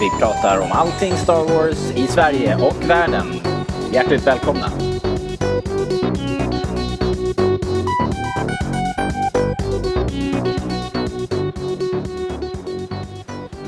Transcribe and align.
Vi 0.00 0.10
pratar 0.10 0.58
om 0.58 0.72
allting 0.72 1.16
Star 1.16 1.44
Wars 1.44 1.96
i 1.96 2.06
Sverige 2.06 2.56
och 2.56 2.90
världen. 2.90 3.26
Hjärtligt 3.92 4.26
välkomna! 4.26 4.72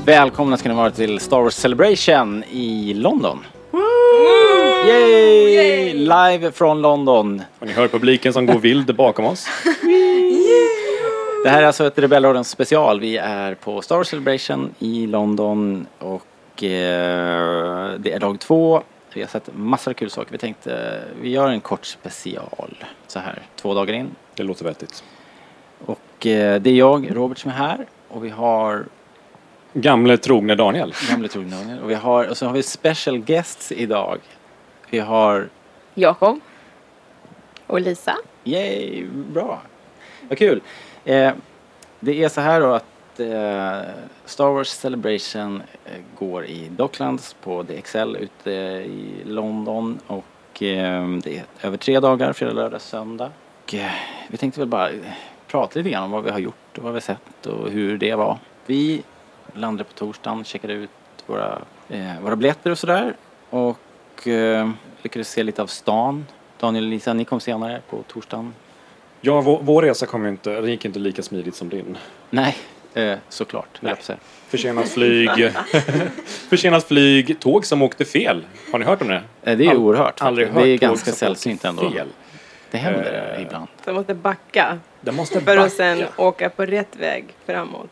Välkomna 0.05 0.57
ska 0.57 0.69
ni 0.69 0.75
vara 0.75 0.91
till 0.91 1.19
Star 1.19 1.41
Wars 1.41 1.53
Celebration 1.53 2.43
i 2.43 2.93
London. 2.93 3.39
Yay! 4.87 5.93
Live 5.93 6.51
från 6.51 6.81
London. 6.81 7.41
Och 7.59 7.67
ni 7.67 7.73
hör 7.73 7.87
publiken 7.87 8.33
som 8.33 8.45
går 8.45 8.59
vild 8.59 8.95
bakom 8.95 9.25
oss. 9.25 9.47
Det 11.43 11.49
här 11.49 11.61
är 11.61 11.65
alltså 11.67 11.87
ett 11.87 11.99
Rebellradion 11.99 12.43
special. 12.43 12.99
Vi 12.99 13.17
är 13.17 13.55
på 13.55 13.81
Star 13.81 13.95
Wars 13.95 14.07
Celebration 14.07 14.75
i 14.79 15.07
London 15.07 15.87
och 15.99 16.63
eh, 16.63 17.93
det 17.99 18.11
är 18.13 18.19
dag 18.19 18.39
två. 18.39 18.83
Vi 19.13 19.21
har 19.21 19.27
sett 19.27 19.49
massor 19.53 19.91
av 19.91 19.93
kul 19.93 20.09
saker. 20.09 20.31
Vi 20.31 20.37
tänkte 20.37 21.01
vi 21.21 21.29
gör 21.29 21.49
en 21.49 21.61
kort 21.61 21.85
special 21.85 22.85
så 23.07 23.19
här 23.19 23.41
två 23.55 23.73
dagar 23.73 23.93
in. 23.93 24.15
Det 24.35 24.43
låter 24.43 24.65
vettigt. 24.65 25.03
Och 25.85 26.25
eh, 26.25 26.61
det 26.61 26.69
är 26.69 26.75
jag, 26.75 27.15
Robert, 27.15 27.37
som 27.37 27.51
är 27.51 27.55
här 27.55 27.85
och 28.07 28.25
vi 28.25 28.29
har 28.29 28.85
Gamle 29.73 30.17
trogne 30.17 30.55
Daniel. 30.55 30.93
gamle 31.09 31.27
trogna 31.27 31.57
och 31.83 31.89
vi 31.89 31.95
har 31.95 32.27
och 32.29 32.37
så 32.37 32.45
har 32.45 32.53
vi 32.53 32.63
special 32.63 33.17
guests 33.17 33.71
idag. 33.71 34.19
Vi 34.89 34.99
har 34.99 35.49
Jakob. 35.93 36.39
Och 37.67 37.81
Lisa. 37.81 38.15
Yay, 38.43 39.05
bra. 39.33 39.61
Vad 40.29 40.37
kul. 40.37 40.61
Eh, 41.05 41.33
det 41.99 42.23
är 42.23 42.29
så 42.29 42.41
här 42.41 42.61
då 42.61 42.73
att 42.73 43.19
eh, 43.19 43.81
Star 44.25 44.49
Wars 44.49 44.69
Celebration 44.69 45.63
eh, 45.85 45.91
går 46.19 46.45
i 46.45 46.69
Docklands 46.69 47.35
på 47.41 47.63
DXL 47.63 48.15
ute 48.15 48.51
i 48.51 49.23
London 49.25 49.99
och 50.07 50.63
eh, 50.63 51.07
det 51.23 51.37
är 51.37 51.43
över 51.61 51.77
tre 51.77 51.99
dagar, 51.99 52.33
fredag, 52.33 52.53
lördag, 52.53 52.81
söndag. 52.81 53.31
Och, 53.63 53.73
eh, 53.73 53.91
vi 54.27 54.37
tänkte 54.37 54.59
väl 54.59 54.69
bara 54.69 54.89
prata 55.47 55.79
lite 55.79 55.89
grann 55.89 56.03
om 56.03 56.11
vad 56.11 56.23
vi 56.23 56.31
har 56.31 56.39
gjort 56.39 56.77
och 56.77 56.83
vad 56.83 56.93
vi 56.93 56.95
har 56.95 57.01
sett 57.01 57.45
och 57.45 57.69
hur 57.69 57.97
det 57.97 58.15
var. 58.15 58.37
Vi 58.65 59.03
landade 59.53 59.83
på 59.83 59.93
torsdagen, 59.93 60.43
checkade 60.43 60.73
ut 60.73 60.89
våra, 61.25 61.61
eh, 61.89 62.21
våra 62.21 62.35
biljetter 62.35 62.71
och 62.71 62.77
sådär 62.77 63.15
och 63.49 64.27
eh, 64.27 64.69
lyckades 65.01 65.29
se 65.29 65.43
lite 65.43 65.61
av 65.61 65.67
stan. 65.67 66.25
Daniel 66.59 66.83
och 66.83 66.89
Lisa, 66.89 67.13
ni 67.13 67.25
kom 67.25 67.39
senare 67.39 67.81
på 67.89 68.03
torsdagen. 68.07 68.53
Ja, 69.21 69.41
vår, 69.41 69.59
vår 69.63 69.81
resa 69.81 70.05
kom 70.05 70.23
ju 70.23 70.29
inte, 70.29 70.61
den 70.61 70.69
gick 70.71 70.85
inte 70.85 70.99
lika 70.99 71.21
smidigt 71.23 71.55
som 71.55 71.69
din. 71.69 71.97
Nej, 72.29 72.57
eh, 72.93 73.15
såklart. 73.29 73.77
Nej. 73.81 73.95
Försenat 74.47 74.89
flyg, 74.89 75.29
försenat 76.49 76.83
flyg, 76.87 77.39
tåg 77.39 77.65
som 77.65 77.81
åkte 77.81 78.05
fel. 78.05 78.45
Har 78.71 78.79
ni 78.79 78.85
hört 78.85 79.01
om 79.01 79.07
det? 79.07 79.21
Eh, 79.43 79.57
Det 79.57 79.65
är 79.65 79.69
All- 79.69 79.77
oerhört. 79.77 80.21
Aldrig 80.21 80.47
hört 80.47 80.63
det 80.63 80.69
är 80.69 80.77
ganska 80.77 81.11
sällsynt 81.11 81.65
ändå. 81.65 81.91
Fel. 81.91 82.07
Det 82.71 82.77
händer 82.77 83.33
Eh, 83.37 83.41
ibland. 83.43 83.67
Så 83.85 83.93
måste 83.93 84.13
backa 84.13 84.79
Det 85.01 85.11
måste 85.11 85.39
för 85.39 85.45
backa. 85.45 85.61
att 85.61 85.71
sen 85.73 86.03
åka 86.17 86.49
på 86.49 86.65
rätt 86.65 86.95
väg 86.95 87.25
framåt 87.45 87.89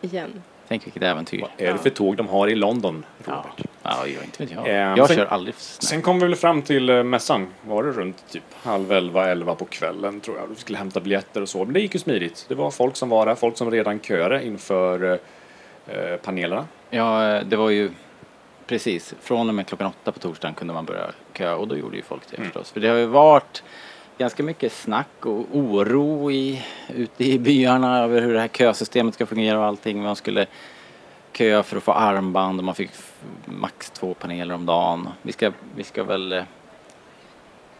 igen. 0.00 0.42
Tänk 0.68 0.86
vilket 0.86 1.02
äventyr. 1.02 1.40
Vad 1.40 1.50
är 1.68 1.72
det 1.72 1.78
för 1.78 1.90
tåg 1.90 2.16
de 2.16 2.28
har 2.28 2.48
i 2.48 2.54
London, 2.54 3.04
Ja, 3.26 3.32
Robert? 3.32 3.66
ja 3.82 4.06
jag 4.06 4.24
inte 4.24 4.42
vet 4.44 4.52
jag. 4.52 4.68
Eh, 4.68 4.74
jag 4.74 5.06
sen- 5.08 5.16
kör 5.16 5.26
aldrig 5.26 5.54
snabbt. 5.54 5.82
Sen 5.82 6.02
kom 6.02 6.18
vi 6.18 6.26
väl 6.26 6.36
fram 6.36 6.62
till 6.62 6.88
eh, 6.90 7.02
mässan, 7.02 7.48
var 7.62 7.82
det 7.84 7.90
runt 7.90 8.24
typ 8.30 8.42
halv 8.62 8.92
elva, 8.92 9.28
elva 9.28 9.54
på 9.54 9.64
kvällen 9.64 10.20
tror 10.20 10.36
jag. 10.38 10.46
Vi 10.46 10.54
skulle 10.54 10.78
hämta 10.78 11.00
biljetter 11.00 11.42
och 11.42 11.48
så, 11.48 11.64
men 11.64 11.72
det 11.72 11.80
gick 11.80 11.94
ju 11.94 12.00
smidigt. 12.00 12.44
Det 12.48 12.54
var 12.54 12.70
folk 12.70 12.96
som 12.96 13.08
var 13.08 13.26
där, 13.26 13.34
folk 13.34 13.56
som 13.56 13.70
redan 13.70 14.00
köade 14.00 14.44
inför 14.46 15.04
eh, 15.12 15.96
eh, 15.96 16.16
panelerna. 16.16 16.66
Ja, 16.90 17.28
eh, 17.36 17.42
det 17.46 17.56
var 17.56 17.70
ju 17.70 17.90
precis. 18.66 19.14
Från 19.20 19.48
och 19.48 19.54
med 19.54 19.66
klockan 19.66 19.86
åtta 19.86 20.12
på 20.12 20.18
torsdagen 20.18 20.54
kunde 20.54 20.74
man 20.74 20.84
börja 20.84 21.10
köa 21.38 21.56
och 21.56 21.68
då 21.68 21.76
gjorde 21.76 21.96
ju 21.96 22.02
folk 22.02 22.22
det 22.30 22.36
Mm. 22.36 22.48
förstås. 22.50 22.70
För 22.72 22.80
det 22.80 22.88
har 22.88 22.96
ju 22.96 23.06
varit 23.06 23.62
ganska 24.18 24.42
mycket 24.42 24.72
snack 24.72 25.26
och 25.26 25.46
oro 25.52 26.30
i, 26.30 26.64
ute 26.88 27.24
i 27.24 27.38
byarna 27.38 27.98
över 27.98 28.22
hur 28.22 28.34
det 28.34 28.40
här 28.40 28.48
kösystemet 28.48 29.14
ska 29.14 29.26
fungera 29.26 29.58
och 29.58 29.64
allting. 29.64 30.02
Man 30.02 30.16
skulle 30.16 30.46
köa 31.32 31.62
för 31.62 31.76
att 31.76 31.82
få 31.82 31.92
armband 31.92 32.60
och 32.60 32.64
man 32.64 32.74
fick 32.74 32.90
max 33.44 33.90
två 33.90 34.14
paneler 34.14 34.54
om 34.54 34.66
dagen. 34.66 35.08
Vi 35.22 35.32
ska, 35.32 35.52
vi 35.76 35.84
ska 35.84 36.04
väl 36.04 36.32
eh, 36.32 36.42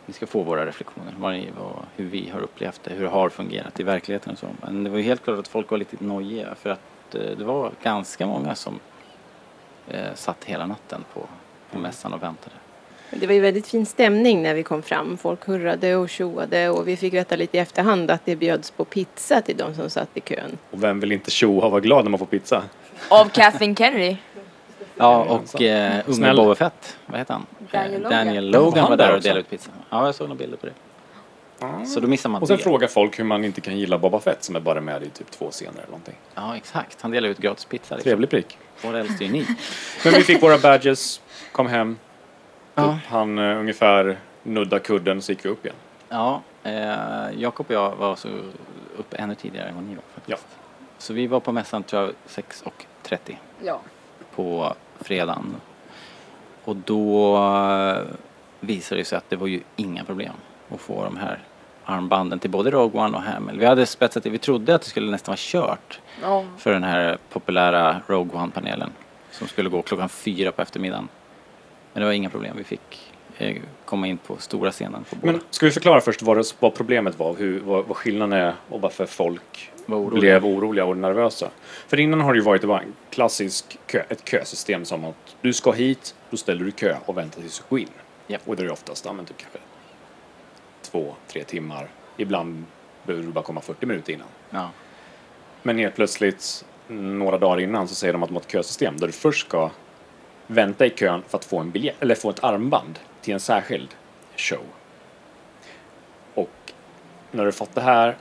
vi 0.06 0.12
ska 0.12 0.26
få 0.26 0.42
våra 0.42 0.66
reflektioner, 0.66 1.14
vad, 1.18 1.32
ni- 1.32 1.50
vad, 1.58 1.72
hur 1.96 2.04
vi 2.04 2.30
har 2.30 2.40
upplevt 2.40 2.80
det, 2.84 2.94
hur 2.94 3.02
det 3.02 3.08
har 3.10 3.28
fungerat 3.28 3.80
i 3.80 3.82
verkligheten 3.82 4.32
och 4.32 4.38
så. 4.38 4.46
Men 4.62 4.84
det 4.84 4.90
var 4.90 4.96
ju 4.98 5.02
helt 5.04 5.24
klart 5.24 5.38
att 5.38 5.48
folk 5.48 5.70
var 5.70 5.78
lite 5.78 6.04
nojiga 6.04 6.54
för 6.54 6.70
att 6.70 7.14
eh, 7.14 7.20
det 7.20 7.44
var 7.44 7.70
ganska 7.82 8.26
många 8.26 8.54
som 8.54 8.78
eh, 9.88 10.14
satt 10.14 10.44
hela 10.44 10.66
natten 10.66 11.04
på, 11.14 11.20
på 11.72 11.78
mässan 11.78 12.12
och 12.12 12.22
väntade. 12.22 12.56
Det 13.10 13.26
var 13.26 13.34
ju 13.34 13.40
väldigt 13.40 13.66
fin 13.66 13.86
stämning 13.86 14.42
när 14.42 14.54
vi 14.54 14.62
kom 14.62 14.82
fram. 14.82 15.16
Folk 15.18 15.46
hurrade 15.46 15.96
och 15.96 16.08
tjoade 16.10 16.68
och 16.70 16.88
vi 16.88 16.96
fick 16.96 17.14
veta 17.14 17.36
lite 17.36 17.56
i 17.56 17.60
efterhand 17.60 18.10
att 18.10 18.20
det 18.24 18.36
bjöds 18.36 18.70
på 18.70 18.84
pizza 18.84 19.40
till 19.42 19.56
de 19.56 19.74
som 19.74 19.90
satt 19.90 20.08
i 20.14 20.20
kön. 20.20 20.58
Och 20.70 20.82
vem 20.84 21.00
vill 21.00 21.12
inte 21.12 21.30
tjoa 21.30 21.64
och 21.64 21.70
vara 21.70 21.80
glad 21.80 22.04
när 22.04 22.10
man 22.10 22.18
får 22.18 22.26
pizza? 22.26 22.62
Av 23.08 23.28
Kathleen 23.28 23.76
Kennedy. 23.76 24.16
Ja, 24.98 25.24
och 25.24 25.62
eh, 25.62 26.00
unge. 26.06 26.34
Boba 26.34 26.54
Fett, 26.54 26.96
vad 27.06 27.18
heter 27.18 27.34
han? 27.34 27.46
Daniel 27.72 27.94
Eh, 27.94 28.00
Logan. 28.00 28.26
Daniel 28.26 28.44
Var 28.52 28.60
Logan 28.60 28.88
var 28.90 28.96
där 28.96 29.14
och 29.14 29.20
delade 29.22 29.40
ut 29.40 29.50
pizza. 29.50 29.70
Ja, 29.90 30.06
jag 30.06 30.14
såg 30.14 30.28
några 30.28 30.38
bilder 30.38 30.56
på 30.56 30.66
det. 30.66 31.86
Så 31.86 32.00
då 32.00 32.08
missar 32.08 32.30
man 32.30 32.42
Och 32.42 32.48
sen 32.48 32.56
det. 32.56 32.62
frågar 32.62 32.88
folk 32.88 33.18
hur 33.18 33.24
man 33.24 33.44
inte 33.44 33.60
kan 33.60 33.78
gilla 33.78 33.98
Boba 33.98 34.20
Fett 34.20 34.44
som 34.44 34.56
är 34.56 34.60
bara 34.60 34.80
med 34.80 35.02
i 35.02 35.08
typ 35.10 35.30
två 35.30 35.50
scener 35.50 35.72
eller 35.72 35.86
någonting. 35.86 36.14
Ja, 36.34 36.56
exakt. 36.56 37.02
Han 37.02 37.10
delade 37.10 37.30
ut 37.32 37.38
gratis 37.38 37.64
pizza. 37.64 37.94
Liksom. 37.94 38.10
Trevlig 38.10 38.30
prick. 38.30 38.58
Vad 38.82 38.94
älskar 38.96 39.24
ju 39.26 39.32
ni? 39.32 39.46
Men 40.04 40.14
vi 40.14 40.22
fick 40.22 40.42
våra 40.42 40.58
badges, 40.58 41.20
kom 41.52 41.66
hem, 41.66 41.98
Ja. 42.76 42.98
han 43.08 43.38
uh, 43.38 43.60
ungefär 43.60 44.18
nudda 44.42 44.78
kudden 44.78 45.22
så 45.22 45.32
gick 45.32 45.44
vi 45.44 45.48
upp 45.48 45.64
igen. 45.64 45.76
Ja, 46.08 46.42
eh, 46.62 47.40
Jakob 47.40 47.66
och 47.66 47.74
jag 47.74 47.96
var 47.96 48.16
så 48.16 48.28
uppe 48.96 49.16
ännu 49.16 49.34
tidigare 49.34 49.68
än 49.68 49.74
vad 49.74 49.84
ni 49.84 49.94
var 49.94 50.02
faktiskt. 50.14 50.46
Så 50.98 51.12
vi 51.12 51.26
var 51.26 51.40
på 51.40 51.52
mässan 51.52 51.82
tror 51.82 52.02
jag 52.02 52.12
6.30 52.26 53.36
Ja. 53.62 53.80
på 54.34 54.74
fredagen. 55.00 55.56
Och 56.64 56.76
då 56.76 57.36
eh, 57.36 58.02
visade 58.60 59.00
det 59.00 59.04
sig 59.04 59.18
att 59.18 59.30
det 59.30 59.36
var 59.36 59.46
ju 59.46 59.60
inga 59.76 60.04
problem 60.04 60.32
att 60.74 60.80
få 60.80 61.04
de 61.04 61.16
här 61.16 61.38
armbanden 61.84 62.38
till 62.38 62.50
både 62.50 62.70
Rogue 62.70 63.00
One 63.00 63.16
och 63.16 63.22
Hamel. 63.22 63.58
Vi 63.58 63.66
hade 63.66 63.86
spetsat 63.86 64.22
det, 64.22 64.30
vi 64.30 64.38
trodde 64.38 64.74
att 64.74 64.82
det 64.82 64.88
skulle 64.88 65.10
nästan 65.10 65.32
vara 65.32 65.38
kört 65.38 66.00
ja. 66.22 66.44
för 66.58 66.72
den 66.72 66.84
här 66.84 67.18
populära 67.32 68.00
Rogue 68.06 68.40
One-panelen 68.40 68.90
som 69.30 69.48
skulle 69.48 69.68
gå 69.68 69.82
klockan 69.82 70.08
fyra 70.08 70.52
på 70.52 70.62
eftermiddagen. 70.62 71.08
Men 71.96 72.00
det 72.00 72.06
var 72.06 72.12
inga 72.12 72.30
problem, 72.30 72.56
vi 72.56 72.64
fick 72.64 73.14
eh, 73.38 73.56
komma 73.84 74.06
in 74.06 74.18
på 74.18 74.36
stora 74.36 74.70
scenen 74.70 75.04
på 75.04 75.16
båda. 75.16 75.32
Men 75.32 75.40
ska 75.50 75.66
vi 75.66 75.72
förklara 75.72 76.00
först 76.00 76.22
vad, 76.22 76.36
det, 76.36 76.54
vad 76.60 76.74
problemet 76.74 77.18
var, 77.18 77.34
hur, 77.34 77.60
vad, 77.60 77.86
vad 77.86 77.96
skillnaden 77.96 78.32
är 78.32 78.54
och 78.68 78.80
varför 78.80 79.06
folk 79.06 79.72
Var 79.86 79.98
oroliga. 79.98 80.20
blev 80.20 80.46
oroliga 80.46 80.84
och 80.84 80.96
nervösa. 80.96 81.50
För 81.88 82.00
innan 82.00 82.20
har 82.20 82.32
det 82.32 82.38
ju 82.38 82.44
varit 82.44 82.60
det 82.60 82.66
var 82.66 82.80
en 82.80 82.92
klassisk 83.10 83.78
kö, 83.86 84.02
ett 84.08 84.28
kösystem 84.28 84.84
som 84.84 85.04
att 85.04 85.36
du 85.40 85.52
ska 85.52 85.72
hit, 85.72 86.14
då 86.30 86.36
ställer 86.36 86.64
du 86.64 86.70
kö 86.70 86.96
och 87.06 87.16
väntar 87.16 87.40
tills 87.40 87.58
du 87.58 87.64
går 87.68 87.78
in. 87.78 87.88
Japp. 88.26 88.42
Och 88.44 88.56
det 88.56 88.62
är 88.62 88.70
oftast, 88.70 89.04
men 89.04 89.24
typ 89.26 89.36
kanske 89.36 89.58
två, 90.82 91.14
tre 91.28 91.44
timmar. 91.44 91.88
Ibland 92.16 92.64
behöver 93.06 93.26
du 93.26 93.32
bara 93.32 93.44
komma 93.44 93.60
40 93.60 93.86
minuter 93.86 94.12
innan. 94.12 94.28
Ja. 94.50 94.70
Men 95.62 95.78
helt 95.78 95.94
plötsligt, 95.94 96.64
några 96.88 97.38
dagar 97.38 97.60
innan, 97.60 97.88
så 97.88 97.94
säger 97.94 98.12
de 98.12 98.22
att 98.22 98.28
de 98.28 98.34
har 98.34 98.42
ett 98.42 98.52
kösystem 98.52 98.96
där 98.96 99.06
du 99.06 99.12
först 99.12 99.46
ska 99.46 99.70
vänta 100.46 100.86
i 100.86 100.90
kön 100.90 101.22
för 101.28 101.38
att 101.38 101.44
få 101.44 101.58
en 101.58 101.70
biljett, 101.70 101.96
eller 102.00 102.14
få 102.14 102.30
ett 102.30 102.44
armband 102.44 102.98
till 103.20 103.34
en 103.34 103.40
särskild 103.40 103.88
show. 104.36 104.64
Och 106.34 106.72
när 107.30 107.44
du 107.44 107.52
fått 107.52 107.74
det 107.74 107.80
här, 107.80 108.16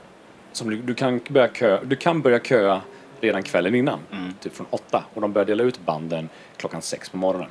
som 0.52 0.70
du, 0.70 0.76
du, 0.76 0.94
kan 0.94 1.20
börja 1.28 1.48
kö, 1.48 1.80
du 1.84 1.96
kan 1.96 2.22
börja 2.22 2.38
köa 2.40 2.80
redan 3.20 3.42
kvällen 3.42 3.74
innan, 3.74 3.98
typ 4.40 4.54
från 4.56 4.66
åtta, 4.70 5.04
och 5.14 5.20
de 5.20 5.32
börjar 5.32 5.46
dela 5.46 5.62
ut 5.62 5.80
banden 5.80 6.28
klockan 6.56 6.82
sex 6.82 7.08
på 7.08 7.16
morgonen. 7.16 7.50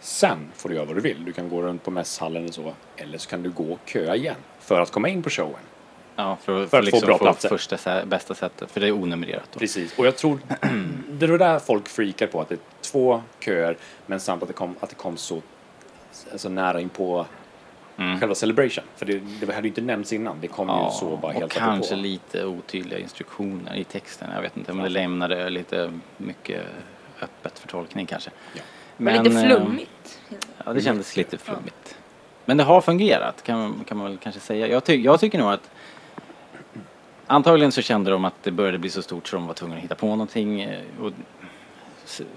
Sen 0.00 0.38
får 0.54 0.68
du 0.68 0.74
göra 0.74 0.84
vad 0.84 0.96
du 0.96 1.00
vill. 1.00 1.24
Du 1.24 1.32
kan 1.32 1.48
gå 1.48 1.62
runt 1.62 1.82
på 1.84 1.90
mässhallen 1.90 2.42
eller 2.42 2.52
så, 2.52 2.72
eller 2.96 3.18
så 3.18 3.28
kan 3.30 3.42
du 3.42 3.50
gå 3.50 3.72
och 3.72 3.80
köa 3.84 4.16
igen 4.16 4.34
för 4.60 4.80
att 4.80 4.90
komma 4.90 5.08
in 5.08 5.22
på 5.22 5.30
showen. 5.30 5.54
Ja, 6.16 6.36
för, 6.42 6.62
att- 6.64 6.70
För 6.70 6.78
att 6.78 6.84
få 6.84 6.86
liksom 6.86 7.06
bra 7.06 7.18
få 7.18 7.24
platser. 7.24 7.48
första 7.48 8.06
bästa 8.06 8.34
sättet, 8.34 8.70
för 8.70 8.80
det 8.80 8.86
är 8.86 8.92
onumrerat. 8.92 9.48
Då. 9.52 9.58
Precis, 9.58 9.98
och 9.98 10.06
jag 10.06 10.16
tror 10.16 10.38
det 11.10 11.26
är 11.26 11.38
där 11.38 11.58
folk 11.58 11.88
freakar 11.88 12.26
på 12.26 12.40
att 12.40 12.48
det 12.48 12.58
två 12.92 13.22
köer 13.40 13.76
men 14.06 14.20
samt 14.20 14.42
att 14.42 14.48
det 14.48 14.54
kom, 14.54 14.74
att 14.80 14.88
det 14.90 14.96
kom 14.96 15.16
så 15.16 15.42
alltså 16.32 16.48
nära 16.48 16.80
in 16.80 16.88
på 16.88 17.26
Mm. 18.00 18.20
själva 18.20 18.34
celebration. 18.34 18.84
För 18.96 19.06
det, 19.06 19.18
det 19.40 19.46
hade 19.54 19.66
ju 19.66 19.68
inte 19.68 19.80
nämnts 19.80 20.12
innan, 20.12 20.36
det 20.40 20.46
kom 20.48 20.68
ju 20.68 20.90
så 20.90 21.16
bara 21.16 21.26
och 21.26 21.32
helt 21.32 21.52
kanske 21.52 21.94
apropå. 21.94 22.02
lite 22.02 22.44
otydliga 22.44 22.98
instruktioner 22.98 23.74
i 23.76 23.84
texten. 23.84 24.28
Jag 24.34 24.42
vet 24.42 24.56
inte, 24.56 24.72
men 24.72 24.82
det 24.82 24.88
lämnade 24.90 25.50
lite 25.50 25.92
mycket 26.16 26.62
öppet 27.22 27.58
för 27.58 27.68
tolkning 27.68 28.06
kanske. 28.06 28.30
Ja. 28.54 28.62
Men 28.96 29.24
lite 29.24 29.36
eh, 29.40 29.46
flummigt. 29.46 30.20
Ja, 30.66 30.72
det 30.72 30.80
kändes 30.80 31.16
lite 31.16 31.38
flummigt. 31.38 31.96
Men 32.44 32.56
det 32.56 32.64
har 32.64 32.80
fungerat 32.80 33.42
kan 33.42 33.58
man, 33.60 33.84
kan 33.88 33.96
man 33.96 34.06
väl 34.06 34.18
kanske 34.18 34.40
säga. 34.40 34.66
Jag, 34.66 34.84
ty 34.84 34.94
jag 35.02 35.20
tycker 35.20 35.38
nog 35.38 35.52
att 35.52 35.70
antagligen 37.26 37.72
så 37.72 37.82
kände 37.82 38.10
de 38.10 38.24
att 38.24 38.34
det 38.42 38.50
började 38.50 38.78
bli 38.78 38.90
så 38.90 39.02
stort 39.02 39.28
så 39.28 39.36
de 39.36 39.46
var 39.46 39.54
tvungna 39.54 39.76
att 39.76 39.82
hitta 39.82 39.94
på 39.94 40.06
någonting. 40.06 40.60
eh, 40.60 40.80
Och 41.00 41.12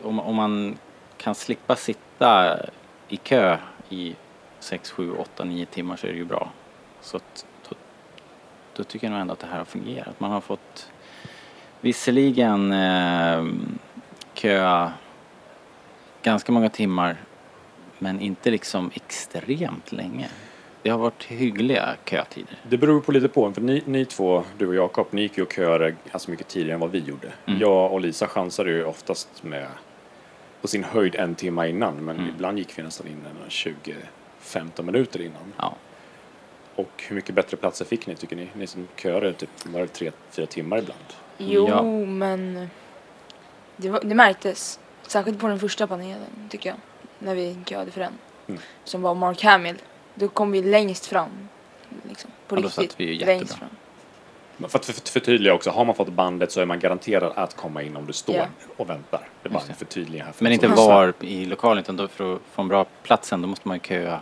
om, 0.03 0.19
om 0.19 0.35
man 0.35 0.77
kan 1.17 1.35
slippa 1.35 1.75
sitta 1.75 2.59
i 3.07 3.17
kö 3.17 3.57
i 3.89 4.15
6, 4.59 4.91
7, 4.91 5.11
8, 5.11 5.43
9 5.43 5.65
timmar 5.65 5.95
så 5.95 6.07
är 6.07 6.11
det 6.11 6.17
ju 6.17 6.25
bra. 6.25 6.51
Så 7.01 7.17
att, 7.17 7.45
då, 7.69 7.75
då 8.75 8.83
tycker 8.83 9.07
jag 9.07 9.11
nog 9.11 9.21
ändå 9.21 9.33
att 9.33 9.39
det 9.39 9.47
här 9.47 9.57
har 9.57 9.65
fungerat. 9.65 10.19
Man 10.19 10.31
har 10.31 10.41
fått 10.41 10.91
visserligen 11.81 12.71
eh, 12.71 13.45
köa 14.33 14.93
ganska 16.21 16.51
många 16.51 16.69
timmar 16.69 17.17
men 17.99 18.19
inte 18.19 18.51
liksom 18.51 18.91
extremt 18.93 19.91
länge. 19.91 20.29
Det 20.83 20.89
har 20.89 20.97
varit 20.97 21.23
hyggliga 21.23 21.95
kötider. 22.05 22.57
Det 22.69 22.77
beror 22.77 23.01
på 23.01 23.11
lite 23.11 23.27
på, 23.27 23.51
för 23.53 23.61
ni, 23.61 23.83
ni 23.85 24.05
två, 24.05 24.43
du 24.57 24.67
och 24.67 24.75
Jakob, 24.75 25.07
ni 25.11 25.21
gick 25.21 25.37
ju 25.37 25.43
och 25.43 25.53
köade 25.53 25.95
ganska 26.11 26.31
mycket 26.31 26.47
tidigare 26.47 26.73
än 26.73 26.79
vad 26.79 26.91
vi 26.91 26.99
gjorde. 26.99 27.33
Mm. 27.47 27.59
Jag 27.59 27.91
och 27.93 28.01
Lisa 28.01 28.27
chansade 28.27 28.69
ju 28.71 28.85
oftast 28.85 29.43
med 29.43 29.67
på 30.61 30.67
sin 30.67 30.83
höjd 30.83 31.15
en 31.15 31.35
timme 31.35 31.69
innan, 31.69 31.95
men 32.05 32.15
Mm. 32.15 32.29
ibland 32.29 32.57
gick 32.57 32.77
vi 32.79 32.83
nästan 32.83 33.07
in 33.07 33.25
en 33.25 33.49
20-15 33.49 34.83
minuter 34.83 35.21
innan. 35.21 35.53
Ja. 35.57 35.75
Och 36.75 37.03
hur 37.07 37.15
mycket 37.15 37.35
bättre 37.35 37.57
platser 37.57 37.85
fick 37.85 38.07
ni 38.07 38.15
tycker 38.15 38.35
ni? 38.35 38.47
Ni 38.53 38.67
som 38.67 38.87
köade 38.95 39.33
typ 39.33 39.49
var 39.65 39.79
det 39.79 39.87
tre, 39.87 40.11
fyra 40.29 40.45
timmar 40.45 40.77
ibland. 40.77 40.99
Jo, 41.37 41.67
Ja. 41.69 41.83
men 42.05 42.69
det, 43.77 43.89
var, 43.89 43.99
det 44.03 44.15
märktes. 44.15 44.79
Särskilt 45.07 45.39
på 45.39 45.47
den 45.47 45.59
första 45.59 45.87
panelen, 45.87 46.47
tycker 46.49 46.69
jag. 46.69 46.77
När 47.19 47.35
vi 47.35 47.57
köade 47.65 47.91
för 47.91 47.99
den. 48.01 48.13
Mm. 48.47 48.61
Som 48.83 49.01
var 49.01 49.15
Mark 49.15 49.43
Hamill. 49.43 49.75
Då 50.21 50.27
kom 50.27 50.51
vi 50.51 50.61
längst 50.61 51.05
fram. 51.05 51.29
Liksom, 52.09 52.31
på 52.47 52.55
Ja, 52.55 52.61
då 52.61 52.67
riktigt. 52.67 52.91
satt 52.91 52.99
vi 52.99 53.03
ju 53.05 53.13
jättebra. 53.13 53.33
längst 53.35 53.53
fram. 53.53 53.69
För 54.69 54.79
att 54.79 54.85
för- 54.85 55.09
förtydliga 55.11 55.53
också, 55.53 55.69
har 55.69 55.85
man 55.85 55.95
fått 55.95 56.09
bandet 56.09 56.51
så 56.51 56.61
är 56.61 56.65
man 56.65 56.79
garanterad 56.79 57.33
att 57.35 57.55
komma 57.55 57.81
in 57.83 57.95
om 57.97 58.05
du 58.05 58.13
står 58.13 58.35
Ja. 58.35 58.45
och 58.77 58.89
väntar. 58.89 59.27
Det 59.43 59.49
är 59.49 59.53
bara 59.53 59.63
en 59.69 59.75
förtydligande 59.75 60.25
här. 60.25 60.31
för 60.33 60.43
Men 60.43 60.53
inte 60.53 60.67
var 60.67 61.13
i 61.19 61.45
lokalen 61.45 61.83
utan 61.83 61.95
då 61.97 62.07
för 62.07 62.35
att 62.35 62.41
få 62.53 62.61
en 62.61 62.67
bra 62.67 62.85
platsen 63.03 63.41
då 63.41 63.47
måste 63.47 63.67
man 63.67 63.77
ju 63.77 63.81
köa 63.83 64.19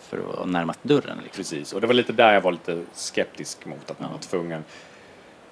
för 0.00 0.42
att 0.42 0.48
närmast 0.48 0.78
dörren. 0.82 1.18
Liksom. 1.22 1.36
Precis, 1.36 1.72
och 1.72 1.80
det 1.80 1.86
var 1.86 1.94
lite 1.94 2.12
där 2.12 2.34
jag 2.34 2.40
var 2.40 2.52
lite 2.52 2.82
skeptisk 2.94 3.66
mot 3.66 3.90
att 3.90 4.00
man 4.00 4.08
Ja. 4.10 4.16
var 4.16 4.22
tvungen 4.22 4.64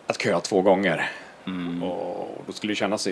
att 0.07 0.23
köa 0.23 0.41
två 0.41 0.63
gånger. 0.63 1.11
Mm. 1.47 1.83
Och 1.83 2.45
då 2.47 2.53
skulle 2.53 2.71
det 2.71 2.77
kännas 2.77 3.07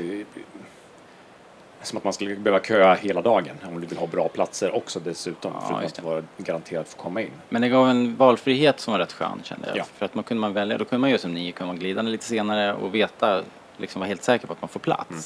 som 1.83 1.99
att 1.99 2.05
man 2.05 2.13
skulle 2.13 2.37
behöva 2.37 2.65
köa 2.65 2.95
hela 2.95 3.23
dagen 3.23 3.57
om 3.69 3.81
du 3.81 3.87
vill 3.87 3.99
ha 3.99 4.07
bra 4.07 4.29
platser 4.29 4.77
också 4.77 5.01
dessutom. 5.01 5.53
Ja, 5.55 5.79
för 5.79 5.87
att 5.87 6.03
vara 6.03 6.23
garanterad 6.39 6.81
att 6.81 6.89
få 6.89 7.03
komma 7.03 7.21
in. 7.21 7.31
Men 7.49 7.63
det 7.63 7.69
gav 7.69 7.89
en 7.89 8.17
valfrihet 8.17 8.81
som 8.81 8.93
var 8.93 8.99
rätt 8.99 9.13
skön 9.13 9.41
kände 9.45 9.69
jag. 9.69 9.77
Ja. 9.77 9.85
För 9.97 10.05
att 10.05 10.15
man 10.15 10.25
kunde 10.25 10.41
man 10.41 10.53
välja, 10.53 10.79
då 10.79 10.85
kunde 10.85 11.01
man 11.01 11.11
göra 11.11 11.21
som 11.21 11.35
ni, 11.35 11.53
kunde 11.53 11.67
man 11.67 11.79
glida 11.79 12.03
lite 12.03 12.25
senare 12.25 12.75
och 12.75 12.95
veta, 12.95 13.43
liksom 13.77 14.01
vara 14.01 14.09
helt 14.09 14.23
säker 14.23 14.47
på 14.47 14.53
att 14.53 14.63
man 14.63 14.69
får 14.69 14.81
plats. 14.81 15.11
Mm. 15.11 15.23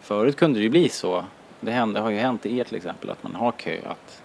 Förut 0.00 0.36
kunde 0.36 0.58
det 0.58 0.62
ju 0.62 0.70
bli 0.70 0.88
så, 0.88 1.24
det, 1.60 1.70
hände, 1.70 2.00
har 2.00 2.10
ju 2.10 2.18
hänt 2.18 2.46
i 2.46 2.58
er 2.58 2.64
till 2.64 2.76
exempel, 2.76 3.10
att 3.10 3.22
man 3.22 3.34
har 3.34 3.52
köat, 3.52 4.22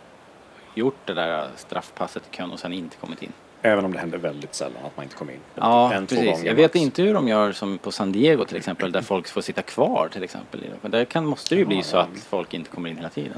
gjort 0.75 0.97
det 1.05 1.13
där 1.13 1.49
straffpasset 1.55 2.23
i 2.31 2.35
kön 2.35 2.51
och 2.51 2.59
sen 2.59 2.73
inte 2.73 2.97
kommit 2.97 3.23
in. 3.23 3.33
Även 3.61 3.85
om 3.85 3.93
det 3.93 3.99
händer 3.99 4.17
väldigt 4.17 4.55
sällan 4.55 4.85
att 4.85 4.97
man 4.97 5.03
inte 5.03 5.15
kommer 5.15 5.33
in. 5.33 5.39
Ja, 5.55 5.93
en, 5.93 6.07
två 6.07 6.15
precis. 6.15 6.43
Jag 6.43 6.55
vet 6.55 6.73
max. 6.73 6.75
inte 6.83 7.01
hur 7.01 7.13
de 7.13 7.27
gör 7.27 7.51
som 7.51 7.77
på 7.77 7.91
San 7.91 8.11
Diego 8.11 8.45
till 8.45 8.57
exempel, 8.57 8.91
där 8.91 9.01
folk 9.01 9.27
får 9.27 9.41
sitta 9.41 9.61
kvar 9.61 10.09
till 10.13 10.23
exempel. 10.23 10.61
Men 10.81 10.91
där 10.91 11.05
kan, 11.05 11.25
måste 11.25 11.55
det 11.55 11.59
ju 11.59 11.65
bli 11.65 11.75
Ja, 11.77 11.83
så 11.83 11.97
ja. 11.97 12.01
att 12.01 12.19
folk 12.23 12.53
inte 12.53 12.69
kommer 12.69 12.89
in 12.89 12.95
hela 12.97 13.09
tiden. 13.09 13.37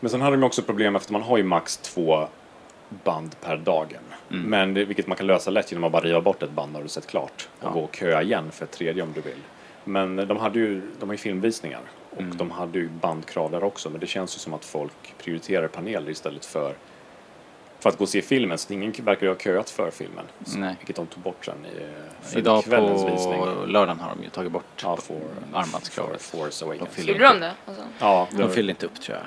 Men 0.00 0.10
sen 0.10 0.20
hade 0.20 0.36
de 0.36 0.42
också 0.44 0.62
problem 0.62 0.96
efter 0.96 1.12
man 1.12 1.22
har 1.22 1.36
ju 1.36 1.42
max 1.44 1.76
två 1.76 2.26
band 3.04 3.36
per 3.40 3.56
dagen. 3.56 4.00
Mm. 4.30 4.42
Men 4.50 4.74
det, 4.74 4.84
vilket 4.84 5.06
man 5.06 5.16
kan 5.16 5.26
lösa 5.26 5.50
lätt 5.50 5.72
genom 5.72 5.84
att 5.84 5.92
bara 5.92 6.02
riva 6.02 6.20
bort 6.20 6.42
ett 6.42 6.50
band 6.50 6.72
när 6.72 6.82
du 6.82 6.88
sett 6.88 7.06
klart 7.06 7.48
och 7.60 7.64
Ja. 7.66 7.70
gå 7.70 7.80
och 7.80 7.96
köa 7.96 8.22
igen 8.22 8.50
för 8.50 8.64
ett 8.64 8.70
tredje 8.72 9.02
om 9.02 9.12
du 9.14 9.20
vill. 9.20 9.38
Men 9.84 10.16
de 10.16 10.36
hade 10.36 10.58
ju, 10.58 10.82
de 11.00 11.08
har 11.08 11.14
ju 11.14 11.18
filmvisningar 11.18 11.80
och 12.10 12.20
Mm. 12.20 12.36
de 12.36 12.50
hade 12.50 12.78
ju 12.78 12.88
bandkrav 12.88 13.50
där 13.50 13.64
också 13.64 13.90
men 13.90 14.00
det 14.00 14.06
känns 14.06 14.36
ju 14.36 14.38
som 14.38 14.54
att 14.54 14.64
folk 14.64 15.14
prioriterar 15.24 15.68
paneler 15.68 16.10
istället 16.10 16.44
för 16.44 16.74
för 17.80 17.88
att 17.88 17.98
gå 17.98 18.02
och 18.04 18.08
se 18.08 18.22
filmen, 18.22 18.58
så 18.58 18.72
ingen 18.72 18.92
verkar 18.92 19.26
ju 19.26 19.32
ha 19.32 19.38
köat 19.38 19.70
för 19.70 19.90
filmen. 19.90 20.24
Så- 20.44 20.58
Nej. 20.58 20.74
Vilket 20.78 20.96
de 20.96 21.06
tog 21.06 21.22
bort 21.22 21.44
sen 21.44 21.66
i 21.66 21.86
för 22.22 22.38
Idag 22.38 22.64
kvällens 22.64 23.02
på 23.02 23.10
visning. 23.10 23.44
lördagen 23.72 24.00
har 24.00 24.14
de 24.16 24.22
ju 24.22 24.28
tagit 24.30 24.52
bort 24.52 24.64
Ja, 24.82 24.96
for, 24.96 25.20
armbandskravet. 25.52 26.22
for 26.22 26.38
Force 26.38 26.64
Awakens. 26.64 26.88
De 26.90 26.94
fyller 26.96 27.12
Gjorde 27.12 27.28
de 27.28 27.40
det? 27.40 27.52
Alltså. 27.66 27.82
Ja, 27.98 28.28
De 28.30 28.36
de, 28.36 28.50
fyllde 28.50 28.70
inte 28.72 28.86
upp 28.86 29.00
tror 29.00 29.16
jag, 29.18 29.26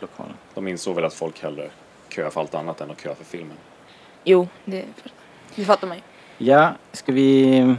lokalen. 0.00 0.34
de 0.54 0.68
insåg 0.68 0.94
väl 0.94 1.04
att 1.04 1.14
folk 1.14 1.42
hellre 1.42 1.70
köar 2.08 2.30
för 2.30 2.40
allt 2.40 2.54
annat 2.54 2.80
än 2.80 2.90
att 2.90 3.00
köa 3.00 3.14
för 3.14 3.24
filmen. 3.24 3.56
Jo, 4.24 4.48
det, 4.64 4.84
det 5.54 5.64
fattar 5.64 5.86
man 5.88 5.96
ju. 5.96 6.02
Ja, 6.46 6.72
ska 6.92 7.12
vi... 7.12 7.74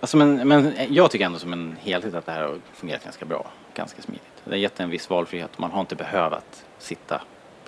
Alltså 0.00 0.16
men, 0.16 0.48
men 0.48 0.72
jag 0.88 1.10
tycker 1.10 1.24
ändå 1.26 1.38
som 1.38 1.52
en 1.52 1.76
helhet 1.80 2.14
att 2.14 2.26
det 2.26 2.32
här 2.32 2.42
har 2.42 2.58
fungerat 2.74 3.04
ganska 3.04 3.24
bra. 3.24 3.50
Ganska 3.74 4.02
smidigt. 4.02 4.22
Det 4.44 4.50
har 4.50 4.56
gett 4.56 4.80
en 4.80 4.90
viss 4.90 5.10
valfrihet. 5.10 5.58
Man 5.58 5.70
har 5.70 5.80
inte 5.80 5.94
behövt 5.96 6.64
sitta 6.78 7.20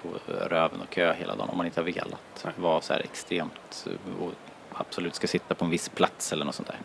på 0.03 0.09
röven 0.49 0.81
och 0.89 0.95
köa 0.95 1.13
hela 1.13 1.37
dagen 1.37 1.49
om 1.49 1.57
man 1.57 1.67
inte 1.67 1.81
har 1.81 1.85
velat. 1.87 2.43
Nej. 2.45 2.53
Vara 2.57 2.81
så 2.81 2.93
här 2.93 3.01
extremt 3.01 3.87
och 4.21 4.31
absolut 4.73 5.15
ska 5.15 5.27
sitta 5.27 5.55
på 5.55 5.65
en 5.65 5.71
viss 5.71 5.89
plats 5.89 6.33
eller 6.33 6.45
något 6.45 6.55
sånt 6.55 6.69
där. 6.69 6.79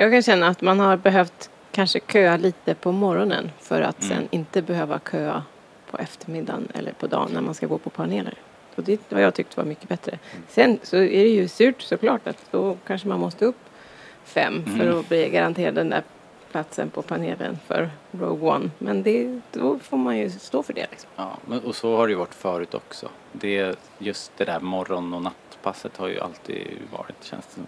Jag 0.00 0.12
kan 0.12 0.22
känna 0.22 0.48
att 0.48 0.60
man 0.62 0.80
har 0.80 0.96
behövt 0.96 1.50
kanske 1.72 2.00
köa 2.12 2.36
lite 2.36 2.74
på 2.74 2.92
morgonen 2.92 3.50
för 3.60 3.82
att 3.82 4.02
Mm. 4.04 4.16
sen 4.16 4.28
inte 4.30 4.62
behöva 4.62 5.00
köa 5.10 5.42
på 5.90 5.98
eftermiddagen 5.98 6.68
eller 6.74 6.92
på 6.92 7.06
dagen 7.06 7.30
när 7.32 7.40
man 7.40 7.54
ska 7.54 7.66
gå 7.66 7.78
på 7.78 7.90
paneler. 7.90 8.34
Och 8.74 8.82
det 8.84 9.00
har 9.12 9.20
jag 9.20 9.34
tyckt 9.34 9.56
var 9.56 9.64
mycket 9.64 9.88
bättre. 9.88 10.18
Sen 10.48 10.78
så 10.82 10.96
är 10.96 11.00
det 11.24 11.28
ju 11.28 11.48
surt 11.48 11.82
såklart 11.82 12.26
att 12.26 12.46
då 12.50 12.76
kanske 12.86 13.08
man 13.08 13.20
måste 13.20 13.44
upp 13.44 13.58
fem 14.24 14.64
för 14.64 14.84
Mm. 14.84 14.98
att 14.98 15.08
bli 15.08 15.28
garanterad 15.30 15.74
den 15.74 15.88
där 15.90 16.02
platsen 16.50 16.90
på 16.90 17.02
panelen 17.02 17.58
för 17.66 17.90
Rogue 18.10 18.48
One. 18.50 18.70
Men 18.78 19.02
det, 19.02 19.40
då 19.52 19.78
får 19.78 19.96
man 19.96 20.18
ju 20.18 20.30
stå 20.30 20.62
för 20.62 20.72
det 20.72 20.86
liksom. 20.90 21.10
Ja, 21.16 21.36
men, 21.46 21.60
och 21.60 21.76
så 21.76 21.96
har 21.96 22.06
det 22.06 22.10
ju 22.10 22.18
varit 22.18 22.34
förut 22.34 22.74
också. 22.74 23.08
Det, 23.32 23.78
just 23.98 24.32
det 24.36 24.44
där 24.44 24.60
morgon 24.60 25.14
och 25.14 25.22
nattpasset 25.22 25.96
har 25.96 26.08
ju 26.08 26.20
alltid 26.20 26.66
varit, 26.92 27.24
känns 27.24 27.46
det 27.46 27.52
som. 27.52 27.66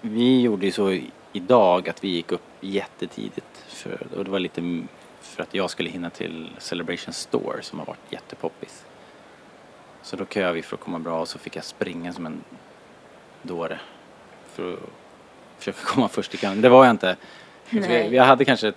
Vi 0.00 0.40
gjorde 0.40 0.66
ju 0.66 0.72
så 0.72 0.98
idag 1.32 1.88
att 1.88 2.04
vi 2.04 2.08
gick 2.08 2.32
upp 2.32 2.42
jättetidigt. 2.60 3.64
För, 3.66 4.06
och 4.16 4.24
det 4.24 4.30
var 4.30 4.38
lite 4.38 4.82
för 5.20 5.42
att 5.42 5.54
jag 5.54 5.70
skulle 5.70 5.90
hinna 5.90 6.10
till 6.10 6.50
Celebration 6.58 7.14
Store 7.14 7.62
som 7.62 7.78
har 7.78 7.86
varit 7.86 8.12
jättepoppis. 8.12 8.84
Så 10.02 10.16
då 10.16 10.26
köade 10.26 10.52
vi 10.52 10.62
för 10.62 10.76
att 10.76 10.82
komma 10.82 10.98
bra 10.98 11.20
och 11.20 11.28
så 11.28 11.38
fick 11.38 11.56
jag 11.56 11.64
springa 11.64 12.12
som 12.12 12.26
en 12.26 12.44
dåre. 13.42 13.80
För 14.52 14.72
att 14.72 14.78
försöka 15.58 15.78
komma 15.84 16.08
först 16.08 16.34
i 16.34 16.36
kön. 16.36 16.60
Det 16.60 16.68
var 16.68 16.84
jag 16.84 16.90
inte. 16.90 17.16
Vi, 17.74 18.08
vi 18.08 18.18
hade 18.18 18.44
kanske 18.44 18.72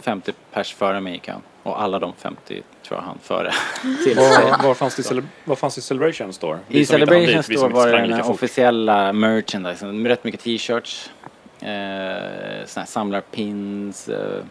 50 0.00 0.32
pers 0.52 0.74
före 0.74 1.00
mig 1.00 1.16
i 1.16 1.18
kön. 1.18 1.40
Och 1.62 1.82
alla 1.82 1.98
de 1.98 2.12
50 2.12 2.62
tror 2.82 3.00
jag 3.00 3.06
han 3.06 3.18
före. 3.22 3.52
Var, 4.16 4.62
var, 4.62 4.74
fanns 4.74 4.96
det 4.96 5.24
vad 5.44 5.58
fanns 5.58 5.74
det 5.74 5.78
i 5.78 5.82
Celebration 5.82 6.32
Store? 6.32 6.58
Vi 6.68 6.78
I 6.78 6.86
Celebration 6.86 7.42
Store 7.42 7.68
var 7.68 7.86
det 7.86 7.98
den 7.98 8.20
officiella 8.20 9.12
merchandisen. 9.12 10.06
Rätt 10.06 10.24
mycket 10.24 10.40
t-shirts, 10.40 11.10
eh, 11.60 11.66
såna 12.66 12.82
här 12.82 12.86
samlarpins, 12.86 14.08
eh, 14.08 14.44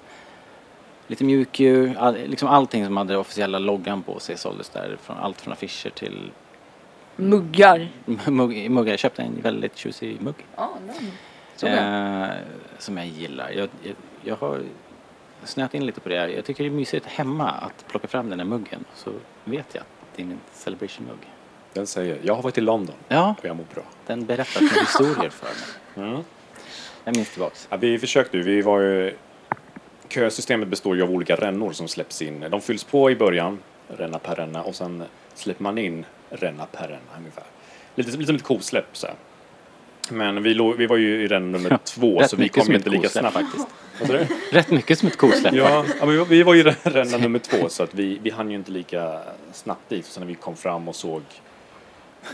lite 1.07 1.23
mjukdjur. 1.23 1.95
All, 1.99 2.17
liksom 2.25 2.47
allting 2.47 2.85
som 2.85 2.97
hade 2.97 3.17
officiella 3.17 3.59
loggan 3.59 4.03
på 4.03 4.19
sig 4.19 4.37
såldes 4.37 4.69
där. 4.69 4.97
Från, 5.01 5.17
allt 5.17 5.41
från 5.41 5.53
affischer 5.53 5.89
till 5.89 6.31
Muggar. 7.15 7.89
mugg, 8.31 8.71
muggar. 8.71 8.91
Jag 8.91 8.99
köpte 8.99 9.21
en 9.21 9.41
väldigt 9.41 9.77
tjusig 9.77 10.21
mugg. 10.21 10.35
Ja, 10.55 10.69
den. 10.87 11.11
Eh, 11.67 12.29
som 12.77 12.97
jag 12.97 13.07
gillar. 13.07 13.49
Jag, 13.49 13.69
jag, 13.83 13.95
jag 14.23 14.35
har 14.35 14.61
snöat 15.43 15.73
in 15.73 15.85
lite 15.85 15.99
på 15.99 16.09
det. 16.09 16.31
Jag 16.31 16.45
tycker 16.45 16.63
det 16.63 16.69
är 16.69 16.71
mysigt 16.71 17.05
hemma 17.05 17.49
att 17.51 17.87
plocka 17.87 18.07
fram 18.07 18.29
den 18.29 18.39
här 18.39 18.45
muggen. 18.45 18.85
Så 18.95 19.11
vet 19.43 19.65
jag 19.75 19.81
att 19.81 20.15
det 20.15 20.21
är 20.21 20.25
min 20.25 20.39
Celebration-mugg. 20.53 21.19
Den 21.73 21.87
säger, 21.87 22.17
jag 22.23 22.35
har 22.35 22.41
varit 22.41 22.57
i 22.57 22.61
London 22.61 22.95
Ja, 23.07 23.35
och 23.39 23.45
jag 23.45 23.55
mår 23.55 23.65
bra. 23.73 23.83
den 24.05 24.25
berättar 24.25 24.59
sina 24.59 24.81
historier 24.81 25.29
för 25.29 25.45
mig. 25.45 25.55
Mm. 26.11 26.21
Jag 27.03 27.15
minns 27.15 27.31
tillbaks. 27.31 27.67
Ja, 27.71 27.77
vi 27.77 27.99
försökte 27.99 28.37
vi 28.37 28.61
var 28.61 28.79
ju... 28.79 29.15
Kösystemet 30.09 30.67
består 30.67 30.95
ju 30.95 31.03
av 31.03 31.11
olika 31.11 31.35
rännor 31.35 31.71
som 31.71 31.87
släpps 31.87 32.21
in. 32.21 32.45
De 32.49 32.61
fylls 32.61 32.83
på 32.83 33.11
i 33.11 33.15
början, 33.15 33.59
ränna 33.87 34.19
per 34.19 34.35
ränna, 34.35 34.63
och 34.63 34.75
sen 34.75 35.03
släpper 35.33 35.63
man 35.63 35.77
in 35.77 36.05
ränna 36.29 36.65
per 36.65 36.87
ränna 36.87 37.17
ungefär. 37.17 37.43
Lite, 37.95 38.11
lite 38.11 38.25
som 38.25 38.35
ett 38.35 38.43
kosläpp 38.43 38.85
så 38.97 39.07
här. 39.07 39.15
Men 40.11 40.43
vi, 40.43 40.53
låg, 40.53 40.75
vi 40.75 40.87
var 40.87 40.97
ju 40.97 41.23
i 41.23 41.27
ränna 41.27 41.57
nummer 41.57 41.79
två, 41.83 42.21
så 42.27 42.35
vi 42.35 42.49
kom 42.49 42.71
inte 42.71 42.89
lika 42.89 43.03
kosläpp 43.03 43.31
snabbt. 43.33 43.51
faktiskt. 43.51 43.67
Rätt 44.51 44.69
mycket 44.71 44.99
som 44.99 45.07
ett 45.07 45.17
kosläpp. 45.17 45.53
Ja, 45.53 45.85
ja, 45.99 46.05
men 46.05 46.25
vi 46.25 46.43
var- 46.43 46.53
ju 46.53 46.59
i 46.61 46.63
ränna 46.83 47.17
nummer 47.17 47.39
två, 47.39 47.69
så 47.69 47.83
att 47.83 47.93
vi, 47.93 48.19
vi 48.23 48.29
hann 48.29 48.49
ju 48.51 48.55
inte 48.57 48.71
lika 48.71 49.17
snabbt 49.53 49.89
dit. 49.89 50.05
Så 50.05 50.19
när 50.19 50.27
vi 50.27 50.35
kom 50.35 50.55
fram 50.55 50.87
och 50.87 50.95
såg, 50.95 51.21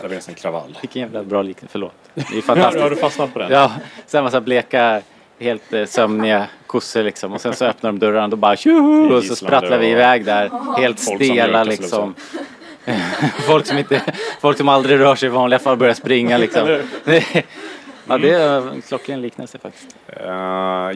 det 0.01 0.07
var 0.07 0.15
en 0.29 0.35
kravall. 0.35 0.77
Vilken 0.81 1.01
jävla 1.01 1.23
bra 1.23 1.41
liknelse, 1.41 1.71
förlåt. 1.71 1.93
Det 2.13 2.21
är 2.21 2.25
Har, 2.33 2.35
har 2.35 2.41
fantastiskt. 2.41 2.89
du 2.89 2.95
fastnat 2.95 3.33
på 3.33 3.39
den? 3.39 3.51
Ja, 3.51 3.71
sen 4.05 4.23
massa 4.23 4.41
bleka, 4.41 5.01
helt 5.39 5.73
eh, 5.73 5.85
sömniga 5.85 6.47
kossor 6.67 7.03
liksom. 7.03 7.33
Och 7.33 7.41
sen 7.41 7.55
så 7.55 7.65
öppnar 7.65 7.91
de 7.91 7.99
dörrarna 7.99 8.23
och 8.23 8.29
då 8.29 8.37
bara 8.37 8.55
tjoho! 8.55 9.15
Och 9.15 9.23
så 9.23 9.35
sprattlar 9.35 9.77
vi 9.77 9.87
iväg 9.87 10.25
där. 10.25 10.51
Helt 10.77 10.99
stela 10.99 11.63
liksom. 11.63 12.15
folk 13.47 13.65
som 13.65 13.77
inte, 13.77 14.01
folk 14.41 14.57
som 14.57 14.69
aldrig 14.69 14.99
rör 14.99 15.15
sig 15.15 15.27
i 15.27 15.29
vanliga 15.29 15.59
fall 15.59 15.77
börjar 15.77 15.93
springa 15.93 16.37
liksom. 16.37 16.79
Ja, 18.09 18.17
det 18.17 18.29
är 18.31 18.69
en 18.69 18.81
klockren 18.81 19.21
liknelse 19.21 19.57
faktiskt. 19.57 19.95
Eh, 20.07 20.27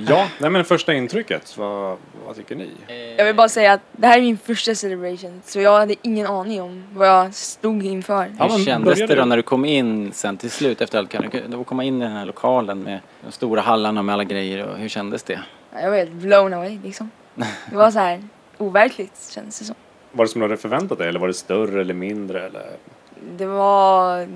ja, 0.08 0.28
nej 0.40 0.50
men 0.50 0.66
första 0.66 0.94
intrycket, 0.94 1.58
vad, 1.58 1.98
vad 2.26 2.36
tycker 2.36 2.56
ni? 2.56 2.70
Jag 3.18 3.26
vill 3.26 3.36
bara 3.36 3.50
säga 3.50 3.74
att 3.74 3.82
det 3.92 4.08
här 4.08 4.18
är 4.18 4.22
min 4.22 4.38
första 4.38 4.76
celebration 4.76 5.42
så 5.46 5.62
jag 5.62 5.80
hade 5.80 5.96
ingen 6.02 6.28
aning 6.28 6.62
om 6.62 6.84
vad 6.94 7.08
jag 7.08 7.34
stod 7.34 7.86
inför. 7.86 8.32
Ja, 8.40 8.48
Hur 8.48 8.66
kändes 8.66 9.00
det 9.00 9.16
då 9.16 9.26
när 9.26 9.38
du 9.38 9.44
kom 9.44 9.66
in 9.66 10.12
sen 10.14 10.38
till 10.38 10.52
slut 10.52 10.82
efter 10.82 11.00
allt? 11.00 11.10
Kan 11.10 11.30
du 11.32 11.44
då 11.48 11.64
komma 11.64 11.84
in 11.84 12.02
i 12.02 12.06
den 12.06 12.14
här 12.16 12.26
lokalen 12.26 12.80
med 12.84 13.00
de 13.26 13.32
stora 13.32 13.62
hallarna 13.62 14.02
med 14.02 14.14
alla 14.14 14.24
grejer 14.24 14.68
och 14.68 14.78
hur 14.78 14.90
kändes 14.90 15.24
det? 15.24 15.40
Jag 15.74 15.90
var 15.90 15.98
helt 15.98 16.12
blown 16.12 16.54
away 16.54 16.80
liksom. 16.84 17.10
Det 17.70 17.76
var 17.76 17.92
så 17.92 18.00
här 18.00 18.24
overkligt 18.58 19.32
kändes 19.34 19.60
det 19.60 19.66
som. 19.66 19.76
Var 20.12 20.26
det 20.26 20.30
som 20.32 20.42
du 20.42 20.46
hade 20.48 20.58
förväntat 20.58 20.98
dig 20.98 21.10
eller 21.10 21.20
var 21.20 21.28
det 21.28 21.34
större 21.34 21.82
eller 21.82 21.94
mindre? 21.94 22.46
Eller? 22.46 22.66
Det 23.38 23.46
var, 23.46 24.28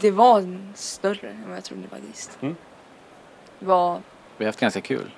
det 0.00 0.10
var 0.10 0.58
större 0.74 1.28
än 1.30 1.44
vad 1.48 1.56
jag 1.56 1.64
trodde 1.64 1.88
faktiskt. 1.88 2.38
Mm. 2.42 2.56
Det 3.58 3.66
var, 3.66 4.00
Vi 4.36 4.44
har 4.44 4.48
haft 4.48 4.60
ganska 4.60 4.80
kul, 4.80 5.10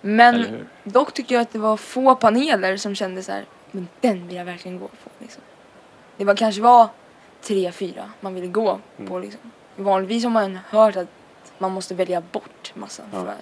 men 0.00 0.66
dock 0.84 1.12
tycker 1.14 1.34
jag 1.34 1.42
att 1.42 1.50
det 1.52 1.58
var 1.58 1.76
få 1.76 2.14
paneler 2.14 2.76
som 2.76 2.94
kändes 2.94 3.26
så 3.26 3.32
här, 3.32 3.44
men 3.70 3.88
den 4.00 4.26
vill 4.26 4.36
jag 4.36 4.44
verkligen 4.44 4.78
gå 4.78 4.88
på. 4.88 5.10
Liksom. 5.18 5.42
Det 6.16 6.24
var 6.24 6.36
kanske 6.36 6.62
var 6.62 6.88
tre, 7.42 7.72
fyra 7.72 8.10
man 8.20 8.34
ville 8.34 8.46
gå 8.46 8.80
Mm. 8.98 9.08
på. 9.08 9.18
Liksom. 9.18 9.40
Vanligtvis 9.76 10.24
har 10.24 10.30
man 10.30 10.58
hört 10.68 10.96
att 10.96 11.08
man 11.58 11.72
måste 11.72 11.94
välja 11.94 12.20
bort 12.32 12.72
massa. 12.74 13.02
Ja. 13.12 13.24
För, 13.24 13.34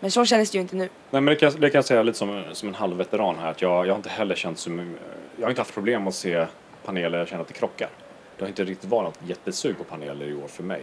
men 0.00 0.10
så 0.10 0.24
kändes 0.24 0.50
det 0.50 0.56
ju 0.58 0.62
inte 0.62 0.76
nu. 0.76 0.88
Nej 1.10 1.20
men 1.22 1.24
det 1.24 1.36
kan, 1.36 1.52
det 1.60 1.70
kan 1.70 1.78
jag 1.78 1.84
säga 1.84 2.02
lite 2.02 2.18
som, 2.18 2.44
som 2.52 2.68
en 2.68 2.74
halvveteran 2.74 3.38
här 3.38 3.50
att 3.50 3.62
jag, 3.62 3.86
jag 3.86 3.92
har 3.92 3.96
inte 3.96 4.08
heller 4.08 4.34
känt 4.34 4.58
som, 4.58 4.96
jag 5.36 5.44
har 5.44 5.50
inte 5.50 5.60
haft 5.60 5.74
problem 5.74 6.08
att 6.08 6.14
se 6.14 6.46
paneler 6.84 7.18
jag 7.18 7.28
känner 7.28 7.42
att 7.42 7.48
det 7.48 7.54
krockar. 7.54 7.88
Det 8.42 8.46
har 8.46 8.48
inte 8.48 8.64
riktigt 8.64 8.90
varit 8.90 9.04
något 9.04 9.28
jättesug 9.28 9.78
på 9.78 9.84
paneler 9.84 10.26
i 10.26 10.34
år 10.34 10.48
för 10.48 10.62
mig. 10.62 10.82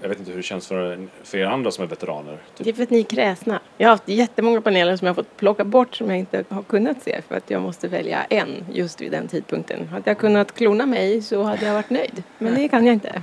Jag 0.00 0.08
vet 0.08 0.18
inte 0.18 0.30
hur 0.30 0.36
det 0.36 0.42
känns 0.42 0.66
för, 0.66 1.08
för 1.22 1.38
er 1.38 1.46
andra 1.46 1.70
som 1.70 1.84
är 1.84 1.88
veteraner. 1.88 2.32
Det 2.56 2.64
Typ. 2.64 2.66
är 2.66 2.76
för 2.76 2.82
att 2.82 2.90
ni 2.90 2.98
är 2.98 3.04
kräsna. 3.04 3.60
Jag 3.78 3.88
har 3.88 3.92
haft 3.92 4.08
jättemånga 4.08 4.60
paneler 4.60 4.96
som 4.96 5.06
jag 5.06 5.14
har 5.14 5.22
fått 5.22 5.36
plocka 5.36 5.64
bort 5.64 5.94
som 5.94 6.10
jag 6.10 6.18
inte 6.18 6.44
har 6.48 6.62
kunnat 6.62 7.02
se 7.02 7.22
för 7.28 7.36
att 7.36 7.50
jag 7.50 7.62
måste 7.62 7.88
välja 7.88 8.24
en 8.24 8.64
just 8.72 9.00
vid 9.00 9.12
den 9.12 9.28
tidpunkten. 9.28 9.88
Hade 9.88 10.10
jag 10.10 10.18
kunnat 10.18 10.54
klona 10.54 10.86
mig 10.86 11.22
så 11.22 11.42
hade 11.42 11.66
jag 11.66 11.74
varit 11.74 11.90
nöjd. 11.90 12.22
Men 12.38 12.54
det 12.54 12.68
kan 12.68 12.86
jag 12.86 12.92
inte. 12.92 13.22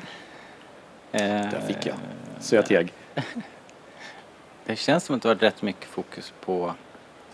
Eh, 1.11 1.19
Där 1.21 1.63
fick 1.67 1.85
jag. 1.85 1.95
Så 2.39 2.55
jag 2.55 2.65
teg. 2.65 2.93
Det 4.65 4.75
känns 4.75 5.03
som 5.03 5.15
att 5.15 5.21
det 5.21 5.29
har 5.29 5.35
varit 5.35 5.43
rätt 5.43 5.61
mycket 5.61 5.85
fokus 5.85 6.33
på 6.45 6.73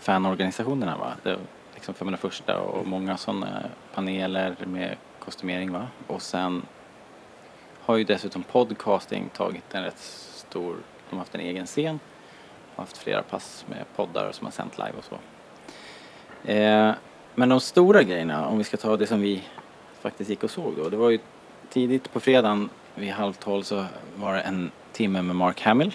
fanorganisationerna 0.00 0.96
va? 0.96 1.12
Det, 1.22 1.36
liksom 1.74 1.94
för 1.94 2.04
den 2.04 2.16
första 2.16 2.60
och 2.60 2.86
många 2.86 3.16
sådana 3.16 3.62
paneler 3.94 4.56
med 4.64 4.96
kostymering 5.26 5.72
va? 5.72 5.88
Och 6.06 6.22
sen 6.22 6.62
har 7.80 7.96
ju 7.96 8.04
dessutom 8.04 8.42
podcasting 8.42 9.28
tagit 9.28 9.74
en 9.74 9.82
rätt 9.82 9.98
stor, 9.98 10.76
de 11.10 11.16
har 11.16 11.18
haft 11.18 11.34
en 11.34 11.40
egen 11.40 11.66
scen 11.66 12.00
och 12.74 12.82
haft 12.82 12.98
flera 12.98 13.22
pass 13.22 13.64
med 13.68 13.84
poddar 13.96 14.32
som 14.32 14.44
har 14.44 14.52
sänt 14.52 14.78
live 14.78 14.92
och 14.98 15.04
så. 15.04 15.18
Eh, 16.52 16.94
men 17.34 17.48
de 17.48 17.60
stora 17.60 18.02
grejerna, 18.02 18.48
om 18.48 18.58
vi 18.58 18.64
ska 18.64 18.76
ta 18.76 18.96
det 18.96 19.06
som 19.06 19.20
vi 19.20 19.42
faktiskt 20.00 20.30
gick 20.30 20.44
och 20.44 20.50
såg 20.50 20.76
då, 20.76 20.88
det 20.88 20.96
var 20.96 21.10
ju 21.10 21.18
tidigt 21.70 22.12
på 22.12 22.20
fredagen 22.20 22.68
vid 22.94 23.12
halv 23.12 23.32
tolv 23.32 23.62
så 23.62 23.86
var 24.16 24.34
det 24.34 24.40
en 24.40 24.70
timme 24.92 25.22
med 25.22 25.36
Mark 25.36 25.60
Hamill 25.60 25.94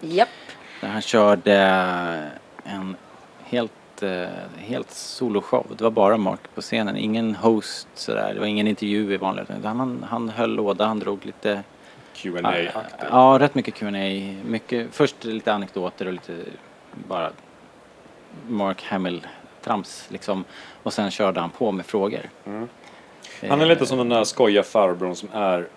Japp. 0.00 0.28
där 0.80 0.88
han 0.88 1.02
körde 1.02 1.56
en 2.64 2.96
helt, 3.44 3.72
eh, 4.02 4.28
helt 4.56 4.90
soloshow. 4.90 5.66
Det 5.76 5.84
var 5.84 5.90
bara 5.90 6.16
Mark 6.16 6.54
på 6.54 6.60
scenen, 6.60 6.96
ingen 6.96 7.34
host 7.34 7.88
sådär. 7.94 8.34
Det 8.34 8.40
var 8.40 8.46
ingen 8.46 8.66
intervju 8.66 9.14
i 9.14 9.16
vanliga 9.16 9.46
utan 9.58 9.78
han, 9.78 10.06
han 10.08 10.28
höll 10.28 10.54
låda, 10.54 10.86
han 10.86 10.98
drog 10.98 11.26
lite 11.26 11.62
qa 12.14 12.48
aktigt 12.48 13.08
Ja, 13.10 13.36
rätt 13.40 13.54
mycket 13.54 13.74
Q&A. 13.74 13.90
Mycket, 14.44 14.94
först 14.94 15.24
lite 15.24 15.52
anekdoter 15.52 16.06
och 16.06 16.12
lite 16.12 16.36
bara 17.08 17.30
Mark 18.48 18.82
Hamill-trams 18.82 20.06
liksom. 20.08 20.44
Och 20.82 20.92
sen 20.92 21.10
körde 21.10 21.40
han 21.40 21.50
på 21.50 21.72
med 21.72 21.86
frågor. 21.86 22.30
Mm. 22.44 22.68
Han 23.48 23.60
är 23.60 23.66
lite 23.66 23.86
som 23.86 23.98
den 23.98 24.08
där 24.08 24.24
skojiga 24.24 24.62
farbrorn 24.62 25.16
som 25.16 25.28
är 25.32 25.68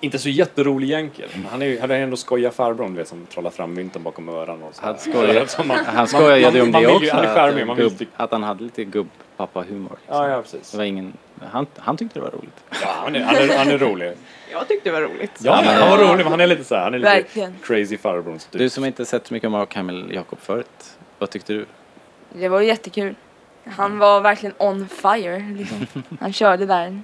inte 0.00 0.18
så 0.18 0.28
jätterolig 0.28 0.90
egentligen. 0.90 1.30
men 1.34 1.44
Han 1.50 1.62
är 1.62 1.66
ju 1.66 1.80
han 1.80 1.90
är 1.90 1.94
ändå 2.00 2.16
skojiga 2.16 2.50
farbrorn 2.50 2.92
du 2.94 2.98
vet 2.98 3.08
som 3.08 3.26
trollar 3.26 3.50
fram 3.50 3.74
mynten 3.74 4.02
bakom 4.02 4.28
öronen 4.28 4.62
och 4.62 4.74
så. 4.74 4.82
Han 4.84 4.98
skojade, 4.98 5.46
Som 5.48 5.68
man- 5.68 5.84
han 5.84 6.06
skojade 6.08 6.38
ju 6.58 6.62
om 6.62 6.70
man 6.70 6.82
det 6.82 6.86
vill 6.88 6.96
också. 6.96 7.04
ju- 7.06 7.10
Han 7.12 7.24
är 7.24 7.34
charmig, 7.34 7.66
man 7.66 7.72
att, 7.72 7.78
vill 7.78 7.88
gubb, 7.88 7.98
tycka... 7.98 8.10
att 8.16 8.30
han 8.32 8.42
hade 8.42 8.64
lite 8.64 8.84
gubb-pappa-humor. 8.84 9.90
Liksom. 10.00 10.16
Ja, 10.16 10.28
ja 10.28 10.42
precis. 10.42 10.70
Det 10.70 10.76
var 10.76 10.84
ingen, 10.84 11.12
han, 11.50 11.66
han 11.76 11.96
tyckte 11.96 12.18
det 12.18 12.22
var 12.22 12.30
roligt. 12.30 12.64
Ja, 12.82 12.88
han, 13.04 13.16
är, 13.16 13.20
han, 13.20 13.36
är, 13.36 13.58
han 13.58 13.68
är 13.68 13.78
rolig. 13.78 14.12
Jag 14.52 14.68
tyckte 14.68 14.88
det 14.88 14.92
var 14.92 15.02
roligt. 15.02 15.32
Ja, 15.38 15.62
men- 15.64 15.74
han 15.82 15.90
var 15.90 15.98
rolig 15.98 16.24
men 16.24 16.26
han 16.32 16.40
är 16.40 16.46
lite 16.46 16.64
så 16.64 16.74
här, 16.74 16.82
han 16.82 16.94
är 16.94 16.98
lite 16.98 17.10
Verkligen. 17.10 17.54
crazy 17.62 17.98
farbrorn. 17.98 18.38
Typ. 18.38 18.52
Du 18.52 18.68
som 18.70 18.84
inte 18.84 19.04
sett 19.04 19.26
så 19.26 19.34
mycket 19.34 19.46
av 19.46 19.52
Mark 19.52 19.74
Hamill, 19.74 20.10
Jakob, 20.14 20.38
förut. 20.40 20.96
Vad 21.18 21.30
tyckte 21.30 21.52
du? 21.52 21.66
Det 22.32 22.48
var 22.48 22.60
jättekul. 22.60 23.14
Han 23.66 23.98
var 23.98 24.20
verkligen 24.20 24.54
on 24.58 24.88
fire. 24.88 25.54
Liksom. 25.58 25.86
Han 26.20 26.32
körde 26.32 26.66
där. 26.66 27.02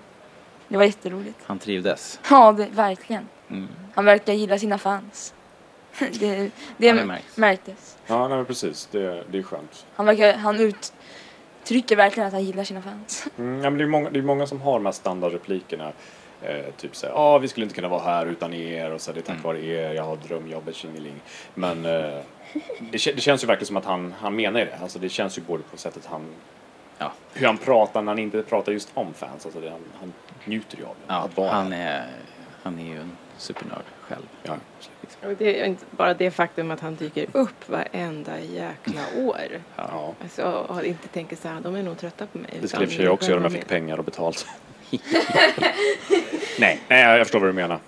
Det 0.71 0.77
var 0.77 0.85
jätteroligt. 0.85 1.39
Han 1.47 1.59
trivdes. 1.59 2.21
Ja, 2.31 2.53
det, 2.53 2.67
verkligen. 2.73 3.29
Mm. 3.51 3.69
Han 3.95 4.05
verkar 4.05 4.33
gilla 4.33 4.59
sina 4.59 4.79
fans. 4.79 5.35
Det, 5.99 6.27
Ja, 6.27 6.51
det 6.77 6.93
det 6.93 7.05
märks. 7.05 7.37
märktes. 7.37 7.97
Ja, 8.07 8.29
nej, 8.29 8.37
men 8.37 8.47
precis. 8.47 8.89
Det, 8.93 9.25
det 9.31 9.39
är 9.39 9.43
skönt. 9.43 9.87
Han, 9.95 10.07
verkar, 10.07 10.33
han 10.35 10.57
uttrycker 10.61 11.97
verkligen 11.97 12.27
att 12.27 12.33
han 12.33 12.45
gillar 12.45 12.65
sina 12.65 12.83
fans. 12.83 13.27
Mm, 13.39 13.65
ja, 13.65 13.71
men 13.71 13.79
det, 13.79 13.85
är 13.85 13.89
många, 13.89 14.11
det 14.11 14.19
är 14.19 14.23
många 14.23 14.47
som 14.47 14.61
har 14.61 14.73
de 14.73 14.85
här 14.87 14.93
standardreplikerna. 14.93 15.93
Eh, 16.43 16.65
typ 16.77 16.97
såhär, 16.97 17.15
ja 17.15 17.39
vi 17.39 17.49
skulle 17.49 17.65
inte 17.65 17.75
kunna 17.75 17.89
vara 17.89 18.03
här 18.03 18.27
utan 18.27 18.55
er 18.55 18.91
och 18.93 19.01
så 19.01 19.13
det 19.13 19.21
är 19.21 19.23
tack 19.23 19.31
Mm. 19.35 19.43
vare 19.43 19.65
er, 19.65 19.93
jag 19.95 20.03
har 20.05 20.17
drömjobbet, 20.17 20.75
tjingeling. 20.75 21.15
Men 21.55 21.85
eh, 21.85 22.21
det, 22.81 22.91
det 22.91 23.21
känns 23.21 23.43
ju 23.43 23.47
verkligen 23.47 23.67
som 23.67 23.77
att 23.77 23.85
han, 23.85 24.15
han 24.21 24.37
menar 24.37 24.61
det. 24.61 24.79
Alltså 24.83 24.99
det 24.99 25.09
känns 25.09 25.39
ju 25.39 25.43
både 25.43 25.63
på 25.63 25.77
sättet 25.77 26.07
han, 26.07 26.27
Ja. 26.99 27.13
hur 27.33 27.47
han 27.47 27.59
pratar 27.59 28.03
när 28.03 28.13
han 28.13 28.19
inte 28.19 28.43
pratar 28.43 28.73
just 28.73 28.91
om 28.95 29.15
fans. 29.15 29.45
Alltså 29.47 29.61
det, 29.61 29.71
han, 29.71 29.81
han 30.01 30.13
njuter 30.45 30.79
ju 30.79 30.85
av 30.85 30.95
det. 31.07 31.15
Ja, 31.15 31.29
vara 31.35 31.51
han 31.51 31.73
är, 31.73 32.07
han 32.63 32.79
är 32.79 32.85
ju 32.85 33.01
en 33.01 33.17
supernörd 33.37 33.85
själv. 34.01 34.23
Ja. 34.43 34.57
Och 35.23 35.37
det 35.39 35.61
är 35.61 35.65
inte 35.67 35.85
bara 35.91 36.15
det 36.15 36.31
faktum 36.31 36.71
att 36.71 36.81
han 36.81 36.95
dyker 36.95 37.27
upp 37.33 37.69
varenda 37.69 38.41
jäkla 38.41 39.01
år. 39.17 39.63
Ja. 39.77 40.15
Alltså, 40.23 40.43
och 40.43 40.85
inte 40.85 41.09
tänker 41.09 41.37
så 41.37 41.49
här, 41.49 41.61
de 41.61 41.77
är 41.77 41.83
nog 41.83 41.99
trötta 41.99 42.27
på 42.27 42.39
mig. 42.39 42.59
Det 42.61 42.69
skulle 42.69 43.05
jag 43.05 43.15
också 43.15 43.29
göra 43.29 43.37
om 43.39 43.43
jag 43.43 43.53
fick 43.53 43.69
pengar. 43.69 43.81
pengar 43.81 43.99
och 43.99 44.05
betalt. 44.05 44.47
nej, 46.61 46.81
nej, 46.89 47.03
jag 47.03 47.27
förstår 47.27 47.41
vad 47.41 47.49
du 47.49 47.53
menar. 47.53 47.79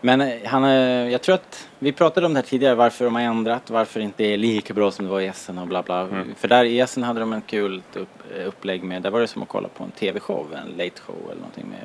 Men 0.00 0.20
eh, 0.20 0.36
han, 0.44 0.64
eh, 0.64 1.10
jag 1.10 1.22
tror 1.22 1.34
att 1.34 1.68
vi 1.78 1.92
pratade 1.92 2.26
om 2.26 2.34
det 2.34 2.40
här 2.40 2.46
tidigare, 2.46 2.74
varför 2.74 3.04
de 3.04 3.14
har 3.14 3.22
ändrat, 3.22 3.70
varför 3.70 4.00
det 4.00 4.04
inte 4.04 4.24
är 4.24 4.36
lika 4.36 4.74
bra 4.74 4.90
som 4.90 5.04
det 5.04 5.10
var 5.10 5.20
i 5.20 5.26
Essen 5.26 5.58
och 5.58 5.66
bla 5.66 5.82
bla. 5.82 6.00
Mm. 6.00 6.34
För 6.34 6.48
där 6.48 6.64
i 6.64 6.80
Essen 6.80 7.02
hade 7.02 7.20
de 7.20 7.32
en 7.32 7.40
kul 7.40 7.82
upp, 7.94 8.08
eh, 8.36 8.46
upplägg 8.46 8.82
med, 8.82 9.02
där 9.02 9.10
var 9.10 9.20
det 9.20 9.26
som 9.26 9.42
att 9.42 9.48
kolla 9.48 9.68
på 9.68 9.84
en 9.84 9.90
tv-show, 9.90 10.46
en 10.54 10.76
late 10.76 11.00
show 11.00 11.16
eller 11.24 11.40
någonting 11.40 11.66
med 11.70 11.80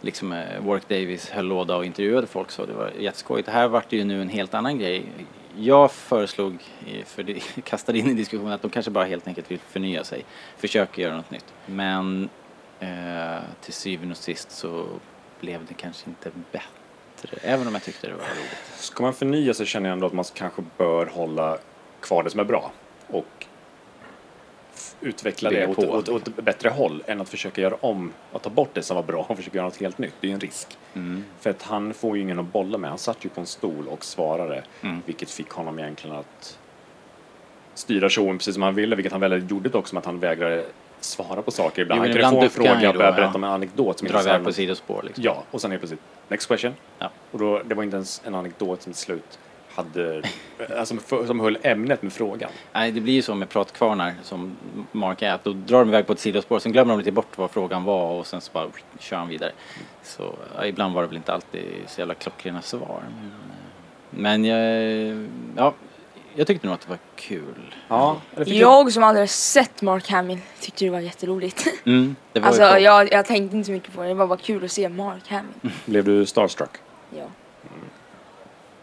liksom 0.00 0.42
Warwick 0.60 0.88
Davis 0.88 1.30
höll 1.30 1.46
låda 1.46 1.76
och 1.76 1.84
intervjuade 1.84 2.26
folk 2.26 2.50
så 2.50 2.66
det 2.66 2.72
var 2.72 2.90
jätteskojigt. 2.98 3.46
Det 3.46 3.52
här 3.52 3.68
vart 3.68 3.92
ju 3.92 4.04
nu 4.04 4.22
en 4.22 4.28
helt 4.28 4.54
annan 4.54 4.78
grej. 4.78 5.04
Jag 5.56 5.92
föreslog, 5.92 6.62
för 7.04 7.22
det 7.22 7.40
kastade 7.64 7.98
in 7.98 8.10
i 8.10 8.14
diskussionen 8.14 8.52
att 8.52 8.62
de 8.62 8.70
kanske 8.70 8.90
bara 8.90 9.04
helt 9.04 9.28
enkelt 9.28 9.50
vill 9.50 9.58
förnya 9.58 10.04
sig, 10.04 10.24
försöker 10.56 11.02
göra 11.02 11.16
något 11.16 11.30
nytt. 11.30 11.54
Men 11.66 12.28
eh, 12.80 13.42
till 13.60 13.72
syvende 13.72 14.12
och 14.12 14.16
sist 14.16 14.50
så 14.50 14.86
blev 15.40 15.66
det 15.68 15.74
kanske 15.74 16.10
inte 16.10 16.30
bättre, 16.52 16.77
även 17.42 17.66
om 17.66 17.74
jag 17.74 17.82
tyckte 17.82 18.06
det 18.06 18.12
var 18.12 18.20
roligt. 18.20 18.58
Ska 18.76 19.02
man 19.02 19.14
förnya 19.14 19.54
sig 19.54 19.66
känner 19.66 19.88
jag 19.88 19.92
ändå 19.92 20.06
att 20.06 20.12
man 20.12 20.24
kanske 20.34 20.62
bör 20.78 21.06
hålla 21.06 21.58
kvar 22.00 22.22
det 22.22 22.30
som 22.30 22.40
är 22.40 22.44
bra 22.44 22.72
och 23.06 23.46
utveckla 25.00 25.50
det 25.50 25.66
åt, 25.66 25.76
på. 25.76 25.82
åt, 25.82 26.08
åt 26.08 26.28
ett 26.28 26.36
bättre 26.44 26.68
håll 26.68 27.02
än 27.06 27.20
att 27.20 27.28
försöka 27.28 27.60
göra 27.60 27.74
om 27.80 28.12
och 28.32 28.42
ta 28.42 28.50
bort 28.50 28.70
det 28.72 28.82
som 28.82 28.94
var 28.94 29.02
bra 29.02 29.26
och 29.28 29.36
försöka 29.36 29.56
göra 29.56 29.66
något 29.66 29.80
helt 29.80 29.98
nytt. 29.98 30.14
Det 30.20 30.26
är 30.26 30.28
ju 30.28 30.34
en 30.34 30.40
risk. 30.40 30.78
Mm. 30.94 31.24
För 31.40 31.50
att 31.50 31.62
han 31.62 31.94
får 31.94 32.16
ju 32.16 32.22
ingen 32.22 32.38
att 32.38 32.52
bolla 32.52 32.78
med. 32.78 32.90
Han 32.90 32.98
satt 32.98 33.24
ju 33.24 33.28
på 33.28 33.40
en 33.40 33.46
stol 33.46 33.88
och 33.88 34.04
svarade 34.04 34.64
Mm. 34.80 35.02
vilket 35.06 35.30
fick 35.30 35.50
honom 35.50 35.78
egentligen 35.78 36.16
att 36.16 36.58
styra 37.74 38.10
showen 38.10 38.38
precis 38.38 38.54
som 38.54 38.62
han 38.62 38.74
ville, 38.74 38.96
vilket 38.96 39.12
han 39.12 39.20
väl 39.20 39.50
gjorde 39.50 39.78
också 39.78 39.98
att 39.98 40.06
han 40.06 40.20
vägrade 40.20 40.64
svara 41.04 41.42
på 41.42 41.50
saker 41.50 41.82
ibland. 41.82 42.06
Jo, 42.06 42.22
han 42.22 42.32
kunde 42.32 42.48
få 42.48 42.62
en 42.62 42.66
fråga 42.66 42.88
och 42.88 42.94
börja 42.96 43.10
ja. 43.10 43.16
berätta 43.16 43.34
om 43.34 43.44
en 43.44 43.50
anekdot 43.50 43.98
som 43.98 44.08
Dra 44.08 44.14
inte 44.14 44.22
så 44.22 44.28
här- 44.28 44.36
iväg 44.36 44.46
på 44.46 44.52
sidospår 44.52 45.02
liksom. 45.06 45.24
Ja, 45.24 45.44
och 45.50 45.60
sen 45.60 45.70
är 45.70 45.74
det 45.74 45.78
plötsligt 45.78 46.00
next 46.28 46.48
question. 46.48 46.74
Ja. 46.98 47.10
Och 47.30 47.38
då, 47.38 47.62
det 47.64 47.74
var 47.74 47.82
inte 47.82 47.96
ens 47.96 48.22
en 48.24 48.34
anekdot 48.34 48.82
som 48.82 48.92
till 48.92 49.02
slut 49.02 49.38
hade, 49.74 50.22
alltså 50.78 50.96
som 51.26 51.40
höll 51.40 51.58
ämnet 51.62 52.02
med 52.02 52.12
frågan. 52.12 52.50
Nej, 52.72 52.92
det 52.92 53.00
blir 53.00 53.14
ju 53.14 53.22
så 53.22 53.34
med 53.34 53.48
pratkvarnar 53.48 54.14
som 54.22 54.56
Mark 54.92 55.22
är, 55.22 55.32
att 55.32 55.44
då 55.44 55.52
drar 55.52 55.78
de 55.78 55.88
iväg 55.88 56.06
på 56.06 56.12
ett 56.12 56.18
sidospår, 56.18 56.58
sen 56.58 56.72
glömmer 56.72 56.92
de 56.92 56.98
lite 56.98 57.12
bort 57.12 57.38
vad 57.38 57.50
frågan 57.50 57.84
var 57.84 58.10
och 58.10 58.26
sen 58.26 58.40
så 58.40 58.52
bara 58.52 58.68
kör 58.98 59.16
han 59.16 59.28
vidare. 59.28 59.52
Så 60.02 60.34
ja, 60.56 60.66
ibland 60.66 60.94
var 60.94 61.02
det 61.02 61.08
väl 61.08 61.16
inte 61.16 61.32
alltid 61.32 61.64
så 61.86 62.00
jävla 62.00 62.14
klockrena 62.14 62.62
svar. 62.62 63.02
Men, 64.10 64.42
men 64.42 64.44
jag, 64.44 65.28
ja, 65.56 65.74
jag 66.38 66.46
tyckte 66.46 66.66
nog 66.66 66.74
att 66.74 66.80
det 66.80 66.88
var 66.88 66.98
kul. 67.16 67.74
Ja, 67.88 68.20
Jag 68.46 68.92
som 68.92 69.02
aldrig 69.04 69.30
sett 69.30 69.82
Mark 69.82 70.10
Hamill 70.10 70.38
tyckte 70.60 70.84
det 70.84 70.90
var 70.90 71.00
jätteroligt. 71.00 71.66
Mm, 71.86 72.16
det 72.32 72.40
var 72.40 72.46
Alltså 72.48 72.62
ju 72.62 72.72
kul. 72.72 72.82
jag, 72.82 73.12
jag 73.12 73.26
tänkte 73.26 73.56
inte 73.56 73.66
så 73.66 73.72
mycket 73.72 73.94
på 73.94 74.02
det, 74.02 74.08
det 74.08 74.14
var 74.14 74.26
bara 74.26 74.38
kul 74.38 74.64
att 74.64 74.70
se 74.72 74.88
Mark 74.88 75.28
Hamill. 75.28 75.72
Blev 75.84 76.04
du 76.04 76.26
starstruck? 76.26 76.70
Ja. 77.16 77.24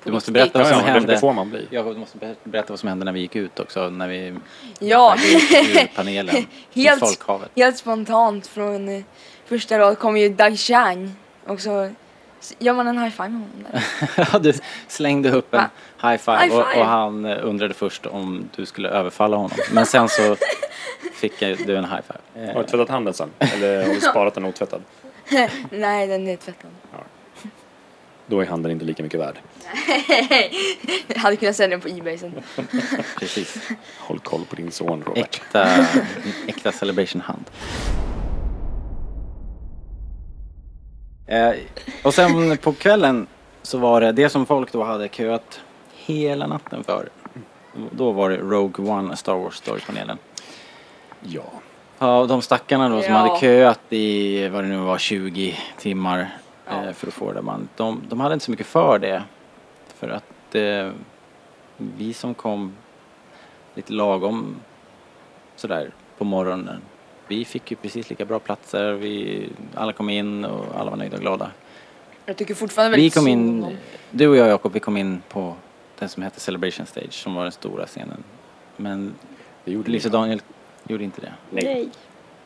Du 0.03 0.11
måste 0.11 0.31
berätta 0.31 0.59
vad 0.59 0.67
som 0.67 0.77
ja, 0.77 0.81
ja, 0.81 0.85
det, 0.87 0.91
hände. 0.99 1.13
det 1.13 1.19
får 1.19 1.33
man 1.33 1.49
bli. 1.49 1.67
Jag 1.69 1.85
du 1.85 1.99
måste 1.99 2.17
ber- 2.17 2.35
berätta 2.43 2.73
vad 2.73 2.79
som 2.79 2.89
hände 2.89 3.05
när 3.05 3.11
vi 3.11 3.19
gick 3.19 3.35
ut 3.35 3.59
också, 3.59 3.89
när 3.89 4.07
vi 4.07 4.33
Ja, 4.79 5.15
gick 5.17 5.51
ur 5.51 5.95
panelen 5.95 6.35
Helt- 6.73 6.99
folkhavet. 6.99 7.51
helt 7.55 7.77
spontant 7.77 8.47
från 8.47 8.89
eh, 8.89 9.03
första 9.45 9.79
rad 9.79 9.99
kom 9.99 10.17
ju 10.17 10.29
Doug 10.29 10.59
Chang 10.59 11.11
och 11.47 11.59
så 11.61 11.81
s- 11.83 11.91
gör 12.59 12.73
man 12.73 12.87
en 12.87 12.97
high 12.97 13.11
five 13.11 13.29
med 13.29 13.41
honom 13.41 13.65
där. 13.71 13.83
Ja, 14.33 14.39
du 14.39 14.53
slängde 14.87 15.31
upp 15.31 15.53
en 15.53 15.59
Va? 16.01 16.09
high 16.09 16.17
five, 16.21 16.37
High 16.37 16.55
Och, 16.57 16.65
five? 16.71 16.79
och 16.81 16.85
han 16.87 17.25
eh, 17.25 17.37
undrade 17.41 17.73
först 17.73 18.05
om 18.05 18.49
du 18.55 18.65
skulle 18.65 18.89
överfalla 18.89 19.35
honom. 19.37 19.57
Men 19.73 19.85
sen 19.85 20.09
så 20.09 20.35
fick 21.13 21.41
jag- 21.41 21.57
du 21.67 21.77
en 21.77 21.85
high 21.85 22.01
five. 22.07 22.45
Har 22.47 22.53
Eh, 22.53 22.59
du 22.61 22.67
tvättat 22.67 22.89
handen 22.89 23.13
sen? 23.13 23.29
Eller 23.39 23.87
har 23.87 23.93
du 23.93 24.01
sparat 24.11 24.33
den 24.33 24.45
otvättad? 24.45 24.81
Nej, 25.69 26.07
den 26.07 26.27
är 26.27 26.35
tvättad. 26.37 26.71
Då 28.27 28.39
är 28.41 28.45
handen 28.45 28.71
inte 28.71 28.85
lika 28.85 29.03
mycket 29.03 29.19
värd. 29.19 29.35
Jag 31.07 31.15
hade 31.19 31.35
kunnat 31.35 31.55
sälja 31.55 31.77
den 31.77 31.81
på 31.81 31.99
Ebay 31.99 32.17
sen. 32.17 32.33
Precis. 33.19 33.57
Håll 33.99 34.19
koll 34.19 34.45
på 34.49 34.55
din 34.55 34.71
son 34.71 35.03
Robert. 35.05 35.17
Äkta, 35.35 35.67
äkta 36.47 36.71
celebration 36.71 37.21
hand. 37.21 37.45
Eh, 41.27 41.51
och 42.03 42.13
sen 42.13 42.57
på 42.57 42.73
kvällen 42.73 43.27
så 43.61 43.77
var 43.77 44.01
det 44.01 44.11
det 44.11 44.29
som 44.29 44.45
folk 44.45 44.71
då 44.71 44.83
hade 44.83 45.07
köat 45.07 45.61
hela 45.95 46.47
natten 46.47 46.83
för. 46.83 47.09
Då 47.91 48.11
var 48.11 48.29
det 48.29 48.37
Rogue 48.37 48.89
One 48.91 49.15
Star 49.15 49.35
Wars 49.35 49.55
Story-panelen. 49.55 50.17
Ja. 51.21 51.43
Ja, 51.99 52.17
och 52.19 52.27
de 52.27 52.41
stackarna 52.41 52.89
då 52.89 53.01
som 53.01 53.13
Ja. 53.13 53.19
hade 53.19 53.39
köat 53.39 53.79
i 53.89 54.47
vad 54.47 54.63
det 54.63 54.67
nu 54.67 54.77
var 54.77 54.97
20 54.97 55.55
timmar 55.77 56.37
Ja. 56.65 56.83
eh, 56.85 56.93
för 56.93 57.07
att 57.07 57.13
få 57.13 57.31
det 57.31 57.41
man, 57.41 57.67
de, 57.75 58.01
de 58.09 58.19
hade 58.19 58.33
inte 58.33 58.45
så 58.45 58.51
mycket 58.51 58.67
för 58.67 58.99
det. 58.99 59.23
För 59.99 60.09
att 60.09 60.55
eh, 60.55 60.89
vi 61.77 62.13
som 62.13 62.33
kom 62.33 62.75
lite 63.75 63.93
lagom 63.93 64.55
sådär 65.55 65.91
på 66.17 66.23
morgonen. 66.23 66.81
Vi 67.27 67.45
fick 67.45 67.71
ju 67.71 67.77
precis 67.77 68.09
lika 68.09 68.25
bra 68.25 68.39
platser, 68.39 68.93
vi, 68.93 69.49
alla 69.73 69.93
kom 69.93 70.09
in 70.09 70.45
och 70.45 70.79
alla 70.79 70.89
var 70.89 70.97
nöjda 70.97 71.17
och 71.17 71.21
glada. 71.21 71.51
Jag 72.25 72.37
tycker 72.37 72.55
fortfarande 72.55 72.97
Vi 72.97 73.03
väldigt 73.03 73.13
kom 73.13 73.25
synd 73.25 73.63
om 73.63 73.69
in, 73.69 73.77
du 74.11 74.27
och 74.27 74.37
jag 74.37 74.47
Jakob, 74.47 74.73
vi 74.73 74.79
kom 74.79 74.97
in 74.97 75.21
på 75.29 75.55
den 75.99 76.09
som 76.09 76.23
hette 76.23 76.39
Celebration 76.39 76.85
Stage 76.85 77.13
som 77.13 77.35
var 77.35 77.43
den 77.43 77.51
stora 77.51 77.85
scenen. 77.85 78.23
Men 78.77 79.13
Lisa. 79.65 80.09
Daniel 80.09 80.41
gjorde 80.87 81.03
inte 81.03 81.21
det. 81.21 81.33
Nej. 81.49 81.89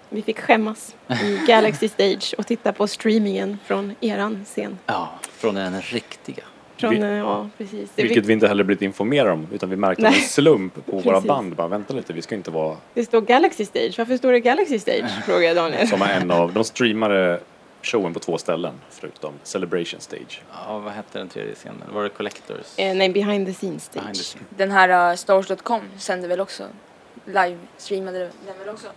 Vi 0.09 0.21
fick 0.21 0.39
skämmas 0.39 0.95
i 1.23 1.41
Galaxy 1.47 1.87
Stage 1.89 2.35
och 2.37 2.47
titta 2.47 2.73
på 2.73 2.87
streamingen 2.87 3.57
från 3.65 3.95
eran 4.01 4.45
scen. 4.45 4.77
Ja, 4.85 5.09
från 5.21 5.55
den 5.55 5.81
riktiga. 5.81 6.43
Från, 6.79 6.89
Vi- 6.91 6.99
eh, 7.01 7.07
ja, 7.07 7.49
precis. 7.57 7.89
Vilket 7.95 8.25
vi 8.25 8.33
inte 8.33 8.47
heller 8.47 8.63
blivit 8.63 8.81
informerade 8.81 9.31
om 9.31 9.47
utan 9.53 9.69
vi 9.69 9.75
märkte 9.75 10.03
Nej. 10.03 10.15
en 10.15 10.21
slump 10.27 10.85
på 10.85 10.99
våra 10.99 11.21
band. 11.21 11.55
Bara 11.55 11.67
vänta 11.67 11.93
lite, 11.93 12.13
vi 12.13 12.21
ska 12.21 12.35
inte 12.35 12.51
vara 12.51 12.77
det 12.93 13.05
står 13.05 13.21
Galaxy 13.21 13.65
Stage. 13.65 13.95
Varför 13.97 14.17
står 14.17 14.31
det 14.31 14.39
Galaxy 14.39 14.79
Stage? 14.79 15.23
Frågade 15.25 15.53
Daniel. 15.53 15.87
som 15.87 16.01
en 16.01 16.31
av, 16.31 16.53
de 16.53 16.63
streamade 16.63 17.39
showen 17.81 18.13
på 18.13 18.19
två 18.19 18.37
ställen 18.37 18.73
förutom 18.89 19.33
Celebration 19.43 19.99
Stage. 19.99 20.41
Ja, 20.67 20.79
vad 20.79 20.93
hette 20.93 21.19
den 21.19 21.27
tredje 21.27 21.55
scenen? 21.55 21.83
Var 21.93 22.03
det 22.03 22.09
Collectors? 22.09 22.79
Eh, 22.79 22.95
nej, 22.95 23.09
behind 23.09 23.47
the 23.47 23.53
scenes 23.53 23.91
Behind 23.93 24.13
the 24.15 24.19
stage. 24.23 24.25
scenes. 24.25 24.47
Den 24.57 24.71
här 24.71 25.11
uh, 25.11 25.15
Stars.com 25.15 25.81
sände 25.97 26.27
väl 26.27 26.39
också 26.39 26.63
live-streamade 27.25 28.19
den 28.19 28.59
väl 28.59 28.69
också? 28.69 28.87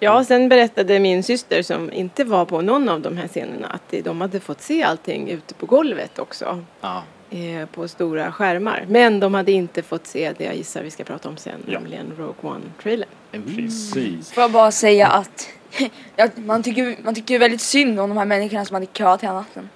Ja, 0.00 0.24
sen 0.24 0.48
berättade 0.48 0.98
min 0.98 1.22
syster 1.22 1.62
som 1.62 1.92
inte 1.92 2.24
var 2.24 2.44
på 2.44 2.60
någon 2.60 2.88
av 2.88 3.00
de 3.00 3.16
här 3.16 3.28
scenerna 3.28 3.66
att 3.68 3.94
de 4.04 4.20
hade 4.20 4.40
fått 4.40 4.60
se 4.60 4.82
allting 4.82 5.28
ute 5.30 5.54
på 5.54 5.66
golvet 5.66 6.18
också. 6.18 6.64
Ja, 6.80 7.02
Eh, 7.30 7.66
på 7.66 7.88
stora 7.88 8.32
skärmar. 8.32 8.84
Men 8.88 9.20
de 9.20 9.34
hade 9.34 9.52
inte 9.52 9.82
fått 9.82 10.06
se 10.06 10.32
det 10.38 10.44
jag 10.44 10.56
gissar 10.56 10.82
vi 10.82 10.90
ska 10.90 11.04
prata 11.04 11.28
om 11.28 11.36
sen, 11.36 11.60
Ja. 11.66 11.72
nämligen 11.72 12.12
Rogue 12.18 12.50
One-trailern. 12.50 13.08
Precis. 13.56 14.32
Får 14.32 14.42
jag 14.42 14.50
bara 14.52 14.70
säga 14.70 15.06
att 15.08 15.48
ja, 16.16 16.28
man, 16.36 16.62
tycker, 16.62 16.96
man 17.02 17.14
tycker 17.14 17.38
väldigt 17.38 17.60
synd 17.60 18.00
om 18.00 18.08
de 18.08 18.18
här 18.18 18.24
människorna 18.24 18.64
som 18.64 18.74
hade 18.74 18.86
köat 18.86 19.22
hela 19.22 19.32
natten. 19.34 19.68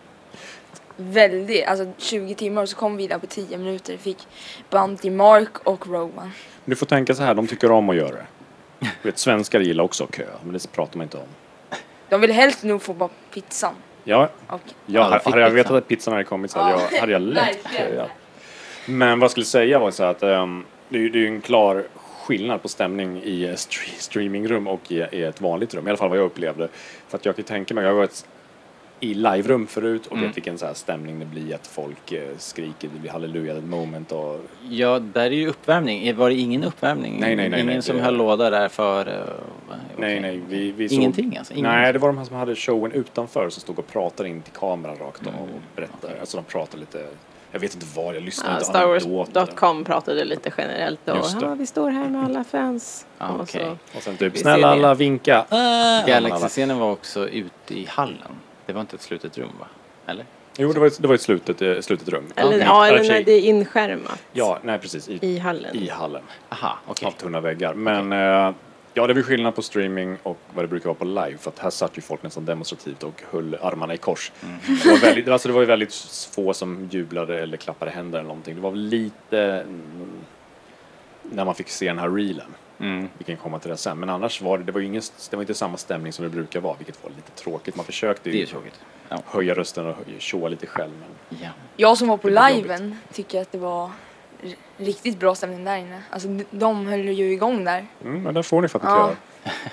Väldigt, 0.97 1.67
alltså 1.67 1.93
20 1.99 2.35
timmar 2.35 2.63
och 2.63 2.69
så 2.69 2.77
kom 2.77 2.97
vi 2.97 3.07
där 3.07 3.19
på 3.19 3.27
10 3.27 3.59
minuter. 3.59 3.97
Fick 3.97 4.29
band 4.71 5.01
till 5.01 5.13
Mark 5.13 5.59
och 5.67 5.87
Rogue 5.87 6.23
One. 6.23 6.31
Du 6.65 6.77
får 6.77 6.87
tänka 6.87 7.15
så 7.15 7.23
här, 7.23 7.35
de 7.35 7.47
tycker 7.47 7.71
om 7.71 7.89
att 7.91 7.97
göra 7.97 8.13
det. 8.17 8.27
Du 8.79 8.89
vet, 9.03 9.19
svenskar 9.19 9.61
gillar 9.61 9.85
också 9.85 10.05
att 10.05 10.17
köa, 10.17 10.27
men 10.45 10.53
det 10.53 10.73
pratar 10.73 10.97
man 10.99 11.05
inte 11.05 11.17
om. 11.17 11.29
De 12.09 12.21
ville 12.21 12.33
helst 12.33 12.63
nog 12.65 12.83
få 12.83 12.93
bara 12.95 13.11
pizzan. 13.35 13.75
Ja, 14.05 14.29
Och, 14.47 14.61
ja, 14.87 15.11
de 15.11 15.21
fick 15.21 15.29
hade 15.33 15.41
jag 15.43 15.51
vetat 15.51 15.73
att 15.73 15.89
pizzan 15.89 16.13
hade 16.13 16.25
kommit 16.25 16.51
så 16.51 16.59
hade 16.59 16.71
Ja, 16.71 16.89
jag, 16.93 17.01
hade 17.01 17.13
jag 17.13 17.23
lätt 17.23 17.59
köat. 17.77 18.09
Men 18.87 19.19
vad 19.19 19.25
jag 19.25 19.31
skulle 19.31 19.47
säga 19.47 19.79
var 19.79 19.91
så 19.91 20.05
att 20.05 20.23
ehm, 20.23 20.65
det, 20.89 20.99
är 20.99 21.03
ju- 21.03 21.09
det 21.11 21.19
är 21.19 21.21
ju 21.21 21.27
en 21.27 21.41
klar 21.41 21.85
skillnad 22.27 22.63
på 22.63 22.69
stämning 22.69 23.23
i 23.23 23.55
streamingrum 23.99 24.67
och 24.67 24.93
i, 24.93 24.95
i 25.13 25.23
ett 25.25 25.41
vanligt 25.41 25.75
rum. 25.75 25.87
I 25.87 25.91
alla 25.91 25.97
fall 25.97 26.09
vad 26.09 26.19
jag 26.19 26.25
upplevde. 26.25 26.69
För 27.09 27.19
att 27.19 27.25
jag 27.25 27.37
kan 27.37 27.45
tänka 27.45 27.75
mig, 27.75 27.85
jag 27.85 27.91
har 27.91 27.97
varit 27.97 28.27
i 29.01 29.15
liverum 29.15 29.67
förut 29.67 30.07
och 30.07 30.13
Mm. 30.17 30.27
vet 30.29 30.37
vilken 30.37 30.59
så 30.59 30.67
här 30.67 30.75
stämning 30.75 31.19
det 31.19 31.25
blir 31.27 31.55
att 31.55 31.67
folk 31.67 32.13
eh, 32.13 32.23
skriker, 32.39 32.89
det 32.95 32.99
blir 33.01 33.11
halleluja, 33.11 33.57
ett 33.57 33.65
moment 33.65 34.13
och 34.13 34.41
ja, 34.71 34.99
där 34.99 35.21
är 35.25 35.31
ju 35.31 35.49
uppvärmning. 35.49 36.17
Var 36.17 36.29
det 36.31 36.35
ingen 36.37 36.65
uppvärmning? 36.65 37.17
Nej, 37.21 37.37
nej, 37.37 37.49
nej, 37.49 37.61
Ingen 37.61 37.73
nej, 37.75 37.83
som 37.83 37.97
det- 37.97 38.03
höll 38.03 38.17
låda 38.17 38.51
där 38.51 38.69
för... 38.69 39.09
eh, 39.09 39.15
Nej, 39.97 40.21
nej, 40.21 40.41
vi, 40.49 40.73
vi 40.73 40.89
såg... 40.89 40.99
Ingenting 40.99 41.37
alltså? 41.37 41.55
Ingen. 41.55 41.71
Nej, 41.73 41.93
det 41.93 41.99
var 41.99 42.09
de 42.09 42.19
här 42.19 42.25
som 42.25 42.37
hade 42.37 42.55
showen 42.57 42.93
utanför 42.93 43.51
som 43.51 43.61
stod 43.61 43.79
och 43.79 43.87
pratade 43.87 44.29
in 44.29 44.43
till 44.43 44.53
kameran 44.53 44.97
rakt 44.97 45.27
av 45.27 45.33
Mm, 45.33 45.45
och 45.45 45.49
berättade. 45.77 46.21
Alltså 46.21 46.37
de 46.37 46.45
pratade 46.45 46.81
lite, 46.81 47.07
jag 47.53 47.61
vet 47.61 47.75
inte 47.75 47.87
vad, 47.97 48.17
jag 48.17 48.23
lyssnade 48.23 48.51
Ja, 48.53 48.55
inte 48.59 48.65
Star 48.67 48.91
anekdoter. 48.91 49.41
Wars.com 49.41 49.85
pratade 49.85 50.25
lite 50.25 50.53
generellt 50.59 51.01
det. 51.05 51.21
ja, 51.41 51.55
vi 51.59 51.67
står 51.67 51.91
här 51.91 52.09
med 52.09 52.25
alla 52.25 52.45
fans. 52.45 53.07
Ah, 53.19 53.29
och 53.33 53.49
så, 53.49 53.77
Och 53.97 54.03
sen 54.03 54.17
typ, 54.17 54.39
snälla 54.39 54.67
det. 54.67 54.73
alla 54.73 54.95
vinka. 54.95 55.45
Galaxy-scenen 56.07 56.79
var 56.79 56.91
också 56.93 57.29
ute 57.29 57.75
i 57.75 57.87
hallen. 57.89 58.33
Det 58.71 58.75
var 58.75 58.81
inte 58.81 58.97
ett 58.97 59.03
slutet 59.03 59.39
rum 59.39 59.51
va? 59.61 59.67
Eller? 60.07 60.27
Jo, 60.57 60.73
det 60.73 60.81
var 60.81 60.87
ett, 60.87 61.03
det 61.03 61.09
var 61.09 61.15
ett 61.15 61.21
slutet, 61.21 61.63
eh, 61.63 61.81
slutet 61.81 62.09
rum. 62.09 62.25
eller, 62.37 62.51
Okej. 62.51 62.63
ja, 62.67 62.87
eller 62.87 63.09
när 63.09 63.23
det 63.23 63.33
är 63.33 63.41
inskärmat 63.41 64.23
Ja, 64.33 64.59
nej 64.63 64.79
precis, 64.79 65.09
i, 65.09 65.19
i 65.23 65.39
hallen. 65.39 65.77
i 65.77 65.89
hallen. 65.89 66.23
Aha, 66.49 66.79
okej. 66.87 67.07
Av 67.07 67.13
tunna 67.13 67.41
väggar. 67.41 67.75
Men 67.75 68.13
eh, 68.13 68.55
ja, 68.95 69.07
det 69.07 69.13
är 69.13 69.15
väl 69.15 69.23
skillnad 69.23 69.55
på 69.55 69.63
streaming 69.63 70.17
och 70.23 70.39
vad 70.55 70.65
det 70.65 70.69
brukar 70.69 70.85
vara 70.87 70.95
på 70.95 71.05
live. 71.05 71.37
För 71.39 71.51
att 71.51 71.59
här 71.59 71.71
satt 71.71 71.99
ju 71.99 72.03
folk 72.03 72.23
nästan 72.23 72.45
demonstrativt 72.45 73.03
och 73.03 73.23
höll 73.31 73.55
armarna 73.55 73.95
i 73.95 73.99
kors. 73.99 74.33
Mm. 74.43 74.57
Det, 74.83 74.91
var 74.91 74.99
väldigt, 74.99 75.29
alltså 75.29 75.49
det 75.49 75.55
var 75.55 75.61
ju 75.61 75.67
väldigt 75.67 75.95
få 76.35 76.55
som 76.55 76.89
jublade 76.93 77.43
eller 77.43 77.57
klappade 77.57 77.91
händer 77.91 78.19
eller 78.19 78.29
någonting. 78.29 78.55
Det 78.55 78.61
var 78.61 78.71
väl 78.71 78.81
lite 78.81 79.41
mm, 79.41 80.11
när 81.23 81.45
man 81.45 81.55
fick 81.55 81.69
se 81.69 81.87
den 81.87 81.99
här 81.99 82.11
reelen. 82.11 82.55
Mm. 82.81 83.09
Vi 83.19 83.25
kan 83.25 83.37
komma 83.37 83.59
till 83.59 83.71
det 83.71 83.77
sen. 83.77 83.99
Men 84.01 84.09
annars 84.09 84.43
var 84.43 84.59
det, 84.59 84.65
det 84.65 84.73
var 84.73 84.81
ju 84.81 84.87
ingen, 84.87 85.03
det 85.31 85.37
var 85.37 85.43
inte 85.43 85.55
samma 85.55 85.77
stämning 85.77 86.13
som 86.13 86.23
det 86.23 86.29
brukar 86.29 86.61
vara, 86.61 86.75
vilket 86.79 87.05
var 87.05 87.11
lite 87.11 87.31
tråkigt. 87.31 87.77
Man 87.77 87.85
försökte 87.85 88.31
Det 88.31 88.37
ju. 88.37 88.47
Ja. 89.09 89.23
höja 89.27 89.55
rösten 89.55 89.87
och 89.87 89.97
tjoa 90.19 90.49
lite 90.49 90.67
själv. 90.67 90.93
Men 91.01 91.39
ja. 91.43 91.49
jag 91.77 91.99
som 91.99 92.09
var 92.09 92.17
på 92.17 92.29
Det 92.29 92.51
liven 92.53 92.97
tycker 93.13 93.41
att 93.43 93.53
det 93.53 93.59
var 93.59 93.91
riktigt 94.77 95.19
bra 95.19 95.35
stämning 95.35 95.65
där 95.65 95.77
inne. 95.77 96.03
Alltså 96.11 96.29
de 96.51 96.87
höll 96.87 97.09
ju 97.09 97.33
igång 97.33 97.65
där. 97.65 97.87
Mm, 98.05 98.23
men 98.23 98.35
där 98.35 98.43
får 98.43 98.63
ni 98.63 98.69
ni 98.69 98.81
Ja. 98.85 98.97
köar. 98.97 99.17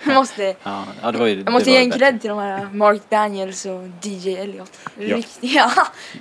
Jag 0.06 0.15
måste, 0.15 0.43
Ja, 0.63 0.84
ja, 1.01 1.12
det 1.12 1.17
var 1.17 1.25
ju... 1.27 1.41
jag 1.43 1.51
måste 1.51 1.69
det 1.69 1.73
ge 1.73 1.84
en 1.84 1.91
cred 1.91 2.21
till 2.21 2.30
de 2.30 2.39
här 2.39 2.69
Mark 2.73 3.01
Daniels 3.10 3.65
och 3.65 3.84
DJ 4.01 4.36
Elliot. 4.38 4.80
Riktiga 4.97 5.71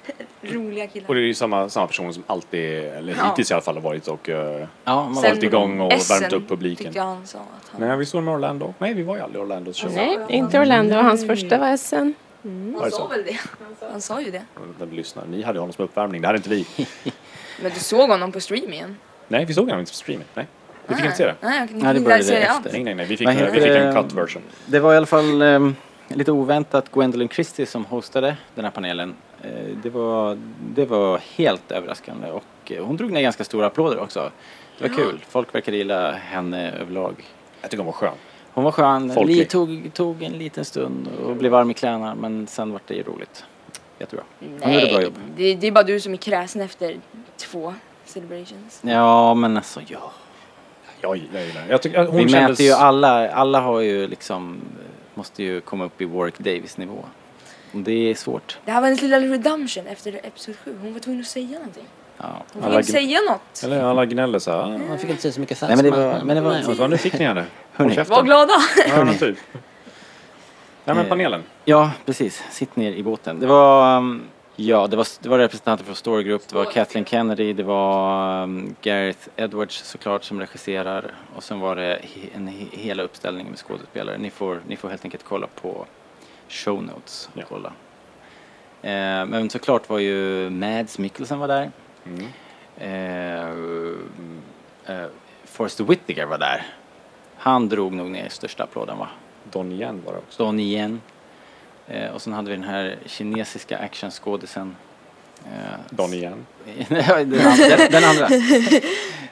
roliga 0.42 0.86
killar. 0.86 1.08
Och 1.08 1.14
det 1.14 1.20
är 1.20 1.24
ju 1.24 1.34
samma, 1.34 1.68
samma 1.68 1.86
personer 1.86 2.12
som 2.12 2.22
alltid, 2.26 2.84
eller 2.84 3.14
Ja. 3.18 3.24
hittills 3.28 3.50
i 3.50 3.54
alla 3.54 3.62
fall, 3.62 3.74
har 3.74 3.82
varit 3.82 4.08
och 4.08 4.28
uh, 4.28 4.34
Ja, 4.36 4.66
man 4.84 5.14
hållit 5.14 5.42
igång 5.42 5.80
och 5.80 5.92
Essen 5.92 6.20
värmt 6.20 6.32
upp 6.32 6.48
publiken. 6.48 6.92
jag 6.94 7.02
han 7.04 7.26
sa 7.26 7.38
att 7.38 7.68
han... 7.72 7.80
Nej, 7.88 7.96
vi 7.96 8.06
såg 8.06 8.22
med 8.22 8.34
Orlando. 8.34 8.74
Nej, 8.78 8.94
vi 8.94 9.02
var 9.02 9.16
ju 9.16 9.22
aldrig 9.22 9.42
i 9.42 9.44
Orlandos 9.44 9.80
show. 9.80 9.92
Nej, 9.94 10.18
inte 10.28 10.60
Orlando. 10.60 10.94
Hans 10.96 11.26
första 11.26 11.58
var 11.58 11.68
Essen. 11.70 12.14
Var 12.42 12.80
Han 12.82 12.90
sa 12.90 13.06
väl 13.06 13.22
det? 13.26 13.38
Han 13.90 14.00
sa 14.00 14.20
ju 14.20 14.30
det. 14.30 14.42
Lyssnar. 14.92 15.24
Ni 15.26 15.42
hade 15.42 15.58
honom 15.58 15.72
som 15.72 15.84
uppvärmning, 15.84 16.20
det 16.20 16.26
hade 16.28 16.36
inte 16.36 16.48
vi. 16.50 16.66
Men 17.62 17.72
du 17.74 17.80
såg 17.80 18.10
honom 18.10 18.32
på 18.32 18.40
streamingen? 18.40 18.96
Nej, 19.28 19.44
vi 19.44 19.54
såg 19.54 19.64
honom 19.64 19.80
inte 19.80 19.92
på 19.92 19.96
streamen. 19.96 20.24
Nej, 20.34 20.46
vi 20.88 20.94
fick 20.94 21.04
inte 21.04 21.16
se 21.16 21.26
det. 21.26 21.34
Nej, 21.40 21.68
Nej, 21.72 21.94
det 21.94 22.00
började 22.00 22.22
det 22.24 22.36
efter. 22.36 22.72
Nej, 22.72 22.84
nej, 22.84 22.94
nej. 22.94 23.06
Vi 23.06 23.16
fick, 23.16 23.26
Vad 23.26 23.36
vi 23.36 23.60
fick 23.60 23.62
en 23.66 23.94
det? 23.94 24.02
cut 24.02 24.12
version. 24.12 24.42
Det 24.66 24.80
var 24.80 24.94
i 24.94 24.96
alla 24.96 25.06
fall 25.06 25.42
eh, 25.42 25.68
lite 26.08 26.32
oväntat 26.32 26.92
Gwendolyn 26.92 27.28
Christie 27.28 27.66
som 27.66 27.84
hostade 27.84 28.36
den 28.54 28.64
här 28.64 28.72
panelen. 28.72 29.14
Eh, 29.42 29.50
det, 29.82 29.90
var, 29.90 30.38
det 30.74 30.84
var 30.86 31.20
helt 31.36 31.72
överraskande 31.72 32.30
och 32.30 32.72
eh, 32.72 32.84
hon 32.84 32.96
drog 32.96 33.12
ner 33.12 33.22
ganska 33.22 33.44
stora 33.44 33.66
applåder 33.66 33.98
också. 33.98 34.30
Det 34.78 34.88
var 34.88 34.96
kul. 34.96 35.24
Folk 35.28 35.54
verkade 35.54 35.76
gilla 35.76 36.12
henne 36.12 36.72
överlag. 36.72 37.14
Jag 37.60 37.70
tycker 37.70 37.78
hon 37.84 37.86
var 37.86 37.92
skön. 37.92 38.14
Hon 38.52 38.64
var 38.64 38.72
skön, 38.72 39.12
Folklig. 39.14 39.36
Li 39.36 39.44
tog, 39.44 39.90
tog 39.94 40.22
en 40.22 40.32
liten 40.32 40.64
stund 40.64 41.08
och 41.24 41.36
blev 41.36 41.52
varm 41.52 41.70
i 41.70 41.74
kläderna 41.74 42.14
men 42.14 42.46
sen 42.46 42.72
var 42.72 42.80
det 42.86 42.94
ju 42.94 43.02
roligt. 43.02 43.44
Jättebra. 43.98 44.24
Hon 44.60 44.72
gjorde 44.74 44.86
bra 44.86 45.02
jobb. 45.02 45.14
det, 45.36 45.54
det 45.54 45.66
är 45.66 45.72
bara 45.72 45.84
du 45.84 46.00
som 46.00 46.12
är 46.12 46.16
kräsen 46.16 46.62
efter 46.62 46.96
två 47.36 47.74
celebrations. 48.04 48.80
Ja 48.82 49.34
men 49.34 49.56
alltså 49.56 49.80
ja. 49.88 50.12
Jag, 51.06 51.22
jag 51.34 51.46
gillar. 51.46 51.62
Jag 51.68 51.82
tycker, 51.82 52.06
hon 52.06 52.16
Vi 52.16 52.28
kändes... 52.28 52.50
mäter 52.50 52.64
ju 52.66 52.72
alla, 52.72 53.30
alla 53.30 53.60
har 53.60 53.80
ju 53.80 54.06
liksom, 54.08 54.60
måste 55.14 55.42
ju 55.42 55.60
komma 55.60 55.84
upp 55.84 56.00
i 56.00 56.04
Warwick 56.04 56.38
Davis 56.38 56.76
nivå. 56.78 57.04
Det 57.72 58.10
är 58.10 58.14
svårt. 58.14 58.58
Det 58.64 58.70
här 58.70 58.80
var 58.80 58.86
hennes 58.88 59.02
lilla 59.02 59.20
redemption 59.20 59.86
efter 59.86 60.12
episod 60.12 60.56
7. 60.64 60.76
Hon 60.82 60.92
var 60.92 61.00
tvungen 61.00 61.20
att 61.20 61.26
säga 61.26 61.58
någonting. 61.58 61.84
Ja. 62.18 62.24
Hon 62.52 62.62
Alla 62.62 62.72
får 62.72 62.80
inte 62.80 62.92
säga 62.92 63.18
något. 63.30 63.62
Eller 63.64 63.84
alla 63.84 64.06
gnäller 64.06 64.38
så 64.38 64.50
här, 64.50 64.58
"Ah, 64.58 64.78
man 64.88 64.98
fick 64.98 65.10
inte 65.10 65.22
se 65.22 65.32
så 65.32 65.40
mycket 65.40 65.62
Nej, 65.62 65.76
men 65.76 65.84
det 65.84 65.90
var- 65.90 66.20
men 66.24 66.36
det 66.36 66.40
var- 66.42 66.50
Nej, 66.52 66.74
vad 66.78 66.90
nu 66.90 66.96
fick 66.98 67.12
ni 67.18 67.24
henne. 67.24 67.44
Var 67.76 68.22
glada. 68.22 68.52
Ja, 68.88 69.04
men 69.04 69.18
typ. 69.18 69.36
Nej 70.84 70.96
men 70.96 71.06
panelen. 71.08 71.42
Ja, 71.64 71.90
precis. 72.06 72.42
Sitt 72.50 72.76
ner 72.76 72.92
i 72.92 73.02
båten. 73.02 73.40
Det 73.40 73.46
var, 73.46 73.96
um, 73.96 74.22
ja, 74.56 74.86
det 74.86 74.96
var, 74.96 75.06
det 75.22 75.28
var 75.28 75.38
representanter 75.38 75.84
från 75.84 75.94
Story 75.94 76.22
Group, 76.22 76.48
det 76.48 76.54
var 76.56 76.64
Kathleen 76.64 77.04
Kennedy, 77.04 77.52
det 77.52 77.62
var 77.62 78.42
um, 78.42 78.76
Gareth 78.82 79.28
Edwards 79.36 79.84
såklart 79.84 80.24
som 80.24 80.40
regisserar 80.40 81.14
och 81.36 81.42
sen 81.42 81.60
var 81.60 81.76
det 81.76 82.00
he, 82.02 82.28
en 82.34 82.48
he, 82.48 82.66
hela 82.72 83.02
uppställning 83.02 83.46
med 83.50 83.58
skådespelare. 83.58 84.18
Ni 84.18 84.30
får, 84.30 84.60
ni 84.66 84.76
får 84.76 84.88
helt 84.88 85.04
enkelt 85.04 85.24
kolla 85.24 85.46
på 85.46 85.86
show 86.48 86.82
notes 86.82 87.28
och 87.32 87.38
Ja. 87.40 87.44
kolla. 87.48 87.72
Eh, 88.82 89.26
men 89.26 89.50
såklart 89.50 89.88
var 89.88 89.98
ju 89.98 90.50
Mads 90.50 90.98
Mikkelsen 90.98 91.38
var 91.38 91.48
där. 91.48 91.70
Mm. 92.06 92.26
Eh, 92.78 93.48
eh, 94.96 95.06
Forrest 95.44 95.80
Whitaker 95.80 96.26
var 96.26 96.38
där. 96.38 96.66
Han 97.36 97.68
drog 97.68 97.92
nog 97.92 98.10
ner 98.10 98.28
största 98.28 98.62
applåden 98.64 98.98
va? 98.98 99.08
Don 99.52 99.72
Yen 99.72 100.02
var 100.06 100.12
det 100.12 100.18
också. 100.18 100.44
Don 100.44 100.60
igen. 100.60 101.00
Eh, 101.88 102.10
och 102.10 102.22
sen 102.22 102.32
hade 102.32 102.50
vi 102.50 102.56
den 102.56 102.64
här 102.68 102.98
kinesiska 103.06 103.78
actionskådisen. 103.78 104.76
Eh, 105.44 105.80
Don 105.90 106.14
Yen. 106.14 106.46
Den, 106.88 107.10
andra, 107.10 107.88
den 107.90 108.04
andra. 108.04 108.28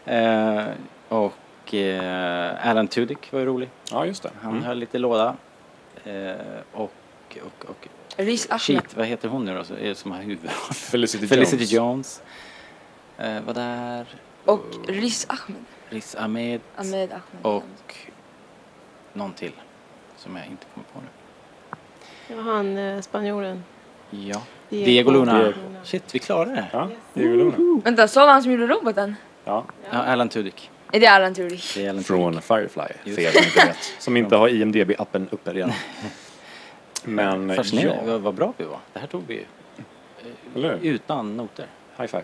Eh, 0.06 0.66
och 1.08 1.74
eh, 1.74 2.68
Alan 2.70 2.88
Tudyk 2.88 3.32
var 3.32 3.40
ju 3.40 3.46
rolig. 3.46 3.70
Ja 3.90 4.06
just 4.06 4.22
det. 4.22 4.30
Han 4.42 4.52
Mm. 4.52 4.64
höll 4.64 4.78
lite 4.78 4.98
låda. 4.98 5.36
Eh, 6.04 6.32
och, 6.72 6.92
och, 7.42 7.64
och 7.70 7.88
Riz 8.16 8.46
Ahmed. 8.50 8.60
shit, 8.60 8.96
vad 8.96 9.06
heter 9.06 9.28
hon 9.28 9.44
nu 9.44 9.54
då 9.78 9.94
som 9.94 10.12
har 10.12 10.22
huvud? 10.22 10.50
Felicity, 10.74 11.26
Felicity 11.26 11.64
Jones. 11.64 12.22
Jones. 13.18 13.36
Eh, 13.36 13.42
var 13.42 13.54
där. 13.54 14.06
Och 14.44 14.64
Riz 14.88 15.26
Ahmed. 15.28 15.64
Riz 15.88 16.14
Ahmed. 16.14 16.60
Ahmed 16.76 17.12
Ahmed. 17.12 17.42
Och 17.42 17.64
någon 19.12 19.32
till. 19.32 19.52
Som 20.16 20.36
jag 20.36 20.46
inte 20.46 20.66
kommer 20.74 20.86
på 20.92 21.00
nu. 21.00 21.06
Det 22.28 22.34
var 22.34 22.42
han 22.42 22.78
eh, 22.78 23.00
spanjoren. 23.00 23.64
Ja. 24.10 24.42
Diego. 24.68 24.84
Diego 24.86 25.10
Luna. 25.10 25.38
Diego. 25.38 25.54
Shit, 25.84 26.14
vi 26.14 26.18
klarade 26.18 26.50
det. 26.54 26.66
Ja, 26.72 26.88
Diego 27.14 27.34
Luna. 27.36 27.80
Vänta, 27.84 28.08
sa 28.08 28.24
vi 28.26 28.32
han 28.32 28.42
som 28.42 28.52
gjorde 28.52 28.66
roboten? 28.66 29.16
Ja, 29.44 29.64
Ja, 29.90 29.98
Alan 29.98 30.28
Tudyk. 30.28 30.70
Är 30.92 31.00
det 31.00 31.06
Alan 31.06 31.34
Tudyk? 31.34 31.72
Det 31.74 31.86
är 31.86 31.90
Alan 31.90 32.04
från 32.04 32.32
Tudyk. 32.32 32.44
Firefly. 32.44 32.82
Just 33.04 33.16
För 33.18 33.22
er 33.22 33.30
som 33.32 33.44
inte 33.44 33.66
vet. 33.66 33.76
Som 34.02 34.16
inte 34.16 34.36
har 34.36 34.48
IMDB-appen 34.48 35.26
uppe 35.30 35.52
redan. 35.52 35.72
Men 37.04 37.54
Fascinerande, 37.56 38.02
ja, 38.06 38.12
vad, 38.12 38.20
vad 38.20 38.34
bra 38.34 38.52
vi 38.56 38.64
var. 38.64 38.78
Det 38.92 38.98
här 38.98 39.06
tog 39.06 39.22
vi 39.26 39.34
ju. 39.34 39.44
eller 40.54 40.78
hur? 40.78 40.90
Utan 40.90 41.36
noter. 41.36 41.66
High 41.98 42.06
five. 42.06 42.22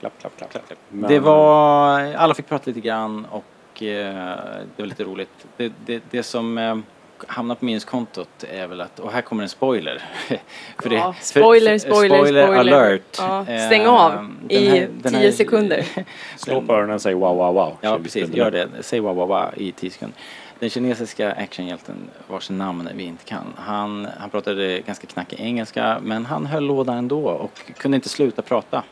Klapp, 0.00 0.12
klapp, 0.20 0.36
klapp. 0.36 0.50
klapp. 0.50 0.78
Men- 0.88 1.10
Det 1.10 1.18
var, 1.20 2.00
alla 2.14 2.34
fick 2.34 2.48
prata 2.48 2.64
lite 2.66 2.80
grann 2.80 3.24
och 3.30 3.82
eh, 3.82 4.36
det 4.76 4.82
var 4.82 4.86
lite 4.86 5.04
roligt. 5.04 5.46
Det, 5.56 5.72
det, 5.86 6.02
det 6.10 6.22
som 6.22 6.58
eh, 6.58 6.76
hamnar 7.26 7.54
på 7.54 7.64
minuskontot 7.64 8.44
är 8.50 8.66
väl 8.66 8.80
att, 8.80 8.98
och 9.00 9.12
här 9.12 9.22
kommer 9.22 9.42
en 9.42 9.48
spoiler. 9.48 10.02
för 10.82 10.90
Ja, 10.90 11.12
för- 11.12 11.24
spoiler, 11.24 11.78
för- 11.78 11.88
spoiler, 11.88 12.18
spoiler. 12.18 12.52
alert. 12.54 13.16
Ja, 13.18 13.46
Eh, 13.48 13.66
stäng 13.66 13.86
av 13.86 14.12
den 14.12 14.34
i 14.48 14.66
här- 14.68 14.88
tio 15.02 15.18
här- 15.18 15.30
sekunder. 15.30 15.84
Slå 16.36 16.60
på 16.62 16.72
öronen 16.72 16.94
och 16.94 17.02
säg 17.02 17.14
wow, 17.14 17.36
wow, 17.36 17.54
wow. 17.54 17.76
Ja, 17.80 17.98
precis. 18.02 18.28
Gör 18.28 18.50
det. 18.50 18.68
Säg 18.80 19.00
wow, 19.00 19.16
wow, 19.16 19.28
wow 19.28 19.48
i 19.56 19.72
tio 19.72 19.90
sekunder. 19.90 20.18
Den 20.58 20.70
kinesiska 20.70 21.32
actionhjälten 21.32 21.96
vars 22.28 22.50
namn 22.50 22.88
vi 22.94 23.04
inte 23.04 23.24
kan. 23.24 23.44
Han, 23.56 24.08
han 24.18 24.30
pratade 24.30 24.80
ganska 24.80 25.06
knackig 25.06 25.40
engelska 25.40 25.98
men 26.02 26.26
han 26.26 26.46
höll 26.46 26.64
låda 26.64 26.92
ändå 26.92 27.28
och 27.28 27.60
kunde 27.78 27.94
inte 27.94 28.08
sluta 28.08 28.42
prata. 28.42 28.82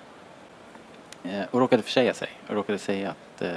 Eh, 1.25 1.41
och 1.51 1.61
råkade 1.61 1.83
försäga 1.83 2.15
sig. 2.15 2.29
Och 2.49 2.55
råkade 2.55 2.79
säga 2.79 3.11
att 3.11 3.43
eh, 3.43 3.49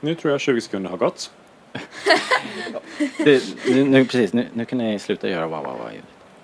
Nu 0.00 0.14
tror 0.14 0.32
jag 0.32 0.40
20 0.40 0.60
sekunder 0.60 0.90
har 0.90 0.96
gått. 0.96 1.30
det, 3.24 3.42
nu, 3.68 3.84
nu, 3.84 4.04
precis, 4.04 4.32
nu, 4.32 4.46
nu 4.52 4.64
kan 4.64 4.78
ni 4.78 4.98
sluta 4.98 5.28
göra 5.28 5.46
wow, 5.46 5.64
wow, 5.64 5.78
wow. 5.78 5.90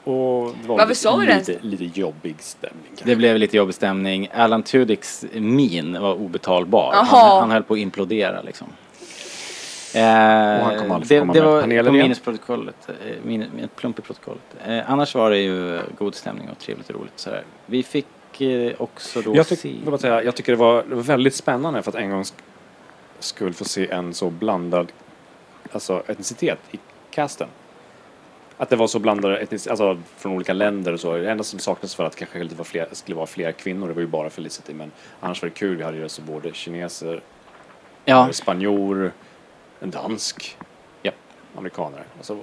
Och 0.04 0.54
det 0.62 0.68
var 0.68 0.76
Varför 0.76 0.88
lite, 0.88 1.00
sa 1.00 1.16
vi 1.16 1.26
det 1.26 1.32
ens? 1.32 1.48
lite, 1.48 1.66
lite 1.66 2.00
jobbig 2.00 2.36
stämning. 2.38 2.82
kanske. 2.88 3.04
Det 3.04 3.16
blev 3.16 3.38
lite 3.38 3.56
jobbig 3.56 3.74
stämning. 3.74 4.28
Alan 4.34 4.62
Tudyks 4.62 5.24
min 5.32 6.00
var 6.00 6.14
obetalbar. 6.14 6.92
Han, 6.94 7.40
han 7.40 7.50
höll 7.50 7.62
på 7.62 7.74
att 7.74 7.80
implodera 7.80 8.42
liksom. 8.42 8.68
Eh, 9.94 10.00
det, 10.00 11.24
det 11.32 11.40
var 11.40 11.82
på 11.84 11.92
minusprotokollet, 11.92 12.88
eh, 12.88 12.94
min, 13.22 13.44
min, 13.56 13.68
plump 13.76 13.98
i 13.98 14.02
protokollet. 14.02 14.42
Eh, 14.66 14.90
annars 14.90 15.14
var 15.14 15.30
det 15.30 15.38
ju 15.38 15.80
god 15.98 16.14
stämning 16.14 16.48
och 16.50 16.58
trevligt 16.58 16.90
och 16.90 16.96
roligt. 16.96 17.12
Sådär. 17.16 17.42
Vi 17.66 17.82
fick 17.82 18.40
eh, 18.40 18.72
också 18.78 19.22
då 19.22 19.36
Jag, 19.36 19.46
se... 19.46 19.56
tyck, 19.56 19.76
jag, 19.82 19.90
bara 19.90 19.98
säga, 19.98 20.22
jag 20.22 20.36
tycker 20.36 20.52
det 20.52 20.58
var, 20.58 20.84
det 20.88 20.94
var 20.94 21.02
väldigt 21.02 21.34
spännande 21.34 21.82
för 21.82 21.90
att 21.90 21.96
en 21.96 22.10
gång 22.10 22.24
skulle 23.22 23.52
få 23.52 23.64
se 23.64 23.90
en 23.90 24.14
så 24.14 24.30
blandad 24.30 24.92
alltså, 25.72 26.02
etnicitet 26.06 26.58
i 26.70 26.78
casten. 27.10 27.48
Att 28.56 28.68
det 28.68 28.76
var 28.76 28.86
så 28.86 28.98
blandade 28.98 29.38
etnic, 29.38 29.66
alltså 29.66 29.98
från 30.16 30.32
olika 30.32 30.52
länder 30.52 30.92
och 30.92 31.00
så. 31.00 31.16
Det 31.16 31.30
enda 31.30 31.44
som 31.44 31.58
saknades 31.58 31.94
för 31.94 32.04
att 32.04 32.16
kanske 32.16 32.42
lite 32.42 32.54
var 32.54 32.64
fler, 32.64 32.88
skulle 32.92 33.16
vara 33.16 33.26
fler 33.26 33.52
kvinnor, 33.52 33.88
det 33.88 33.94
var 33.94 34.00
ju 34.00 34.06
bara 34.06 34.30
Felicity. 34.30 34.74
Men 34.74 34.92
annars 35.20 35.42
var 35.42 35.48
det 35.48 35.54
kul, 35.54 35.76
vi 35.76 35.84
hade 35.84 35.96
ju 35.98 36.08
så 36.08 36.22
både 36.22 36.52
kineser, 36.52 37.22
Ja, 38.04 38.32
spanjor, 38.32 39.12
en 39.80 39.90
dansk, 39.90 40.58
Ja. 41.02 41.12
amerikanare. 41.58 42.04
Och 42.18 42.24
så 42.24 42.34
var, 42.34 42.42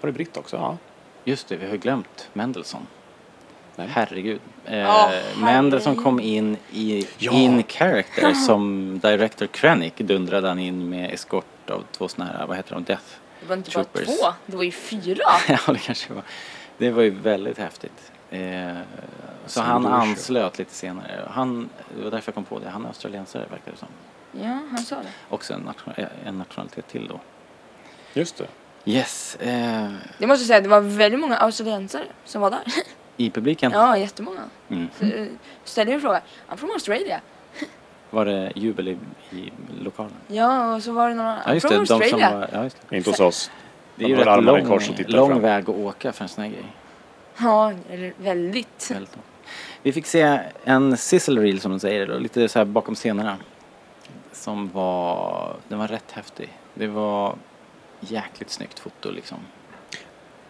var 0.00 0.06
det 0.06 0.12
britt 0.12 0.36
också. 0.36 0.56
Ja. 0.56 0.76
just 1.24 1.48
det. 1.48 1.56
Vi 1.56 1.64
har 1.66 1.72
ju 1.72 1.78
glömt 1.78 2.30
Mendelssohn. 2.32 2.86
Nej. 3.76 3.88
Herregud. 3.90 4.40
Eh, 4.64 4.78
Ja, 4.78 5.10
Mendelssohn 5.40 5.90
herregud. 5.94 6.04
kom 6.04 6.20
in 6.20 6.56
i 6.72 7.06
Ja. 7.18 7.32
in 7.32 7.62
character 7.62 8.32
som 8.34 8.98
director 9.02 9.46
Krennic 9.46 9.92
dundrade 9.96 10.48
han 10.48 10.58
in 10.58 10.88
med 10.90 11.14
eskort 11.14 11.70
av 11.70 11.84
två 11.92 12.08
såna 12.08 12.24
här, 12.24 12.46
vad 12.46 12.56
heter 12.56 12.74
de, 12.74 12.84
Death 12.84 13.02
Det 13.40 13.46
var 13.46 13.56
inte 13.56 13.70
bara 13.74 13.84
Troopers. 13.84 14.06
två, 14.20 14.32
det 14.46 14.56
var 14.56 14.64
ju 14.64 14.70
fyra. 14.70 15.22
ja, 15.48 15.58
det 15.72 15.78
kanske 15.78 16.12
var. 16.12 16.22
Det 16.78 16.90
var 16.90 17.02
ju 17.02 17.10
väldigt 17.10 17.58
häftigt. 17.58 18.12
Eh, 18.30 18.40
så 19.46 19.52
Som 19.52 19.64
han 19.64 19.86
anslöt 19.86 20.58
lite 20.58 20.74
senare. 20.74 21.28
Han, 21.30 21.68
det 21.96 22.04
var 22.04 22.10
därför 22.10 22.28
jag 22.28 22.34
kom 22.34 22.44
på 22.44 22.58
det. 22.58 22.68
Han 22.70 22.84
är 22.84 22.88
australiensare 22.88 23.42
verkar 23.50 23.72
det 23.72 23.78
som. 23.78 23.88
Ja, 24.42 24.58
han 24.70 24.78
sa 24.78 24.96
det. 24.96 25.08
Också 25.28 25.54
en, 25.54 25.60
nation, 25.60 25.94
eh, 25.96 26.06
en 26.24 26.38
nationalitet 26.38 26.88
till 26.88 27.06
då. 27.08 27.20
Just 28.14 28.36
det. 28.38 28.46
Yes. 28.84 29.36
Eh, 29.40 29.90
Jag 30.18 30.28
måste 30.28 30.44
säga 30.44 30.56
att 30.56 30.62
det 30.64 30.68
var 30.70 30.80
väldigt 30.80 31.20
många 31.20 31.36
australiensare 31.36 32.04
som 32.24 32.40
var 32.40 32.50
där. 32.50 32.62
I 33.16 33.30
publiken 33.30 33.72
Ja, 33.72 33.98
jättemånga. 33.98 34.42
mm. 34.68 34.88
Så, 34.98 35.04
eh, 35.04 35.26
ställde 35.64 35.92
en 35.92 36.00
fråga. 36.00 36.22
I'm 36.48 36.56
from 36.56 36.70
Australia. 36.70 37.20
var 38.10 38.24
det 38.24 38.52
jubel 38.56 38.88
i, 38.88 38.96
i 39.30 39.52
lokalen. 39.80 40.12
Ja, 40.28 40.74
och 40.74 40.82
så 40.82 40.92
var 40.92 41.08
det 41.08 41.14
några. 41.14 41.38
Ja, 41.46 41.54
just 41.54 41.68
from 41.68 41.78
det. 41.78 41.84
De 41.84 42.08
som 42.10 42.20
var, 42.20 42.48
ja, 42.52 42.64
just 42.64 42.76
det. 42.88 42.96
Inte 42.96 43.10
hos 43.10 43.20
oss. 43.20 43.50
det 43.96 44.04
är 44.04 44.08
ju 44.08 44.16
rätt 44.16 44.44
lång, 44.44 44.66
kors 44.66 44.90
och 44.90 44.96
tittar 44.96 45.12
lång 45.12 45.30
fram. 45.30 45.42
väg 45.42 45.70
att 45.70 45.76
åka 45.76 46.12
för 46.12 46.24
en 46.24 46.28
sån 46.28 46.44
här 46.44 46.50
grej. 46.50 46.66
Ja, 47.38 47.72
eller 47.90 48.12
väldigt. 48.18 48.90
Väldigt. 48.90 49.18
Vi 49.82 49.92
fick 49.92 50.06
se 50.06 50.40
en 50.64 50.96
sizzle 50.96 51.42
reel 51.42 51.60
som 51.60 51.70
de 51.70 51.80
säger, 51.80 52.06
då, 52.06 52.18
lite 52.18 52.48
så 52.48 52.58
här 52.58 52.66
bakom 52.66 52.94
scenerna. 52.94 53.36
Som 54.32 54.68
var, 54.68 55.56
den 55.68 55.78
var 55.78 55.88
rätt 55.88 56.12
häftig. 56.12 56.52
Det 56.74 56.86
var 56.86 57.36
jäkligt 58.00 58.50
snyggt 58.50 58.78
foto 58.78 59.10
liksom. 59.10 59.38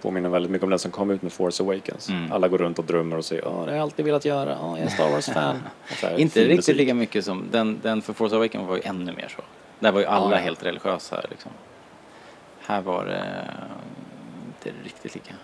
Påminner 0.07 0.29
väldigt 0.29 0.51
mycket 0.53 0.65
om 0.65 0.71
den 0.71 0.79
som 0.79 0.91
kom 0.91 1.11
ut 1.11 1.23
med 1.23 1.33
Force 1.33 1.63
Awakens. 1.63 2.09
Mm. 2.09 2.33
Alla 2.33 2.49
går 2.49 2.59
runt 2.59 2.79
och 2.79 2.85
drömmer 2.85 3.17
och 3.17 3.25
säger 3.25 3.49
Åh, 3.49 3.65
det 3.65 3.71
har 3.71 3.77
jag 3.77 3.83
alltid 3.83 4.05
velat 4.05 4.25
göra. 4.25 4.59
Åh, 4.63 4.79
jag 4.79 4.87
är 4.87 4.91
Star 4.91 5.11
Wars-fan. 5.11 5.57
Inte 6.17 6.41
riktigt 6.41 6.57
musik. 6.57 6.77
lika 6.77 6.95
mycket 6.95 7.25
som 7.25 7.45
den, 7.51 7.79
den 7.83 8.03
för 8.03 8.13
Force 8.13 8.37
Awakens 8.37 8.69
var 8.69 8.77
ju 8.77 8.83
ännu 8.85 9.13
mer 9.13 9.29
så. 9.37 9.43
Där 9.79 9.93
var 9.93 10.01
ju 10.01 10.07
alla 10.07 10.37
Ja, 10.37 10.37
helt 10.37 10.65
religiösa 10.65 11.23
liksom. 11.31 11.51
Här 12.61 12.81
var 12.81 13.05
det 13.05 13.17
eh, 13.17 14.69
inte 14.69 14.79
riktigt 14.85 15.15
lika. 15.15 15.35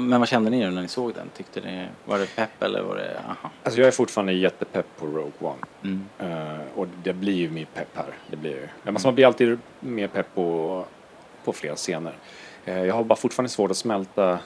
Men 0.00 0.20
vad 0.20 0.28
kände 0.28 0.50
ni 0.50 0.70
när 0.70 0.82
ni 0.82 0.88
såg 0.88 1.14
den? 1.14 1.28
Tyckte 1.36 1.60
ni, 1.60 1.86
var 2.04 2.18
det 2.18 2.36
pepp 2.36 2.62
eller 2.62 2.82
var 2.82 2.96
det, 2.96 3.20
aha? 3.28 3.50
Alltså 3.62 3.80
jag 3.80 3.88
är 3.88 3.92
fortfarande 3.92 4.32
jättepepp 4.32 4.86
på 4.98 5.06
Rogue 5.06 5.32
One. 5.40 5.56
Mm. 5.82 6.04
Eh, 6.18 6.66
och 6.74 6.86
det 7.02 7.12
blir 7.12 7.34
ju 7.34 7.50
mer 7.50 7.66
pepp 7.74 7.96
här. 7.96 8.14
Det 8.30 8.36
blir 8.36 8.50
ju. 8.50 8.68
Men 8.82 8.96
man 9.04 9.14
blir 9.14 9.26
alltid 9.26 9.58
mer 9.80 10.08
pepp 10.08 10.34
på, 10.34 10.84
på 11.44 11.52
flera 11.52 11.76
scener. 11.76 12.12
Eh, 12.64 12.84
jag 12.84 12.94
har 12.94 13.04
bara 13.04 13.16
fortfarande 13.16 13.48
svårt 13.50 13.70
att 13.70 13.76
smälta 13.76 14.38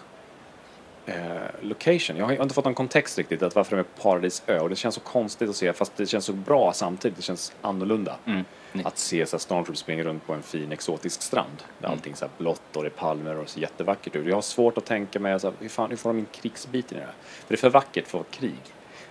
eh, 1.07 1.15
location. 1.61 2.17
Jag 2.17 2.25
har 2.25 2.43
inte 2.43 2.55
fått 2.55 2.65
någon 2.65 2.75
kontext 2.75 3.19
riktigt 3.19 3.43
att 3.43 3.55
varför 3.55 3.77
de 3.77 3.81
är 3.81 3.85
på 3.85 4.03
Paradisö 4.03 4.61
och 4.61 4.69
det 4.69 4.77
känns 4.77 4.95
så 4.95 5.01
konstigt 5.01 5.51
att 5.51 5.57
se 5.57 5.73
fast 5.73 5.97
det 5.97 6.07
känns 6.07 6.25
så 6.25 6.33
bra 6.33 6.73
samtidigt. 6.73 7.17
Det 7.17 7.23
känns 7.23 7.53
annorlunda. 7.63 8.17
Mm. 8.25 8.45
Att 8.85 8.99
se 8.99 9.27
så 9.27 9.39
Stormtroopers 9.39 9.79
springa 9.79 10.05
runt 10.05 10.27
på 10.27 10.33
en 10.33 10.43
fin 10.43 10.73
exotisk 10.73 11.23
strand 11.23 11.63
där 11.79 11.87
Mm. 11.89 11.99
allting 11.99 12.17
så 12.17 12.25
här 12.25 12.33
blått 12.39 12.77
och 12.77 12.83
det 12.83 12.89
är 12.89 12.91
palmer 12.91 13.37
och 13.37 13.45
det 13.45 13.51
ser 13.51 13.61
jättevackert 13.61 14.17
ut. 14.17 14.27
Jag 14.27 14.35
har 14.35 14.43
svårt 14.43 14.79
att 14.79 14.85
tänka 14.85 15.21
mig 15.21 15.41
så 15.41 15.47
här, 15.47 15.57
hur, 15.61 15.69
fan, 15.69 15.91
hur 15.91 15.97
får 15.97 16.11
de 16.11 16.19
in 16.19 16.27
krigsbiten 16.33 16.99
i 16.99 17.01
det 17.01 17.07
här? 17.07 17.15
För 17.23 17.49
det 17.49 17.55
är 17.55 17.57
för 17.57 17.71
vackert 17.71 18.07
för 18.07 18.23
krig. 18.31 18.61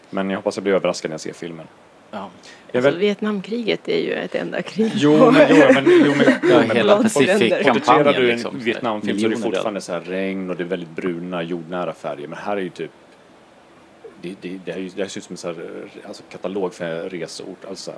Men 0.10 0.30
jag 0.30 0.38
hoppas 0.38 0.56
jag 0.56 0.64
blir 0.64 0.74
överraskad 0.74 1.10
när 1.10 1.14
jag 1.14 1.22
ser 1.22 1.34
filmen. 1.34 1.68
Ja. 2.12 2.30
Alltså, 2.74 2.82
väl... 2.82 2.98
Vietnamkriget 2.98 3.88
är 3.88 3.98
ju 3.98 4.14
ett 4.14 4.36
enda 4.36 4.62
krig. 4.62 4.92
Jo, 4.96 5.32
men, 5.32 5.48
jo, 5.50 5.56
men, 5.74 5.86
jo, 6.06 6.14
men, 6.18 6.50
Ja, 6.52 6.60
men 6.68 6.78
hela 6.78 7.04
Pacific-kampanjen 7.04 8.14
du 8.14 8.30
en 8.30 8.36
liksom. 8.36 8.60
Vietnamfilm 8.60 9.20
så 9.20 9.26
är 9.26 9.30
det 9.30 9.38
fortfarande 9.38 9.82
så 9.82 9.92
här 9.92 10.02
regn 10.02 10.50
och 10.50 10.56
det 10.56 10.64
är 10.64 10.68
väldigt 10.68 10.96
bruna 10.96 11.44
jordnära 11.44 11.94
färger. 11.94 12.28
Men 12.28 12.38
här 12.38 12.58
är 12.58 12.62
ju 12.62 12.70
typ 12.70 12.92
det, 14.22 14.36
det, 14.42 14.60
det, 14.66 14.72
här, 14.72 14.90
det 14.96 15.10
ser 15.10 15.20
ut 15.20 15.24
som 15.24 15.34
en 15.34 15.38
så 15.38 15.48
här, 15.48 15.56
alltså, 16.08 16.24
katalog 16.30 16.74
för 16.74 17.10
resort. 17.10 17.66
Alltså, 17.70 17.94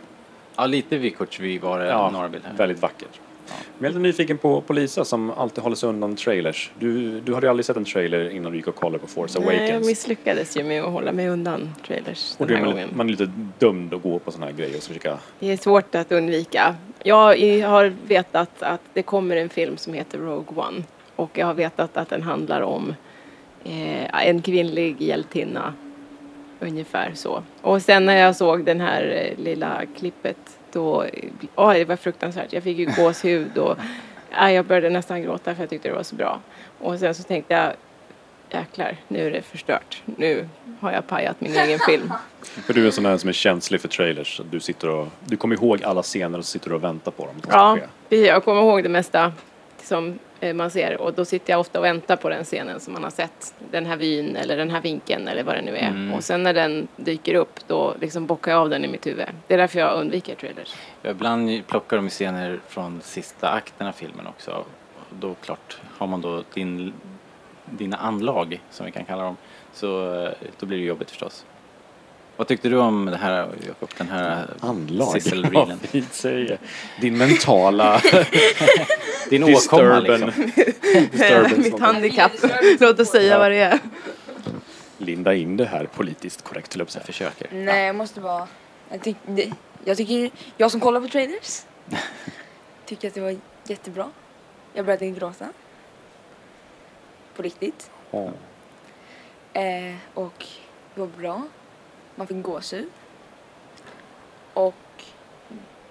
Ja, 0.55 0.65
lite 0.65 1.09
Kurtsby 1.09 1.59
var 1.59 1.79
det 1.79 1.87
ja, 1.87 2.09
några 2.09 2.29
bilder. 2.29 2.51
väldigt 2.57 2.81
vackert. 2.81 3.19
Jag 3.77 3.85
är 3.85 3.89
lite 3.89 3.99
nyfiken 3.99 4.37
på, 4.37 4.61
på 4.61 4.73
Lisa 4.73 5.05
som 5.05 5.31
alltid 5.31 5.63
håller 5.63 5.75
sig 5.75 5.89
undan 5.89 6.15
trailers. 6.15 6.71
Du, 6.79 7.19
du 7.19 7.33
hade 7.33 7.45
ju 7.45 7.49
aldrig 7.49 7.65
sett 7.65 7.77
en 7.77 7.85
trailer 7.85 8.29
innan 8.29 8.51
du 8.51 8.57
gick 8.57 8.67
och 8.67 8.75
kollade 8.75 8.99
på 8.99 9.07
Force 9.07 9.39
Nej, 9.39 9.47
jag 9.55 9.63
Awakens. 9.63 9.87
misslyckades 9.87 10.57
ju 10.57 10.63
med 10.63 10.83
att 10.83 10.91
hålla 10.91 11.11
mig 11.11 11.29
undan 11.29 11.69
trailers 11.87 12.35
och 12.37 12.47
den 12.47 12.55
här 12.55 12.65
man, 12.65 12.73
gången. 12.73 12.89
man 12.93 13.07
är 13.07 13.11
lite 13.11 13.31
dömd 13.59 13.93
att 13.93 14.03
gå 14.03 14.19
på 14.19 14.31
sådana 14.31 14.45
här 14.45 14.53
grejer 14.53 14.77
och 14.77 14.83
försöka... 14.83 15.17
Det 15.39 15.51
är 15.51 15.57
svårt 15.57 15.95
att 15.95 16.11
undvika. 16.11 16.75
Jag 17.03 17.17
har 17.67 17.93
vetat 18.07 18.63
att 18.63 18.81
det 18.93 19.03
kommer 19.03 19.35
en 19.35 19.49
film 19.49 19.77
som 19.77 19.93
heter 19.93 20.17
Rogue 20.17 20.63
One 20.63 20.83
och 21.15 21.37
jag 21.37 21.45
har 21.45 21.53
vetat 21.53 21.97
att 21.97 22.09
den 22.09 22.21
handlar 22.21 22.61
om 22.61 22.93
eh, 23.63 24.27
en 24.27 24.41
kvinnlig 24.41 25.01
hjältinna. 25.01 25.73
Ungefär 26.59 27.11
så. 27.15 27.43
Och 27.61 27.81
sen 27.81 28.05
när 28.05 28.17
jag 28.17 28.35
såg 28.35 28.65
den 28.65 28.81
här 28.81 29.31
eh, 29.37 29.43
lilla 29.43 29.81
klippet 29.97 30.58
då, 30.73 31.05
oh, 31.55 31.73
det 31.73 31.85
var 31.85 31.95
fruktansvärt. 31.95 32.53
Jag 32.53 32.63
fick 32.63 32.77
ju 32.77 32.85
gåshud 32.85 33.57
och 33.57 33.77
ja, 34.31 34.51
jag 34.51 34.65
började 34.65 34.89
nästan 34.89 35.21
gråta 35.21 35.55
för 35.55 35.63
jag 35.63 35.69
tyckte 35.69 35.89
det 35.89 35.95
var 35.95 36.03
så 36.03 36.15
bra. 36.15 36.39
Och 36.79 36.99
sen 36.99 37.15
så 37.15 37.23
tänkte 37.23 37.53
jag, 37.53 37.73
jäklar, 38.59 38.97
nu 39.07 39.27
är 39.27 39.31
det 39.31 39.41
förstört. 39.41 40.03
Nu 40.05 40.49
har 40.79 40.91
jag 40.91 41.07
pajat 41.07 41.41
min 41.41 41.55
egen 41.55 41.79
film. 41.79 42.13
För 42.41 42.73
du 42.73 42.81
är 42.81 42.85
en 42.85 42.91
sån 42.91 43.05
här 43.05 43.17
som 43.17 43.29
är 43.29 43.33
känslig 43.33 43.81
för 43.81 43.87
trailers. 43.87 44.41
Du, 44.51 44.59
sitter 44.59 44.89
och, 44.89 45.07
du 45.25 45.37
kommer 45.37 45.55
ihåg 45.55 45.83
alla 45.83 46.03
scener 46.03 46.37
och 46.37 46.45
sitter 46.45 46.73
och 46.73 46.83
väntar 46.83 47.11
på 47.11 47.25
dem. 47.25 47.35
Ja, 47.49 47.77
jag 48.09 48.43
kommer 48.43 48.61
ihåg 48.61 48.83
det 48.83 48.89
mesta 48.89 49.33
som 49.83 50.19
man 50.53 50.71
ser 50.71 51.01
och 51.01 51.13
då 51.13 51.25
sitter 51.25 51.53
jag 51.53 51.59
ofta 51.59 51.79
och 51.79 51.85
väntar 51.85 52.15
på 52.15 52.29
den 52.29 52.43
scenen 52.43 52.79
som 52.79 52.93
man 52.93 53.03
har 53.03 53.11
sett. 53.11 53.55
Den 53.71 53.85
här 53.85 53.97
vyn 53.97 54.35
eller 54.35 54.57
den 54.57 54.69
här 54.69 54.81
vinkeln 54.81 55.27
eller 55.27 55.43
vad 55.43 55.55
det 55.55 55.61
nu 55.61 55.75
är. 55.75 55.87
Mm. 55.87 56.13
Och 56.13 56.23
sen 56.23 56.43
när 56.43 56.53
den 56.53 56.87
dyker 56.95 57.35
upp 57.35 57.59
då 57.67 57.95
liksom 58.01 58.25
bockar 58.25 58.51
jag 58.51 58.61
av 58.61 58.69
den 58.69 58.85
i 58.85 58.87
mitt 58.87 59.07
huvud. 59.07 59.25
Det 59.47 59.53
är 59.53 59.57
därför 59.57 59.79
jag 59.79 59.99
undviker 59.99 60.35
trailers. 60.35 60.75
Ibland 61.03 61.67
plockar 61.67 61.97
de 61.97 62.09
scener 62.09 62.59
från 62.67 63.01
sista 63.01 63.49
akten 63.49 63.87
av 63.87 63.91
filmen 63.91 64.27
också. 64.27 64.65
Då 65.19 65.33
klart, 65.33 65.77
har 65.97 66.07
man 66.07 66.21
då 66.21 66.43
din, 66.53 66.93
dina 67.65 67.97
anlag, 67.97 68.61
som 68.69 68.85
vi 68.85 68.91
kan 68.91 69.05
kalla 69.05 69.23
dem, 69.23 69.37
så 69.73 70.15
eh, 70.23 70.31
då 70.59 70.65
blir 70.65 70.77
det 70.77 70.83
jobbigt 70.83 71.11
förstås. 71.11 71.45
Vad 72.39 72.47
tyckte 72.47 72.69
du 72.69 72.77
om 72.77 73.05
det 73.05 73.17
här, 73.17 73.49
Jakob? 73.67 73.89
Den 73.97 74.09
här 74.09 74.47
Anlag. 74.59 75.11
sisselreelen? 75.11 75.79
Ja, 75.81 75.87
fint 75.87 76.13
säger. 76.13 76.57
Din 77.01 77.17
mentala 77.17 78.01
Din 79.29 79.43
åkomma 79.43 79.99
liksom. 79.99 80.31
mitt 81.57 81.79
handikapp. 81.79 82.31
Låt 82.79 82.99
oss 82.99 83.09
säga 83.09 83.31
Ja. 83.33 83.37
vad 83.39 83.51
det 83.51 83.57
är. 83.57 83.79
Linda 84.97 85.33
in 85.35 85.57
det 85.57 85.65
här 85.65 85.85
politiskt 85.85 86.41
korrekt, 86.43 86.73
höll 86.73 86.79
jag 86.79 86.87
på 86.87 86.91
Jag 86.97 87.01
att 87.01 87.15
säga. 87.15 87.31
försöker. 87.31 87.55
Nej, 87.65 87.85
jag 87.85 87.95
måste 87.95 88.19
bara... 88.21 88.47
Jag, 88.91 89.01
tyck, 89.01 89.17
det, 89.25 89.51
jag 89.85 89.97
tycker... 89.97 90.31
Jag 90.57 90.71
som 90.71 90.79
kollar 90.79 91.01
på 91.01 91.07
trailers 91.07 91.61
tycker 92.85 93.07
att 93.07 93.13
det 93.13 93.21
var 93.21 93.35
jättebra. 93.67 94.09
Jag 94.73 94.85
började 94.85 95.09
gråta. 95.09 95.45
På 97.35 97.41
riktigt. 97.41 97.91
Ja. 98.11 98.29
Eh, 99.53 99.95
och 100.13 100.45
det 100.95 100.99
var 101.01 101.07
bra. 101.07 101.41
Man 102.19 102.27
fick 102.27 102.41
gåshud. 102.43 102.87
Och 104.53 104.73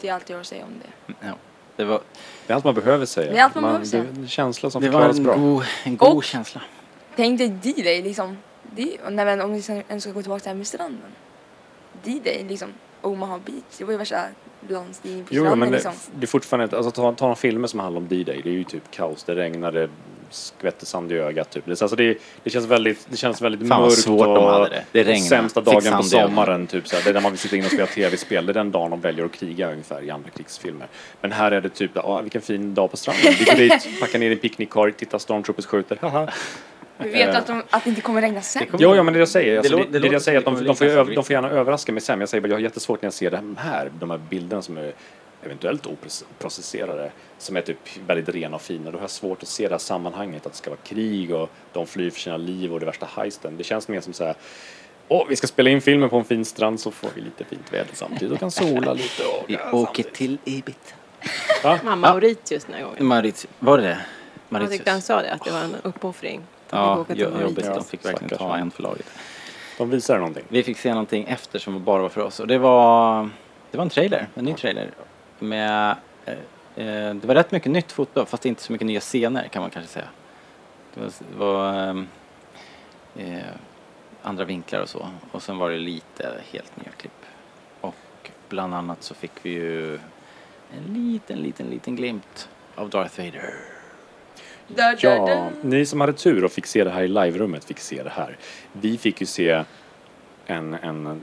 det 0.00 0.08
är 0.08 0.12
allt 0.14 0.28
jag 0.28 0.36
har 0.36 0.40
att 0.40 0.46
säga 0.46 0.64
om 0.64 0.72
det. 0.82 1.14
Ja, 1.26 1.32
det 1.76 1.84
var, 1.84 2.00
Det 2.46 2.52
är 2.52 2.54
allt 2.54 2.64
man 2.64 2.74
behöver 2.74 3.06
säga. 3.06 3.32
Det 3.32 3.38
är 3.38 3.44
allt 3.44 3.54
man 3.54 3.64
behöver 3.64 3.84
säga. 3.84 4.02
Det 4.02 4.18
är 4.18 4.22
en 4.22 4.28
känsla 4.28 4.70
som 4.70 4.82
det 4.82 4.88
var 4.90 5.00
förklaras 5.00 5.18
en 5.18 5.24
bra. 5.24 5.34
god, 5.36 5.64
en 5.84 5.96
god 5.96 6.16
Och- 6.16 6.24
känsla. 6.24 6.62
Tänk 7.16 7.38
dig 7.38 7.48
D-Day 7.48 8.02
liksom. 8.02 8.36
Nej, 8.76 8.98
men 9.10 9.40
om 9.40 9.52
vi 9.52 9.62
sen- 9.62 9.82
ens 9.88 10.04
ska 10.04 10.12
gå 10.12 10.22
tillbaka 10.22 10.38
till 10.40 10.44
det 10.44 10.50
här 10.50 10.56
med 10.56 10.66
stranden. 10.66 11.12
D-Day 12.04 12.44
liksom. 12.48 12.68
Omaha 13.02 13.38
Beach. 13.44 13.78
Det 13.78 13.84
var 13.84 13.92
ju 13.92 13.98
värsta 13.98 14.24
landstigningen 14.68 15.26
på 15.26 15.34
Jo, 15.34 15.42
stranden 15.42 15.58
men 15.58 15.68
det, 15.70 15.74
liksom. 15.74 15.92
det 16.14 16.24
är 16.24 16.26
fortfarande, 16.26 16.76
alltså 16.76 16.90
ta, 16.90 17.12
ta 17.12 17.30
en 17.30 17.36
filmer 17.36 17.68
som 17.68 17.80
handlar 17.80 18.00
om 18.00 18.08
D-Day, 18.08 18.40
det 18.44 18.50
är 18.50 18.52
ju 18.54 18.64
typ 18.64 18.90
kaos, 18.90 19.24
det 19.24 19.34
regnar, 19.34 19.72
det 19.72 19.90
skvätter 20.30 20.86
sand 20.86 21.12
i 21.12 21.14
ögat 21.14 21.50
typ. 21.50 21.64
Det, 21.66 21.82
alltså 21.82 21.96
det, 21.96 22.18
det 22.44 22.50
känns 22.50 22.66
väldigt, 22.66 23.06
det 23.10 23.16
känns 23.16 23.42
väldigt 23.42 23.68
Fan 23.68 23.80
mörkt 23.82 23.96
svårt 23.98 24.26
och 24.26 24.34
de 24.34 24.44
hade 24.44 24.68
det. 24.68 24.84
Det 24.92 24.98
regnade. 25.02 25.20
sämsta 25.20 25.60
dagen 25.60 25.96
på 25.96 26.02
sommaren 26.02 26.66
typ 26.66 26.88
såhär, 26.88 27.02
det 27.04 27.10
är 27.10 27.14
när 27.14 27.20
man 27.20 27.32
vill 27.32 27.38
sitta 27.38 27.56
in 27.56 27.64
och 27.64 27.70
spela 27.70 27.86
tv-spel, 27.86 28.46
det 28.46 28.52
är 28.52 28.54
den 28.54 28.70
dagen 28.70 28.90
de 28.90 29.00
väljer 29.00 29.24
att 29.24 29.32
kriga 29.32 29.70
ungefär 29.70 30.02
i 30.02 30.10
andra 30.10 30.30
krigsfilmer. 30.30 30.86
Men 31.20 31.32
här 31.32 31.50
är 31.52 31.60
det 31.60 31.68
typ, 31.68 31.90
ah, 31.96 32.20
vilken 32.20 32.40
fin 32.42 32.74
dag 32.74 32.90
på 32.90 32.96
stranden, 32.96 33.32
vi 33.38 33.44
går 33.44 33.54
dit, 33.54 34.00
packar 34.00 34.18
ner 34.18 34.30
i 34.30 34.36
picknickkorg, 34.36 34.92
tittar 34.92 35.18
stormtroopers 35.18 35.66
skjuter, 35.66 35.98
haha. 36.00 36.28
Vi 37.00 37.08
vet 37.10 37.28
Eh. 37.28 37.36
att, 37.38 37.46
de, 37.46 37.62
att 37.70 37.84
det 37.84 37.90
inte 37.90 38.02
kommer 38.02 38.20
regna 38.20 38.40
sen. 38.40 38.60
Det 38.60 38.66
kommer- 38.70 38.82
Jo, 38.84 38.94
ja, 38.96 39.02
men 39.02 39.14
det 39.14 39.18
jag 39.20 39.28
säger, 39.28 39.58
alltså, 39.58 39.76
Det 39.76 39.82
det, 39.82 39.88
det, 39.92 39.98
det 39.98 40.08
det 40.08 40.12
jag 40.12 40.22
säger, 40.22 40.38
att 40.38 40.44
de, 40.44 40.54
det 40.54 40.64
de, 40.64 40.76
får, 40.76 40.84
öv- 40.84 41.14
de 41.14 41.24
får 41.24 41.32
gärna 41.32 41.50
överraska 41.50 41.92
mig 41.92 42.00
sen. 42.02 42.20
Jag 42.20 42.28
säger 42.28 42.40
bara, 42.42 42.48
jag 42.48 42.56
har 42.56 42.60
jättesvårt 42.60 43.02
när 43.02 43.06
jag 43.06 43.12
ser 43.14 43.30
de 43.30 43.56
här, 43.56 43.90
de 44.00 44.10
här 44.10 44.18
bilderna 44.30 44.62
som 44.62 44.76
är 44.76 44.92
eventuellt 45.44 45.86
oprocesserade, 45.86 47.10
som 47.38 47.56
är 47.56 47.60
typ 47.62 47.78
väldigt 48.06 48.28
rena 48.34 48.56
och 48.56 48.62
fina. 48.62 48.90
Då 48.90 48.96
har 48.98 49.02
jag 49.02 49.10
svårt 49.10 49.42
att 49.42 49.48
se 49.48 49.64
det 49.68 49.74
här 49.74 49.78
sammanhanget, 49.78 50.46
att 50.46 50.52
det 50.52 50.58
ska 50.58 50.70
vara 50.70 50.80
krig 50.84 51.34
och 51.34 51.50
de 51.72 51.86
flyr 51.86 52.10
för 52.10 52.20
sina 52.20 52.36
liv 52.36 52.72
och 52.72 52.80
det 52.80 52.86
värsta 52.86 53.06
heisten. 53.16 53.56
Det 53.56 53.64
känns 53.64 53.88
mer 53.88 54.00
som 54.00 54.12
så 54.12 54.24
här, 54.24 54.34
åh, 55.08 55.24
vi 55.28 55.36
ska 55.36 55.46
spela 55.46 55.70
in 55.70 55.80
filmen 55.80 56.10
på 56.10 56.16
en 56.16 56.24
fin 56.24 56.44
strand 56.44 56.80
så 56.80 56.90
får 56.90 57.08
vi 57.14 57.20
lite 57.20 57.44
fint 57.44 57.72
väder 57.72 57.90
samtidigt 57.92 58.32
och 58.32 58.38
kan 58.40 58.50
sola 58.50 58.92
lite. 58.92 59.22
Och, 59.24 59.44
Vi 59.46 59.54
ja, 59.54 59.72
åker 59.72 60.02
samtidigt. 60.02 60.14
till 60.14 60.38
Ibiza. 60.44 60.94
Va? 61.64 61.78
Mamma 61.84 62.12
Mauritius 62.12 62.64
den 62.64 62.74
här 62.74 62.82
gången. 62.84 63.06
Mauritius, 63.06 63.46
var 63.58 63.78
det 63.78 63.82
det? 63.84 63.88
Jag 63.88 63.98
Mauritius? 64.48 64.76
tyckte 64.78 64.90
han 64.90 65.02
sa 65.02 65.22
det, 65.22 65.32
att 65.32 65.44
det 65.44 65.50
var 65.50 65.60
en 65.60 65.74
uppoffring. 65.82 66.40
De 66.70 66.76
Ja, 66.76 67.40
jobbigt. 67.42 67.64
De 67.74 67.84
fick 67.84 68.04
verkligen 68.04 68.28
Stackars 68.28 68.38
ta 68.38 68.56
en 68.56 68.70
för 68.70 68.82
laget. 68.82 69.06
De 69.78 69.90
visar 69.90 70.18
någonting. 70.18 70.44
Vi 70.48 70.62
fick 70.62 70.78
se 70.78 70.90
någonting 70.90 71.24
efter 71.24 71.58
som 71.58 71.84
bara 71.84 72.02
var 72.02 72.08
för 72.08 72.20
oss 72.20 72.40
och 72.40 72.46
det 72.46 72.58
var, 72.58 73.28
det 73.70 73.76
var 73.76 73.84
en 73.84 73.90
trailer, 73.90 74.28
en 74.34 74.44
ny 74.44 74.54
trailer. 74.54 74.90
Med, 75.38 75.96
det 76.84 77.24
var 77.24 77.34
rätt 77.34 77.52
mycket 77.52 77.72
nytt 77.72 77.92
foto 77.92 78.26
fast 78.26 78.46
inte 78.46 78.62
så 78.62 78.72
mycket 78.72 78.86
nya 78.86 79.00
scener 79.00 79.48
kan 79.48 79.62
man 79.62 79.70
kanske 79.70 79.92
säga. 79.92 80.08
Det 80.94 81.00
var, 81.00 81.06
det 81.32 81.38
var 81.38 81.74
ehm, 81.74 82.08
eh, 83.16 83.38
andra 84.22 84.44
vinklar 84.44 84.80
och 84.80 84.88
så 84.88 85.08
och 85.32 85.42
sen 85.42 85.58
var 85.58 85.70
det 85.70 85.78
lite 85.78 86.40
helt 86.52 86.76
nya 86.76 86.90
klipp. 86.96 87.24
Och 87.80 88.30
bland 88.48 88.74
annat 88.74 89.02
så 89.02 89.14
fick 89.14 89.32
vi 89.42 89.50
ju 89.50 89.94
en 90.76 90.94
liten, 90.94 91.38
liten, 91.38 91.66
liten 91.66 91.96
glimt 91.96 92.48
av 92.74 92.90
Darth 92.90 93.20
Vader. 93.20 93.54
Ja, 95.00 95.50
ni 95.62 95.86
som 95.86 96.00
hade 96.00 96.12
tur 96.12 96.44
och 96.44 96.52
fick 96.52 96.66
se 96.66 96.84
det 96.84 96.90
här 96.90 97.02
i 97.02 97.08
live-rummet 97.08 97.64
fick 97.64 97.78
se 97.78 98.02
det 98.02 98.10
här. 98.10 98.36
Vi 98.72 98.98
fick 98.98 99.20
ju 99.20 99.26
se 99.26 99.64
en, 100.50 100.74
en, 100.74 101.06